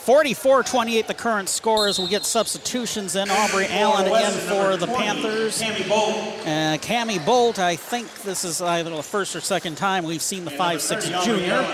44 0.06 0.62
28 0.62 1.08
the 1.08 1.14
current 1.14 1.48
score 1.48 1.88
as 1.88 1.98
we 1.98 2.06
get 2.06 2.24
substitutions 2.24 3.16
in. 3.16 3.28
Aubrey 3.28 3.66
Allen 3.68 4.06
in 4.06 4.32
for 4.48 4.76
the 4.76 4.86
Panthers. 4.86 5.60
Cammy 5.60 5.88
Bolt. 5.88 6.16
Uh, 6.42 6.78
Cammy 6.78 7.26
Bolt, 7.26 7.58
I 7.58 7.74
think 7.74 8.22
this 8.22 8.44
is 8.44 8.62
either 8.62 8.90
the 8.90 9.02
first 9.02 9.34
or 9.34 9.40
second 9.40 9.76
time 9.76 10.04
we've 10.04 10.22
seen 10.22 10.44
the 10.44 10.52
5'6 10.52 11.24
junior. 11.24 11.66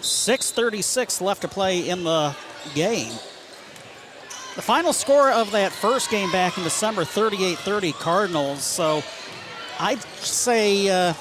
Six 0.00 0.52
thirty-six 0.52 1.20
left 1.20 1.42
to 1.42 1.48
play 1.48 1.88
in 1.88 2.04
the 2.04 2.36
game. 2.74 3.12
The 4.54 4.62
final 4.62 4.92
score 4.92 5.30
of 5.30 5.50
that 5.52 5.72
first 5.72 6.10
game 6.10 6.30
back 6.30 6.56
in 6.56 6.64
December, 6.64 7.02
38-30 7.02 7.92
Cardinals. 7.94 8.62
So 8.62 9.02
I'd 9.80 10.00
say 10.02 10.88
uh, 10.88 11.14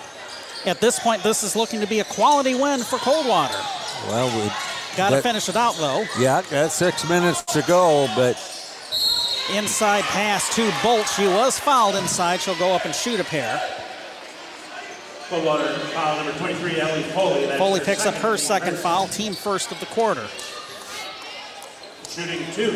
at 0.66 0.80
this 0.80 1.00
point, 1.00 1.24
this 1.24 1.44
is 1.44 1.56
looking 1.56 1.80
to 1.82 1.88
be 1.88 2.00
a 2.00 2.04
quality 2.06 2.56
win 2.56 2.82
for 2.82 2.98
Coldwater. 3.00 3.58
Well, 4.08 4.28
we 4.38 4.52
Got 4.96 5.10
to 5.10 5.22
finish 5.24 5.50
it 5.50 5.56
out 5.56 5.76
though. 5.78 6.06
Yeah, 6.20 6.44
got 6.52 6.72
six 6.72 7.10
minutes 7.10 7.42
to 7.44 7.64
go, 7.64 8.08
but 8.16 8.38
Inside 9.52 10.04
pass 10.06 10.56
to 10.56 10.74
Bolt. 10.82 11.08
She 11.10 11.28
was 11.28 11.60
fouled 11.60 11.96
inside. 11.96 12.40
She'll 12.40 12.58
go 12.58 12.74
up 12.74 12.86
and 12.86 12.96
shoot 12.96 13.20
a 13.20 13.26
pair. 13.26 13.62
Coldwater 15.28 15.78
foul 15.90 16.24
number 16.24 16.32
23, 16.40 16.80
Ellie 16.80 17.04
Foley. 17.04 17.48
Foley 17.58 17.80
picks 17.82 18.06
up 18.06 18.16
her 18.16 18.38
second 18.38 18.78
foul, 18.78 19.08
team 19.08 19.34
first 19.34 19.72
of 19.72 19.80
the 19.82 19.86
quarter. 19.88 20.26
Shooting 22.14 22.46
two, 22.54 22.72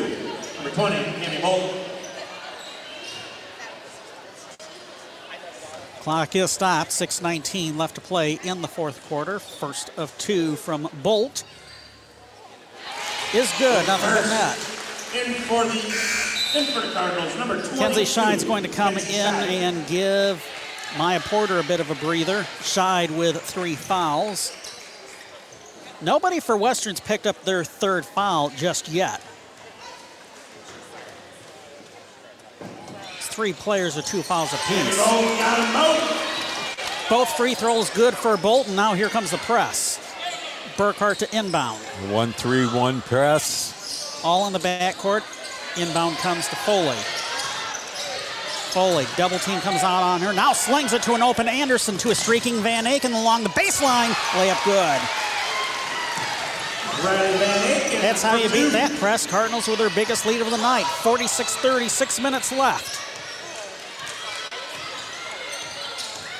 number 0.55 0.71
20, 0.71 0.95
Cammy 0.95 1.41
Bolt. 1.43 1.71
Clock 5.99 6.35
is 6.35 6.49
stopped. 6.49 6.89
6.19 6.89 7.77
left 7.77 7.93
to 7.95 8.01
play 8.01 8.39
in 8.41 8.63
the 8.63 8.67
fourth 8.67 9.07
quarter. 9.07 9.37
First 9.37 9.91
of 9.95 10.17
two 10.17 10.55
from 10.55 10.89
Bolt 11.03 11.43
is 13.35 13.53
good. 13.59 13.85
Nothing 13.85 14.09
but 14.09 14.25
net. 14.27 14.57
In 15.13 15.33
for 15.43 15.65
the, 15.65 16.57
in 16.57 16.73
for 16.73 16.87
the 16.87 16.93
Cardinals, 16.93 17.37
number 17.37 17.61
22. 17.61 17.77
Kenzie 17.77 18.05
Scheid's 18.05 18.43
going 18.43 18.63
to 18.63 18.69
come 18.69 18.95
Kenzie 18.95 19.17
in 19.19 19.35
and 19.35 19.87
give 19.87 20.43
Maya 20.97 21.19
Porter 21.19 21.59
a 21.59 21.63
bit 21.63 21.79
of 21.79 21.91
a 21.91 21.95
breather. 21.95 22.41
Scheid 22.61 23.15
with 23.15 23.39
three 23.39 23.75
fouls. 23.75 24.51
Nobody 26.01 26.39
for 26.39 26.55
Western's 26.55 26.99
picked 26.99 27.25
up 27.25 27.43
their 27.43 27.63
third 27.63 28.05
foul 28.05 28.49
just 28.51 28.87
yet. 28.87 29.19
It's 33.17 33.27
three 33.27 33.53
players 33.53 33.95
with 33.95 34.05
two 34.05 34.21
fouls 34.21 34.53
apiece. 34.53 34.95
Bolt 34.95 35.39
got 35.39 35.57
him 35.57 35.75
out. 35.75 37.09
Both 37.09 37.29
free 37.37 37.55
throws 37.55 37.89
good 37.89 38.13
for 38.13 38.37
Bolton. 38.37 38.75
Now 38.75 38.93
here 38.93 39.09
comes 39.09 39.31
the 39.31 39.37
press. 39.37 39.99
Burkhardt 40.77 41.17
to 41.19 41.35
inbound. 41.35 41.79
one 42.11 42.31
three 42.33 42.67
one 42.67 43.01
press. 43.01 44.21
All 44.23 44.45
in 44.45 44.53
the 44.53 44.59
backcourt. 44.59 45.23
Inbound 45.79 46.17
comes 46.17 46.47
to 46.49 46.55
Foley. 46.57 46.97
Foley, 48.71 49.07
double 49.15 49.39
team 49.39 49.59
comes 49.61 49.81
out 49.81 50.03
on 50.03 50.21
her. 50.21 50.33
Now 50.33 50.53
slings 50.53 50.93
it 50.93 51.01
to 51.03 51.15
an 51.15 51.23
open 51.23 51.47
Anderson 51.47 51.97
to 51.99 52.11
a 52.11 52.15
streaking 52.15 52.61
Van 52.61 52.85
Aken 52.85 53.19
along 53.19 53.43
the 53.43 53.49
baseline. 53.49 54.11
Layup 54.33 54.63
good. 54.65 55.01
That's 58.01 58.21
how 58.21 58.35
you 58.35 58.49
beat 58.49 58.71
that 58.71 58.91
press. 58.99 59.25
Cardinals 59.27 59.67
with 59.67 59.79
their 59.79 59.89
biggest 59.89 60.25
lead 60.25 60.41
of 60.41 60.51
the 60.51 60.57
night. 60.57 60.85
46 60.85 61.55
30, 61.55 61.89
six 61.89 62.19
minutes 62.19 62.51
left. 62.51 63.03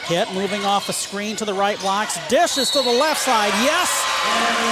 Hitt 0.08 0.32
moving 0.34 0.64
off 0.64 0.88
a 0.88 0.94
screen 0.94 1.36
to 1.36 1.44
the 1.44 1.54
right 1.54 1.78
blocks. 1.80 2.18
Dishes 2.30 2.72
to 2.72 2.82
the 2.82 2.90
left 2.90 3.20
side. 3.20 3.52
Yes, 3.62 3.92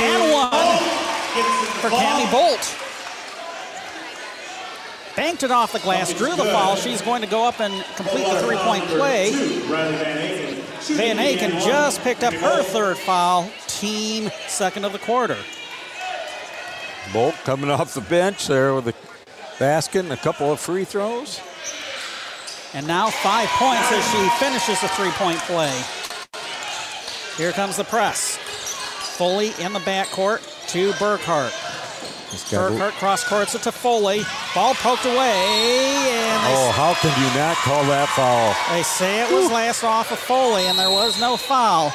And 0.02 0.32
one 0.32 0.96
for 1.82 1.90
Cammy 1.90 2.32
Bolt. 2.32 2.78
Banked 5.16 5.44
it 5.44 5.52
off 5.52 5.72
the 5.72 5.80
glass, 5.80 6.14
drew 6.14 6.36
the 6.36 6.46
foul. 6.46 6.76
She's 6.76 7.02
going 7.02 7.22
to 7.22 7.28
go 7.28 7.46
up 7.48 7.60
and 7.60 7.86
complete 7.96 8.26
the 8.26 8.40
three 8.42 8.58
point 8.58 8.86
play. 8.86 9.32
Van 10.94 11.18
Aken 11.18 11.62
just 11.66 12.02
picked 12.02 12.24
up 12.24 12.34
her 12.34 12.64
third 12.64 12.98
foul, 12.98 13.50
team 13.68 14.30
second 14.48 14.86
of 14.86 14.94
the 14.94 15.00
quarter. 15.00 15.38
Bolt 17.14 17.36
coming 17.44 17.70
off 17.70 17.94
the 17.94 18.02
bench 18.02 18.48
there 18.48 18.74
with 18.74 18.88
a 18.88 18.94
basket 19.60 20.00
and 20.00 20.12
a 20.12 20.18
couple 20.18 20.52
of 20.52 20.60
free 20.60 20.84
throws. 20.86 21.40
And 22.74 22.86
now 22.88 23.10
five 23.10 23.48
points 23.50 23.90
as 23.92 24.04
she 24.12 24.30
finishes 24.44 24.82
the 24.82 24.88
three 24.90 25.12
point 25.12 25.40
play. 25.40 25.82
Here 27.38 27.52
comes 27.52 27.78
the 27.78 27.84
press. 27.86 28.38
Foley 29.18 29.54
in 29.60 29.72
the 29.72 29.80
backcourt 29.80 30.42
to 30.70 30.92
Burkhardt. 31.00 31.54
Burkhardt 32.52 32.94
cross 32.96 33.24
courts 33.24 33.56
it 33.56 33.62
to 33.64 33.72
Foley. 33.72 34.24
Ball 34.54 34.74
poked 34.76 35.06
away, 35.06 35.32
Oh, 36.48 36.72
how 36.76 36.94
can 36.96 37.12
you 37.22 37.40
not 37.40 37.56
call 37.58 37.84
that 37.86 38.10
foul? 38.10 38.54
they 38.76 38.84
say 38.84 39.22
it 39.22 39.32
was 39.34 39.50
last 39.52 39.84
off 39.84 40.12
of 40.12 40.20
Foley, 40.20 40.66
and 40.66 40.78
there 40.78 40.90
was 40.90 41.20
no 41.20 41.38
foul. 41.38 41.94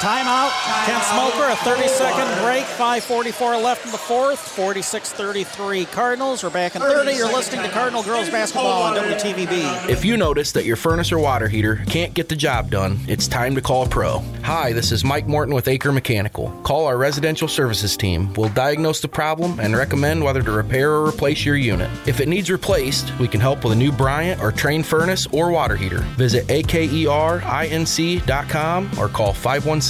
Timeout. 0.00 0.50
Kent 0.86 1.04
Smoker, 1.04 1.50
a 1.50 1.56
30 1.56 1.86
second 1.88 2.42
break. 2.42 2.64
5.44 2.64 3.62
left 3.62 3.84
in 3.84 3.92
the 3.92 3.98
fourth. 3.98 4.38
46 4.38 5.12
33 5.12 5.84
Cardinals. 5.84 6.42
We're 6.42 6.48
back 6.48 6.74
in 6.74 6.80
30. 6.80 7.12
You're 7.12 7.30
listening 7.30 7.62
to 7.66 7.68
Cardinal 7.68 8.02
Girls 8.02 8.30
Basketball 8.30 8.82
on 8.82 8.96
WTVB. 8.96 9.90
If 9.90 10.02
you 10.02 10.16
notice 10.16 10.52
that 10.52 10.64
your 10.64 10.76
furnace 10.76 11.12
or 11.12 11.18
water 11.18 11.48
heater 11.48 11.82
can't 11.86 12.14
get 12.14 12.30
the 12.30 12.36
job 12.36 12.70
done, 12.70 12.98
it's 13.08 13.28
time 13.28 13.54
to 13.56 13.60
call 13.60 13.84
a 13.84 13.88
pro. 13.90 14.20
Hi, 14.42 14.72
this 14.72 14.90
is 14.90 15.04
Mike 15.04 15.28
Morton 15.28 15.54
with 15.54 15.66
Aker 15.66 15.92
Mechanical. 15.92 16.48
Call 16.62 16.86
our 16.86 16.96
residential 16.96 17.46
services 17.46 17.94
team. 17.94 18.32
We'll 18.32 18.48
diagnose 18.48 19.00
the 19.00 19.08
problem 19.08 19.60
and 19.60 19.76
recommend 19.76 20.24
whether 20.24 20.42
to 20.42 20.50
repair 20.50 20.92
or 20.92 21.06
replace 21.06 21.44
your 21.44 21.56
unit. 21.56 21.90
If 22.06 22.20
it 22.20 22.28
needs 22.28 22.50
replaced, 22.50 23.12
we 23.18 23.28
can 23.28 23.40
help 23.40 23.64
with 23.64 23.74
a 23.74 23.76
new 23.76 23.92
Bryant 23.92 24.40
or 24.40 24.50
Trane 24.50 24.82
furnace 24.82 25.26
or 25.26 25.50
water 25.50 25.76
heater. 25.76 25.98
Visit 26.16 26.46
akerinc.com 26.46 26.90
or 28.98 29.08
call 29.08 29.34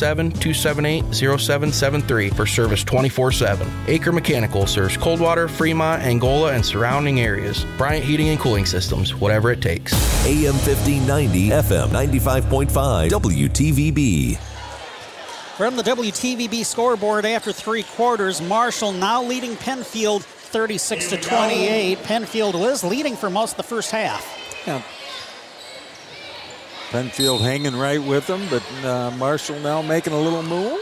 517-278-0773 0.01 2.35
for 2.35 2.47
service 2.47 2.83
24-7. 2.85 3.57
Aker 3.87 4.15
Mechanical 4.15 4.67
serves 4.67 4.97
Coldwater, 4.97 5.47
Fremont, 5.49 6.03
Angola, 6.03 6.53
and 6.53 6.65
surrounding 6.65 7.21
areas. 7.21 7.67
Bryant 7.77 8.05
Heating 8.05 8.31
and 8.31 8.41
Cooling 8.41 8.65
Systems, 8.67 9.15
whatever 9.15 9.51
it 9.51 9.61
takes. 9.61 9.93
AM 10.25 10.55
1590, 10.55 11.51
FM 11.51 11.89
95.5, 11.89 13.11
WTVB. 13.11 14.39
From 15.57 15.77
the 15.77 15.83
WTVB 15.83 16.65
scoreboard 16.65 17.27
after 17.27 17.53
three 17.53 17.83
quarters, 17.83 18.41
Marshall 18.41 18.93
now 18.93 19.23
leading 19.23 19.57
Pennfield 19.57 20.23
36 20.23 21.11
to 21.11 21.19
28. 21.19 21.99
Pennfield 21.99 22.59
was 22.59 22.83
leading 22.83 23.15
for 23.15 23.29
most 23.29 23.51
of 23.53 23.59
the 23.59 23.63
first 23.63 23.91
half. 23.91 24.25
Yeah. 24.67 24.81
Pennfield 26.91 27.41
hanging 27.41 27.77
right 27.77 28.03
with 28.03 28.27
them, 28.27 28.47
but 28.51 28.63
uh, 28.85 29.13
Marshall 29.13 29.59
now 29.61 29.81
making 29.81 30.13
a 30.13 30.21
little 30.21 30.43
move. 30.43 30.81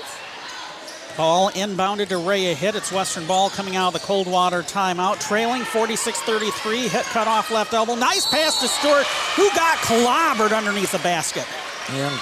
Ball 1.18 1.50
inbounded 1.50 2.08
to 2.08 2.16
Rhea 2.16 2.54
Hitt. 2.54 2.76
It's 2.76 2.92
Western 2.92 3.26
ball 3.26 3.50
coming 3.50 3.76
out 3.76 3.88
of 3.88 4.00
the 4.00 4.06
Coldwater 4.06 4.62
timeout. 4.62 5.20
Trailing 5.20 5.64
46 5.64 6.20
33. 6.22 6.88
Hitt 6.88 7.04
cut 7.06 7.26
off 7.26 7.50
left 7.50 7.74
elbow. 7.74 7.94
Nice 7.94 8.24
pass 8.26 8.60
to 8.60 8.68
Stewart, 8.68 9.04
who 9.34 9.50
got 9.50 9.76
clobbered 9.78 10.56
underneath 10.56 10.92
the 10.92 10.98
basket. 11.00 11.44
And 11.90 12.20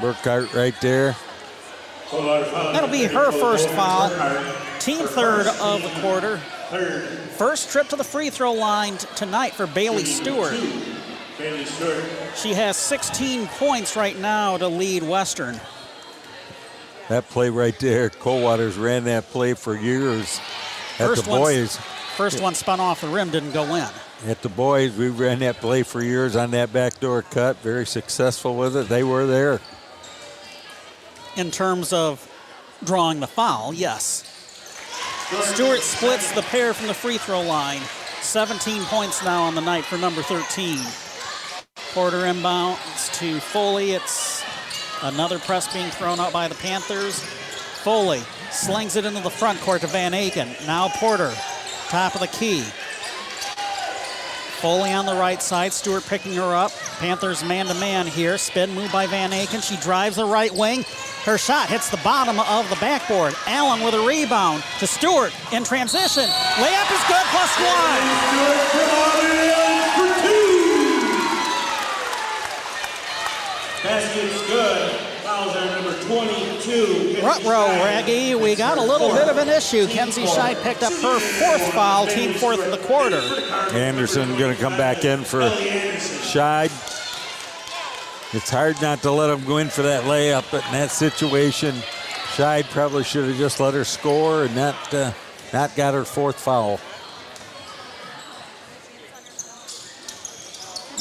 Burkhardt 0.00 0.52
right 0.54 0.74
there. 0.80 1.14
That'll 2.10 2.88
be 2.88 3.04
her 3.04 3.30
first 3.30 3.68
foul. 3.70 4.08
Team 4.80 5.06
third 5.06 5.46
of 5.60 5.82
the 5.82 6.00
quarter. 6.00 6.38
First 7.36 7.70
trip 7.70 7.88
to 7.88 7.96
the 7.96 8.04
free 8.04 8.30
throw 8.30 8.54
line 8.54 8.96
tonight 9.16 9.52
for 9.52 9.66
Bailey 9.66 10.04
Stewart. 10.04 10.54
She 12.36 12.52
has 12.54 12.76
16 12.76 13.46
points 13.46 13.96
right 13.96 14.18
now 14.18 14.56
to 14.58 14.66
lead 14.68 15.02
Western. 15.02 15.60
That 17.08 17.28
play 17.30 17.48
right 17.48 17.78
there, 17.78 18.10
Coldwater's 18.10 18.76
ran 18.76 19.04
that 19.04 19.24
play 19.30 19.54
for 19.54 19.74
years. 19.76 20.40
At 20.98 21.06
First 21.08 21.24
the 21.24 21.30
boys, 21.30 21.76
First 22.16 22.42
one 22.42 22.54
spun 22.54 22.80
off 22.80 23.00
the 23.00 23.08
rim, 23.08 23.30
didn't 23.30 23.52
go 23.52 23.76
in. 23.76 23.86
at 24.26 24.42
the 24.42 24.48
boys, 24.48 24.96
we 24.96 25.08
ran 25.08 25.38
that 25.38 25.58
play 25.58 25.84
for 25.84 26.02
years 26.02 26.34
on 26.34 26.50
that 26.50 26.72
backdoor 26.72 27.22
cut. 27.22 27.56
Very 27.58 27.86
successful 27.86 28.56
with 28.56 28.76
it. 28.76 28.88
They 28.88 29.04
were 29.04 29.26
there. 29.26 29.60
in 31.36 31.52
terms 31.52 31.92
of 31.92 32.28
drawing 32.84 33.20
the 33.20 33.26
foul, 33.28 33.72
yes. 33.72 34.24
Stewart 35.54 35.80
splits 35.80 36.32
the 36.32 36.42
pair 36.42 36.74
from 36.74 36.88
the 36.88 36.94
free 36.94 37.18
throw 37.18 37.42
line. 37.42 37.80
17 38.22 38.82
points 38.84 39.22
now 39.22 39.42
on 39.44 39.54
the 39.54 39.60
night 39.60 39.84
for 39.84 39.96
number 39.98 40.20
13. 40.22 40.78
Porter 41.92 42.22
inbounds 42.22 43.12
to 43.18 43.40
Foley. 43.40 43.92
It's 43.92 44.42
another 45.02 45.38
press 45.38 45.72
being 45.72 45.90
thrown 45.90 46.20
out 46.20 46.32
by 46.32 46.48
the 46.48 46.54
Panthers. 46.56 47.20
Foley 47.82 48.22
slings 48.50 48.96
it 48.96 49.04
into 49.04 49.20
the 49.20 49.30
front 49.30 49.60
court 49.60 49.82
to 49.82 49.86
Van 49.86 50.12
Aken. 50.12 50.66
Now 50.66 50.88
Porter, 50.88 51.32
top 51.88 52.14
of 52.14 52.20
the 52.20 52.26
key. 52.28 52.64
Foley 54.60 54.92
on 54.92 55.06
the 55.06 55.14
right 55.14 55.40
side. 55.40 55.72
Stewart 55.72 56.04
picking 56.06 56.34
her 56.34 56.52
up. 56.54 56.72
Panthers 56.98 57.44
man 57.44 57.66
to 57.66 57.74
man 57.74 58.08
here. 58.08 58.36
Spin 58.36 58.74
move 58.74 58.90
by 58.90 59.06
Van 59.06 59.30
Aken. 59.30 59.62
She 59.62 59.76
drives 59.76 60.16
the 60.16 60.24
right 60.24 60.52
wing. 60.52 60.84
Her 61.24 61.38
shot 61.38 61.68
hits 61.68 61.90
the 61.90 61.96
bottom 61.98 62.40
of 62.40 62.68
the 62.68 62.74
backboard. 62.76 63.34
Allen 63.46 63.84
with 63.84 63.94
a 63.94 64.00
rebound 64.00 64.64
to 64.80 64.86
Stewart 64.86 65.32
in 65.52 65.62
transition. 65.62 66.24
Layup 66.24 66.92
is 66.92 67.04
good, 67.06 67.24
plus 67.30 67.56
one. 67.60 69.77
Basket's 73.82 74.46
good. 74.48 74.90
Fouls 75.22 75.54
are 75.54 75.66
number 75.66 76.02
22. 76.04 77.16
Front 77.20 77.44
row, 77.44 77.66
Raggy. 77.84 78.34
We 78.34 78.56
got 78.56 78.76
a 78.76 78.82
little 78.82 79.10
bit 79.10 79.28
of 79.28 79.38
an 79.38 79.48
issue. 79.48 79.86
Kenzie 79.86 80.24
Scheid 80.24 80.60
picked 80.62 80.82
up 80.82 80.92
her 80.94 81.20
fourth 81.20 81.72
foul, 81.72 82.06
team 82.06 82.34
fourth 82.34 82.64
in 82.64 82.70
the 82.70 82.78
quarter. 82.78 83.20
Anderson 83.76 84.36
going 84.36 84.54
to 84.54 84.60
come 84.60 84.76
back 84.76 85.04
in 85.04 85.22
for 85.22 85.40
Scheid. 85.40 86.72
It's 88.34 88.50
hard 88.50 88.80
not 88.82 89.00
to 89.02 89.12
let 89.12 89.30
him 89.30 89.44
go 89.46 89.58
in 89.58 89.68
for 89.68 89.82
that 89.82 90.04
layup, 90.04 90.50
but 90.50 90.64
in 90.66 90.72
that 90.72 90.90
situation, 90.90 91.74
Scheid 92.34 92.64
probably 92.70 93.04
should 93.04 93.28
have 93.28 93.38
just 93.38 93.60
let 93.60 93.74
her 93.74 93.84
score 93.84 94.44
and 94.44 94.54
not 94.56 94.94
uh, 94.94 95.12
not 95.52 95.74
got 95.76 95.94
her 95.94 96.04
fourth 96.04 96.38
foul. 96.40 96.78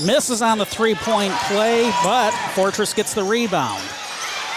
Misses 0.04 0.42
on 0.44 0.60
the 0.60 0.66
three 0.66 0.94
point 0.96 1.34
play, 1.48 1.92
but 2.04 2.32
Fortress 2.54 2.94
gets 2.94 3.14
the 3.14 3.24
rebound. 3.24 3.82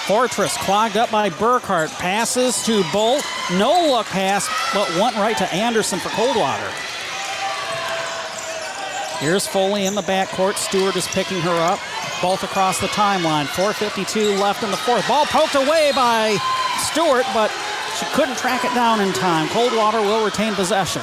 Fortress 0.07 0.57
clogged 0.59 0.97
up 0.97 1.11
by 1.11 1.31
Burkhardt. 1.31 1.91
Passes 1.91 2.63
to 2.65 2.83
Bolt. 2.93 3.25
No 3.53 3.89
look 3.91 4.07
pass, 4.07 4.49
but 4.75 4.89
went 5.01 5.17
right 5.17 5.37
to 5.39 5.51
Anderson 5.55 5.99
for 5.99 6.11
Coldwater. 6.11 6.71
Here's 9.19 9.47
Foley 9.47 9.87
in 9.87 9.95
the 9.95 10.03
backcourt. 10.03 10.57
Stewart 10.57 10.97
is 10.97 11.07
picking 11.09 11.41
her 11.41 11.51
up. 11.51 11.79
Both 12.21 12.43
across 12.43 12.81
the 12.81 12.89
timeline. 12.89 13.47
4.52 13.47 14.39
left 14.39 14.63
in 14.63 14.71
the 14.71 14.77
fourth. 14.79 15.07
Ball 15.09 15.27
poked 15.27 15.55
away 15.55 15.93
by 15.95 16.37
Stewart, 16.79 17.25
but 17.33 17.51
she 17.99 18.07
couldn't 18.15 18.37
track 18.37 18.65
it 18.65 18.75
down 18.75 19.01
in 19.01 19.13
time. 19.13 19.49
Coldwater 19.49 20.01
will 20.01 20.25
retain 20.25 20.55
possession. 20.55 21.03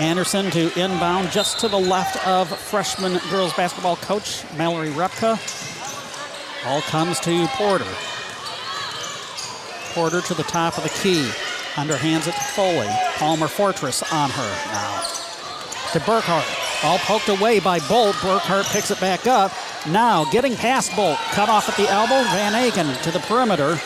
Anderson 0.00 0.48
to 0.52 0.80
inbound 0.80 1.30
just 1.32 1.58
to 1.58 1.68
the 1.68 1.78
left 1.78 2.24
of 2.24 2.48
freshman 2.56 3.18
girls 3.30 3.52
basketball 3.54 3.96
coach 3.96 4.44
Mallory 4.56 4.90
Repka. 4.90 5.36
Ball 6.64 6.80
comes 6.82 7.18
to 7.20 7.46
Porter. 7.48 7.84
Porter 9.94 10.20
to 10.20 10.34
the 10.34 10.44
top 10.44 10.76
of 10.76 10.84
the 10.84 10.88
key. 10.90 11.28
Underhands 11.74 12.28
it 12.28 12.34
to 12.34 12.40
Foley. 12.40 12.88
Palmer 13.16 13.48
Fortress 13.48 14.04
on 14.12 14.30
her 14.30 14.72
now. 14.72 15.02
To 15.92 16.00
Burkhardt. 16.00 16.46
All 16.84 16.98
poked 16.98 17.28
away 17.28 17.58
by 17.58 17.80
Bolt. 17.88 18.14
Burkhardt 18.22 18.66
picks 18.66 18.92
it 18.92 19.00
back 19.00 19.26
up. 19.26 19.50
Now 19.88 20.24
getting 20.30 20.54
past 20.54 20.94
Bolt. 20.94 21.18
Cut 21.32 21.48
off 21.48 21.68
at 21.68 21.76
the 21.76 21.90
elbow. 21.90 22.22
Van 22.30 22.52
Aken 22.52 23.02
to 23.02 23.10
the 23.10 23.20
perimeter. 23.20 23.80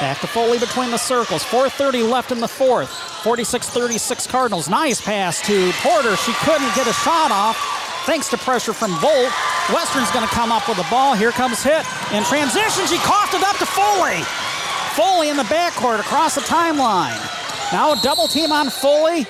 Back 0.00 0.20
to 0.20 0.26
Foley 0.26 0.58
between 0.58 0.90
the 0.90 0.98
circles. 0.98 1.42
4.30 1.44 2.08
left 2.08 2.30
in 2.30 2.40
the 2.40 2.48
fourth. 2.48 2.90
46 3.22 3.68
36 3.68 4.26
Cardinals. 4.26 4.68
Nice 4.68 5.00
pass 5.00 5.40
to 5.46 5.72
Porter. 5.80 6.16
She 6.16 6.32
couldn't 6.44 6.74
get 6.74 6.86
a 6.86 6.92
shot 6.92 7.30
off 7.30 7.56
thanks 8.06 8.28
to 8.28 8.38
pressure 8.38 8.72
from 8.72 8.92
Bolt. 9.00 9.32
Western's 9.72 10.10
going 10.12 10.26
to 10.26 10.32
come 10.32 10.52
up 10.52 10.68
with 10.68 10.76
the 10.76 10.86
ball. 10.88 11.14
Here 11.14 11.32
comes 11.32 11.62
Hitt. 11.62 11.84
In 12.12 12.22
transition, 12.24 12.86
she 12.86 12.98
coughed 12.98 13.34
it 13.34 13.42
up 13.42 13.56
to 13.56 13.66
Foley. 13.66 14.22
Foley 14.94 15.28
in 15.28 15.36
the 15.36 15.42
backcourt 15.44 15.98
across 15.98 16.36
the 16.36 16.40
timeline. 16.42 17.18
Now 17.72 17.92
a 17.92 18.00
double 18.02 18.28
team 18.28 18.52
on 18.52 18.70
Foley. 18.70 19.26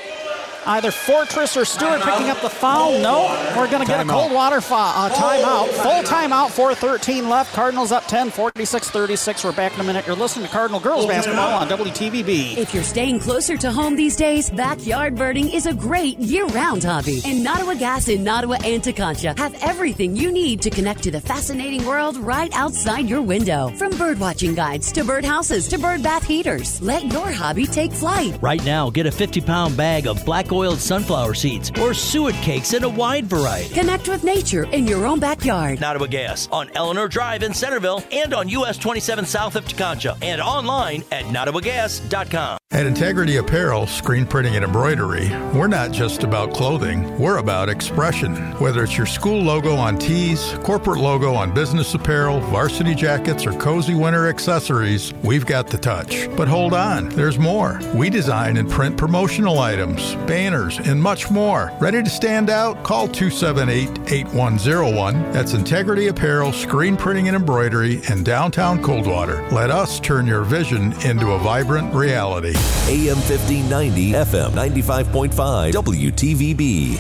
Either 0.67 0.91
Fortress 0.91 1.57
or 1.57 1.65
Stewart 1.65 2.01
picking 2.01 2.29
up 2.29 2.41
the 2.41 2.51
foul. 2.51 2.99
No, 2.99 3.29
we're 3.57 3.71
going 3.71 3.83
to 3.83 3.87
get 3.87 4.01
a 4.01 4.05
Coldwater 4.05 4.61
foul, 4.61 5.07
uh, 5.07 5.11
timeout. 5.11 5.69
Full 5.69 6.03
timeout, 6.03 6.49
4.13 6.49 7.29
left. 7.29 7.55
Cardinals 7.55 7.93
up 7.93 8.07
10, 8.07 8.31
46 8.31 8.91
36. 8.91 9.45
We're 9.45 9.53
back 9.53 9.75
in 9.75 9.81
a 9.81 9.85
minute. 9.85 10.07
You're 10.07 10.17
listening 10.17 10.47
to 10.47 10.53
Cardinal 10.53 10.81
Girls 10.81 11.07
Basketball 11.07 11.55
on 11.55 11.69
WTVB. 11.69 12.57
If 12.57 12.75
you're 12.75 12.83
staying 12.83 13.21
closer 13.21 13.57
to 13.57 13.71
home 13.71 13.95
these 13.95 14.17
days, 14.17 14.51
backyard 14.51 15.15
birding 15.15 15.51
is 15.53 15.67
a 15.67 15.75
great 15.75 16.19
year-round 16.19 16.83
hobby. 16.83 17.23
And 17.25 17.45
Nottawa 17.45 17.75
Gas 17.75 18.09
in 18.09 18.25
Nottawa 18.25 18.59
and 18.65 18.83
Tekonsha 18.83 19.39
have 19.39 19.55
everything 19.63 20.17
you 20.17 20.33
need 20.33 20.63
to 20.63 20.71
connect 20.71 21.05
to 21.05 21.13
the 21.13 21.21
fascinating 21.21 21.87
world 21.87 22.17
right 22.17 22.53
outside 22.55 23.09
your 23.09 23.23
window. 23.23 23.69
From 23.77 23.97
bird 23.97 24.19
watching 24.19 24.55
guides 24.55 24.91
to 24.93 25.05
bird 25.05 25.25
houses 25.25 25.69
to 25.69 25.79
bird 25.79 26.03
bath 26.03 26.27
heaters, 26.27 26.83
let 26.83 27.13
your 27.13 27.31
hobby 27.31 27.67
take 27.67 27.93
flight. 27.93 28.37
Right 28.43 28.65
now, 28.65 28.91
get 28.91 29.07
a 29.07 29.13
50 29.13 29.41
pound 29.43 29.77
bag 29.77 30.09
of 30.09 30.25
black 30.25 30.51
oiled 30.57 30.79
sunflower 30.79 31.35
seeds 31.35 31.71
or 31.81 31.93
suet 31.93 32.35
cakes 32.37 32.73
in 32.73 32.85
a 32.85 32.89
wide 32.89 33.27
variety. 33.27 33.75
Connect 33.75 34.09
with 34.09 34.25
nature 34.25 34.65
in 34.73 34.87
your 34.87 35.07
own 35.07 35.21
backyard. 35.21 35.81
Nottawa 35.81 36.07
Gas 36.07 36.49
on 36.51 36.71
Eleanor 36.75 37.09
Drive 37.09 37.43
in 37.43 37.53
Centerville 37.53 38.03
and 38.11 38.33
on 38.35 38.49
US 38.49 38.79
27 38.79 39.25
south 39.25 39.57
of 39.57 39.65
Tekonsha 39.65 40.17
and 40.23 40.41
online 40.41 41.05
at 41.13 41.25
nottawagas.com. 41.27 42.59
At 42.73 42.85
Integrity 42.85 43.37
Apparel, 43.37 43.87
screen 43.87 44.27
printing 44.27 44.57
and 44.57 44.65
embroidery, 44.65 45.29
we're 45.55 45.69
not 45.69 45.93
just 45.93 46.25
about 46.25 46.53
clothing, 46.53 47.17
we're 47.17 47.37
about 47.37 47.69
expression. 47.69 48.35
Whether 48.59 48.83
it's 48.83 48.97
your 48.97 49.07
school 49.07 49.41
logo 49.41 49.77
on 49.77 49.97
tees, 49.99 50.53
corporate 50.65 50.99
logo 50.99 51.33
on 51.33 51.55
business 51.55 51.95
apparel, 51.95 52.41
varsity 52.41 52.97
jackets, 52.97 53.47
or 53.47 53.53
cozy 53.53 53.95
winter 53.95 54.29
accessories, 54.29 55.15
we've 55.23 55.47
got 55.47 55.69
the 55.69 55.79
touch. 55.79 56.29
But 56.37 56.49
hold 56.49 56.75
on, 56.75 57.09
there's 57.11 57.39
more. 57.39 57.81
We 57.95 58.11
design 58.11 58.57
and 58.57 58.69
print 58.69 58.97
promotional 58.97 59.61
items, 59.61 60.17
banners, 60.27 60.81
and 60.81 61.01
much 61.01 61.31
more. 61.31 61.73
Ready 61.81 62.03
to 62.03 62.11
stand 62.11 62.51
out? 62.51 62.83
Call 62.83 63.07
278 63.07 64.13
8101. 64.13 65.31
That's 65.31 65.55
Integrity 65.55 66.09
Apparel, 66.09 66.53
screen 66.53 66.97
printing 66.97 67.29
and 67.29 67.37
embroidery 67.37 68.03
in 68.11 68.25
downtown 68.25 68.83
Coldwater. 68.83 69.49
Let 69.51 69.71
us 69.71 70.01
turn 70.01 70.27
your 70.27 70.43
vision 70.43 70.93
into 71.07 71.31
a 71.31 71.39
vibrant 71.39 71.95
reality. 71.95 72.56
AM 72.89 73.17
1590, 73.17 74.13
FM 74.13 74.51
95.5, 74.51 75.73
WTVB. 75.73 76.99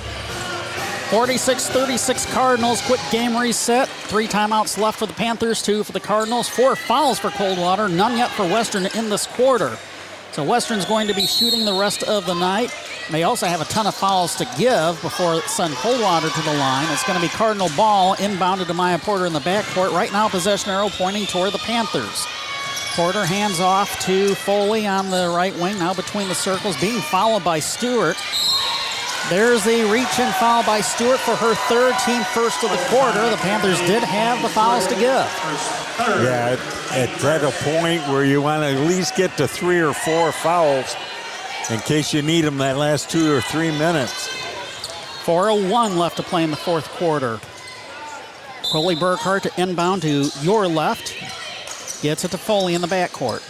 46 1.10 1.68
36 1.68 2.26
Cardinals. 2.32 2.82
Quick 2.82 3.00
game 3.12 3.36
reset. 3.36 3.88
Three 3.88 4.26
timeouts 4.26 4.76
left 4.76 4.98
for 4.98 5.06
the 5.06 5.12
Panthers, 5.12 5.62
two 5.62 5.84
for 5.84 5.92
the 5.92 6.00
Cardinals. 6.00 6.48
Four 6.48 6.74
fouls 6.74 7.20
for 7.20 7.30
Coldwater, 7.30 7.88
none 7.88 8.18
yet 8.18 8.30
for 8.30 8.42
Western 8.42 8.86
in 8.86 9.08
this 9.08 9.26
quarter. 9.26 9.78
So 10.32 10.42
Western's 10.42 10.84
going 10.84 11.06
to 11.06 11.14
be 11.14 11.24
shooting 11.24 11.64
the 11.64 11.72
rest 11.72 12.02
of 12.02 12.26
the 12.26 12.34
night. 12.34 12.74
They 13.10 13.22
also 13.22 13.46
have 13.46 13.60
a 13.60 13.64
ton 13.66 13.86
of 13.86 13.94
fouls 13.94 14.34
to 14.34 14.44
give 14.58 15.00
before 15.00 15.40
send 15.42 15.74
Coldwater 15.76 16.28
to 16.28 16.42
the 16.42 16.54
line. 16.54 16.92
It's 16.92 17.06
going 17.06 17.18
to 17.18 17.24
be 17.24 17.30
Cardinal 17.30 17.70
ball 17.76 18.16
inbounded 18.16 18.66
to 18.66 18.74
Maya 18.74 18.98
Porter 18.98 19.26
in 19.26 19.32
the 19.32 19.38
backcourt. 19.38 19.92
Right 19.92 20.12
now, 20.12 20.28
possession 20.28 20.72
arrow 20.72 20.88
pointing 20.88 21.26
toward 21.26 21.52
the 21.52 21.58
Panthers. 21.58 22.26
Porter 22.96 23.26
hands 23.26 23.60
off 23.60 24.00
to 24.06 24.34
Foley 24.34 24.86
on 24.86 25.10
the 25.10 25.28
right 25.28 25.54
wing, 25.56 25.78
now 25.78 25.92
between 25.92 26.28
the 26.28 26.34
circles, 26.34 26.80
being 26.80 26.98
followed 27.02 27.44
by 27.44 27.58
Stewart. 27.58 28.16
There's 29.28 29.62
the 29.64 29.84
reach 29.92 30.18
and 30.18 30.34
foul 30.36 30.64
by 30.64 30.80
Stewart 30.80 31.20
for 31.20 31.36
her 31.36 31.54
third 31.68 31.94
team 32.06 32.24
first 32.32 32.64
of 32.64 32.70
the 32.70 32.78
quarter. 32.88 33.28
The 33.28 33.36
Panthers 33.36 33.78
did 33.80 34.02
have 34.02 34.40
the 34.40 34.48
fouls 34.48 34.86
to 34.86 34.94
give. 34.94 35.02
Yeah, 35.98 36.56
at, 36.92 37.22
at 37.22 37.44
a 37.44 37.50
point 37.64 38.00
where 38.08 38.24
you 38.24 38.40
want 38.40 38.62
to 38.62 38.68
at 38.68 38.88
least 38.88 39.14
get 39.14 39.36
to 39.36 39.46
three 39.46 39.78
or 39.78 39.92
four 39.92 40.32
fouls 40.32 40.96
in 41.70 41.80
case 41.80 42.14
you 42.14 42.22
need 42.22 42.46
them 42.46 42.56
that 42.58 42.78
last 42.78 43.10
two 43.10 43.30
or 43.30 43.42
three 43.42 43.72
minutes. 43.72 44.28
4.01 45.26 45.98
left 45.98 46.16
to 46.16 46.22
play 46.22 46.44
in 46.44 46.50
the 46.50 46.56
fourth 46.56 46.88
quarter. 46.92 47.40
Coley 48.72 48.94
Burkhardt 48.94 49.42
to 49.42 49.60
inbound 49.60 50.00
to 50.02 50.30
your 50.40 50.66
left. 50.66 51.15
Gets 52.02 52.24
it 52.24 52.30
to 52.32 52.38
Foley 52.38 52.74
in 52.74 52.82
the 52.82 52.86
backcourt. 52.86 53.40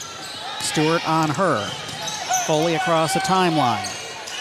Stewart 0.63 1.07
on 1.09 1.31
her. 1.31 1.67
Foley 2.47 2.77
across 2.77 3.15
the 3.15 3.21
timeline. 3.21 3.85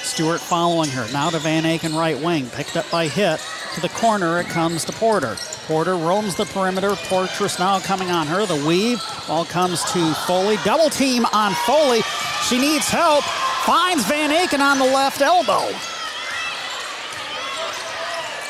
Stewart 0.03 0.40
following 0.40 0.90
her. 0.91 1.11
Now 1.11 1.32
to 1.32 1.40
Van 1.40 1.64
Aken 1.64 1.98
right 1.98 2.18
wing. 2.19 2.48
Picked 2.52 2.77
up 2.77 2.90
by 2.91 3.07
Hitt. 3.07 3.41
To 3.73 3.82
the 3.82 3.90
corner 3.90 4.40
it 4.40 4.45
comes 4.48 4.86
to 4.86 4.94
Porter. 4.94 5.36
Porter 5.65 5.95
roams 5.95 6.36
the 6.36 6.45
perimeter. 6.45 6.91
Portress 6.91 7.57
now 7.57 7.80
coming 7.80 8.11
on 8.11 8.27
her. 8.27 8.45
The 8.45 8.64
weave. 8.68 9.02
Ball 9.27 9.44
comes 9.45 9.84
to 9.91 10.14
Foley. 10.27 10.57
Double 10.64 10.90
team 10.91 11.26
on 11.34 11.53
Foley. 11.65 12.02
She 12.48 12.60
needs 12.60 12.88
help. 12.88 13.23
Finds 13.65 14.06
Van 14.06 14.30
Aken 14.30 14.60
on 14.60 14.77
the 14.77 14.86
left 14.86 15.22
elbow. 15.22 15.68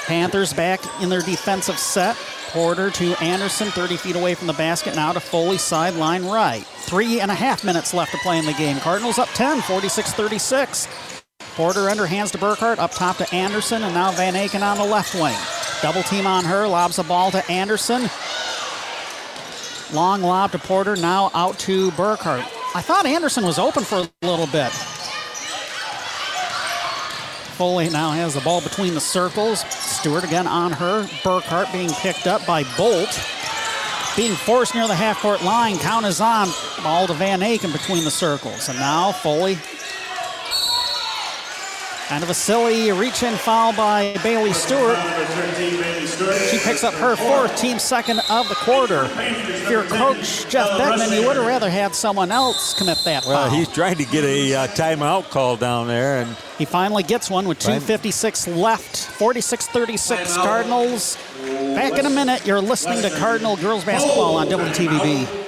Panthers 0.05 0.53
back 0.53 0.81
in 1.01 1.09
their 1.09 1.21
defensive 1.21 1.79
set. 1.79 2.17
Porter 2.55 2.89
to 2.89 3.21
Anderson, 3.21 3.67
30 3.67 3.97
feet 3.97 4.15
away 4.15 4.33
from 4.33 4.47
the 4.47 4.53
basket. 4.53 4.95
Now 4.95 5.11
to 5.11 5.19
Foley, 5.19 5.57
sideline 5.57 6.23
right. 6.23 6.63
Three 6.63 7.19
and 7.19 7.29
a 7.29 7.33
half 7.33 7.65
minutes 7.65 7.93
left 7.93 8.13
to 8.13 8.17
play 8.19 8.37
in 8.37 8.45
the 8.45 8.53
game. 8.53 8.77
Cardinals 8.77 9.19
up 9.19 9.27
10, 9.33 9.59
46 9.63 10.13
36. 10.13 10.87
Porter 11.55 11.81
underhands 11.81 12.31
to 12.31 12.37
Burkhardt, 12.37 12.79
up 12.79 12.91
top 12.91 13.17
to 13.17 13.35
Anderson, 13.35 13.83
and 13.83 13.93
now 13.93 14.13
Van 14.13 14.35
Aken 14.35 14.61
on 14.61 14.77
the 14.77 14.85
left 14.85 15.15
wing. 15.15 15.35
Double 15.81 16.01
team 16.03 16.25
on 16.25 16.45
her, 16.45 16.65
lobs 16.65 16.95
the 16.95 17.03
ball 17.03 17.29
to 17.31 17.45
Anderson. 17.51 18.09
Long 19.93 20.21
lob 20.21 20.53
to 20.53 20.59
Porter, 20.59 20.95
now 20.95 21.31
out 21.33 21.59
to 21.59 21.91
Burkhardt. 21.91 22.45
I 22.73 22.81
thought 22.81 23.05
Anderson 23.05 23.43
was 23.43 23.59
open 23.59 23.83
for 23.83 23.97
a 23.97 24.25
little 24.25 24.47
bit. 24.47 24.71
Foley 27.55 27.89
now 27.89 28.11
has 28.11 28.33
the 28.33 28.41
ball 28.41 28.59
between 28.59 28.93
the 28.93 28.99
circles. 28.99 29.61
Stewart 29.69 30.25
again 30.25 30.45
on 30.45 30.73
her. 30.73 31.07
Burkhardt 31.23 31.71
being 31.71 31.89
picked 31.89 32.27
up 32.27 32.45
by 32.45 32.63
Bolt. 32.75 33.17
Being 34.17 34.33
forced 34.33 34.75
near 34.75 34.87
the 34.87 34.95
half 34.95 35.21
court 35.21 35.41
line. 35.41 35.77
Count 35.77 36.05
is 36.05 36.19
on. 36.19 36.49
Ball 36.83 37.07
to 37.07 37.13
Van 37.13 37.39
Aken 37.39 37.71
between 37.71 38.03
the 38.03 38.11
circles. 38.11 38.67
And 38.67 38.77
now 38.77 39.13
Foley. 39.13 39.57
Kind 42.07 42.23
of 42.23 42.29
a 42.29 42.35
silly 42.35 42.91
reach 42.91 43.23
in 43.23 43.33
foul 43.33 43.73
by 43.73 44.15
Bailey 44.21 44.53
Stewart. 44.53 44.95
She 46.51 46.59
picks 46.59 46.83
up 46.83 46.93
her 46.93 47.15
fourth, 47.15 47.55
team 47.57 47.79
second 47.79 48.19
of 48.29 48.47
the 48.47 48.53
quarter. 48.55 49.09
If 49.17 49.67
you're 49.71 49.85
coach 49.85 50.47
Jeff 50.47 50.77
Beckman, 50.77 51.11
you 51.11 51.25
would 51.25 51.35
have 51.35 51.47
rather 51.47 51.67
had 51.67 51.95
someone 51.95 52.31
else 52.31 52.75
commit 52.75 52.99
that 53.05 53.25
Well, 53.25 53.47
foul. 53.49 53.57
he's 53.57 53.67
trying 53.69 53.97
to 53.97 54.05
get 54.05 54.23
a 54.23 54.53
uh, 54.53 54.67
timeout 54.67 55.31
call 55.31 55.57
down 55.57 55.87
there, 55.87 56.21
and 56.21 56.37
He 56.59 56.65
finally 56.65 57.01
gets 57.01 57.31
one 57.31 57.47
with 57.47 57.57
2.56 57.57 58.55
left. 58.55 58.97
46 58.97 59.67
36 59.67 60.35
Cardinals. 60.37 61.17
Back 61.41 61.97
in 61.97 62.05
a 62.05 62.09
minute. 62.11 62.45
You're 62.45 62.61
listening 62.61 63.01
to 63.01 63.09
Cardinal 63.17 63.57
Girls 63.57 63.83
Basketball 63.83 64.35
on 64.35 64.47
WTVB. 64.47 65.44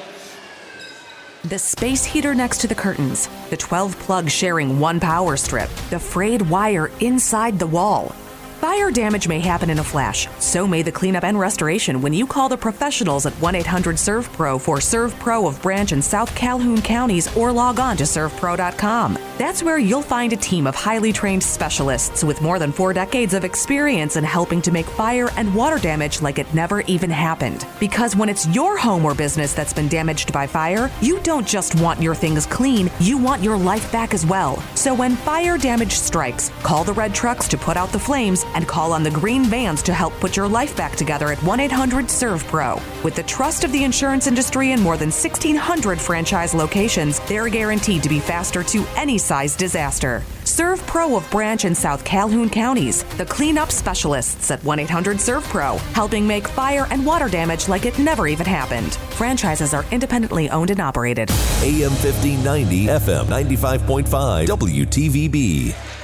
The 1.48 1.58
space 1.58 2.04
heater 2.04 2.36
next 2.36 2.58
to 2.58 2.68
the 2.68 2.76
curtains, 2.76 3.30
the 3.50 3.56
12 3.56 3.98
plug 4.00 4.30
sharing 4.30 4.82
one 4.82 5.00
power 5.00 5.38
strip, 5.38 5.70
the 5.90 5.98
frayed 5.98 6.42
wire 6.42 6.92
inside 7.00 7.58
the 7.58 7.68
wall. 7.68 8.14
Fire 8.58 8.90
damage 8.90 9.28
may 9.28 9.40
happen 9.40 9.70
in 9.70 9.78
a 9.78 9.84
flash, 9.84 10.28
so 10.40 10.66
may 10.66 10.82
the 10.82 10.92
cleanup 10.92 11.24
and 11.24 11.40
restoration 11.40 12.02
when 12.02 12.12
you 12.12 12.26
call 12.26 12.50
the 12.50 12.58
professionals 12.58 13.28
at 13.28 13.34
1 13.34 13.54
800 13.54 13.98
Servpro 13.98 14.60
for 14.60 14.78
Servpro 14.78 15.48
of 15.48 15.62
Branch 15.62 15.92
and 15.92 16.04
South 16.04 16.34
Calhoun 16.36 16.82
counties 16.82 17.30
or 17.38 17.52
log 17.52 17.80
on 17.80 17.96
to 17.98 18.04
servpro.com. 18.04 19.20
That's 19.38 19.62
where 19.62 19.78
you'll 19.78 20.02
find 20.02 20.34
a 20.34 20.38
team 20.38 20.66
of 20.66 20.74
highly 20.74 21.14
trained 21.14 21.44
specialists 21.44 22.24
with 22.24 22.42
more 22.42 22.58
than 22.58 22.72
four 22.72 22.94
decades 22.94 23.36
of 23.36 23.44
experience 23.44 24.16
in 24.16 24.24
helping 24.24 24.64
to 24.64 24.72
make 24.72 24.88
fire 24.88 25.30
and 25.38 25.54
water 25.54 25.78
damage 25.78 26.24
like 26.24 26.40
it 26.40 26.52
never 26.52 26.82
even 26.82 27.12
happened. 27.12 27.68
Because 27.80 28.16
when 28.16 28.28
it's 28.28 28.48
your 28.48 28.76
home 28.76 29.06
or 29.06 29.14
business 29.14 29.54
that's 29.54 29.74
been 29.74 29.88
damaged 29.88 30.34
by 30.34 30.48
fire, 30.48 30.90
you 31.00 31.20
don't 31.20 31.48
just 31.48 31.80
want 31.80 32.02
your 32.02 32.16
things 32.16 32.48
clean, 32.48 32.90
you 33.00 33.20
want 33.20 33.44
your 33.44 33.56
life 33.56 33.92
back 33.92 34.16
as 34.16 34.26
well. 34.26 34.58
So 34.74 34.96
when 34.96 35.16
fire 35.16 35.60
damage 35.60 35.94
strikes, 35.94 36.50
call 36.64 36.84
the 36.84 36.94
red 36.94 37.14
trucks 37.14 37.48
to 37.50 37.58
put 37.60 37.78
out 37.78 37.92
the 37.92 38.00
flames 38.00 38.47
and 38.54 38.68
call 38.68 38.94
on 38.94 39.04
the 39.04 39.12
green 39.12 39.46
vans 39.46 39.82
to 39.84 39.94
help 39.94 40.14
put 40.20 40.36
your 40.36 40.48
life 40.48 40.76
back 40.76 40.96
together 40.96 41.32
at 41.32 41.42
1 41.44 41.60
800 41.60 42.06
Servpro. 42.06 42.82
With 43.04 43.16
the 43.16 43.24
trust 43.24 43.64
of 43.64 43.72
the 43.72 43.84
insurance 43.84 44.28
industry 44.28 44.72
and 44.72 44.82
more 44.82 44.98
than 44.98 45.10
1,600 45.10 46.00
franchise 46.00 46.54
locations, 46.54 47.20
they're 47.22 47.50
guaranteed 47.50 48.04
to 48.04 48.10
be 48.10 48.20
faster 48.20 48.64
to 48.64 48.86
any 48.96 49.18
size 49.18 49.56
disaster. 49.56 50.24
Servpro 50.44 51.18
of 51.18 51.30
Branch 51.30 51.66
and 51.66 51.76
South 51.76 52.06
Calhoun 52.06 52.50
counties, 52.50 53.04
the 53.18 53.26
cleanup 53.26 53.72
specialists 53.72 54.50
at 54.50 54.64
1 54.64 54.80
800 54.80 55.18
Servpro, 55.18 55.78
helping 55.94 56.26
make 56.26 56.48
fire 56.48 56.88
and 56.90 57.06
water 57.06 57.28
damage 57.28 57.68
like 57.68 57.86
it 57.86 58.00
never 58.00 58.28
even 58.28 58.46
happened. 58.46 58.96
Franchises 59.18 59.74
are 59.74 59.86
independently 59.92 60.50
owned 60.50 60.72
and 60.72 60.80
operated. 60.80 61.30
AM 61.62 61.92
1590, 61.92 62.86
FM 62.88 63.26
95.5, 63.26 64.48
WTVB. 64.48 65.97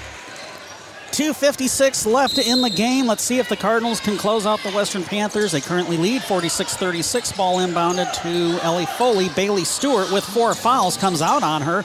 2.56 1.13 2.11
left 2.11 2.39
in 2.39 2.61
the 2.61 2.71
game. 2.71 3.05
Let's 3.05 3.23
see 3.23 3.37
if 3.37 3.47
the 3.47 3.55
Cardinals 3.55 3.99
can 3.99 4.17
close 4.17 4.47
out 4.47 4.59
the 4.63 4.71
Western 4.71 5.03
Panthers. 5.03 5.51
They 5.51 5.61
currently 5.61 5.95
lead 5.95 6.23
46 6.23 6.75
36. 6.75 7.31
Ball 7.33 7.59
inbounded 7.59 8.11
to 8.23 8.59
Ellie 8.65 8.87
Foley. 8.87 9.29
Bailey 9.35 9.63
Stewart 9.63 10.11
with 10.11 10.23
four 10.23 10.55
fouls 10.55 10.97
comes 10.97 11.21
out 11.21 11.43
on 11.43 11.61
her. 11.61 11.83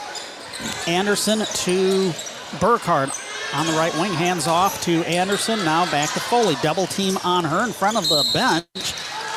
Anderson 0.87 1.41
to 1.41 2.11
Burkhardt. 2.59 3.11
on 3.53 3.67
the 3.67 3.73
right 3.75 3.95
wing, 3.99 4.15
hands 4.15 4.47
off 4.47 4.83
to 4.85 5.05
Anderson. 5.05 5.63
Now 5.63 5.85
back 5.91 6.11
to 6.15 6.21
Foley. 6.21 6.55
Double 6.63 6.87
team 6.87 7.19
on 7.23 7.45
her 7.45 7.67
in 7.67 7.73
front 7.75 7.99
of 7.99 8.09
the 8.09 8.25
bench. 8.33 8.95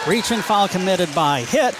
Reaching 0.07 0.39
foul 0.39 0.69
committed 0.69 1.13
by 1.13 1.41
Hitt. 1.41 1.76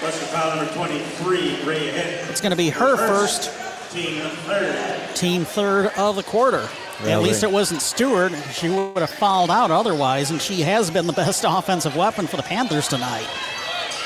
Western 0.00 0.28
foul 0.28 0.54
number 0.54 0.72
23, 0.72 1.64
Ray 1.64 1.88
Hitt. 1.90 2.30
It's 2.30 2.40
going 2.40 2.50
to 2.50 2.56
be 2.56 2.70
her 2.70 2.96
first 2.96 3.50
Team 3.96 4.20
third. 4.20 5.16
team 5.16 5.44
third 5.46 5.86
of 5.96 6.16
the 6.16 6.22
quarter. 6.22 6.68
At 7.04 7.22
least 7.22 7.42
it 7.42 7.50
wasn't 7.50 7.80
Stewart. 7.80 8.30
She 8.52 8.68
would 8.68 8.98
have 8.98 9.08
fouled 9.08 9.50
out 9.50 9.70
otherwise, 9.70 10.30
and 10.30 10.40
she 10.40 10.60
has 10.62 10.90
been 10.90 11.06
the 11.06 11.14
best 11.14 11.44
offensive 11.48 11.96
weapon 11.96 12.26
for 12.26 12.36
the 12.36 12.42
Panthers 12.42 12.88
tonight. 12.88 13.26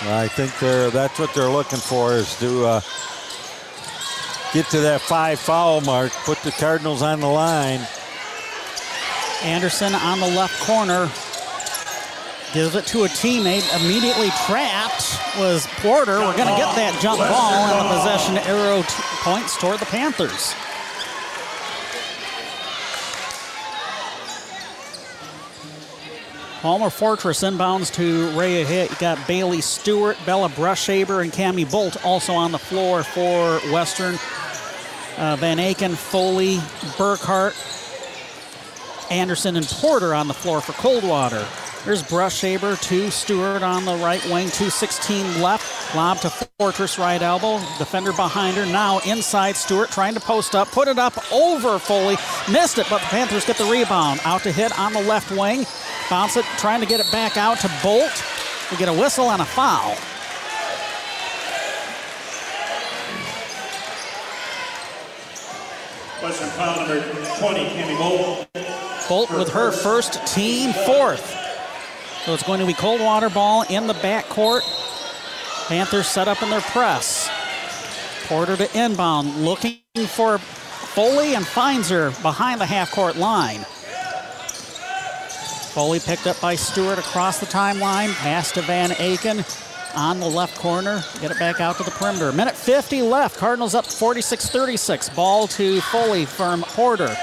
I 0.02 0.28
think 0.28 0.56
they're 0.60 0.90
that's 0.90 1.18
what 1.18 1.34
they're 1.34 1.50
looking 1.50 1.78
for 1.80 2.12
is 2.12 2.38
to 2.38 2.64
uh, 2.66 2.80
get 4.52 4.66
to 4.70 4.80
that 4.80 5.00
five 5.00 5.40
foul 5.40 5.80
mark, 5.80 6.12
put 6.24 6.38
the 6.38 6.52
Cardinals 6.52 7.02
on 7.02 7.18
the 7.20 7.26
line. 7.26 7.80
Anderson 9.42 9.94
on 9.94 10.20
the 10.20 10.26
left 10.28 10.60
corner 10.62 11.10
gives 12.52 12.74
it 12.74 12.86
to 12.86 13.04
a 13.04 13.08
teammate. 13.08 13.66
Immediately 13.84 14.30
trapped 14.46 15.18
was 15.38 15.66
Porter. 15.78 16.18
We're 16.18 16.36
going 16.36 16.48
to 16.48 16.56
get 16.56 16.74
that 16.76 16.98
jump 17.00 17.18
ball, 17.18 17.52
and 17.52 17.90
the 17.90 17.96
possession 17.98 18.38
arrow 18.38 18.82
t- 18.82 19.02
points 19.20 19.56
toward 19.58 19.78
the 19.78 19.86
Panthers. 19.86 20.54
Palmer 26.60 26.90
Fortress 26.90 27.42
inbounds 27.42 27.90
to 27.94 28.38
Ray 28.38 28.64
Hitt. 28.64 28.90
You 28.90 28.96
got 28.96 29.26
Bailey 29.26 29.62
Stewart, 29.62 30.18
Bella 30.26 30.50
Brushaber, 30.50 31.22
and 31.22 31.32
Cami 31.32 31.70
Bolt 31.70 32.04
also 32.04 32.34
on 32.34 32.52
the 32.52 32.58
floor 32.58 33.02
for 33.02 33.58
Western. 33.72 34.16
Uh, 35.16 35.36
Van 35.36 35.56
Aken, 35.56 35.94
Foley, 35.94 36.58
Burkhardt, 36.98 37.54
Anderson, 39.10 39.56
and 39.56 39.66
Porter 39.66 40.14
on 40.14 40.28
the 40.28 40.34
floor 40.34 40.60
for 40.60 40.72
Coldwater. 40.72 41.46
There's 41.82 42.02
Brushaber 42.02 42.78
to 42.88 43.10
Stewart 43.10 43.62
on 43.62 43.86
the 43.86 43.96
right 43.96 44.22
wing, 44.24 44.48
216 44.48 45.40
left. 45.40 45.94
Lob 45.96 46.18
to 46.18 46.28
Fortress 46.58 46.98
right 46.98 47.20
elbow. 47.22 47.58
Defender 47.78 48.12
behind 48.12 48.58
her. 48.58 48.66
Now 48.66 49.00
inside 49.06 49.56
Stewart 49.56 49.88
trying 49.90 50.12
to 50.12 50.20
post 50.20 50.54
up. 50.54 50.68
Put 50.68 50.88
it 50.88 50.98
up 50.98 51.16
over 51.32 51.78
Foley. 51.78 52.16
Missed 52.52 52.76
it, 52.78 52.86
but 52.90 53.00
the 53.00 53.06
Panthers 53.06 53.46
get 53.46 53.56
the 53.56 53.64
rebound. 53.64 54.20
Out 54.24 54.42
to 54.42 54.52
Hitt 54.52 54.78
on 54.78 54.92
the 54.92 55.00
left 55.00 55.30
wing. 55.30 55.64
Bounce 56.10 56.36
it, 56.36 56.44
trying 56.58 56.80
to 56.80 56.86
get 56.86 57.00
it 57.00 57.10
back 57.10 57.38
out 57.38 57.58
to 57.60 57.70
Bolt. 57.82 58.24
We 58.70 58.76
get 58.76 58.90
a 58.90 58.92
whistle 58.92 59.30
and 59.30 59.40
a 59.40 59.46
foul. 59.46 59.96
Western 66.22 66.50
foul 66.50 66.76
number 66.76 67.00
20, 67.38 67.64
Kimmy 67.70 67.96
Bolt. 67.96 68.46
Bolt 69.08 69.30
with 69.30 69.48
her 69.48 69.72
first 69.72 70.24
team 70.26 70.74
fourth. 70.84 71.49
So 72.24 72.34
it's 72.34 72.42
going 72.42 72.60
to 72.60 72.66
be 72.66 72.74
Coldwater 72.74 73.30
ball 73.30 73.64
in 73.70 73.86
the 73.86 73.94
backcourt. 73.94 74.60
Panthers 75.68 76.06
set 76.06 76.28
up 76.28 76.42
in 76.42 76.50
their 76.50 76.60
press. 76.60 77.30
Porter 78.26 78.56
to 78.56 78.78
inbound, 78.78 79.44
looking 79.44 79.80
for 80.06 80.38
Foley 80.38 81.34
and 81.34 81.46
finds 81.46 81.88
her 81.88 82.10
behind 82.22 82.60
the 82.60 82.66
half 82.66 82.90
court 82.92 83.16
line. 83.16 83.60
Foley 85.72 86.00
picked 86.00 86.26
up 86.26 86.40
by 86.40 86.56
Stewart 86.56 86.98
across 86.98 87.38
the 87.38 87.46
timeline, 87.46 88.12
pass 88.16 88.50
to 88.52 88.62
Van 88.62 88.90
Aken 88.90 89.44
on 89.96 90.20
the 90.20 90.26
left 90.26 90.58
corner. 90.58 91.02
Get 91.20 91.30
it 91.30 91.38
back 91.38 91.60
out 91.60 91.76
to 91.78 91.84
the 91.84 91.90
perimeter. 91.90 92.32
Minute 92.32 92.56
50 92.56 93.02
left. 93.02 93.38
Cardinals 93.38 93.74
up 93.74 93.86
46 93.86 94.50
36. 94.50 95.08
Ball 95.10 95.46
to 95.48 95.80
Foley 95.80 96.24
from 96.24 96.62
Porter. 96.62 97.16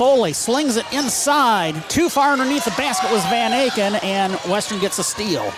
Foley 0.00 0.32
slings 0.32 0.78
it 0.78 0.90
inside. 0.94 1.74
Too 1.90 2.08
far 2.08 2.32
underneath 2.32 2.64
the 2.64 2.70
basket 2.70 3.12
was 3.12 3.22
Van 3.24 3.50
Aken, 3.50 4.02
and 4.02 4.32
Western 4.50 4.78
gets 4.78 4.98
a 4.98 5.04
steal. 5.04 5.52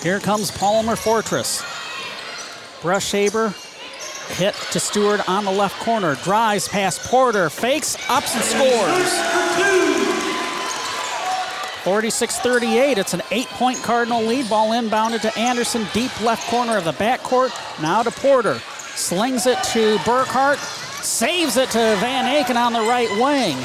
Here 0.00 0.20
comes 0.20 0.52
Palmer 0.52 0.94
Fortress. 0.94 1.60
Brushaber 2.82 3.50
hit 4.36 4.54
to 4.70 4.78
Stewart 4.78 5.28
on 5.28 5.44
the 5.44 5.50
left 5.50 5.74
corner. 5.80 6.14
Drives 6.22 6.68
past 6.68 7.00
Porter. 7.10 7.50
Fakes, 7.50 7.96
ups, 8.08 8.32
and 8.36 8.44
scores. 8.44 9.12
46 11.82 12.38
38. 12.38 12.96
It's 12.96 13.12
an 13.12 13.22
eight 13.32 13.48
point 13.48 13.82
Cardinal 13.82 14.22
lead. 14.22 14.48
Ball 14.48 14.70
inbounded 14.70 15.22
to 15.22 15.36
Anderson, 15.36 15.84
deep 15.92 16.12
left 16.20 16.48
corner 16.48 16.76
of 16.76 16.84
the 16.84 16.92
backcourt. 16.92 17.50
Now 17.82 18.04
to 18.04 18.12
Porter. 18.12 18.60
Slings 18.94 19.46
it 19.46 19.60
to 19.72 19.98
Burkhardt. 20.04 20.60
Saves 21.06 21.56
it 21.56 21.70
to 21.70 21.78
Van 21.78 22.24
Aken 22.24 22.56
on 22.56 22.72
the 22.72 22.80
right 22.80 23.08
wing. 23.22 23.56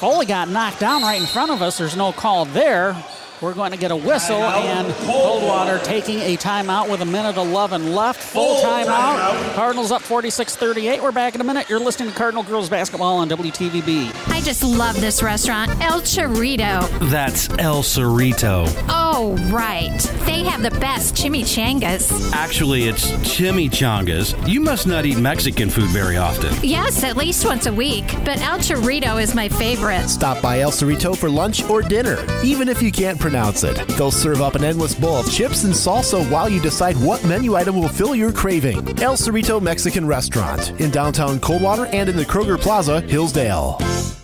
Foley 0.00 0.24
got 0.24 0.48
knocked 0.48 0.80
down 0.80 1.02
right 1.02 1.20
in 1.20 1.26
front 1.26 1.52
of 1.52 1.60
us. 1.60 1.76
There's 1.76 1.96
no 1.96 2.12
call 2.12 2.46
there. 2.46 2.96
We're 3.44 3.52
going 3.52 3.72
to 3.72 3.76
get 3.76 3.90
a 3.90 3.96
whistle, 3.96 4.42
and 4.42 4.90
Coldwater 5.04 5.78
taking 5.80 6.18
a 6.20 6.34
timeout 6.34 6.90
with 6.90 7.02
a 7.02 7.04
minute 7.04 7.36
11 7.36 7.94
left. 7.94 8.22
Full 8.22 8.62
timeout. 8.62 9.54
Cardinals 9.54 9.92
up 9.92 10.00
46 10.00 10.56
38. 10.56 11.02
We're 11.02 11.12
back 11.12 11.34
in 11.34 11.42
a 11.42 11.44
minute. 11.44 11.68
You're 11.68 11.78
listening 11.78 12.08
to 12.08 12.14
Cardinal 12.14 12.42
Girls 12.42 12.70
Basketball 12.70 13.18
on 13.18 13.28
WTVB. 13.28 14.30
I 14.32 14.40
just 14.40 14.62
love 14.64 14.98
this 14.98 15.22
restaurant, 15.22 15.72
El 15.82 16.00
Chorito. 16.00 16.88
That's 17.10 17.50
El 17.58 17.82
Cerrito. 17.82 18.64
Oh, 18.88 19.36
right. 19.52 19.98
They 20.24 20.42
have 20.44 20.62
the 20.62 20.70
best 20.80 21.14
chimichangas. 21.14 22.32
Actually, 22.32 22.84
it's 22.84 23.10
chimichangas. 23.10 24.48
You 24.48 24.60
must 24.60 24.86
not 24.86 25.04
eat 25.04 25.18
Mexican 25.18 25.68
food 25.68 25.90
very 25.90 26.16
often. 26.16 26.54
Yes, 26.62 27.04
at 27.04 27.18
least 27.18 27.44
once 27.44 27.66
a 27.66 27.72
week, 27.74 28.06
but 28.24 28.40
El 28.40 28.56
Chorito 28.56 29.22
is 29.22 29.34
my 29.34 29.50
favorite. 29.50 30.08
Stop 30.08 30.40
by 30.40 30.60
El 30.60 30.70
Cerrito 30.70 31.14
for 31.14 31.28
lunch 31.28 31.62
or 31.64 31.82
dinner, 31.82 32.24
even 32.42 32.70
if 32.70 32.80
you 32.80 32.90
can't 32.90 33.20
pronounce 33.20 33.33
it. 33.34 33.76
They'll 33.96 34.10
serve 34.10 34.40
up 34.40 34.54
an 34.54 34.64
endless 34.64 34.94
bowl 34.94 35.16
of 35.16 35.30
chips 35.30 35.64
and 35.64 35.74
salsa 35.74 36.24
while 36.30 36.48
you 36.48 36.60
decide 36.60 36.96
what 36.96 37.24
menu 37.24 37.54
item 37.56 37.76
will 37.76 37.88
fill 37.88 38.14
your 38.14 38.32
craving. 38.32 38.78
El 39.02 39.16
Cerrito 39.16 39.60
Mexican 39.60 40.06
Restaurant 40.06 40.70
in 40.80 40.90
downtown 40.90 41.40
Coldwater 41.40 41.86
and 41.86 42.08
in 42.08 42.16
the 42.16 42.24
Kroger 42.24 42.58
Plaza, 42.58 43.00
Hillsdale. 43.02 44.23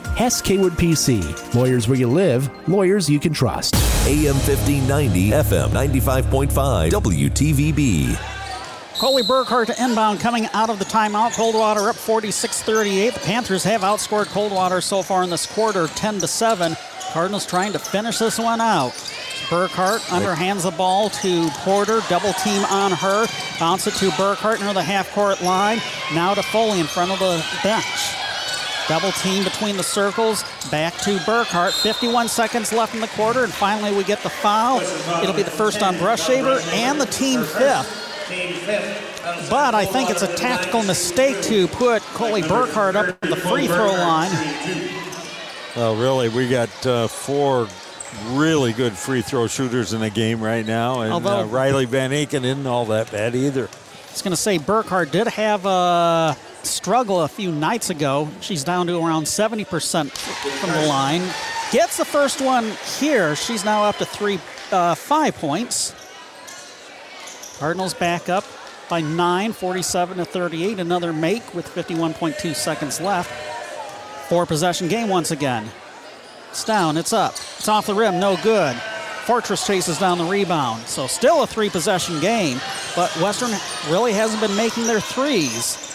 Hass 0.15 0.41
Kaywood 0.41 0.71
PC. 0.71 1.55
Lawyers 1.55 1.87
where 1.87 1.97
you 1.97 2.07
live, 2.07 2.49
lawyers 2.67 3.09
you 3.09 3.19
can 3.19 3.33
trust. 3.33 3.75
AM 4.05 4.35
1590, 4.35 5.31
FM 5.31 5.69
95.5, 5.69 6.91
WTVB. 6.91 8.17
Coley 8.99 9.23
Burkhardt 9.23 9.67
to 9.67 9.83
inbound 9.83 10.19
coming 10.19 10.47
out 10.53 10.69
of 10.69 10.77
the 10.77 10.85
timeout. 10.85 11.33
Coldwater 11.33 11.89
up 11.89 11.95
46 11.95 12.61
38. 12.61 13.13
The 13.15 13.19
Panthers 13.21 13.63
have 13.63 13.81
outscored 13.81 14.27
Coldwater 14.27 14.79
so 14.79 15.01
far 15.01 15.23
in 15.23 15.29
this 15.31 15.47
quarter 15.47 15.87
10 15.87 16.19
to 16.19 16.27
7. 16.27 16.75
Cardinals 17.11 17.47
trying 17.47 17.73
to 17.73 17.79
finish 17.79 18.19
this 18.19 18.37
one 18.37 18.61
out. 18.61 18.91
Burkhardt 19.49 20.01
underhands 20.03 20.63
the 20.63 20.71
ball 20.71 21.09
to 21.09 21.49
Porter. 21.55 22.01
Double 22.09 22.33
team 22.33 22.63
on 22.65 22.91
her. 22.91 23.25
Bounce 23.59 23.87
it 23.87 23.95
to 23.95 24.11
Burkhardt 24.17 24.59
near 24.61 24.73
the 24.73 24.83
half 24.83 25.11
court 25.13 25.41
line. 25.41 25.81
Now 26.13 26.35
to 26.35 26.43
Foley 26.43 26.79
in 26.79 26.85
front 26.85 27.11
of 27.11 27.17
the 27.17 27.43
bench. 27.63 28.20
Double 28.87 29.11
team 29.13 29.43
between 29.43 29.77
the 29.77 29.83
circles. 29.83 30.43
Back 30.69 30.95
to 30.99 31.19
Burkhardt. 31.25 31.73
51 31.73 32.27
seconds 32.27 32.73
left 32.73 32.93
in 32.93 33.01
the 33.01 33.07
quarter, 33.09 33.43
and 33.43 33.53
finally 33.53 33.93
we 33.95 34.03
get 34.03 34.21
the 34.23 34.29
foul. 34.29 34.81
It'll 35.21 35.35
be 35.35 35.43
the 35.43 35.51
first 35.51 35.81
on 35.81 35.95
Brushaber 35.95 36.61
and 36.73 36.99
the 36.99 37.05
team 37.05 37.43
fifth. 37.43 38.07
But 39.49 39.75
I 39.75 39.85
think 39.85 40.09
it's 40.09 40.21
a 40.21 40.35
tactical 40.35 40.83
mistake 40.83 41.41
to 41.43 41.67
put 41.67 42.01
Coley 42.13 42.41
Burkhardt 42.41 42.95
up 42.95 43.07
at 43.09 43.21
the 43.29 43.35
free 43.35 43.67
throw 43.67 43.87
line. 43.91 44.31
Well, 45.75 45.95
really, 45.95 46.29
we 46.29 46.49
got 46.49 46.85
uh, 46.85 47.07
four 47.07 47.67
really 48.31 48.73
good 48.73 48.93
free 48.93 49.21
throw 49.21 49.47
shooters 49.47 49.93
in 49.93 50.01
the 50.01 50.09
game 50.09 50.41
right 50.41 50.65
now, 50.65 51.01
and 51.01 51.13
Although- 51.13 51.41
uh, 51.41 51.45
Riley 51.45 51.85
Van 51.85 52.11
Aken 52.11 52.43
isn't 52.43 52.67
all 52.67 52.85
that 52.87 53.11
bad 53.11 53.35
either. 53.35 53.69
I 53.69 54.11
was 54.11 54.21
going 54.21 54.31
to 54.31 54.37
say 54.41 54.57
Burkhardt 54.57 55.11
did 55.11 55.27
have 55.27 55.65
a 55.65 56.35
struggle 56.65 57.21
a 57.21 57.27
few 57.27 57.51
nights 57.51 57.89
ago. 57.89 58.29
She's 58.41 58.63
down 58.63 58.87
to 58.87 58.97
around 58.97 59.23
70% 59.23 60.11
from 60.11 60.69
the 60.71 60.87
line. 60.87 61.21
Gets 61.71 61.97
the 61.97 62.05
first 62.05 62.41
one 62.41 62.71
here. 62.99 63.35
She's 63.35 63.63
now 63.63 63.83
up 63.83 63.97
to 63.97 64.05
three, 64.05 64.39
uh, 64.71 64.95
five 64.95 65.35
points. 65.35 65.95
Cardinals 67.59 67.93
back 67.93 68.27
up 68.27 68.43
by 68.89 69.01
nine, 69.01 69.53
47 69.53 70.17
to 70.17 70.25
38. 70.25 70.79
Another 70.79 71.13
make 71.13 71.53
with 71.53 71.67
51.2 71.67 72.55
seconds 72.55 72.99
left. 72.99 73.31
Four 74.27 74.45
possession 74.45 74.87
game 74.87 75.09
once 75.09 75.31
again. 75.31 75.65
It's 76.49 76.65
down, 76.65 76.97
it's 76.97 77.13
up. 77.13 77.33
It's 77.57 77.69
off 77.69 77.85
the 77.85 77.93
rim, 77.95 78.19
no 78.19 78.35
good. 78.43 78.75
Fortress 79.25 79.65
chases 79.65 79.99
down 79.99 80.17
the 80.17 80.25
rebound. 80.25 80.81
So 80.87 81.07
still 81.07 81.43
a 81.43 81.47
three 81.47 81.69
possession 81.69 82.19
game, 82.19 82.59
but 82.95 83.09
Western 83.17 83.51
really 83.89 84.11
hasn't 84.11 84.41
been 84.41 84.55
making 84.57 84.87
their 84.87 84.99
threes. 84.99 85.90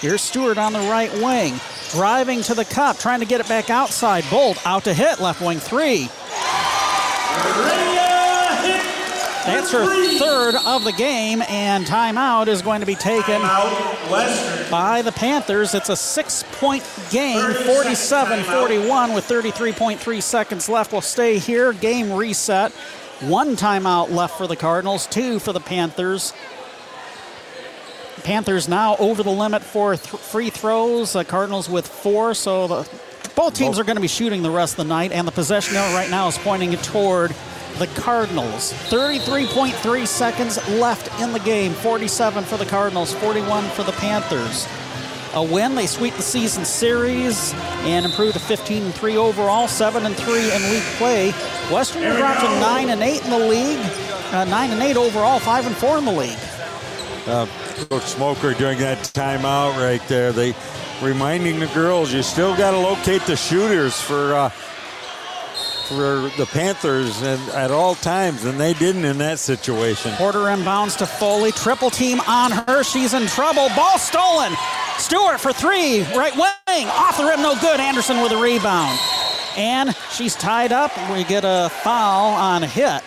Here's 0.00 0.22
Stewart 0.22 0.56
on 0.56 0.72
the 0.72 0.80
right 0.80 1.12
wing, 1.22 1.60
driving 1.90 2.40
to 2.44 2.54
the 2.54 2.64
cup, 2.64 2.98
trying 2.98 3.20
to 3.20 3.26
get 3.26 3.40
it 3.40 3.48
back 3.48 3.68
outside. 3.68 4.24
Bolt 4.30 4.58
out 4.66 4.84
to 4.84 4.94
Hitt, 4.94 5.20
left 5.20 5.42
wing 5.42 5.58
three. 5.58 6.08
That's 9.44 9.72
her 9.72 10.18
third 10.18 10.54
of 10.64 10.84
the 10.84 10.92
game, 10.92 11.42
and 11.48 11.84
timeout 11.84 12.46
is 12.46 12.62
going 12.62 12.80
to 12.80 12.86
be 12.86 12.94
taken 12.94 13.42
by 14.70 15.02
the 15.04 15.12
Panthers. 15.12 15.74
It's 15.74 15.90
a 15.90 15.96
six 15.96 16.44
point 16.52 16.82
game, 17.10 17.52
47 17.52 18.44
41, 18.44 19.12
with 19.12 19.28
33.3 19.28 20.22
seconds 20.22 20.68
left. 20.70 20.92
We'll 20.92 21.02
stay 21.02 21.38
here. 21.38 21.74
Game 21.74 22.10
reset. 22.10 22.72
One 23.20 23.54
timeout 23.54 24.10
left 24.10 24.38
for 24.38 24.46
the 24.46 24.56
Cardinals, 24.56 25.06
two 25.06 25.38
for 25.38 25.52
the 25.52 25.60
Panthers. 25.60 26.32
Panthers 28.20 28.68
now 28.68 28.96
over 28.96 29.22
the 29.22 29.30
limit 29.30 29.62
for 29.62 29.96
th- 29.96 30.20
free 30.22 30.50
throws. 30.50 31.16
Uh, 31.16 31.24
Cardinals 31.24 31.68
with 31.68 31.86
four, 31.86 32.34
so 32.34 32.66
the, 32.66 32.88
both 33.34 33.54
teams 33.54 33.78
are 33.78 33.84
going 33.84 33.96
to 33.96 34.02
be 34.02 34.08
shooting 34.08 34.42
the 34.42 34.50
rest 34.50 34.74
of 34.74 34.84
the 34.86 34.88
night, 34.88 35.12
and 35.12 35.26
the 35.26 35.32
possession 35.32 35.74
count 35.74 35.94
right 35.94 36.10
now 36.10 36.28
is 36.28 36.38
pointing 36.38 36.72
toward 36.78 37.34
the 37.78 37.86
Cardinals. 37.88 38.72
33.3 38.90 40.06
seconds 40.06 40.68
left 40.68 41.20
in 41.20 41.32
the 41.32 41.38
game. 41.40 41.72
47 41.72 42.44
for 42.44 42.56
the 42.56 42.66
Cardinals, 42.66 43.14
41 43.14 43.64
for 43.70 43.82
the 43.82 43.92
Panthers. 43.92 44.66
A 45.32 45.42
win, 45.42 45.76
they 45.76 45.86
sweep 45.86 46.14
the 46.14 46.22
season 46.22 46.64
series 46.64 47.54
and 47.84 48.04
improve 48.04 48.32
to 48.32 48.40
15 48.40 48.82
and 48.82 48.94
3 48.94 49.16
overall, 49.16 49.68
7 49.68 50.04
and 50.04 50.16
3 50.16 50.52
in 50.52 50.62
league 50.70 50.82
play. 50.98 51.30
Western 51.72 52.02
will 52.02 52.16
drop 52.16 52.38
to 52.40 52.48
9 52.60 52.90
and 52.90 53.00
8 53.00 53.24
in 53.24 53.30
the 53.30 53.38
league, 53.38 53.78
uh, 54.32 54.44
9 54.44 54.70
and 54.70 54.82
8 54.82 54.96
overall, 54.96 55.38
5 55.38 55.66
and 55.66 55.76
4 55.76 55.98
in 55.98 56.04
the 56.04 56.12
league. 56.12 56.38
Uh, 57.26 57.46
Coach 57.88 58.04
Smoker 58.04 58.54
during 58.54 58.78
that 58.78 58.98
timeout 58.98 59.76
right 59.76 60.02
there. 60.08 60.32
They 60.32 60.54
reminding 61.02 61.60
the 61.60 61.66
girls 61.68 62.12
you 62.12 62.22
still 62.22 62.56
got 62.56 62.72
to 62.72 62.78
locate 62.78 63.22
the 63.22 63.36
shooters 63.36 64.00
for 64.00 64.34
uh, 64.34 64.48
for 65.90 66.30
the 66.38 66.46
Panthers 66.46 67.20
and 67.22 67.40
at 67.50 67.70
all 67.70 67.96
times, 67.96 68.44
and 68.44 68.60
they 68.60 68.72
didn't 68.74 69.04
in 69.04 69.18
that 69.18 69.38
situation. 69.38 70.12
Porter 70.12 70.44
inbounds 70.44 70.96
to 70.98 71.06
Foley. 71.06 71.50
Triple 71.52 71.90
team 71.90 72.20
on 72.28 72.52
her. 72.52 72.84
She's 72.84 73.12
in 73.12 73.26
trouble. 73.26 73.68
Ball 73.74 73.98
stolen. 73.98 74.52
Stewart 74.98 75.40
for 75.40 75.52
three. 75.52 76.02
Right 76.14 76.34
wing. 76.34 76.86
Off 76.88 77.18
the 77.18 77.24
rim. 77.24 77.42
No 77.42 77.58
good. 77.60 77.80
Anderson 77.80 78.22
with 78.22 78.32
a 78.32 78.36
rebound. 78.36 78.98
And 79.56 79.96
she's 80.12 80.36
tied 80.36 80.72
up. 80.72 80.92
We 81.12 81.24
get 81.24 81.44
a 81.44 81.68
foul 81.82 82.34
on 82.34 82.62
a 82.62 82.68
hit. 82.68 83.02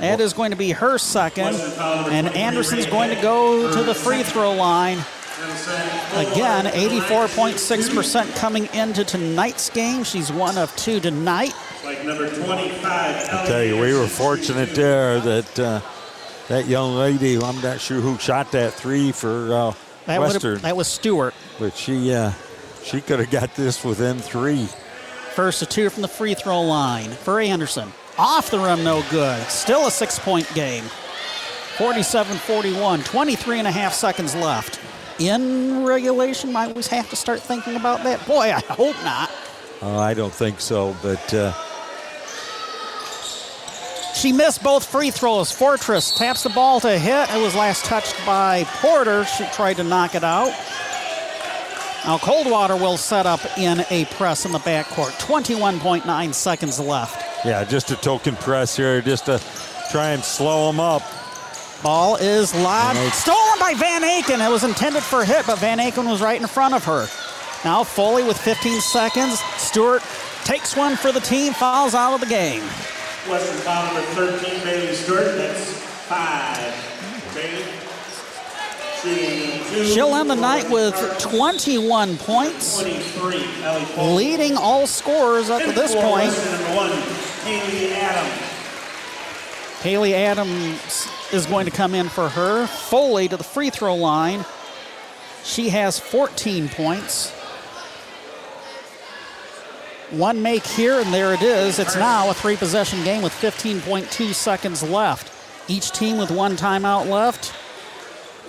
That 0.00 0.20
is 0.20 0.32
going 0.32 0.50
to 0.50 0.56
be 0.56 0.70
her 0.72 0.98
second. 0.98 1.54
And 1.56 2.28
Anderson's 2.34 2.86
going 2.86 3.14
to 3.14 3.20
go 3.20 3.70
to 3.72 3.82
the 3.82 3.94
free 3.94 4.22
throw 4.22 4.52
line. 4.54 4.98
Again, 6.14 6.66
84.6% 6.66 8.36
coming 8.36 8.66
into 8.74 9.04
tonight's 9.04 9.70
game. 9.70 10.04
She's 10.04 10.30
one 10.32 10.58
of 10.58 10.74
two 10.76 11.00
tonight. 11.00 11.54
Number 12.04 12.28
25. 12.34 12.84
I 12.84 13.46
tell 13.46 13.62
you, 13.64 13.80
we 13.80 13.94
were 13.94 14.06
fortunate 14.06 14.74
there 14.74 15.20
that 15.20 15.58
uh, 15.58 15.80
that 16.48 16.66
young 16.66 16.94
lady, 16.96 17.36
I'm 17.36 17.60
not 17.60 17.80
sure 17.80 18.00
who 18.00 18.18
shot 18.18 18.52
that 18.52 18.74
three 18.74 19.12
for 19.12 19.52
uh, 19.54 19.74
That, 20.06 20.20
Western, 20.20 20.58
that 20.60 20.76
was 20.76 20.88
Stewart. 20.88 21.34
but 21.58 21.74
she 21.76 22.12
uh, 22.14 22.32
she 22.82 23.00
could 23.00 23.18
have 23.20 23.30
got 23.30 23.54
this 23.54 23.84
within 23.84 24.18
three. 24.18 24.68
First 25.34 25.60
to 25.60 25.66
two 25.66 25.90
from 25.90 26.02
the 26.02 26.08
free 26.08 26.34
throw 26.34 26.60
line 26.62 27.10
for 27.10 27.40
Anderson. 27.40 27.92
Off 28.20 28.50
the 28.50 28.58
rim, 28.58 28.84
no 28.84 29.02
good. 29.10 29.42
Still 29.48 29.86
a 29.86 29.90
six 29.90 30.18
point 30.18 30.46
game. 30.54 30.84
47 31.78 32.36
41, 32.36 33.02
23 33.02 33.58
and 33.60 33.66
a 33.66 33.70
half 33.70 33.94
seconds 33.94 34.34
left. 34.34 34.78
In 35.18 35.84
regulation, 35.86 36.54
I 36.54 36.66
always 36.66 36.86
have 36.88 37.08
to 37.08 37.16
start 37.16 37.40
thinking 37.40 37.76
about 37.76 38.04
that. 38.04 38.24
Boy, 38.26 38.52
I 38.52 38.60
hope 38.60 38.96
not. 39.04 39.30
Uh, 39.80 39.98
I 39.98 40.12
don't 40.12 40.32
think 40.34 40.60
so, 40.60 40.94
but 41.02 41.32
uh, 41.32 41.54
She 44.14 44.32
missed 44.32 44.62
both 44.62 44.84
free 44.84 45.10
throws. 45.10 45.50
Fortress 45.50 46.10
taps 46.18 46.42
the 46.42 46.50
ball 46.50 46.78
to 46.80 46.98
Hitt. 46.98 47.30
It 47.30 47.42
was 47.42 47.54
last 47.54 47.86
touched 47.86 48.14
by 48.26 48.64
Porter. 48.64 49.24
She 49.24 49.46
tried 49.46 49.78
to 49.78 49.84
knock 49.84 50.14
it 50.14 50.24
out. 50.24 50.52
Now 52.04 52.18
Coldwater 52.18 52.76
will 52.76 52.96
set 52.96 53.26
up 53.26 53.40
in 53.58 53.84
a 53.90 54.04
press 54.06 54.46
in 54.46 54.52
the 54.52 54.58
backcourt. 54.58 55.10
21.9 55.20 56.34
seconds 56.34 56.80
left. 56.80 57.44
yeah, 57.44 57.62
just 57.64 57.90
a 57.90 57.96
token 57.96 58.36
press 58.36 58.76
here, 58.76 59.00
just 59.02 59.26
to 59.26 59.40
try 59.90 60.10
and 60.10 60.24
slow 60.24 60.66
them 60.70 60.80
up. 60.80 61.02
Ball 61.82 62.16
is 62.16 62.54
lobbed. 62.54 62.98
Stolen 63.12 63.58
by 63.58 63.74
Van 63.74 64.02
Aken. 64.02 64.44
It 64.46 64.50
was 64.50 64.64
intended 64.64 65.02
for 65.02 65.20
a 65.22 65.24
Hitt, 65.24 65.46
but 65.46 65.58
Van 65.58 65.78
Aken 65.78 66.08
was 66.10 66.20
right 66.20 66.40
in 66.40 66.46
front 66.46 66.74
of 66.74 66.84
her. 66.84 67.06
Now 67.64 67.84
Foley 67.84 68.22
with 68.24 68.38
15 68.38 68.80
seconds. 68.80 69.38
Stewart 69.56 70.02
takes 70.44 70.76
one 70.76 70.96
for 70.96 71.12
the 71.12 71.20
team, 71.20 71.52
fouls 71.52 71.94
out 71.94 72.14
of 72.14 72.20
the 72.20 72.26
game. 72.26 72.62
Western 73.28 73.58
foul 73.58 73.94
number 73.94 74.00
13, 74.12 74.64
Bailey 74.64 74.94
Stewart. 74.94 75.36
That's 75.36 75.72
five. 76.08 76.74
Bailey. 77.34 77.64
She'll 79.02 80.14
end 80.14 80.28
the 80.30 80.34
night 80.34 80.68
with 80.68 80.94
21 81.18 82.18
points, 82.18 82.82
23. 82.82 83.44
Leading 83.96 84.56
all 84.58 84.86
scorers 84.86 85.48
up 85.48 85.62
to 85.62 85.72
this 85.72 85.94
point. 85.94 86.32
Haley 89.80 90.14
Adams 90.14 91.08
is 91.32 91.46
going 91.46 91.64
to 91.64 91.70
come 91.70 91.94
in 91.94 92.10
for 92.10 92.28
her. 92.28 92.66
Foley 92.66 93.28
to 93.28 93.38
the 93.38 93.44
free 93.44 93.70
throw 93.70 93.94
line. 93.94 94.44
She 95.44 95.70
has 95.70 95.98
14 95.98 96.68
points. 96.68 97.30
One 100.10 100.42
make 100.42 100.66
here, 100.66 101.00
and 101.00 101.14
there 101.14 101.32
it 101.32 101.40
is. 101.40 101.78
It's 101.78 101.96
now 101.96 102.28
a 102.28 102.34
three 102.34 102.56
possession 102.56 103.02
game 103.04 103.22
with 103.22 103.32
15.2 103.32 104.34
seconds 104.34 104.82
left. 104.82 105.32
Each 105.68 105.90
team 105.90 106.18
with 106.18 106.30
one 106.30 106.56
timeout 106.56 107.08
left. 107.08 107.54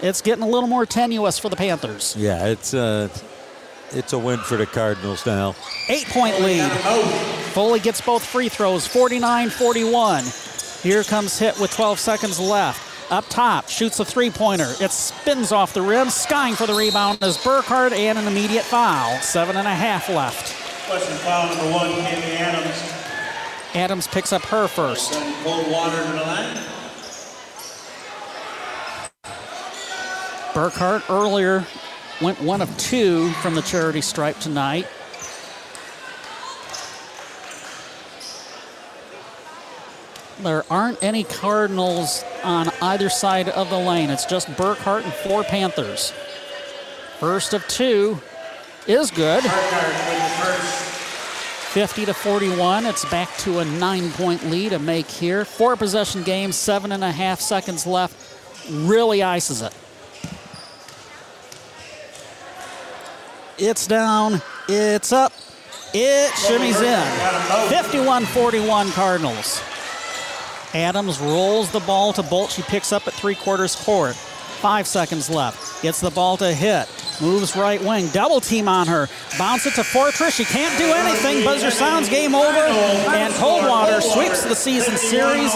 It's 0.01 0.21
getting 0.21 0.43
a 0.43 0.47
little 0.47 0.67
more 0.67 0.85
tenuous 0.85 1.37
for 1.37 1.49
the 1.49 1.55
Panthers. 1.55 2.15
Yeah, 2.17 2.47
it's 2.47 2.73
uh, 2.73 3.09
it's 3.91 4.13
a 4.13 4.19
win 4.19 4.39
for 4.39 4.57
the 4.57 4.65
Cardinals 4.65 5.25
now. 5.25 5.55
Eight 5.89 6.05
point 6.07 6.39
lead. 6.41 6.71
Foley 7.53 7.79
gets 7.79 8.01
both 8.01 8.25
free 8.25 8.49
throws, 8.49 8.87
49 8.87 9.49
41. 9.49 10.23
Here 10.81 11.03
comes 11.03 11.37
Hitt 11.37 11.59
with 11.59 11.71
12 11.71 11.99
seconds 11.99 12.39
left. 12.39 13.11
Up 13.11 13.25
top, 13.27 13.67
shoots 13.67 13.99
a 13.99 14.05
three 14.05 14.29
pointer. 14.29 14.73
It 14.79 14.91
spins 14.91 15.51
off 15.51 15.73
the 15.73 15.81
rim. 15.81 16.09
Skying 16.09 16.55
for 16.55 16.65
the 16.65 16.73
rebound 16.73 17.21
is 17.21 17.37
Burkhardt 17.37 17.91
and 17.91 18.17
an 18.17 18.25
immediate 18.25 18.63
foul. 18.63 19.19
Seven 19.19 19.57
and 19.57 19.67
a 19.67 19.75
half 19.75 20.07
left. 20.09 20.57
Western 20.89 21.17
foul 21.17 21.47
number 21.49 21.71
one, 21.71 21.89
Haley 21.89 22.37
Adams. 22.37 23.01
Adams 23.75 24.07
picks 24.07 24.33
up 24.33 24.41
her 24.43 24.67
first. 24.67 25.13
Coldwater 25.43 26.03
to 26.03 26.11
the 26.11 26.21
line. 26.21 26.57
Burkhardt 30.53 31.09
earlier 31.09 31.65
went 32.21 32.41
one 32.41 32.61
of 32.61 32.75
two 32.77 33.31
from 33.41 33.55
the 33.55 33.61
charity 33.61 34.01
stripe 34.01 34.37
tonight. 34.39 34.85
There 40.39 40.65
aren't 40.69 41.01
any 41.03 41.23
Cardinals 41.23 42.23
on 42.43 42.69
either 42.81 43.09
side 43.09 43.47
of 43.49 43.69
the 43.69 43.77
lane. 43.77 44.09
It's 44.09 44.25
just 44.25 44.55
Burkhardt 44.57 45.05
and 45.05 45.13
four 45.13 45.43
Panthers. 45.43 46.11
First 47.19 47.53
of 47.53 47.65
two 47.67 48.19
is 48.87 49.11
good. 49.11 49.43
Burkhardt 49.43 49.87
with 49.87 50.19
the 50.19 50.43
first. 50.43 50.91
50 51.71 52.05
to 52.07 52.13
41. 52.13 52.85
It's 52.85 53.05
back 53.05 53.29
to 53.37 53.59
a 53.59 53.65
nine 53.65 54.11
point 54.11 54.43
lead, 54.49 54.73
a 54.73 54.79
make 54.79 55.07
here. 55.07 55.45
Four 55.45 55.77
possession 55.77 56.23
game, 56.23 56.51
seven 56.51 56.91
and 56.91 57.03
a 57.03 57.11
half 57.11 57.39
seconds 57.39 57.87
left. 57.87 58.15
Really 58.69 59.23
ices 59.23 59.61
it. 59.61 59.73
It's 63.63 63.85
down, 63.85 64.41
it's 64.67 65.13
up, 65.13 65.31
it 65.93 66.31
shimmies 66.31 66.81
in. 66.81 67.69
51 67.69 68.25
41 68.25 68.89
Cardinals. 68.89 69.61
Adams 70.73 71.19
rolls 71.19 71.69
the 71.69 71.81
ball 71.81 72.11
to 72.13 72.23
Bolt. 72.23 72.49
She 72.49 72.63
picks 72.63 72.91
up 72.91 73.05
at 73.05 73.13
three 73.13 73.35
quarters 73.35 73.75
court. 73.75 74.15
Five 74.15 74.87
seconds 74.87 75.29
left. 75.29 75.83
Gets 75.83 76.01
the 76.01 76.09
ball 76.09 76.37
to 76.37 76.51
Hitt. 76.51 76.87
Moves 77.21 77.55
right 77.55 77.79
wing. 77.83 78.07
Double 78.07 78.41
team 78.41 78.67
on 78.67 78.87
her. 78.87 79.07
Bounce 79.37 79.67
it 79.67 79.75
to 79.75 79.83
Fortress. 79.83 80.35
She 80.35 80.45
can't 80.45 80.75
do 80.79 80.85
anything. 80.85 81.43
Buzzer 81.43 81.69
sounds 81.69 82.09
game 82.09 82.33
over. 82.33 82.57
And 82.57 83.31
Coldwater 83.35 84.01
sweeps 84.01 84.43
the 84.43 84.55
season 84.55 84.97
series 84.97 85.53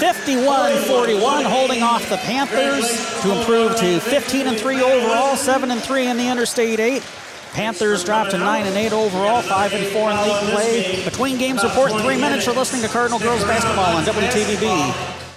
51 0.00 0.82
41, 0.84 1.44
holding 1.44 1.82
off 1.82 2.08
the 2.08 2.16
Panthers 2.18 2.88
to 3.22 3.38
improve 3.38 3.76
to 3.76 4.00
15 4.00 4.46
and 4.46 4.58
3 4.58 4.80
overall, 4.80 5.36
7 5.36 5.70
and 5.70 5.82
3 5.82 6.06
in 6.06 6.16
the 6.16 6.28
Interstate 6.28 6.80
8. 6.80 7.02
Panthers 7.58 8.04
drop 8.04 8.28
to 8.28 8.38
9 8.38 8.66
and 8.66 8.76
8 8.76 8.92
overall, 8.92 9.42
5 9.42 9.72
and 9.72 9.86
4 9.88 10.10
in 10.12 10.22
league 10.22 10.54
play. 10.54 11.04
Between 11.04 11.38
games 11.38 11.64
report 11.64 11.90
in 11.90 11.98
three 11.98 12.16
minutes, 12.16 12.46
you're 12.46 12.54
listening 12.54 12.82
to 12.82 12.88
Cardinal 12.88 13.18
Girls 13.18 13.42
Basketball 13.42 13.96
on 13.96 14.04
WTVB. 14.04 15.27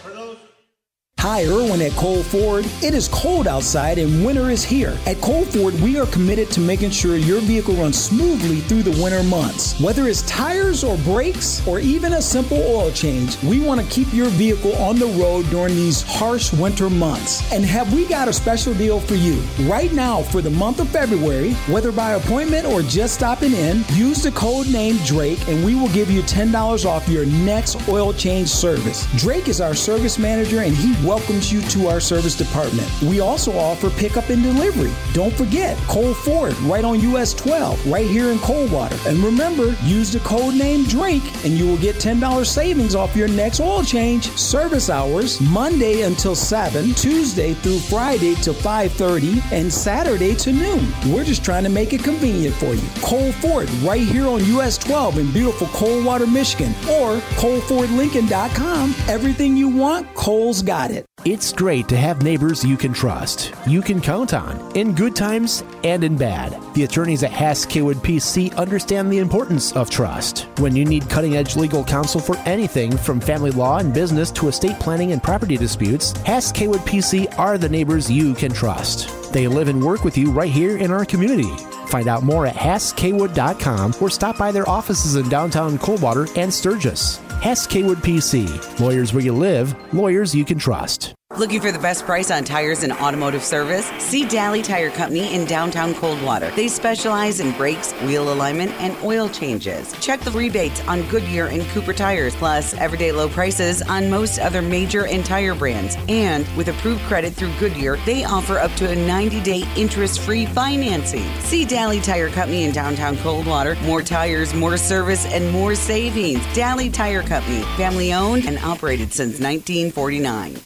Hi, 1.21 1.45
Irwin 1.45 1.83
at 1.83 1.91
Cole 1.91 2.23
Ford. 2.23 2.65
It 2.81 2.95
is 2.95 3.07
cold 3.07 3.45
outside 3.45 3.99
and 3.99 4.25
winter 4.25 4.49
is 4.49 4.63
here. 4.63 4.97
At 5.05 5.21
Cole 5.21 5.45
Ford, 5.45 5.79
we 5.79 5.99
are 5.99 6.07
committed 6.07 6.49
to 6.49 6.59
making 6.59 6.89
sure 6.89 7.15
your 7.15 7.41
vehicle 7.41 7.75
runs 7.75 8.03
smoothly 8.03 8.61
through 8.61 8.81
the 8.81 9.03
winter 9.03 9.21
months. 9.21 9.79
Whether 9.79 10.07
it's 10.07 10.23
tires 10.23 10.83
or 10.83 10.97
brakes 10.97 11.61
or 11.67 11.79
even 11.79 12.13
a 12.13 12.21
simple 12.23 12.57
oil 12.57 12.91
change, 12.91 13.39
we 13.43 13.59
want 13.59 13.79
to 13.79 13.85
keep 13.93 14.11
your 14.11 14.29
vehicle 14.29 14.75
on 14.77 14.97
the 14.97 15.05
road 15.05 15.47
during 15.51 15.75
these 15.75 16.01
harsh 16.01 16.51
winter 16.53 16.89
months. 16.89 17.53
And 17.53 17.63
have 17.65 17.93
we 17.93 18.07
got 18.07 18.27
a 18.27 18.33
special 18.33 18.73
deal 18.73 18.99
for 18.99 19.13
you? 19.13 19.39
Right 19.69 19.93
now, 19.93 20.23
for 20.23 20.41
the 20.41 20.49
month 20.49 20.79
of 20.79 20.89
February, 20.89 21.53
whether 21.69 21.91
by 21.91 22.13
appointment 22.13 22.65
or 22.65 22.81
just 22.81 23.13
stopping 23.13 23.53
in, 23.53 23.83
use 23.89 24.23
the 24.23 24.31
code 24.31 24.69
name 24.69 24.97
Drake 25.05 25.47
and 25.47 25.63
we 25.63 25.75
will 25.75 25.89
give 25.89 26.09
you 26.09 26.23
$10 26.23 26.83
off 26.83 27.07
your 27.07 27.27
next 27.27 27.87
oil 27.87 28.11
change 28.11 28.49
service. 28.49 29.05
Drake 29.17 29.47
is 29.47 29.61
our 29.61 29.75
service 29.75 30.17
manager 30.17 30.61
and 30.61 30.75
he 30.75 30.95
welcomes 31.11 31.51
you 31.51 31.61
to 31.63 31.87
our 31.87 31.99
service 31.99 32.35
department. 32.35 32.89
We 33.01 33.19
also 33.19 33.51
offer 33.57 33.89
pickup 33.89 34.29
and 34.29 34.41
delivery. 34.41 34.93
Don't 35.11 35.33
forget, 35.33 35.77
Cole 35.79 36.13
Ford, 36.13 36.57
right 36.59 36.85
on 36.85 37.01
US 37.01 37.33
12, 37.33 37.85
right 37.85 38.07
here 38.07 38.31
in 38.31 38.39
Coldwater. 38.39 38.95
And 39.05 39.17
remember, 39.17 39.75
use 39.83 40.13
the 40.13 40.21
code 40.21 40.55
name 40.55 40.85
Drake 40.85 41.23
and 41.43 41.57
you 41.57 41.67
will 41.67 41.79
get 41.79 41.97
$10 41.97 42.45
savings 42.45 42.95
off 42.95 43.13
your 43.13 43.27
next 43.27 43.59
oil 43.59 43.83
change. 43.83 44.29
Service 44.37 44.89
hours 44.89 45.41
Monday 45.41 46.03
until 46.03 46.33
7, 46.33 46.93
Tuesday 46.93 47.55
through 47.55 47.79
Friday 47.79 48.35
till 48.35 48.53
5:30, 48.53 49.41
and 49.51 49.67
Saturday 49.69 50.33
to 50.35 50.53
noon. 50.53 50.93
We're 51.11 51.25
just 51.25 51.43
trying 51.43 51.65
to 51.65 51.69
make 51.69 51.91
it 51.91 52.05
convenient 52.05 52.55
for 52.55 52.73
you. 52.73 52.87
Cole 53.01 53.33
Ford, 53.43 53.69
right 53.83 54.07
here 54.15 54.27
on 54.27 54.45
US 54.55 54.77
12 54.77 55.17
in 55.17 55.29
beautiful 55.33 55.67
Coldwater, 55.67 56.25
Michigan, 56.25 56.73
or 56.89 57.19
ColeFordLincoln.com. 57.41 58.95
Everything 59.09 59.57
you 59.57 59.67
want, 59.67 60.07
Cole's 60.15 60.61
got 60.61 60.89
it. 60.91 61.00
It's 61.23 61.53
great 61.53 61.87
to 61.89 61.97
have 61.97 62.23
neighbors 62.23 62.63
you 62.65 62.77
can 62.77 62.93
trust, 62.93 63.53
you 63.67 63.81
can 63.81 64.01
count 64.01 64.33
on, 64.33 64.75
in 64.75 64.95
good 64.95 65.15
times 65.15 65.63
and 65.83 66.03
in 66.03 66.17
bad. 66.17 66.57
The 66.73 66.83
attorneys 66.83 67.23
at 67.23 67.31
Hass 67.31 67.65
PC 67.65 68.55
understand 68.55 69.11
the 69.11 69.19
importance 69.19 69.71
of 69.73 69.89
trust. 69.89 70.47
When 70.57 70.75
you 70.75 70.83
need 70.83 71.09
cutting 71.09 71.37
edge 71.37 71.55
legal 71.55 71.83
counsel 71.83 72.19
for 72.19 72.37
anything 72.39 72.97
from 72.97 73.21
family 73.21 73.51
law 73.51 73.77
and 73.77 73.93
business 73.93 74.31
to 74.31 74.47
estate 74.47 74.79
planning 74.79 75.11
and 75.11 75.21
property 75.21 75.57
disputes, 75.57 76.11
Hass 76.23 76.51
PC 76.51 77.37
are 77.37 77.57
the 77.57 77.69
neighbors 77.69 78.09
you 78.09 78.33
can 78.33 78.51
trust. 78.51 79.31
They 79.31 79.47
live 79.47 79.67
and 79.67 79.83
work 79.83 80.03
with 80.03 80.17
you 80.17 80.31
right 80.31 80.51
here 80.51 80.77
in 80.77 80.91
our 80.91 81.05
community. 81.05 81.49
Find 81.87 82.07
out 82.07 82.23
more 82.23 82.47
at 82.47 82.55
HassKaywood.com 82.55 83.95
or 83.99 84.09
stop 84.09 84.37
by 84.37 84.51
their 84.51 84.67
offices 84.67 85.17
in 85.17 85.29
downtown 85.29 85.77
Coldwater 85.77 86.27
and 86.35 86.53
Sturgis. 86.53 87.19
Hass 87.41 87.65
Kaywood 87.65 88.03
PC. 88.03 88.79
Lawyers 88.79 89.13
where 89.13 89.23
you 89.23 89.33
live, 89.33 89.73
lawyers 89.95 90.35
you 90.35 90.45
can 90.45 90.59
trust. 90.59 91.15
Looking 91.37 91.61
for 91.61 91.71
the 91.71 91.79
best 91.79 92.03
price 92.03 92.29
on 92.29 92.43
tires 92.43 92.83
and 92.83 92.91
automotive 92.91 93.41
service? 93.41 93.89
See 93.99 94.27
Daly 94.27 94.61
Tire 94.61 94.89
Company 94.89 95.33
in 95.33 95.45
downtown 95.45 95.95
Coldwater. 95.95 96.51
They 96.57 96.67
specialize 96.67 97.39
in 97.39 97.53
brakes, 97.53 97.93
wheel 98.01 98.33
alignment, 98.33 98.71
and 98.81 98.97
oil 99.01 99.29
changes. 99.29 99.93
Check 100.01 100.19
the 100.19 100.31
rebates 100.31 100.85
on 100.89 101.03
Goodyear 101.03 101.47
and 101.47 101.63
Cooper 101.69 101.93
tires, 101.93 102.35
plus 102.35 102.73
everyday 102.73 103.13
low 103.13 103.29
prices 103.29 103.81
on 103.81 104.09
most 104.09 104.39
other 104.39 104.61
major 104.61 105.05
and 105.05 105.23
tire 105.25 105.55
brands. 105.55 105.95
And 106.09 106.45
with 106.57 106.67
approved 106.67 107.01
credit 107.03 107.33
through 107.33 107.53
Goodyear, 107.59 107.95
they 108.05 108.25
offer 108.25 108.57
up 108.57 108.73
to 108.73 108.89
a 108.89 108.95
90 108.95 109.41
day 109.41 109.63
interest 109.77 110.19
free 110.19 110.45
financing. 110.45 111.31
See 111.39 111.63
Daly 111.63 112.01
Tire 112.01 112.29
Company 112.29 112.63
in 112.63 112.73
downtown 112.73 113.15
Coldwater. 113.17 113.75
More 113.83 114.01
tires, 114.01 114.53
more 114.53 114.75
service, 114.75 115.25
and 115.27 115.49
more 115.49 115.75
savings. 115.75 116.45
Daly 116.53 116.89
Tire 116.89 117.23
Company, 117.23 117.61
family 117.77 118.11
owned 118.11 118.45
and 118.47 118.59
operated 118.59 119.13
since 119.13 119.39
1949. 119.39 120.61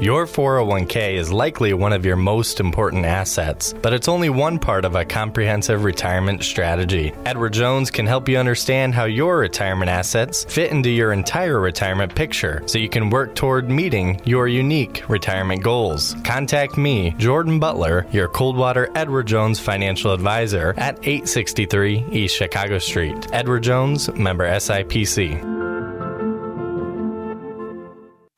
Your 0.00 0.26
401k 0.26 1.16
is 1.16 1.30
likely 1.30 1.74
one 1.74 1.92
of 1.92 2.06
your 2.06 2.16
most 2.16 2.58
important 2.58 3.04
assets, 3.04 3.74
but 3.82 3.92
it's 3.92 4.08
only 4.08 4.30
one 4.30 4.58
part 4.58 4.86
of 4.86 4.94
a 4.94 5.04
comprehensive 5.04 5.84
retirement 5.84 6.42
strategy. 6.42 7.12
Edward 7.26 7.52
Jones 7.52 7.90
can 7.90 8.06
help 8.06 8.26
you 8.26 8.38
understand 8.38 8.94
how 8.94 9.04
your 9.04 9.36
retirement 9.36 9.90
assets 9.90 10.44
fit 10.44 10.70
into 10.70 10.88
your 10.88 11.12
entire 11.12 11.60
retirement 11.60 12.14
picture 12.14 12.62
so 12.64 12.78
you 12.78 12.88
can 12.88 13.10
work 13.10 13.34
toward 13.34 13.68
meeting 13.68 14.18
your 14.24 14.48
unique 14.48 15.06
retirement 15.10 15.62
goals. 15.62 16.16
Contact 16.24 16.78
me, 16.78 17.10
Jordan 17.18 17.60
Butler, 17.60 18.06
your 18.10 18.28
Coldwater 18.28 18.88
Edward 18.94 19.26
Jones 19.26 19.60
financial 19.60 20.14
advisor 20.14 20.72
at 20.78 20.96
863 21.02 22.06
East 22.10 22.34
Chicago 22.34 22.78
Street. 22.78 23.26
Edward 23.34 23.64
Jones, 23.64 24.10
member 24.14 24.48
SIPC. 24.48 25.59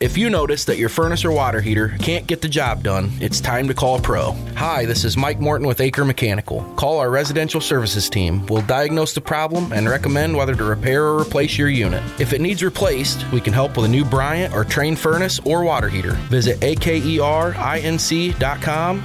If 0.02 0.18
you 0.18 0.28
notice 0.30 0.64
that 0.64 0.78
your 0.78 0.88
furnace 0.88 1.24
or 1.24 1.30
water 1.30 1.60
heater 1.60 1.94
can't 2.00 2.26
get 2.26 2.42
the 2.42 2.48
job 2.48 2.82
done, 2.82 3.12
it's 3.20 3.40
time 3.40 3.68
to 3.68 3.74
call 3.74 4.00
a 4.00 4.02
pro. 4.02 4.32
Hi, 4.56 4.84
this 4.84 5.04
is 5.04 5.16
Mike 5.16 5.38
Morton 5.38 5.64
with 5.64 5.78
Aker 5.78 6.04
Mechanical. 6.04 6.64
Call 6.74 6.98
our 6.98 7.08
residential 7.08 7.60
services 7.60 8.10
team. 8.10 8.44
We'll 8.46 8.62
diagnose 8.62 9.14
the 9.14 9.20
problem 9.20 9.72
and 9.72 9.88
recommend 9.88 10.36
whether 10.36 10.56
to 10.56 10.64
repair 10.64 11.04
or 11.04 11.20
replace 11.20 11.56
your 11.56 11.68
unit. 11.68 12.02
If 12.18 12.32
it 12.32 12.40
needs 12.40 12.64
replaced, 12.64 13.24
we 13.30 13.40
can 13.40 13.52
help 13.52 13.76
with 13.76 13.86
a 13.86 13.88
new 13.88 14.04
Bryant 14.04 14.52
or 14.52 14.64
Trane 14.64 14.98
furnace 14.98 15.38
or 15.44 15.62
water 15.62 15.88
heater. 15.88 16.14
Visit 16.30 16.58
akerinc.com 16.58 17.52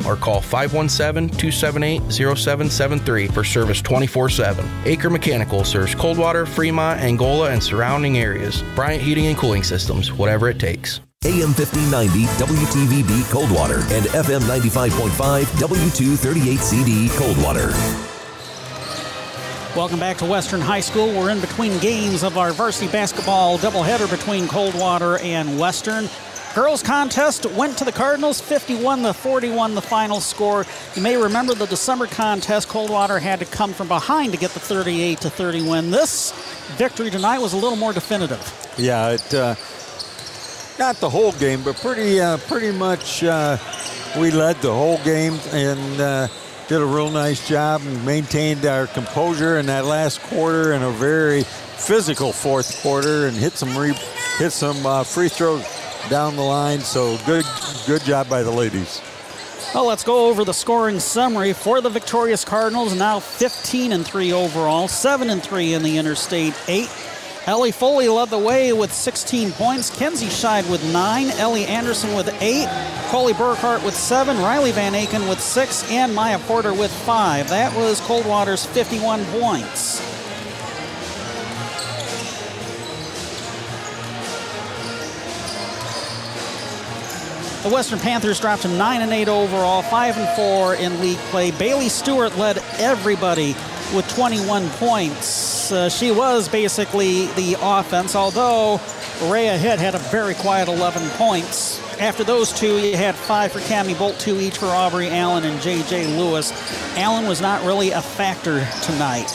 or 0.04 0.16
call 0.16 0.42
517-278-0773 0.42 3.32
for 3.32 3.44
service 3.44 3.84
24/7. 3.84 4.66
Aker 4.86 5.12
Mechanical 5.12 5.64
serves 5.64 5.94
Coldwater, 5.94 6.48
Fremont, 6.48 7.00
Angola, 7.02 7.52
and 7.52 7.62
surrounding 7.62 8.18
areas. 8.18 8.64
Bryant 8.74 9.04
Heating 9.04 9.28
and 9.28 9.38
Cooling 9.38 9.62
Systems, 9.62 10.12
whatever 10.12 10.50
it 10.50 10.58
takes. 10.58 10.87
AM 11.26 11.52
1590 11.52 12.26
WTVB 12.38 13.30
Coldwater 13.32 13.80
and 13.92 14.06
FM 14.06 14.40
95.5 14.42 15.46
W238CD 15.46 17.10
Coldwater. 17.18 17.72
Welcome 19.76 20.00
back 20.00 20.18
to 20.18 20.26
Western 20.26 20.62
High 20.62 20.80
School. 20.80 21.08
We're 21.08 21.32
in 21.32 21.42
between 21.42 21.80
games 21.80 22.24
of 22.24 22.38
our 22.38 22.52
varsity 22.52 22.92
basketball 22.92 23.58
doubleheader 23.58 24.08
between 24.12 24.48
Coldwater 24.48 25.18
and 25.18 25.60
Western. 25.60 26.08
Girls 26.54 26.84
contest 26.84 27.48
went 27.48 27.78
to 27.80 27.84
the 27.84 27.92
Cardinals, 27.92 28.40
51 28.40 29.02
to 29.02 29.14
41, 29.14 29.74
the 29.74 29.82
final 29.82 30.22
score. 30.22 30.66
You 30.96 31.02
may 31.02 31.18
remember 31.18 31.56
the 31.56 31.66
December 31.66 32.06
contest. 32.06 32.68
Coldwater 32.70 33.18
had 33.18 33.40
to 33.40 33.46
come 33.46 33.74
from 33.74 33.88
behind 33.88 34.34
to 34.34 34.38
get 34.38 34.52
the 34.52 34.60
38 34.60 35.20
to 35.22 35.32
30 35.32 35.68
win. 35.68 35.90
This 35.90 36.32
victory 36.78 37.10
tonight 37.10 37.40
was 37.40 37.54
a 37.54 37.58
little 37.58 37.76
more 37.76 37.92
definitive. 37.92 38.74
Yeah, 38.78 39.10
it 39.10 39.34
uh, 39.34 39.56
not 40.80 40.98
the 40.98 41.10
whole 41.10 41.32
game, 41.34 41.64
but 41.64 41.76
pretty 41.78 42.20
uh, 42.20 42.38
pretty 42.48 42.72
much 42.72 43.24
uh, 43.24 43.58
we 44.18 44.32
led 44.32 44.56
the 44.58 44.74
whole 44.74 44.98
game 45.00 45.40
and 45.52 46.02
uh, 46.02 46.28
did 46.68 46.82
a 46.82 46.86
real 46.86 47.10
nice 47.10 47.48
job 47.48 47.82
and 47.82 48.06
maintained 48.06 48.66
our 48.66 48.88
composure 48.88 49.58
in 49.58 49.66
that 49.68 49.86
last 49.86 50.22
quarter 50.24 50.74
in 50.74 50.84
a 50.84 50.92
very 50.92 51.44
physical 51.44 52.32
fourth 52.34 52.82
quarter 52.82 53.28
and 53.28 53.36
hit 53.38 53.54
some 53.54 53.70
hit 54.38 54.52
some 54.52 54.86
uh, 54.86 55.04
free 55.04 55.30
throws 55.30 55.66
down 56.10 56.36
the 56.36 56.44
line. 56.44 56.80
So 56.80 57.18
good 57.26 57.46
good 57.86 58.04
job 58.04 58.30
by 58.30 58.44
the 58.44 58.52
ladies. 58.52 59.02
Well, 59.74 59.86
let's 59.86 60.04
go 60.04 60.28
over 60.28 60.46
the 60.46 60.54
scoring 60.54 61.00
summary 61.00 61.54
for 61.54 61.82
the 61.82 61.90
victorious 61.90 62.46
Cardinals. 62.46 62.96
Now 62.96 63.20
15 63.20 63.92
and 63.92 64.06
3 64.06 64.32
overall, 64.32 64.88
7 64.88 65.30
and 65.30 65.44
3 65.44 65.74
in 65.74 65.84
the 65.84 65.98
Interstate 65.98 66.54
8. 66.68 66.90
Ellie 67.48 67.72
Foley 67.72 68.10
led 68.10 68.30
the 68.30 68.38
way 68.38 68.74
with 68.74 68.92
16 68.92 69.54
points. 69.54 69.90
Kenzie 69.90 70.26
Scheid 70.26 70.70
with 70.70 70.84
9. 70.92 71.30
Ellie 71.40 71.66
Anderson 71.66 72.14
with 72.14 72.28
8. 72.42 72.68
Coley 73.08 73.32
Burkhardt 73.32 73.82
with 73.86 73.96
7. 73.96 74.38
Riley 74.40 74.74
Van 74.74 74.92
Aken 74.92 75.30
with 75.30 75.40
6. 75.40 75.90
And 75.90 76.14
Maya 76.14 76.40
Porter 76.40 76.74
with 76.74 76.92
5. 76.92 77.48
That 77.48 77.74
was 77.78 78.02
Coldwater's 78.02 78.66
51 78.66 79.24
points. 79.28 80.02
The 87.64 87.70
Western 87.74 88.00
Panthers 88.00 88.42
dropped 88.42 88.64
to 88.64 88.68
9 88.68 89.02
and 89.02 89.14
8 89.14 89.30
overall, 89.30 89.82
5 89.84 90.18
and 90.18 90.36
4 90.36 90.76
in 90.76 91.00
league 91.00 91.18
play. 91.32 91.52
Bailey 91.52 91.88
Stewart 91.88 92.38
led 92.38 92.58
everybody 92.78 93.56
with 93.94 94.08
21 94.10 94.70
points. 94.72 95.72
Uh, 95.72 95.90
she 95.90 96.12
was 96.12 96.48
basically 96.48 97.28
the 97.28 97.56
offense, 97.62 98.16
although 98.16 98.80
Rhea 99.24 99.58
Hitt 99.58 99.80
had 99.80 99.96
a 99.96 100.00
very 100.00 100.34
quiet 100.36 100.68
11 100.68 101.08
points. 101.12 101.82
After 102.00 102.24
those 102.24 102.54
two, 102.54 102.78
you 102.78 102.96
had 102.96 103.16
five 103.16 103.52
for 103.52 103.60
Cami 103.60 103.98
Bolt, 103.98 104.20
two 104.20 104.40
each 104.40 104.58
for 104.58 104.68
Aubrey 104.68 105.10
Allen 105.10 105.44
and 105.44 105.60
J.J. 105.62 106.18
Lewis. 106.18 106.52
Allen 106.98 107.28
was 107.28 107.42
not 107.42 107.64
really 107.66 107.92
a 107.92 108.02
factor 108.02 108.68
tonight. 108.84 109.30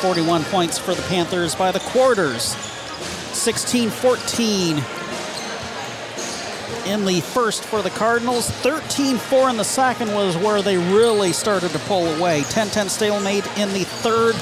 41 0.00 0.44
points 0.44 0.78
for 0.78 0.94
the 0.94 1.02
Panthers 1.02 1.54
by 1.54 1.70
the 1.70 1.80
quarters. 1.80 2.56
16 3.32 3.90
14 3.90 4.76
in 6.86 7.04
the 7.04 7.20
first 7.20 7.64
for 7.64 7.82
the 7.82 7.90
Cardinals. 7.90 8.48
13 8.50 9.16
4 9.16 9.50
in 9.50 9.56
the 9.56 9.64
second 9.64 10.14
was 10.14 10.36
where 10.36 10.62
they 10.62 10.76
really 10.76 11.32
started 11.32 11.70
to 11.70 11.78
pull 11.80 12.06
away. 12.06 12.42
10 12.44 12.68
10 12.68 12.88
stalemate 12.88 13.46
in 13.58 13.72
the 13.72 13.84
third. 13.84 14.34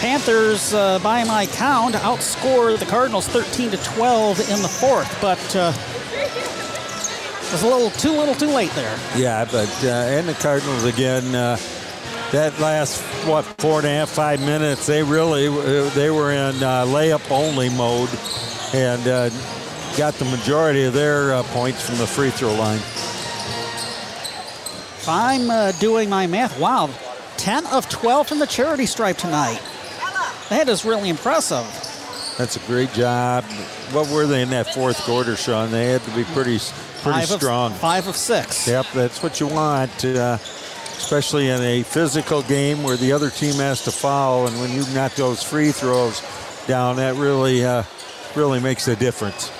Panthers, 0.00 0.74
uh, 0.74 0.98
by 0.98 1.22
my 1.24 1.46
count, 1.46 1.94
outscored 1.94 2.78
the 2.78 2.86
Cardinals 2.86 3.28
13 3.28 3.70
to 3.70 3.76
12 3.76 4.40
in 4.50 4.62
the 4.62 4.68
fourth, 4.68 5.20
but 5.20 5.38
uh, 5.54 5.72
it 6.12 7.52
was 7.52 7.62
a 7.62 7.66
little 7.66 7.90
too 7.90 8.10
little 8.10 8.34
too 8.34 8.48
late 8.48 8.72
there. 8.72 8.98
Yeah, 9.16 9.44
but 9.44 9.68
uh, 9.84 9.88
and 9.88 10.28
the 10.28 10.34
Cardinals 10.34 10.84
again. 10.84 11.34
Uh, 11.34 11.56
that 12.32 12.58
last 12.60 13.02
what 13.26 13.44
four 13.58 13.78
and 13.80 13.86
a 13.86 13.90
half 13.90 14.08
five 14.08 14.40
minutes, 14.40 14.86
they 14.86 15.02
really 15.02 15.48
they 15.90 16.10
were 16.10 16.32
in 16.32 16.62
uh, 16.62 16.86
layup 16.86 17.30
only 17.30 17.68
mode, 17.68 18.08
and 18.72 19.06
uh, 19.06 19.28
got 19.96 20.14
the 20.14 20.24
majority 20.26 20.84
of 20.84 20.94
their 20.94 21.34
uh, 21.34 21.42
points 21.44 21.84
from 21.86 21.98
the 21.98 22.06
free 22.06 22.30
throw 22.30 22.54
line. 22.54 22.78
If 24.98 25.08
I'm 25.08 25.50
uh, 25.50 25.72
doing 25.72 26.08
my 26.08 26.26
math, 26.26 26.58
wow, 26.60 26.88
10 27.36 27.66
of 27.66 27.88
12 27.88 28.28
from 28.28 28.38
the 28.38 28.46
charity 28.46 28.86
stripe 28.86 29.16
tonight. 29.16 29.60
That 30.48 30.68
is 30.68 30.84
really 30.84 31.08
impressive. 31.08 31.64
That's 32.38 32.56
a 32.56 32.60
great 32.60 32.92
job. 32.92 33.44
What 33.92 34.08
were 34.10 34.26
they 34.26 34.42
in 34.42 34.50
that 34.50 34.72
fourth 34.74 34.98
quarter, 35.02 35.36
Sean? 35.36 35.70
They 35.70 35.86
had 35.92 36.02
to 36.02 36.10
be 36.12 36.24
pretty 36.24 36.58
pretty 37.02 37.18
Five 37.20 37.30
of- 37.32 37.40
strong. 37.40 37.72
five 37.74 38.06
of 38.06 38.16
six. 38.16 38.68
Yep, 38.68 38.86
that's 38.94 39.22
what 39.22 39.40
you 39.40 39.48
want, 39.48 40.04
uh, 40.04 40.38
especially 40.96 41.48
in 41.48 41.60
a 41.62 41.82
physical 41.82 42.42
game 42.42 42.82
where 42.84 42.96
the 42.96 43.12
other 43.12 43.28
team 43.28 43.54
has 43.54 43.82
to 43.84 43.90
foul, 43.90 44.46
and 44.46 44.58
when 44.60 44.70
you 44.70 44.84
knock 44.94 45.14
those 45.16 45.42
free 45.42 45.72
throws 45.72 46.22
down, 46.68 46.96
that 46.96 47.16
really 47.16 47.64
uh, 47.64 47.82
really 48.36 48.60
makes 48.60 48.86
a 48.88 48.94
difference. 48.96 49.50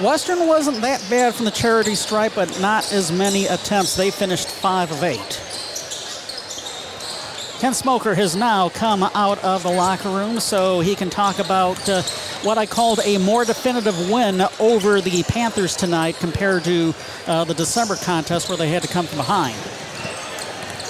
Western 0.00 0.46
wasn't 0.46 0.80
that 0.80 1.04
bad 1.10 1.34
from 1.34 1.44
the 1.44 1.50
charity 1.50 1.94
stripe, 1.94 2.32
but 2.34 2.60
not 2.60 2.90
as 2.92 3.12
many 3.12 3.46
attempts. 3.46 3.94
They 3.94 4.10
finished 4.10 4.48
five 4.48 4.90
of 4.90 5.02
eight. 5.02 5.40
Ken 7.60 7.74
Smoker 7.74 8.14
has 8.14 8.34
now 8.34 8.70
come 8.70 9.02
out 9.02 9.38
of 9.44 9.62
the 9.62 9.70
locker 9.70 10.08
room, 10.08 10.40
so 10.40 10.80
he 10.80 10.96
can 10.96 11.10
talk 11.10 11.38
about 11.38 11.88
uh, 11.88 12.02
what 12.42 12.58
I 12.58 12.66
called 12.66 13.00
a 13.04 13.18
more 13.18 13.44
definitive 13.44 14.10
win 14.10 14.42
over 14.58 15.00
the 15.00 15.22
Panthers 15.24 15.76
tonight 15.76 16.16
compared 16.16 16.64
to 16.64 16.94
uh, 17.26 17.44
the 17.44 17.54
December 17.54 17.96
contest 17.96 18.48
where 18.48 18.58
they 18.58 18.68
had 18.70 18.82
to 18.82 18.88
come 18.88 19.06
from 19.06 19.18
behind. 19.18 19.54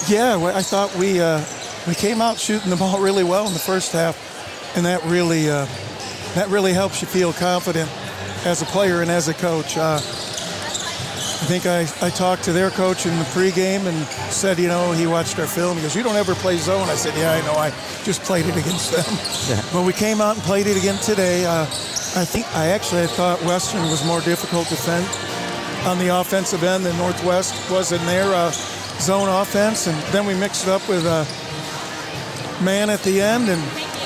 Yeah, 0.09 0.53
I 0.55 0.63
thought 0.63 0.95
we 0.97 1.21
uh, 1.21 1.45
we 1.89 1.95
came 1.95 2.23
out 2.23 2.39
shooting 2.39 2.71
the 2.71 2.77
ball 2.83 3.01
really 3.01 3.25
well 3.25 3.49
in 3.49 3.53
the 3.53 3.59
first 3.59 3.93
half, 3.93 4.77
and 4.77 4.87
that 4.87 5.05
really 5.05 5.51
uh, 5.51 5.67
that 6.35 6.49
really 6.49 6.73
helps 6.73 7.03
you 7.03 7.09
feel 7.09 7.33
confident 7.33 7.91
as 8.45 8.63
a 8.63 8.67
player 8.67 9.03
and 9.03 9.11
as 9.11 9.29
a 9.29 9.35
coach. 9.35 9.77
Uh, 9.77 10.01
I 11.43 11.45
think 11.47 11.67
I, 11.67 11.81
I 12.01 12.11
talked 12.11 12.45
to 12.45 12.53
their 12.53 12.71
coach 12.71 13.05
in 13.05 13.19
the 13.19 13.25
pregame 13.25 13.87
and 13.87 14.07
said, 14.33 14.59
you 14.61 14.69
know, 14.69 14.93
he 14.93 15.09
watched 15.09 15.39
our 15.41 15.47
film. 15.47 15.77
He 15.77 15.83
goes, 15.83 15.97
"You 15.97 16.05
don't 16.05 16.17
ever 16.17 16.35
play 16.37 16.57
zone." 16.57 16.89
I 16.89 16.95
said, 16.95 17.17
"Yeah, 17.17 17.33
I 17.33 17.41
know. 17.43 17.55
I 17.55 17.71
just 18.05 18.23
played 18.23 18.47
it 18.47 18.57
against 18.57 18.93
them." 18.93 19.05
But 19.73 19.85
we 19.85 19.93
came 19.93 20.21
out 20.21 20.37
and 20.37 20.45
played 20.45 20.67
it 20.67 20.77
again 20.77 20.99
today. 21.03 21.45
Uh, 21.45 21.63
I 21.63 22.25
think 22.25 22.47
I 22.55 22.69
actually 22.69 23.03
I 23.03 23.07
thought 23.07 23.43
Western 23.43 23.83
was 23.91 24.05
more 24.07 24.21
difficult 24.21 24.69
to 24.69 24.77
defend 24.77 25.07
on 25.87 25.99
the 25.99 26.09
offensive 26.21 26.63
end 26.63 26.87
than 26.87 26.97
Northwest 26.97 27.55
was 27.71 27.91
in 27.91 28.05
their 28.07 28.33
uh, 28.33 28.51
zone 29.01 29.29
offense, 29.29 29.89
and 29.89 30.01
then 30.13 30.27
we 30.27 30.35
mixed 30.35 30.65
it 30.65 30.69
up 30.69 30.87
with 30.89 31.05
uh, 31.05 31.25
man 32.63 32.89
at 32.89 33.03
the 33.03 33.21
end. 33.21 33.49
And 33.49 33.61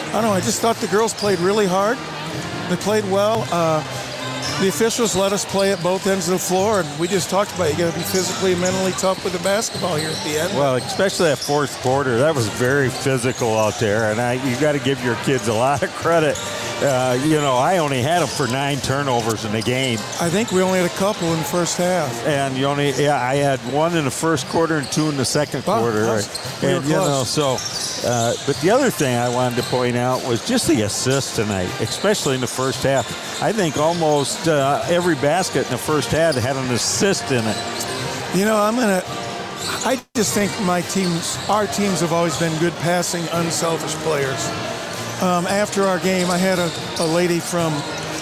I 0.08 0.12
don't 0.12 0.22
know. 0.22 0.32
I 0.32 0.40
just 0.40 0.62
thought 0.62 0.76
the 0.76 0.86
girls 0.86 1.12
played 1.12 1.38
really 1.40 1.66
hard. 1.66 1.98
They 2.70 2.76
played 2.76 3.04
well. 3.10 3.46
Uh, 3.52 3.84
the 4.60 4.68
officials 4.68 5.14
let 5.14 5.32
us 5.32 5.44
play 5.44 5.72
at 5.72 5.82
both 5.82 6.06
ends 6.06 6.28
of 6.28 6.34
the 6.34 6.38
floor, 6.38 6.80
and 6.80 6.98
we 6.98 7.08
just 7.08 7.28
talked 7.28 7.54
about 7.54 7.72
you 7.72 7.78
got 7.78 7.92
to 7.92 7.98
be 7.98 8.04
physically 8.04 8.52
and 8.52 8.60
mentally 8.60 8.92
tough 8.92 9.22
with 9.22 9.32
the 9.32 9.38
basketball 9.40 9.96
here 9.96 10.08
at 10.08 10.24
the 10.24 10.38
end. 10.40 10.56
Well, 10.56 10.76
especially 10.76 11.28
that 11.28 11.38
fourth 11.38 11.76
quarter, 11.82 12.18
that 12.18 12.34
was 12.34 12.48
very 12.48 12.88
physical 12.88 13.56
out 13.58 13.78
there, 13.78 14.10
and 14.10 14.20
I, 14.20 14.34
you 14.48 14.58
got 14.58 14.72
to 14.72 14.78
give 14.78 15.02
your 15.04 15.16
kids 15.16 15.48
a 15.48 15.54
lot 15.54 15.82
of 15.82 15.90
credit. 15.94 16.36
Uh, 16.78 17.18
you 17.24 17.36
know, 17.36 17.56
I 17.56 17.78
only 17.78 18.02
had 18.02 18.20
them 18.20 18.28
for 18.28 18.46
nine 18.48 18.76
turnovers 18.78 19.46
in 19.46 19.52
the 19.52 19.62
game, 19.62 19.98
I 20.20 20.28
think 20.28 20.52
we 20.52 20.60
only 20.60 20.78
had 20.78 20.90
a 20.90 20.94
couple 20.96 21.32
in 21.32 21.38
the 21.38 21.44
first 21.44 21.78
half. 21.78 22.12
and 22.26 22.54
you 22.54 22.66
only 22.66 22.90
yeah, 23.02 23.18
I 23.18 23.36
had 23.36 23.58
one 23.72 23.96
in 23.96 24.04
the 24.04 24.10
first 24.10 24.46
quarter 24.48 24.76
and 24.76 24.92
two 24.92 25.08
in 25.08 25.16
the 25.16 25.24
second 25.24 25.64
Wow, 25.64 25.80
quarter. 25.80 26.00
that's- 26.04 26.62
we 26.62 26.68
and 26.68 26.84
you 26.84 26.92
know, 26.92 27.24
so. 27.24 27.56
Uh, 28.06 28.34
but 28.46 28.56
the 28.60 28.70
other 28.70 28.90
thing 28.90 29.16
I 29.16 29.28
wanted 29.30 29.56
to 29.56 29.62
point 29.64 29.96
out 29.96 30.22
was 30.26 30.46
just 30.46 30.68
the 30.68 30.82
assists 30.82 31.34
tonight, 31.36 31.70
especially 31.80 32.34
in 32.34 32.42
the 32.42 32.46
first 32.46 32.82
half. 32.82 33.06
I 33.42 33.52
think 33.52 33.78
almost 33.78 34.46
uh, 34.46 34.82
every 34.88 35.14
basket 35.14 35.64
in 35.64 35.70
the 35.72 35.78
first 35.78 36.10
half 36.10 36.34
had 36.34 36.56
an 36.56 36.70
assist 36.72 37.30
in 37.32 37.42
it. 37.44 37.56
You 38.34 38.44
know, 38.44 38.58
I'm 38.60 38.76
gonna. 38.76 39.02
I 39.86 39.98
just 40.14 40.34
think 40.34 40.52
my 40.62 40.82
teams, 40.82 41.38
our 41.48 41.66
teams, 41.66 42.00
have 42.00 42.12
always 42.12 42.36
been 42.38 42.56
good 42.60 42.74
passing, 42.80 43.24
unselfish 43.32 43.94
players. 44.04 44.46
Um, 45.22 45.46
after 45.46 45.84
our 45.84 45.98
game, 45.98 46.30
I 46.30 46.36
had 46.36 46.58
a, 46.58 46.70
a 47.00 47.06
lady 47.06 47.40
from 47.40 47.72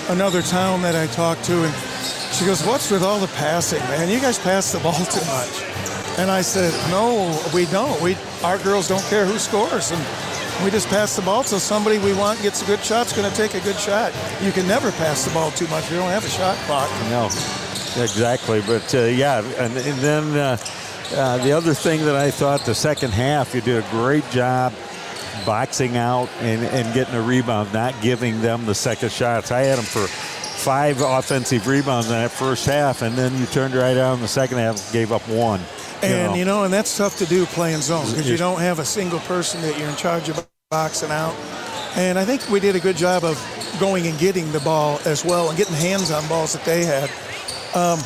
another 0.08 0.42
town 0.42 0.80
that 0.82 0.94
I 0.94 1.08
talked 1.08 1.42
to, 1.46 1.64
and 1.64 1.74
she 2.32 2.46
goes, 2.46 2.64
"What's 2.64 2.88
with 2.88 3.02
all 3.02 3.18
the 3.18 3.26
passing, 3.34 3.80
man? 3.90 4.08
You 4.08 4.20
guys 4.20 4.38
pass 4.38 4.70
the 4.70 4.78
ball 4.86 4.92
too 4.92 5.24
much." 5.26 6.18
And 6.18 6.30
I 6.30 6.40
said, 6.40 6.72
"No, 6.92 7.36
we 7.52 7.66
don't. 7.66 8.00
We 8.00 8.16
our 8.44 8.58
girls 8.58 8.86
don't 8.86 9.02
care 9.06 9.26
who 9.26 9.40
scores, 9.40 9.90
and 9.90 10.00
we 10.64 10.70
just 10.70 10.86
pass 10.86 11.16
the 11.16 11.22
ball 11.22 11.42
till 11.42 11.58
somebody 11.58 11.98
we 11.98 12.14
want 12.14 12.40
gets 12.42 12.62
a 12.62 12.64
good 12.64 12.78
shot 12.78 13.08
shot's 13.08 13.12
going 13.12 13.28
to 13.28 13.36
take 13.36 13.54
a 13.54 13.60
good 13.60 13.76
shot. 13.76 14.12
You 14.40 14.52
can 14.52 14.68
never 14.68 14.92
pass 14.92 15.24
the 15.24 15.34
ball 15.34 15.50
too 15.50 15.66
much. 15.66 15.90
You 15.90 15.96
don't 15.96 16.10
have 16.10 16.24
a 16.24 16.30
shot 16.30 16.56
clock." 16.58 16.88
No, 17.10 17.26
exactly. 18.00 18.60
But 18.60 18.94
uh, 18.94 19.00
yeah, 19.06 19.42
and, 19.58 19.76
and 19.76 19.98
then 19.98 20.36
uh, 20.36 20.56
uh, 21.12 21.38
the 21.38 21.50
other 21.50 21.74
thing 21.74 22.04
that 22.04 22.14
I 22.14 22.30
thought 22.30 22.60
the 22.60 22.74
second 22.74 23.12
half, 23.12 23.52
you 23.52 23.62
did 23.62 23.84
a 23.84 23.90
great 23.90 24.30
job 24.30 24.72
boxing 25.44 25.96
out 25.96 26.28
and, 26.40 26.64
and 26.64 26.92
getting 26.94 27.14
a 27.14 27.22
rebound, 27.22 27.72
not 27.72 27.94
giving 28.00 28.40
them 28.40 28.66
the 28.66 28.74
second 28.74 29.12
shots. 29.12 29.50
I 29.50 29.60
had 29.60 29.78
them 29.78 29.84
for 29.84 30.06
five 30.06 31.00
offensive 31.00 31.66
rebounds 31.66 32.06
in 32.06 32.12
that 32.12 32.30
first 32.30 32.66
half, 32.66 33.02
and 33.02 33.16
then 33.16 33.36
you 33.38 33.46
turned 33.46 33.74
right 33.74 33.96
out 33.96 34.14
in 34.14 34.20
the 34.20 34.28
second 34.28 34.58
half, 34.58 34.76
and 34.76 34.92
gave 34.92 35.12
up 35.12 35.26
one. 35.28 35.60
And 36.02 36.36
you 36.36 36.44
know, 36.44 36.64
and 36.64 36.72
that's 36.72 36.96
tough 36.96 37.16
to 37.18 37.26
do 37.26 37.46
playing 37.46 37.80
zone 37.80 38.06
because 38.06 38.28
you 38.28 38.36
don't 38.36 38.60
have 38.60 38.78
a 38.78 38.84
single 38.84 39.20
person 39.20 39.60
that 39.62 39.78
you're 39.78 39.88
in 39.88 39.96
charge 39.96 40.28
of 40.28 40.46
boxing 40.70 41.10
out. 41.10 41.34
And 41.96 42.18
I 42.18 42.24
think 42.24 42.48
we 42.50 42.60
did 42.60 42.76
a 42.76 42.80
good 42.80 42.96
job 42.96 43.24
of 43.24 43.38
going 43.80 44.06
and 44.06 44.18
getting 44.18 44.50
the 44.52 44.60
ball 44.60 45.00
as 45.06 45.24
well 45.24 45.48
and 45.48 45.56
getting 45.56 45.74
hands 45.74 46.10
on 46.10 46.26
balls 46.28 46.52
that 46.52 46.64
they 46.64 46.84
had. 46.84 47.04
Um, 47.74 47.98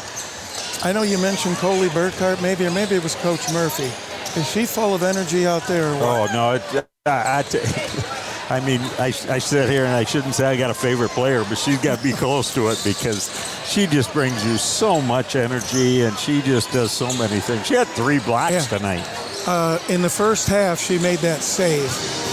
I 0.85 0.93
know 0.93 1.03
you 1.03 1.19
mentioned 1.19 1.57
Coley 1.57 1.89
Burkhardt, 1.89 2.41
maybe, 2.41 2.67
or 2.67 2.71
maybe 2.71 2.95
it 2.95 3.03
was 3.03 3.15
Coach 3.17 3.53
Murphy. 3.53 3.91
Is 4.39 4.49
she 4.51 4.67
full 4.67 4.95
of 4.95 5.03
energy 5.03 5.47
out 5.47 5.67
there? 5.67 5.87
Oh 5.87 6.29
no! 6.33 6.55
It, 6.55 6.89
I, 7.09 7.39
I, 7.39 7.43
t- 7.43 7.59
I 8.51 8.61
mean, 8.61 8.81
I, 8.99 9.07
I 9.07 9.39
sit 9.39 9.69
here 9.69 9.85
and 9.85 9.93
I 9.95 10.05
shouldn't 10.05 10.35
say 10.35 10.47
I 10.47 10.57
got 10.57 10.71
a 10.71 10.75
favorite 10.75 11.11
player, 11.11 11.45
but 11.49 11.59
she's 11.59 11.79
got 11.79 11.99
to 11.99 12.03
be 12.05 12.13
close 12.13 12.53
to 12.55 12.69
it 12.69 12.81
because 12.85 13.29
she 13.67 13.87
just 13.87 14.13
brings 14.13 14.45
you 14.47 14.57
so 14.57 15.01
much 15.03 15.37
energy 15.37 16.03
and 16.03 16.17
she 16.19 16.41
just 16.43 16.73
does 16.73 16.93
so 16.93 17.07
many 17.19 17.41
things. 17.41 17.67
She 17.67 17.75
had 17.75 17.87
three 17.89 18.21
blocks 18.21 18.67
tonight. 18.67 19.05
Uh, 19.47 19.79
in 19.89 20.03
the 20.03 20.11
first 20.11 20.49
half, 20.49 20.79
she 20.81 20.99
made 20.99 21.19
that 21.21 21.43
save. 21.43 21.91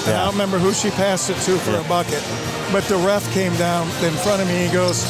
And 0.07 0.15
I 0.15 0.23
don't 0.26 0.34
remember 0.34 0.57
who 0.60 0.73
she 0.73 0.89
passed 0.91 1.30
it 1.30 1.35
to 1.45 1.57
for 1.60 1.76
a 1.76 1.84
bucket. 1.84 2.23
But 2.72 2.84
the 2.85 2.97
ref 2.97 3.31
came 3.34 3.56
down 3.57 3.88
in 4.03 4.14
front 4.14 4.41
of 4.41 4.47
me 4.47 4.56
and 4.56 4.68
he 4.69 4.73
goes, 4.73 5.03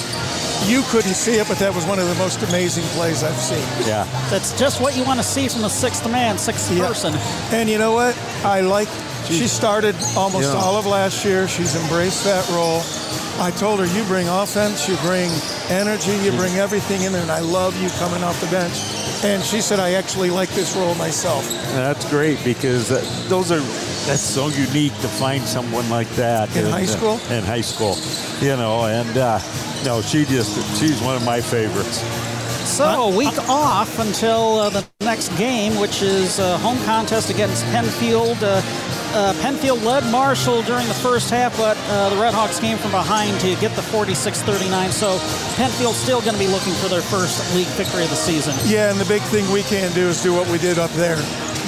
You 0.69 0.81
couldn't 0.89 1.13
see 1.15 1.35
it, 1.37 1.47
but 1.47 1.57
that 1.59 1.73
was 1.73 1.85
one 1.85 1.99
of 1.99 2.07
the 2.07 2.15
most 2.15 2.41
amazing 2.43 2.83
plays 2.95 3.23
I've 3.23 3.35
seen. 3.35 3.63
Yeah. 3.87 4.03
That's 4.29 4.57
just 4.59 4.81
what 4.81 4.95
you 4.95 5.03
want 5.03 5.19
to 5.19 5.25
see 5.25 5.47
from 5.47 5.63
a 5.65 5.69
sixth 5.69 6.09
man, 6.09 6.37
sixth 6.37 6.71
Yeah. 6.71 6.87
person. 6.87 7.13
And 7.51 7.69
you 7.69 7.77
know 7.77 7.91
what? 7.93 8.17
I 8.43 8.61
like. 8.61 8.89
She 9.27 9.47
started 9.47 9.95
almost 10.15 10.53
Yeah. 10.53 10.59
all 10.61 10.75
of 10.77 10.85
last 10.85 11.25
year. 11.25 11.47
She's 11.47 11.75
embraced 11.75 12.23
that 12.25 12.47
role. 12.49 12.81
I 13.39 13.51
told 13.51 13.79
her, 13.79 13.85
you 13.85 14.03
bring 14.05 14.27
offense, 14.29 14.87
you 14.87 14.95
bring 14.97 15.29
energy, 15.69 16.15
you 16.23 16.31
bring 16.31 16.55
everything 16.57 17.01
in 17.01 17.11
there, 17.11 17.21
and 17.21 17.31
I 17.31 17.39
love 17.39 17.75
you 17.81 17.89
coming 17.99 18.23
off 18.23 18.39
the 18.39 18.47
bench. 18.47 18.73
And 19.25 19.43
she 19.43 19.59
said, 19.61 19.79
I 19.79 19.93
actually 19.93 20.29
like 20.29 20.49
this 20.49 20.75
role 20.75 20.95
myself. 20.95 21.49
That's 21.73 22.07
great 22.09 22.41
because 22.45 22.91
uh, 22.91 23.03
those 23.27 23.51
are 23.51 23.59
that's 24.05 24.21
so 24.21 24.47
unique 24.49 24.93
to 25.01 25.07
find 25.07 25.43
someone 25.43 25.89
like 25.89 26.07
that 26.15 26.55
In 26.55 26.65
And, 26.65 26.73
high 26.73 26.83
uh, 26.83 26.85
school? 26.85 27.19
in 27.31 27.43
high 27.43 27.61
school, 27.61 27.97
you 28.39 28.55
know. 28.55 28.85
And 28.85 29.17
uh, 29.17 29.39
no, 29.83 30.01
she 30.01 30.23
just 30.25 30.53
she's 30.79 31.01
one 31.01 31.15
of 31.15 31.25
my 31.25 31.41
favorites. 31.41 32.03
So 32.69 32.85
a 32.85 33.15
week 33.17 33.37
off 33.49 33.99
until 33.99 34.59
uh, 34.59 34.69
the 34.69 34.85
next 35.01 35.29
game, 35.37 35.75
which 35.79 36.01
is 36.01 36.39
a 36.39 36.57
home 36.59 36.77
contest 36.85 37.29
against 37.29 37.65
Pennfield. 37.65 38.39
Uh, 39.15 39.31
Pennfield 39.35 39.81
led 39.85 40.03
Marshall 40.11 40.61
during 40.63 40.85
the 40.89 40.93
first 40.93 41.29
half, 41.29 41.55
but 41.55 41.77
uh, 41.87 42.09
the 42.09 42.17
Redhawks 42.17 42.59
came 42.59 42.77
from 42.77 42.91
behind 42.91 43.39
to 43.39 43.55
get 43.63 43.73
the 43.77 43.81
46-39. 43.81 44.91
So 44.91 45.17
Pennfield's 45.55 45.95
still 45.95 46.19
going 46.19 46.33
to 46.33 46.39
be 46.39 46.47
looking 46.47 46.73
for 46.73 46.89
their 46.89 47.01
first 47.01 47.55
league 47.55 47.71
victory 47.79 48.03
of 48.03 48.09
the 48.09 48.17
season. 48.17 48.53
Yeah, 48.65 48.91
and 48.91 48.99
the 48.99 49.05
big 49.05 49.21
thing 49.21 49.49
we 49.53 49.63
can't 49.63 49.95
do 49.95 50.09
is 50.09 50.21
do 50.21 50.33
what 50.33 50.49
we 50.49 50.57
did 50.57 50.77
up 50.79 50.91
there. 50.91 51.15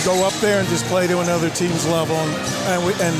Go 0.03 0.27
up 0.27 0.33
there 0.43 0.59
and 0.59 0.67
just 0.67 0.83
play 0.87 1.07
to 1.07 1.21
another 1.21 1.49
team's 1.49 1.87
level. 1.87 2.17
And, 2.17 2.35
and, 2.67 2.85
we, 2.85 2.91
and 2.99 3.15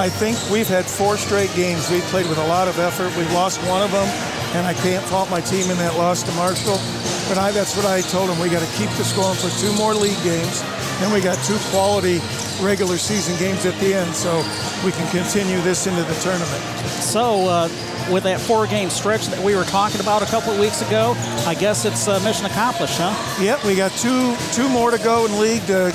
I 0.00 0.08
think 0.08 0.40
we've 0.48 0.66
had 0.66 0.86
four 0.86 1.18
straight 1.18 1.52
games. 1.54 1.90
We've 1.90 2.02
played 2.04 2.28
with 2.30 2.38
a 2.38 2.46
lot 2.46 2.68
of 2.68 2.78
effort. 2.78 3.14
We've 3.14 3.32
lost 3.34 3.60
one 3.68 3.82
of 3.82 3.92
them, 3.92 4.08
and 4.56 4.66
I 4.66 4.72
can't 4.72 5.04
fault 5.04 5.28
my 5.28 5.42
team 5.42 5.70
in 5.70 5.76
that 5.76 5.98
loss 5.98 6.22
to 6.22 6.32
Marshall. 6.32 6.80
But 7.28 7.36
I, 7.36 7.50
that's 7.50 7.76
what 7.76 7.84
I 7.84 8.00
told 8.00 8.30
them. 8.30 8.38
We 8.38 8.48
got 8.48 8.66
to 8.66 8.72
keep 8.78 8.88
this 8.96 9.12
going 9.12 9.36
for 9.36 9.50
two 9.60 9.72
more 9.76 9.94
league 9.94 10.22
games, 10.24 10.62
and 11.00 11.12
we 11.12 11.20
got 11.20 11.36
two 11.44 11.58
quality 11.70 12.20
regular 12.60 12.96
season 12.96 13.36
games 13.38 13.66
at 13.66 13.78
the 13.80 13.94
end, 13.94 14.14
so 14.14 14.36
we 14.84 14.92
can 14.92 15.08
continue 15.10 15.60
this 15.60 15.86
into 15.86 16.02
the 16.02 16.14
tournament. 16.20 16.62
So, 17.02 17.48
uh, 17.48 17.68
with 18.10 18.22
that 18.22 18.40
four-game 18.40 18.88
stretch 18.90 19.26
that 19.26 19.42
we 19.42 19.56
were 19.56 19.64
talking 19.64 20.00
about 20.00 20.22
a 20.22 20.26
couple 20.26 20.52
of 20.52 20.60
weeks 20.60 20.80
ago, 20.80 21.14
I 21.46 21.54
guess 21.54 21.84
it's 21.84 22.08
uh, 22.08 22.20
mission 22.20 22.46
accomplished, 22.46 22.98
huh? 22.98 23.42
Yep, 23.42 23.64
we 23.64 23.74
got 23.74 23.90
two 23.92 24.36
two 24.52 24.68
more 24.68 24.90
to 24.90 24.98
go 24.98 25.26
in 25.26 25.38
league 25.38 25.66
to 25.66 25.92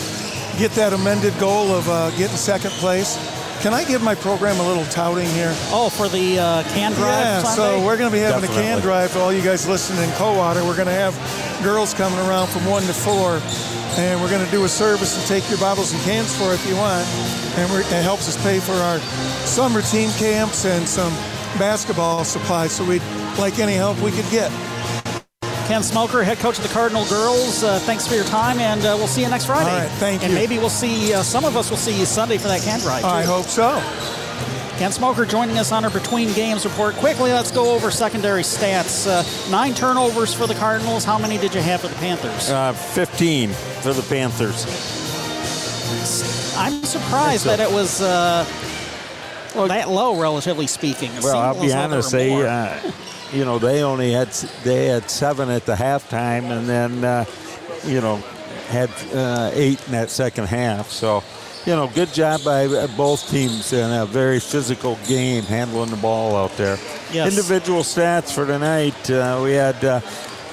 get 0.57 0.71
that 0.71 0.93
amended 0.93 1.37
goal 1.39 1.71
of 1.71 1.87
uh, 1.89 2.09
getting 2.11 2.35
second 2.35 2.71
place. 2.71 3.17
Can 3.61 3.75
I 3.75 3.83
give 3.83 4.01
my 4.01 4.15
program 4.15 4.59
a 4.59 4.67
little 4.67 4.85
touting 4.85 5.29
here? 5.29 5.53
Oh, 5.69 5.91
for 5.91 6.09
the 6.09 6.39
uh, 6.39 6.63
can 6.69 6.93
drive. 6.93 7.11
Yeah, 7.11 7.43
Sunday? 7.43 7.79
so 7.79 7.85
we're 7.85 7.95
going 7.95 8.09
to 8.09 8.17
be 8.17 8.19
having 8.19 8.49
a 8.49 8.53
can 8.53 8.81
drive 8.81 9.11
for 9.11 9.19
all 9.19 9.31
you 9.31 9.43
guys 9.43 9.67
listening 9.67 10.01
in 10.01 10.09
Coldwater. 10.15 10.63
We're 10.63 10.75
going 10.75 10.87
to 10.87 10.93
have 10.93 11.13
girls 11.63 11.93
coming 11.93 12.17
around 12.17 12.47
from 12.47 12.65
one 12.65 12.81
to 12.81 12.93
four, 12.93 13.39
and 14.01 14.19
we're 14.19 14.31
going 14.31 14.43
to 14.43 14.49
do 14.49 14.63
a 14.63 14.67
service 14.67 15.15
and 15.15 15.27
take 15.27 15.47
your 15.47 15.59
bottles 15.59 15.93
and 15.93 16.01
cans 16.01 16.35
for 16.35 16.55
if 16.55 16.67
you 16.67 16.75
want. 16.75 17.05
And 17.55 17.69
we're, 17.69 17.81
it 17.81 18.01
helps 18.01 18.27
us 18.27 18.41
pay 18.41 18.59
for 18.59 18.73
our 18.73 18.97
summer 19.45 19.83
team 19.83 20.09
camps 20.17 20.65
and 20.65 20.89
some 20.89 21.13
basketball 21.59 22.23
supplies. 22.23 22.71
So 22.71 22.83
we'd 22.83 23.03
like 23.37 23.59
any 23.59 23.73
help 23.73 23.99
we 23.99 24.09
could 24.09 24.29
get. 24.31 24.51
Ken 25.71 25.83
Smoker, 25.83 26.21
head 26.21 26.37
coach 26.39 26.57
of 26.57 26.63
the 26.63 26.73
Cardinal 26.73 27.05
girls. 27.05 27.63
Uh, 27.63 27.79
thanks 27.79 28.05
for 28.05 28.13
your 28.13 28.25
time, 28.25 28.59
and 28.59 28.81
uh, 28.81 28.93
we'll 28.97 29.07
see 29.07 29.21
you 29.21 29.29
next 29.29 29.45
Friday. 29.45 29.71
All 29.71 29.77
right, 29.77 29.89
thank 29.99 30.21
and 30.21 30.33
you. 30.33 30.37
maybe 30.37 30.57
we'll 30.57 30.67
see 30.67 31.13
uh, 31.13 31.23
some 31.23 31.45
of 31.45 31.55
us 31.55 31.69
will 31.69 31.77
see 31.77 31.97
you 31.97 32.05
Sunday 32.05 32.37
for 32.37 32.49
that 32.49 32.59
can 32.59 32.81
drive. 32.81 33.05
I 33.05 33.23
hope 33.23 33.45
so. 33.45 33.81
Ken 34.77 34.91
Smoker 34.91 35.25
joining 35.25 35.57
us 35.57 35.71
on 35.71 35.85
our 35.85 35.89
between 35.89 36.33
games 36.33 36.65
report. 36.65 36.95
Quickly, 36.95 37.31
let's 37.31 37.51
go 37.51 37.73
over 37.73 37.89
secondary 37.89 38.41
stats. 38.41 39.07
Uh, 39.07 39.23
nine 39.49 39.73
turnovers 39.73 40.33
for 40.33 40.45
the 40.45 40.55
Cardinals. 40.55 41.05
How 41.05 41.17
many 41.17 41.37
did 41.37 41.55
you 41.55 41.61
have 41.61 41.79
for 41.79 41.87
the 41.87 41.95
Panthers? 41.95 42.49
Uh, 42.49 42.73
15 42.73 43.51
for 43.51 43.93
the 43.93 44.01
Panthers. 44.01 44.65
I'm 46.57 46.83
surprised 46.83 47.45
that 47.45 47.61
it 47.61 47.71
was 47.71 48.01
uh, 48.01 48.43
that 49.53 49.89
low, 49.89 50.19
relatively 50.19 50.67
speaking. 50.67 51.13
It 51.13 51.23
Well, 51.23 51.39
I'll 51.39 51.61
be 51.61 51.71
honest. 51.71 52.11
They, 52.11 52.33
uh, 52.45 52.91
you 53.33 53.45
know, 53.45 53.59
they 53.59 53.83
only 53.83 54.11
had 54.11 54.29
they 54.63 54.87
had 54.87 55.09
seven 55.09 55.49
at 55.49 55.65
the 55.65 55.75
halftime, 55.75 56.51
and 56.51 56.67
then, 56.67 57.03
uh, 57.03 57.25
you 57.85 58.01
know, 58.01 58.17
had 58.67 58.89
uh, 59.13 59.51
eight 59.53 59.83
in 59.85 59.91
that 59.93 60.09
second 60.09 60.45
half. 60.45 60.89
So, 60.89 61.23
you 61.65 61.75
know, 61.75 61.87
good 61.87 62.13
job 62.13 62.43
by 62.43 62.67
both 62.97 63.29
teams 63.29 63.73
in 63.73 63.91
a 63.91 64.05
very 64.05 64.39
physical 64.39 64.97
game, 65.07 65.43
handling 65.43 65.89
the 65.89 65.97
ball 65.97 66.35
out 66.35 66.55
there. 66.57 66.77
Yes. 67.11 67.29
Individual 67.29 67.81
stats 67.81 68.33
for 68.33 68.45
tonight: 68.45 69.09
uh, 69.09 69.39
we 69.43 69.53
had. 69.53 69.83
Uh, 69.83 70.01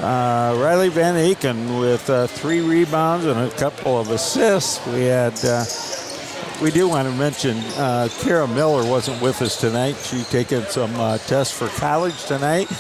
uh, 0.01 0.57
Riley 0.57 0.91
Van 0.91 1.17
Aken 1.17 1.81
with 1.81 2.09
uh, 2.09 2.29
three 2.29 2.61
rebounds 2.61 3.27
and 3.27 3.37
a 3.37 3.51
couple 3.57 3.99
of 3.99 4.11
assists. 4.13 4.85
We 4.87 5.07
had 5.07 5.33
uh, 5.45 5.65
we 6.63 6.71
do 6.71 6.89
want 6.89 7.09
to 7.09 7.15
mention 7.15 7.57
uh, 7.77 8.09
Kara 8.21 8.47
Miller 8.49 8.89
wasn't 8.89 9.21
with 9.23 9.41
us 9.43 9.61
tonight. 9.61 9.97
She 9.97 10.23
taking 10.25 10.63
some 10.63 10.95
uh, 10.97 11.19
tests 11.19 11.57
for 11.57 11.69
college 11.79 12.25
tonight, 12.27 12.71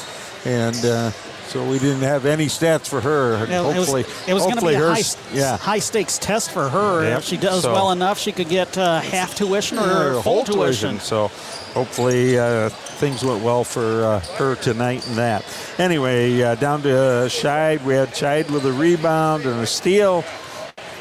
and 0.44 0.76
uh, 0.84 1.10
so 1.48 1.66
we 1.68 1.78
didn't 1.78 2.02
have 2.02 2.26
any 2.26 2.46
stats 2.46 2.88
for 2.88 3.00
her. 3.00 3.46
Hopefully, 3.46 4.02
it 4.26 4.34
was, 4.34 4.42
was 4.42 4.44
going 4.44 4.58
to 4.58 4.66
be 4.66 4.74
a 4.74 4.78
her, 4.78 4.94
high, 4.94 5.02
yeah. 5.32 5.56
high, 5.56 5.78
stakes 5.78 6.18
test 6.18 6.50
for 6.50 6.68
her. 6.68 7.04
Yep, 7.04 7.18
If 7.18 7.24
she 7.24 7.36
does 7.36 7.62
so- 7.62 7.72
well 7.72 7.90
enough, 7.92 8.18
she 8.18 8.32
could 8.32 8.48
get 8.48 8.76
uh, 8.76 9.00
half 9.00 9.34
tuition 9.34 9.78
or 9.78 9.82
her 9.86 10.22
full 10.22 10.44
tuition. 10.44 10.90
tuition. 10.96 11.00
So 11.00 11.28
hopefully 11.72 12.38
uh, 12.38 12.68
things 12.68 13.24
went 13.24 13.42
well 13.42 13.64
for 13.64 14.04
uh, 14.04 14.20
her 14.36 14.56
tonight 14.56 15.06
in 15.08 15.16
that. 15.16 15.44
Anyway, 15.78 16.42
uh, 16.42 16.54
down 16.56 16.82
to 16.82 16.90
uh, 16.94 17.28
Scheid. 17.28 17.82
We 17.84 17.94
had 17.94 18.08
Scheid 18.08 18.50
with 18.50 18.66
a 18.66 18.72
rebound 18.72 19.44
and 19.46 19.60
a 19.60 19.66
steal. 19.66 20.22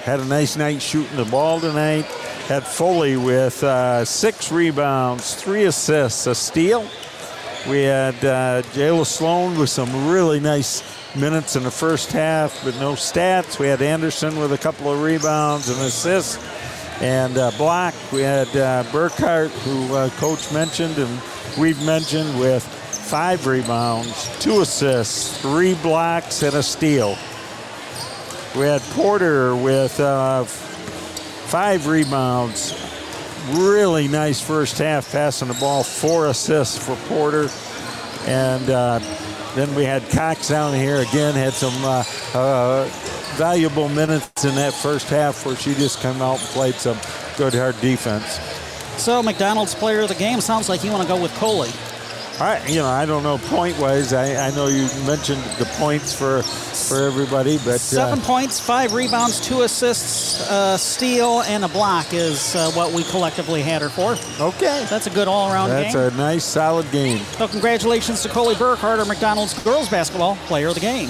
Had 0.03 0.21
a 0.21 0.25
nice 0.25 0.55
night 0.55 0.81
shooting 0.81 1.17
the 1.17 1.25
ball 1.25 1.59
tonight. 1.59 2.05
Had 2.47 2.65
Foley 2.65 3.17
with 3.17 3.61
uh, 3.61 4.05
six 4.05 4.53
rebounds, 4.53 5.35
three 5.35 5.65
assists, 5.65 6.27
a 6.27 6.33
steal. 6.33 6.87
We 7.67 7.83
had 7.83 8.15
uh, 8.23 8.61
Jayla 8.71 9.05
Sloan 9.05 9.59
with 9.59 9.69
some 9.69 10.07
really 10.07 10.39
nice 10.39 10.81
minutes 11.13 11.57
in 11.57 11.63
the 11.63 11.71
first 11.71 12.13
half, 12.13 12.57
but 12.63 12.73
no 12.75 12.93
stats. 12.93 13.59
We 13.59 13.67
had 13.67 13.81
Anderson 13.81 14.39
with 14.39 14.53
a 14.53 14.57
couple 14.57 14.89
of 14.89 15.01
rebounds 15.01 15.67
and 15.67 15.77
assists. 15.81 16.37
And 17.01 17.37
uh, 17.37 17.51
block, 17.57 17.93
we 18.13 18.21
had 18.21 18.47
uh, 18.55 18.85
Burkhardt, 18.93 19.51
who 19.51 19.93
uh, 19.93 20.09
Coach 20.11 20.49
mentioned 20.53 20.97
and 20.99 21.21
we've 21.59 21.85
mentioned, 21.85 22.39
with 22.39 22.63
five 22.63 23.45
rebounds, 23.45 24.39
two 24.39 24.61
assists, 24.61 25.41
three 25.41 25.75
blocks, 25.75 26.43
and 26.43 26.55
a 26.55 26.63
steal. 26.63 27.17
We 28.55 28.61
had 28.61 28.81
Porter 28.93 29.53
with 29.53 29.99
uh, 29.99 30.45
five 31.47 31.87
rebounds. 31.87 32.73
Really 33.51 34.07
nice 34.09 34.41
first 34.41 34.77
half 34.77 35.09
passing 35.11 35.47
the 35.47 35.53
ball, 35.55 35.83
four 35.83 36.27
assists 36.27 36.77
for 36.77 36.95
Porter. 37.07 37.49
And 38.27 38.69
uh, 38.69 38.99
then 39.55 39.73
we 39.73 39.85
had 39.85 40.07
Cox 40.09 40.49
down 40.49 40.73
here 40.73 40.97
again, 40.97 41.33
had 41.33 41.53
some 41.53 41.73
uh, 41.85 42.03
uh, 42.33 42.89
valuable 43.35 43.87
minutes 43.87 44.43
in 44.43 44.55
that 44.55 44.73
first 44.73 45.07
half 45.07 45.45
where 45.45 45.55
she 45.55 45.73
just 45.75 46.01
came 46.01 46.21
out 46.21 46.39
and 46.39 46.49
played 46.49 46.75
some 46.75 46.97
good 47.37 47.53
hard 47.53 47.79
defense. 47.79 48.39
So 49.01 49.23
McDonald's 49.23 49.73
player 49.73 50.01
of 50.01 50.09
the 50.09 50.15
game 50.15 50.41
sounds 50.41 50.67
like 50.67 50.83
you 50.83 50.91
want 50.91 51.03
to 51.03 51.07
go 51.07 51.21
with 51.21 51.33
Coley. 51.35 51.69
I, 52.39 52.63
you 52.67 52.75
know, 52.75 52.85
I 52.87 53.05
don't 53.07 53.23
know 53.23 53.39
point 53.39 53.79
wise. 53.79 54.13
I, 54.13 54.47
I 54.47 54.51
know 54.51 54.67
you 54.67 54.83
mentioned 55.07 55.41
the 55.57 55.65
points 55.77 56.13
for 56.13 56.43
for 56.43 57.03
everybody, 57.03 57.57
but 57.57 57.75
uh, 57.75 57.77
Seven 57.77 58.21
points, 58.21 58.59
five 58.59 58.93
rebounds, 58.93 59.41
two 59.41 59.63
assists, 59.63 60.47
a 60.49 60.77
steal, 60.77 61.41
and 61.41 61.65
a 61.65 61.67
block 61.67 62.13
is 62.13 62.55
uh, 62.55 62.69
what 62.71 62.93
we 62.93 63.03
collectively 63.05 63.63
had 63.63 63.81
her 63.81 63.89
for. 63.89 64.15
Okay. 64.39 64.85
That's 64.87 65.07
a 65.07 65.09
good 65.09 65.27
all-around 65.27 65.69
that's 65.69 65.95
game. 65.95 66.03
a 66.03 66.11
nice, 66.11 66.45
solid 66.45 66.89
game. 66.91 67.19
So 67.37 67.47
congratulations 67.47 68.21
to 68.21 68.29
Coley 68.29 68.55
Burkhardt, 68.55 68.99
our 68.99 69.05
McDonald's 69.05 69.55
girls 69.63 69.89
basketball 69.89 70.35
player 70.45 70.67
of 70.67 70.75
the 70.75 70.79
game. 70.81 71.09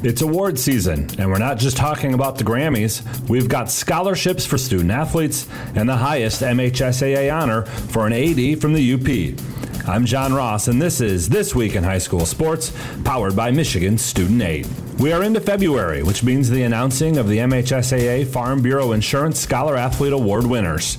It's 0.00 0.22
award 0.22 0.60
season, 0.60 1.08
and 1.18 1.28
we're 1.28 1.38
not 1.38 1.58
just 1.58 1.76
talking 1.76 2.14
about 2.14 2.38
the 2.38 2.44
Grammys. 2.44 3.02
We've 3.28 3.48
got 3.48 3.68
scholarships 3.68 4.46
for 4.46 4.56
student 4.56 4.92
athletes 4.92 5.48
and 5.74 5.88
the 5.88 5.96
highest 5.96 6.40
MHSAA 6.40 7.34
honor 7.34 7.62
for 7.64 8.06
an 8.06 8.12
AD 8.12 8.60
from 8.60 8.74
the 8.74 8.94
UP. 8.94 9.67
I'm 9.88 10.04
John 10.04 10.34
Ross, 10.34 10.68
and 10.68 10.82
this 10.82 11.00
is 11.00 11.30
This 11.30 11.54
Week 11.54 11.74
in 11.74 11.82
High 11.82 11.96
School 11.96 12.26
Sports, 12.26 12.74
powered 13.04 13.34
by 13.34 13.50
Michigan 13.50 13.96
Student 13.96 14.42
Aid. 14.42 14.68
We 14.98 15.12
are 15.12 15.22
into 15.22 15.40
February, 15.40 16.02
which 16.02 16.22
means 16.22 16.50
the 16.50 16.64
announcing 16.64 17.16
of 17.16 17.26
the 17.26 17.38
MHSAA 17.38 18.26
Farm 18.26 18.60
Bureau 18.60 18.92
Insurance 18.92 19.40
Scholar 19.40 19.76
Athlete 19.76 20.12
Award 20.12 20.46
winners. 20.46 20.96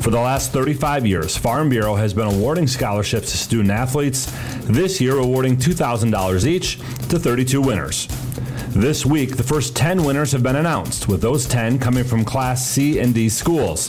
For 0.00 0.08
the 0.08 0.18
last 0.18 0.52
35 0.52 1.06
years, 1.06 1.36
Farm 1.36 1.68
Bureau 1.68 1.96
has 1.96 2.14
been 2.14 2.28
awarding 2.28 2.66
scholarships 2.66 3.30
to 3.32 3.36
student 3.36 3.72
athletes, 3.72 4.32
this 4.62 5.02
year 5.02 5.18
awarding 5.18 5.58
$2,000 5.58 6.46
each 6.46 6.78
to 7.10 7.18
32 7.18 7.60
winners. 7.60 8.08
This 8.70 9.04
week, 9.04 9.36
the 9.36 9.42
first 9.42 9.76
10 9.76 10.02
winners 10.02 10.32
have 10.32 10.42
been 10.42 10.56
announced, 10.56 11.08
with 11.08 11.20
those 11.20 11.46
10 11.46 11.78
coming 11.78 12.04
from 12.04 12.24
Class 12.24 12.66
C 12.66 13.00
and 13.00 13.12
D 13.12 13.28
schools. 13.28 13.88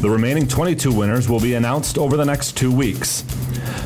The 0.00 0.08
remaining 0.08 0.48
22 0.48 0.94
winners 0.94 1.28
will 1.28 1.40
be 1.40 1.54
announced 1.54 1.98
over 1.98 2.16
the 2.16 2.24
next 2.24 2.56
two 2.56 2.72
weeks. 2.72 3.22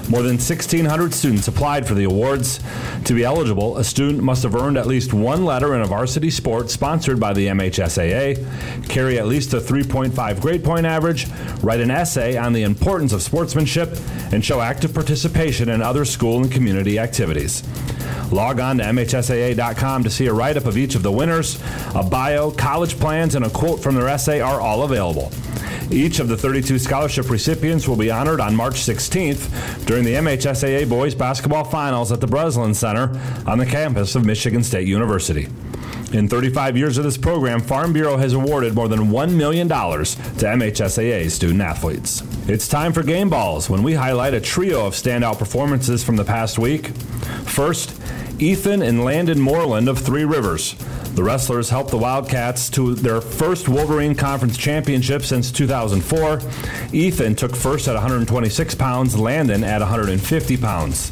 More 0.08 0.22
than 0.22 0.36
1,600 0.36 1.12
students 1.12 1.48
applied 1.48 1.86
for 1.86 1.94
the 1.94 2.04
awards. 2.04 2.60
To 3.04 3.14
be 3.14 3.24
eligible, 3.24 3.76
a 3.76 3.84
student 3.84 4.22
must 4.22 4.42
have 4.42 4.54
earned 4.54 4.78
at 4.78 4.86
least 4.86 5.12
one 5.12 5.44
letter 5.44 5.74
in 5.74 5.82
a 5.82 5.86
varsity 5.86 6.30
sport 6.30 6.70
sponsored 6.70 7.18
by 7.18 7.32
the 7.32 7.46
MHSAA, 7.48 8.88
carry 8.88 9.18
at 9.18 9.26
least 9.26 9.54
a 9.54 9.58
3.5 9.58 10.40
grade 10.40 10.64
point 10.64 10.86
average, 10.86 11.26
write 11.62 11.80
an 11.80 11.90
essay 11.90 12.36
on 12.36 12.52
the 12.52 12.62
importance 12.62 13.12
of 13.12 13.22
sportsmanship, 13.22 13.98
and 14.32 14.44
show 14.44 14.60
active 14.60 14.94
participation 14.94 15.68
in 15.68 15.82
other 15.82 16.04
school 16.04 16.42
and 16.42 16.52
community 16.52 16.98
activities. 16.98 17.62
Log 18.32 18.58
on 18.58 18.78
to 18.78 18.84
MHSAA.com 18.84 20.02
to 20.02 20.10
see 20.10 20.26
a 20.26 20.32
write 20.32 20.56
up 20.56 20.66
of 20.66 20.76
each 20.76 20.94
of 20.94 21.02
the 21.02 21.12
winners. 21.12 21.60
A 21.94 22.02
bio, 22.02 22.50
college 22.50 22.98
plans, 22.98 23.34
and 23.34 23.44
a 23.44 23.50
quote 23.50 23.80
from 23.80 23.94
their 23.94 24.08
essay 24.08 24.40
are 24.40 24.60
all 24.60 24.82
available. 24.82 25.30
Each 25.90 26.18
of 26.18 26.26
the 26.26 26.36
32 26.36 26.80
scholarship 26.80 27.30
recipients 27.30 27.86
will 27.86 27.96
be 27.96 28.10
honored 28.10 28.40
on 28.40 28.56
March 28.56 28.74
16th 28.74 29.65
during 29.84 30.04
the 30.04 30.14
MHSAA 30.14 30.88
Boys 30.88 31.14
Basketball 31.14 31.64
Finals 31.64 32.12
at 32.12 32.20
the 32.20 32.26
Breslin 32.26 32.74
Center 32.74 33.20
on 33.46 33.58
the 33.58 33.66
campus 33.66 34.14
of 34.14 34.24
Michigan 34.24 34.62
State 34.62 34.88
University. 34.88 35.48
In 36.12 36.28
35 36.28 36.76
years 36.76 36.98
of 36.98 37.04
this 37.04 37.18
program, 37.18 37.60
Farm 37.60 37.92
Bureau 37.92 38.16
has 38.16 38.32
awarded 38.32 38.74
more 38.74 38.86
than 38.88 39.10
$1 39.10 39.34
million 39.34 39.68
to 39.68 39.74
MHSAA 39.74 41.30
student 41.30 41.60
athletes. 41.60 42.22
It's 42.48 42.68
time 42.68 42.92
for 42.92 43.02
Game 43.02 43.28
Balls 43.28 43.68
when 43.68 43.82
we 43.82 43.94
highlight 43.94 44.32
a 44.32 44.40
trio 44.40 44.86
of 44.86 44.94
standout 44.94 45.38
performances 45.38 46.04
from 46.04 46.14
the 46.16 46.24
past 46.24 46.58
week. 46.58 46.88
First, 47.44 48.00
Ethan 48.38 48.82
and 48.82 49.04
Landon 49.04 49.40
Moreland 49.40 49.88
of 49.88 49.98
Three 49.98 50.24
Rivers. 50.24 50.76
The 51.16 51.24
wrestlers 51.24 51.70
helped 51.70 51.90
the 51.90 51.96
Wildcats 51.96 52.68
to 52.70 52.94
their 52.94 53.22
first 53.22 53.70
Wolverine 53.70 54.14
Conference 54.14 54.58
championship 54.58 55.22
since 55.22 55.50
2004. 55.50 56.42
Ethan 56.92 57.34
took 57.34 57.56
first 57.56 57.88
at 57.88 57.94
126 57.94 58.74
pounds, 58.74 59.18
Landon 59.18 59.64
at 59.64 59.80
150 59.80 60.56
pounds 60.58 61.10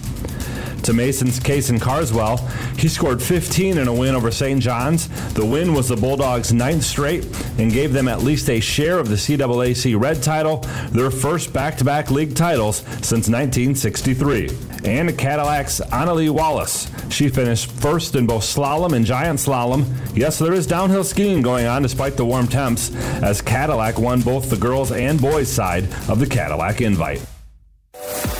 to 0.84 0.92
Mason's 0.92 1.40
Kason 1.40 1.80
Carswell. 1.80 2.36
He 2.78 2.88
scored 2.88 3.22
15 3.22 3.78
in 3.78 3.88
a 3.88 3.94
win 3.94 4.14
over 4.14 4.30
St. 4.30 4.60
John's. 4.60 5.08
The 5.32 5.44
win 5.44 5.74
was 5.74 5.88
the 5.88 5.96
Bulldogs' 5.96 6.52
ninth 6.52 6.84
straight 6.84 7.24
and 7.58 7.72
gave 7.72 7.92
them 7.92 8.06
at 8.06 8.22
least 8.22 8.50
a 8.50 8.60
share 8.60 8.98
of 8.98 9.08
the 9.08 9.16
CAAC 9.16 9.98
Red 10.00 10.22
title, 10.22 10.58
their 10.90 11.10
first 11.10 11.52
back 11.52 11.78
to 11.78 11.84
back 11.84 12.10
league 12.10 12.34
titles 12.34 12.78
since 13.02 13.28
1963. 13.28 14.50
And 14.84 15.16
Cadillac's 15.16 15.80
Annalie 15.80 16.30
Wallace. 16.30 16.90
She 17.10 17.28
finished 17.28 17.70
first 17.70 18.14
in 18.14 18.26
both 18.26 18.42
slalom 18.42 18.94
and 18.94 19.06
giant 19.06 19.38
slalom. 19.38 19.86
Yes, 20.14 20.38
there 20.38 20.52
is 20.52 20.66
downhill 20.66 21.04
skiing 21.04 21.42
going 21.42 21.66
on 21.66 21.82
despite 21.82 22.16
the 22.16 22.24
warm 22.24 22.46
temps, 22.46 22.94
as 23.22 23.40
Cadillac 23.40 23.98
won 23.98 24.20
both 24.20 24.50
the 24.50 24.56
girls 24.56 24.92
and 24.92 25.20
boys 25.20 25.50
side 25.50 25.84
of 26.08 26.18
the 26.18 26.26
Cadillac 26.26 26.80
invite. 26.80 27.24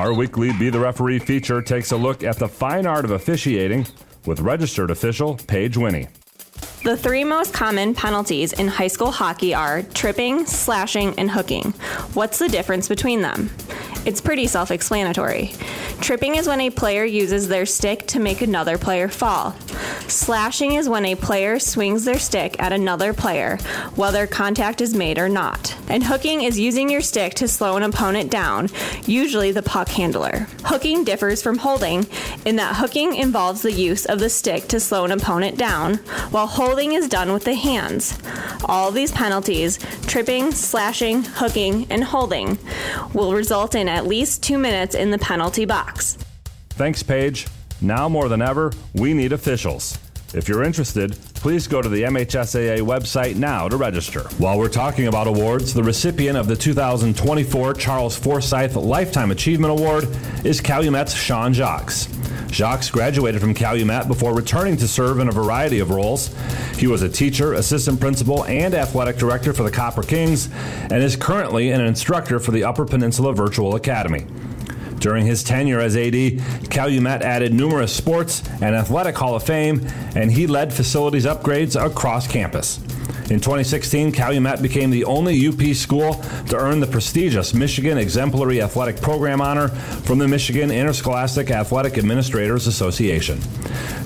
Our 0.00 0.14
weekly 0.14 0.50
Be 0.54 0.70
the 0.70 0.80
Referee 0.80 1.18
feature 1.18 1.60
takes 1.60 1.92
a 1.92 1.96
look 1.98 2.24
at 2.24 2.38
the 2.38 2.48
fine 2.48 2.86
art 2.86 3.04
of 3.04 3.10
officiating 3.10 3.86
with 4.24 4.40
registered 4.40 4.90
official 4.90 5.34
Paige 5.46 5.76
Winnie. 5.76 6.08
The 6.84 6.96
three 6.96 7.22
most 7.22 7.52
common 7.52 7.94
penalties 7.94 8.54
in 8.54 8.66
high 8.66 8.86
school 8.86 9.10
hockey 9.10 9.52
are 9.52 9.82
tripping, 9.82 10.46
slashing, 10.46 11.12
and 11.18 11.30
hooking. 11.30 11.72
What's 12.14 12.38
the 12.38 12.48
difference 12.48 12.88
between 12.88 13.20
them? 13.20 13.50
It's 14.06 14.20
pretty 14.20 14.46
self 14.46 14.70
explanatory. 14.70 15.52
Tripping 16.00 16.36
is 16.36 16.48
when 16.48 16.60
a 16.62 16.70
player 16.70 17.04
uses 17.04 17.48
their 17.48 17.66
stick 17.66 18.06
to 18.08 18.18
make 18.18 18.40
another 18.40 18.78
player 18.78 19.08
fall. 19.08 19.54
Slashing 20.08 20.72
is 20.72 20.88
when 20.88 21.04
a 21.04 21.14
player 21.14 21.58
swings 21.58 22.04
their 22.04 22.18
stick 22.18 22.56
at 22.60 22.72
another 22.72 23.12
player, 23.12 23.58
whether 23.96 24.26
contact 24.26 24.80
is 24.80 24.94
made 24.94 25.18
or 25.18 25.28
not. 25.28 25.76
And 25.88 26.02
hooking 26.02 26.42
is 26.42 26.58
using 26.58 26.88
your 26.88 27.02
stick 27.02 27.34
to 27.34 27.46
slow 27.46 27.76
an 27.76 27.82
opponent 27.82 28.30
down, 28.30 28.70
usually 29.06 29.52
the 29.52 29.62
puck 29.62 29.88
handler. 29.88 30.46
Hooking 30.64 31.04
differs 31.04 31.42
from 31.42 31.58
holding 31.58 32.06
in 32.44 32.56
that 32.56 32.76
hooking 32.76 33.14
involves 33.14 33.62
the 33.62 33.72
use 33.72 34.06
of 34.06 34.18
the 34.18 34.30
stick 34.30 34.66
to 34.68 34.80
slow 34.80 35.04
an 35.04 35.12
opponent 35.12 35.58
down, 35.58 35.96
while 36.30 36.46
holding 36.46 36.92
is 36.92 37.08
done 37.08 37.32
with 37.32 37.44
the 37.44 37.54
hands. 37.54 38.18
All 38.64 38.90
these 38.90 39.12
penalties 39.12 39.78
tripping, 40.06 40.52
slashing, 40.52 41.22
hooking, 41.22 41.86
and 41.90 42.02
holding 42.02 42.58
will 43.12 43.34
result 43.34 43.74
in 43.74 43.88
at 43.90 44.06
least 44.06 44.42
two 44.42 44.58
minutes 44.58 44.94
in 44.94 45.10
the 45.10 45.18
penalty 45.18 45.64
box. 45.64 46.16
Thanks, 46.70 47.02
Paige. 47.02 47.46
Now 47.80 48.08
more 48.08 48.28
than 48.28 48.40
ever, 48.40 48.72
we 48.94 49.14
need 49.14 49.32
officials. 49.32 49.98
If 50.32 50.48
you're 50.48 50.62
interested, 50.62 51.16
please 51.34 51.66
go 51.66 51.82
to 51.82 51.88
the 51.88 52.02
MHSAA 52.02 52.82
website 52.82 53.34
now 53.34 53.68
to 53.68 53.76
register. 53.76 54.28
While 54.38 54.58
we're 54.58 54.68
talking 54.68 55.08
about 55.08 55.26
awards, 55.26 55.74
the 55.74 55.82
recipient 55.82 56.38
of 56.38 56.46
the 56.46 56.54
2024 56.54 57.74
Charles 57.74 58.16
Forsyth 58.16 58.76
Lifetime 58.76 59.32
Achievement 59.32 59.72
Award 59.72 60.04
is 60.44 60.60
Calumet's 60.60 61.14
Sean 61.14 61.52
Jacques. 61.52 61.92
Jacques 62.52 62.92
graduated 62.92 63.40
from 63.40 63.54
Calumet 63.54 64.06
before 64.06 64.32
returning 64.32 64.76
to 64.76 64.86
serve 64.86 65.18
in 65.18 65.28
a 65.28 65.32
variety 65.32 65.80
of 65.80 65.90
roles. 65.90 66.32
He 66.76 66.86
was 66.86 67.02
a 67.02 67.08
teacher, 67.08 67.54
assistant 67.54 68.00
principal, 68.00 68.44
and 68.44 68.72
athletic 68.72 69.16
director 69.16 69.52
for 69.52 69.64
the 69.64 69.70
Copper 69.70 70.04
Kings, 70.04 70.48
and 70.90 71.02
is 71.02 71.16
currently 71.16 71.72
an 71.72 71.80
instructor 71.80 72.38
for 72.38 72.52
the 72.52 72.62
Upper 72.62 72.84
Peninsula 72.84 73.32
Virtual 73.32 73.74
Academy. 73.74 74.26
During 75.00 75.24
his 75.24 75.42
tenure 75.42 75.80
as 75.80 75.96
AD, 75.96 76.14
Calumet 76.70 77.22
added 77.22 77.54
numerous 77.54 77.94
sports 77.94 78.42
and 78.60 78.74
athletic 78.76 79.16
Hall 79.16 79.34
of 79.34 79.42
Fame, 79.42 79.86
and 80.14 80.30
he 80.30 80.46
led 80.46 80.72
facilities 80.72 81.24
upgrades 81.24 81.74
across 81.82 82.28
campus. 82.28 82.78
In 83.30 83.38
2016, 83.38 84.12
Calumet 84.12 84.60
became 84.60 84.90
the 84.90 85.04
only 85.04 85.46
UP 85.46 85.74
school 85.74 86.14
to 86.48 86.56
earn 86.56 86.80
the 86.80 86.86
prestigious 86.86 87.54
Michigan 87.54 87.96
Exemplary 87.96 88.60
Athletic 88.60 89.00
Program 89.00 89.40
honor 89.40 89.68
from 89.68 90.18
the 90.18 90.26
Michigan 90.26 90.70
Interscholastic 90.70 91.50
Athletic 91.50 91.96
Administrators 91.96 92.66
Association. 92.66 93.40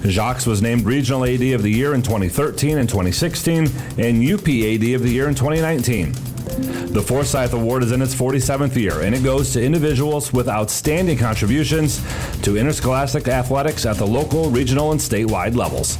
Jacques 0.04 0.46
was 0.46 0.60
named 0.60 0.84
Regional 0.84 1.24
AD 1.24 1.42
of 1.54 1.62
the 1.62 1.70
Year 1.70 1.94
in 1.94 2.02
2013 2.02 2.76
and 2.76 2.88
2016, 2.88 3.66
and 3.98 4.22
UP 4.22 4.46
AD 4.46 4.94
of 4.94 5.02
the 5.02 5.10
Year 5.10 5.28
in 5.28 5.34
2019. 5.34 6.33
The 6.54 7.02
Forsyth 7.02 7.52
Award 7.52 7.82
is 7.82 7.92
in 7.92 8.00
its 8.00 8.14
47th 8.14 8.76
year, 8.76 9.00
and 9.00 9.14
it 9.14 9.24
goes 9.24 9.52
to 9.52 9.62
individuals 9.62 10.32
with 10.32 10.48
outstanding 10.48 11.18
contributions 11.18 12.00
to 12.42 12.56
interscholastic 12.56 13.26
athletics 13.28 13.84
at 13.86 13.96
the 13.96 14.06
local, 14.06 14.50
regional, 14.50 14.92
and 14.92 15.00
statewide 15.00 15.56
levels. 15.56 15.98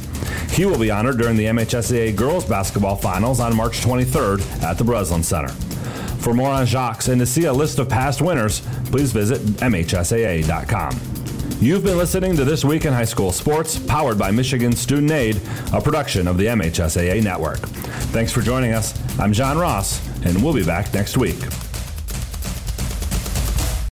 He 0.55 0.65
will 0.65 0.79
be 0.79 0.91
honored 0.91 1.17
during 1.17 1.35
the 1.35 1.45
MHSAA 1.45 2.15
Girls 2.15 2.45
Basketball 2.45 2.95
Finals 2.95 3.39
on 3.39 3.55
March 3.55 3.81
23rd 3.81 4.63
at 4.63 4.77
the 4.77 4.83
Breslin 4.83 5.23
Center. 5.23 5.49
For 6.19 6.33
more 6.33 6.49
on 6.49 6.65
Jacques 6.65 7.07
and 7.07 7.19
to 7.19 7.25
see 7.25 7.45
a 7.45 7.53
list 7.53 7.77
of 7.77 7.89
past 7.89 8.21
winners, 8.21 8.61
please 8.85 9.11
visit 9.11 9.41
MHSAA.com. 9.41 10.99
You've 11.59 11.83
been 11.83 11.97
listening 11.97 12.35
to 12.35 12.45
This 12.45 12.65
Week 12.65 12.85
in 12.85 12.93
High 12.93 13.05
School 13.05 13.31
Sports, 13.31 13.79
powered 13.79 14.17
by 14.17 14.31
Michigan 14.31 14.75
Student 14.75 15.11
Aid, 15.11 15.41
a 15.73 15.81
production 15.81 16.27
of 16.27 16.37
the 16.37 16.45
MHSAA 16.47 17.23
Network. 17.23 17.59
Thanks 18.09 18.31
for 18.31 18.41
joining 18.41 18.73
us. 18.73 18.93
I'm 19.19 19.33
John 19.33 19.57
Ross, 19.57 20.01
and 20.25 20.43
we'll 20.43 20.53
be 20.53 20.65
back 20.65 20.93
next 20.93 21.17
week. 21.17 21.37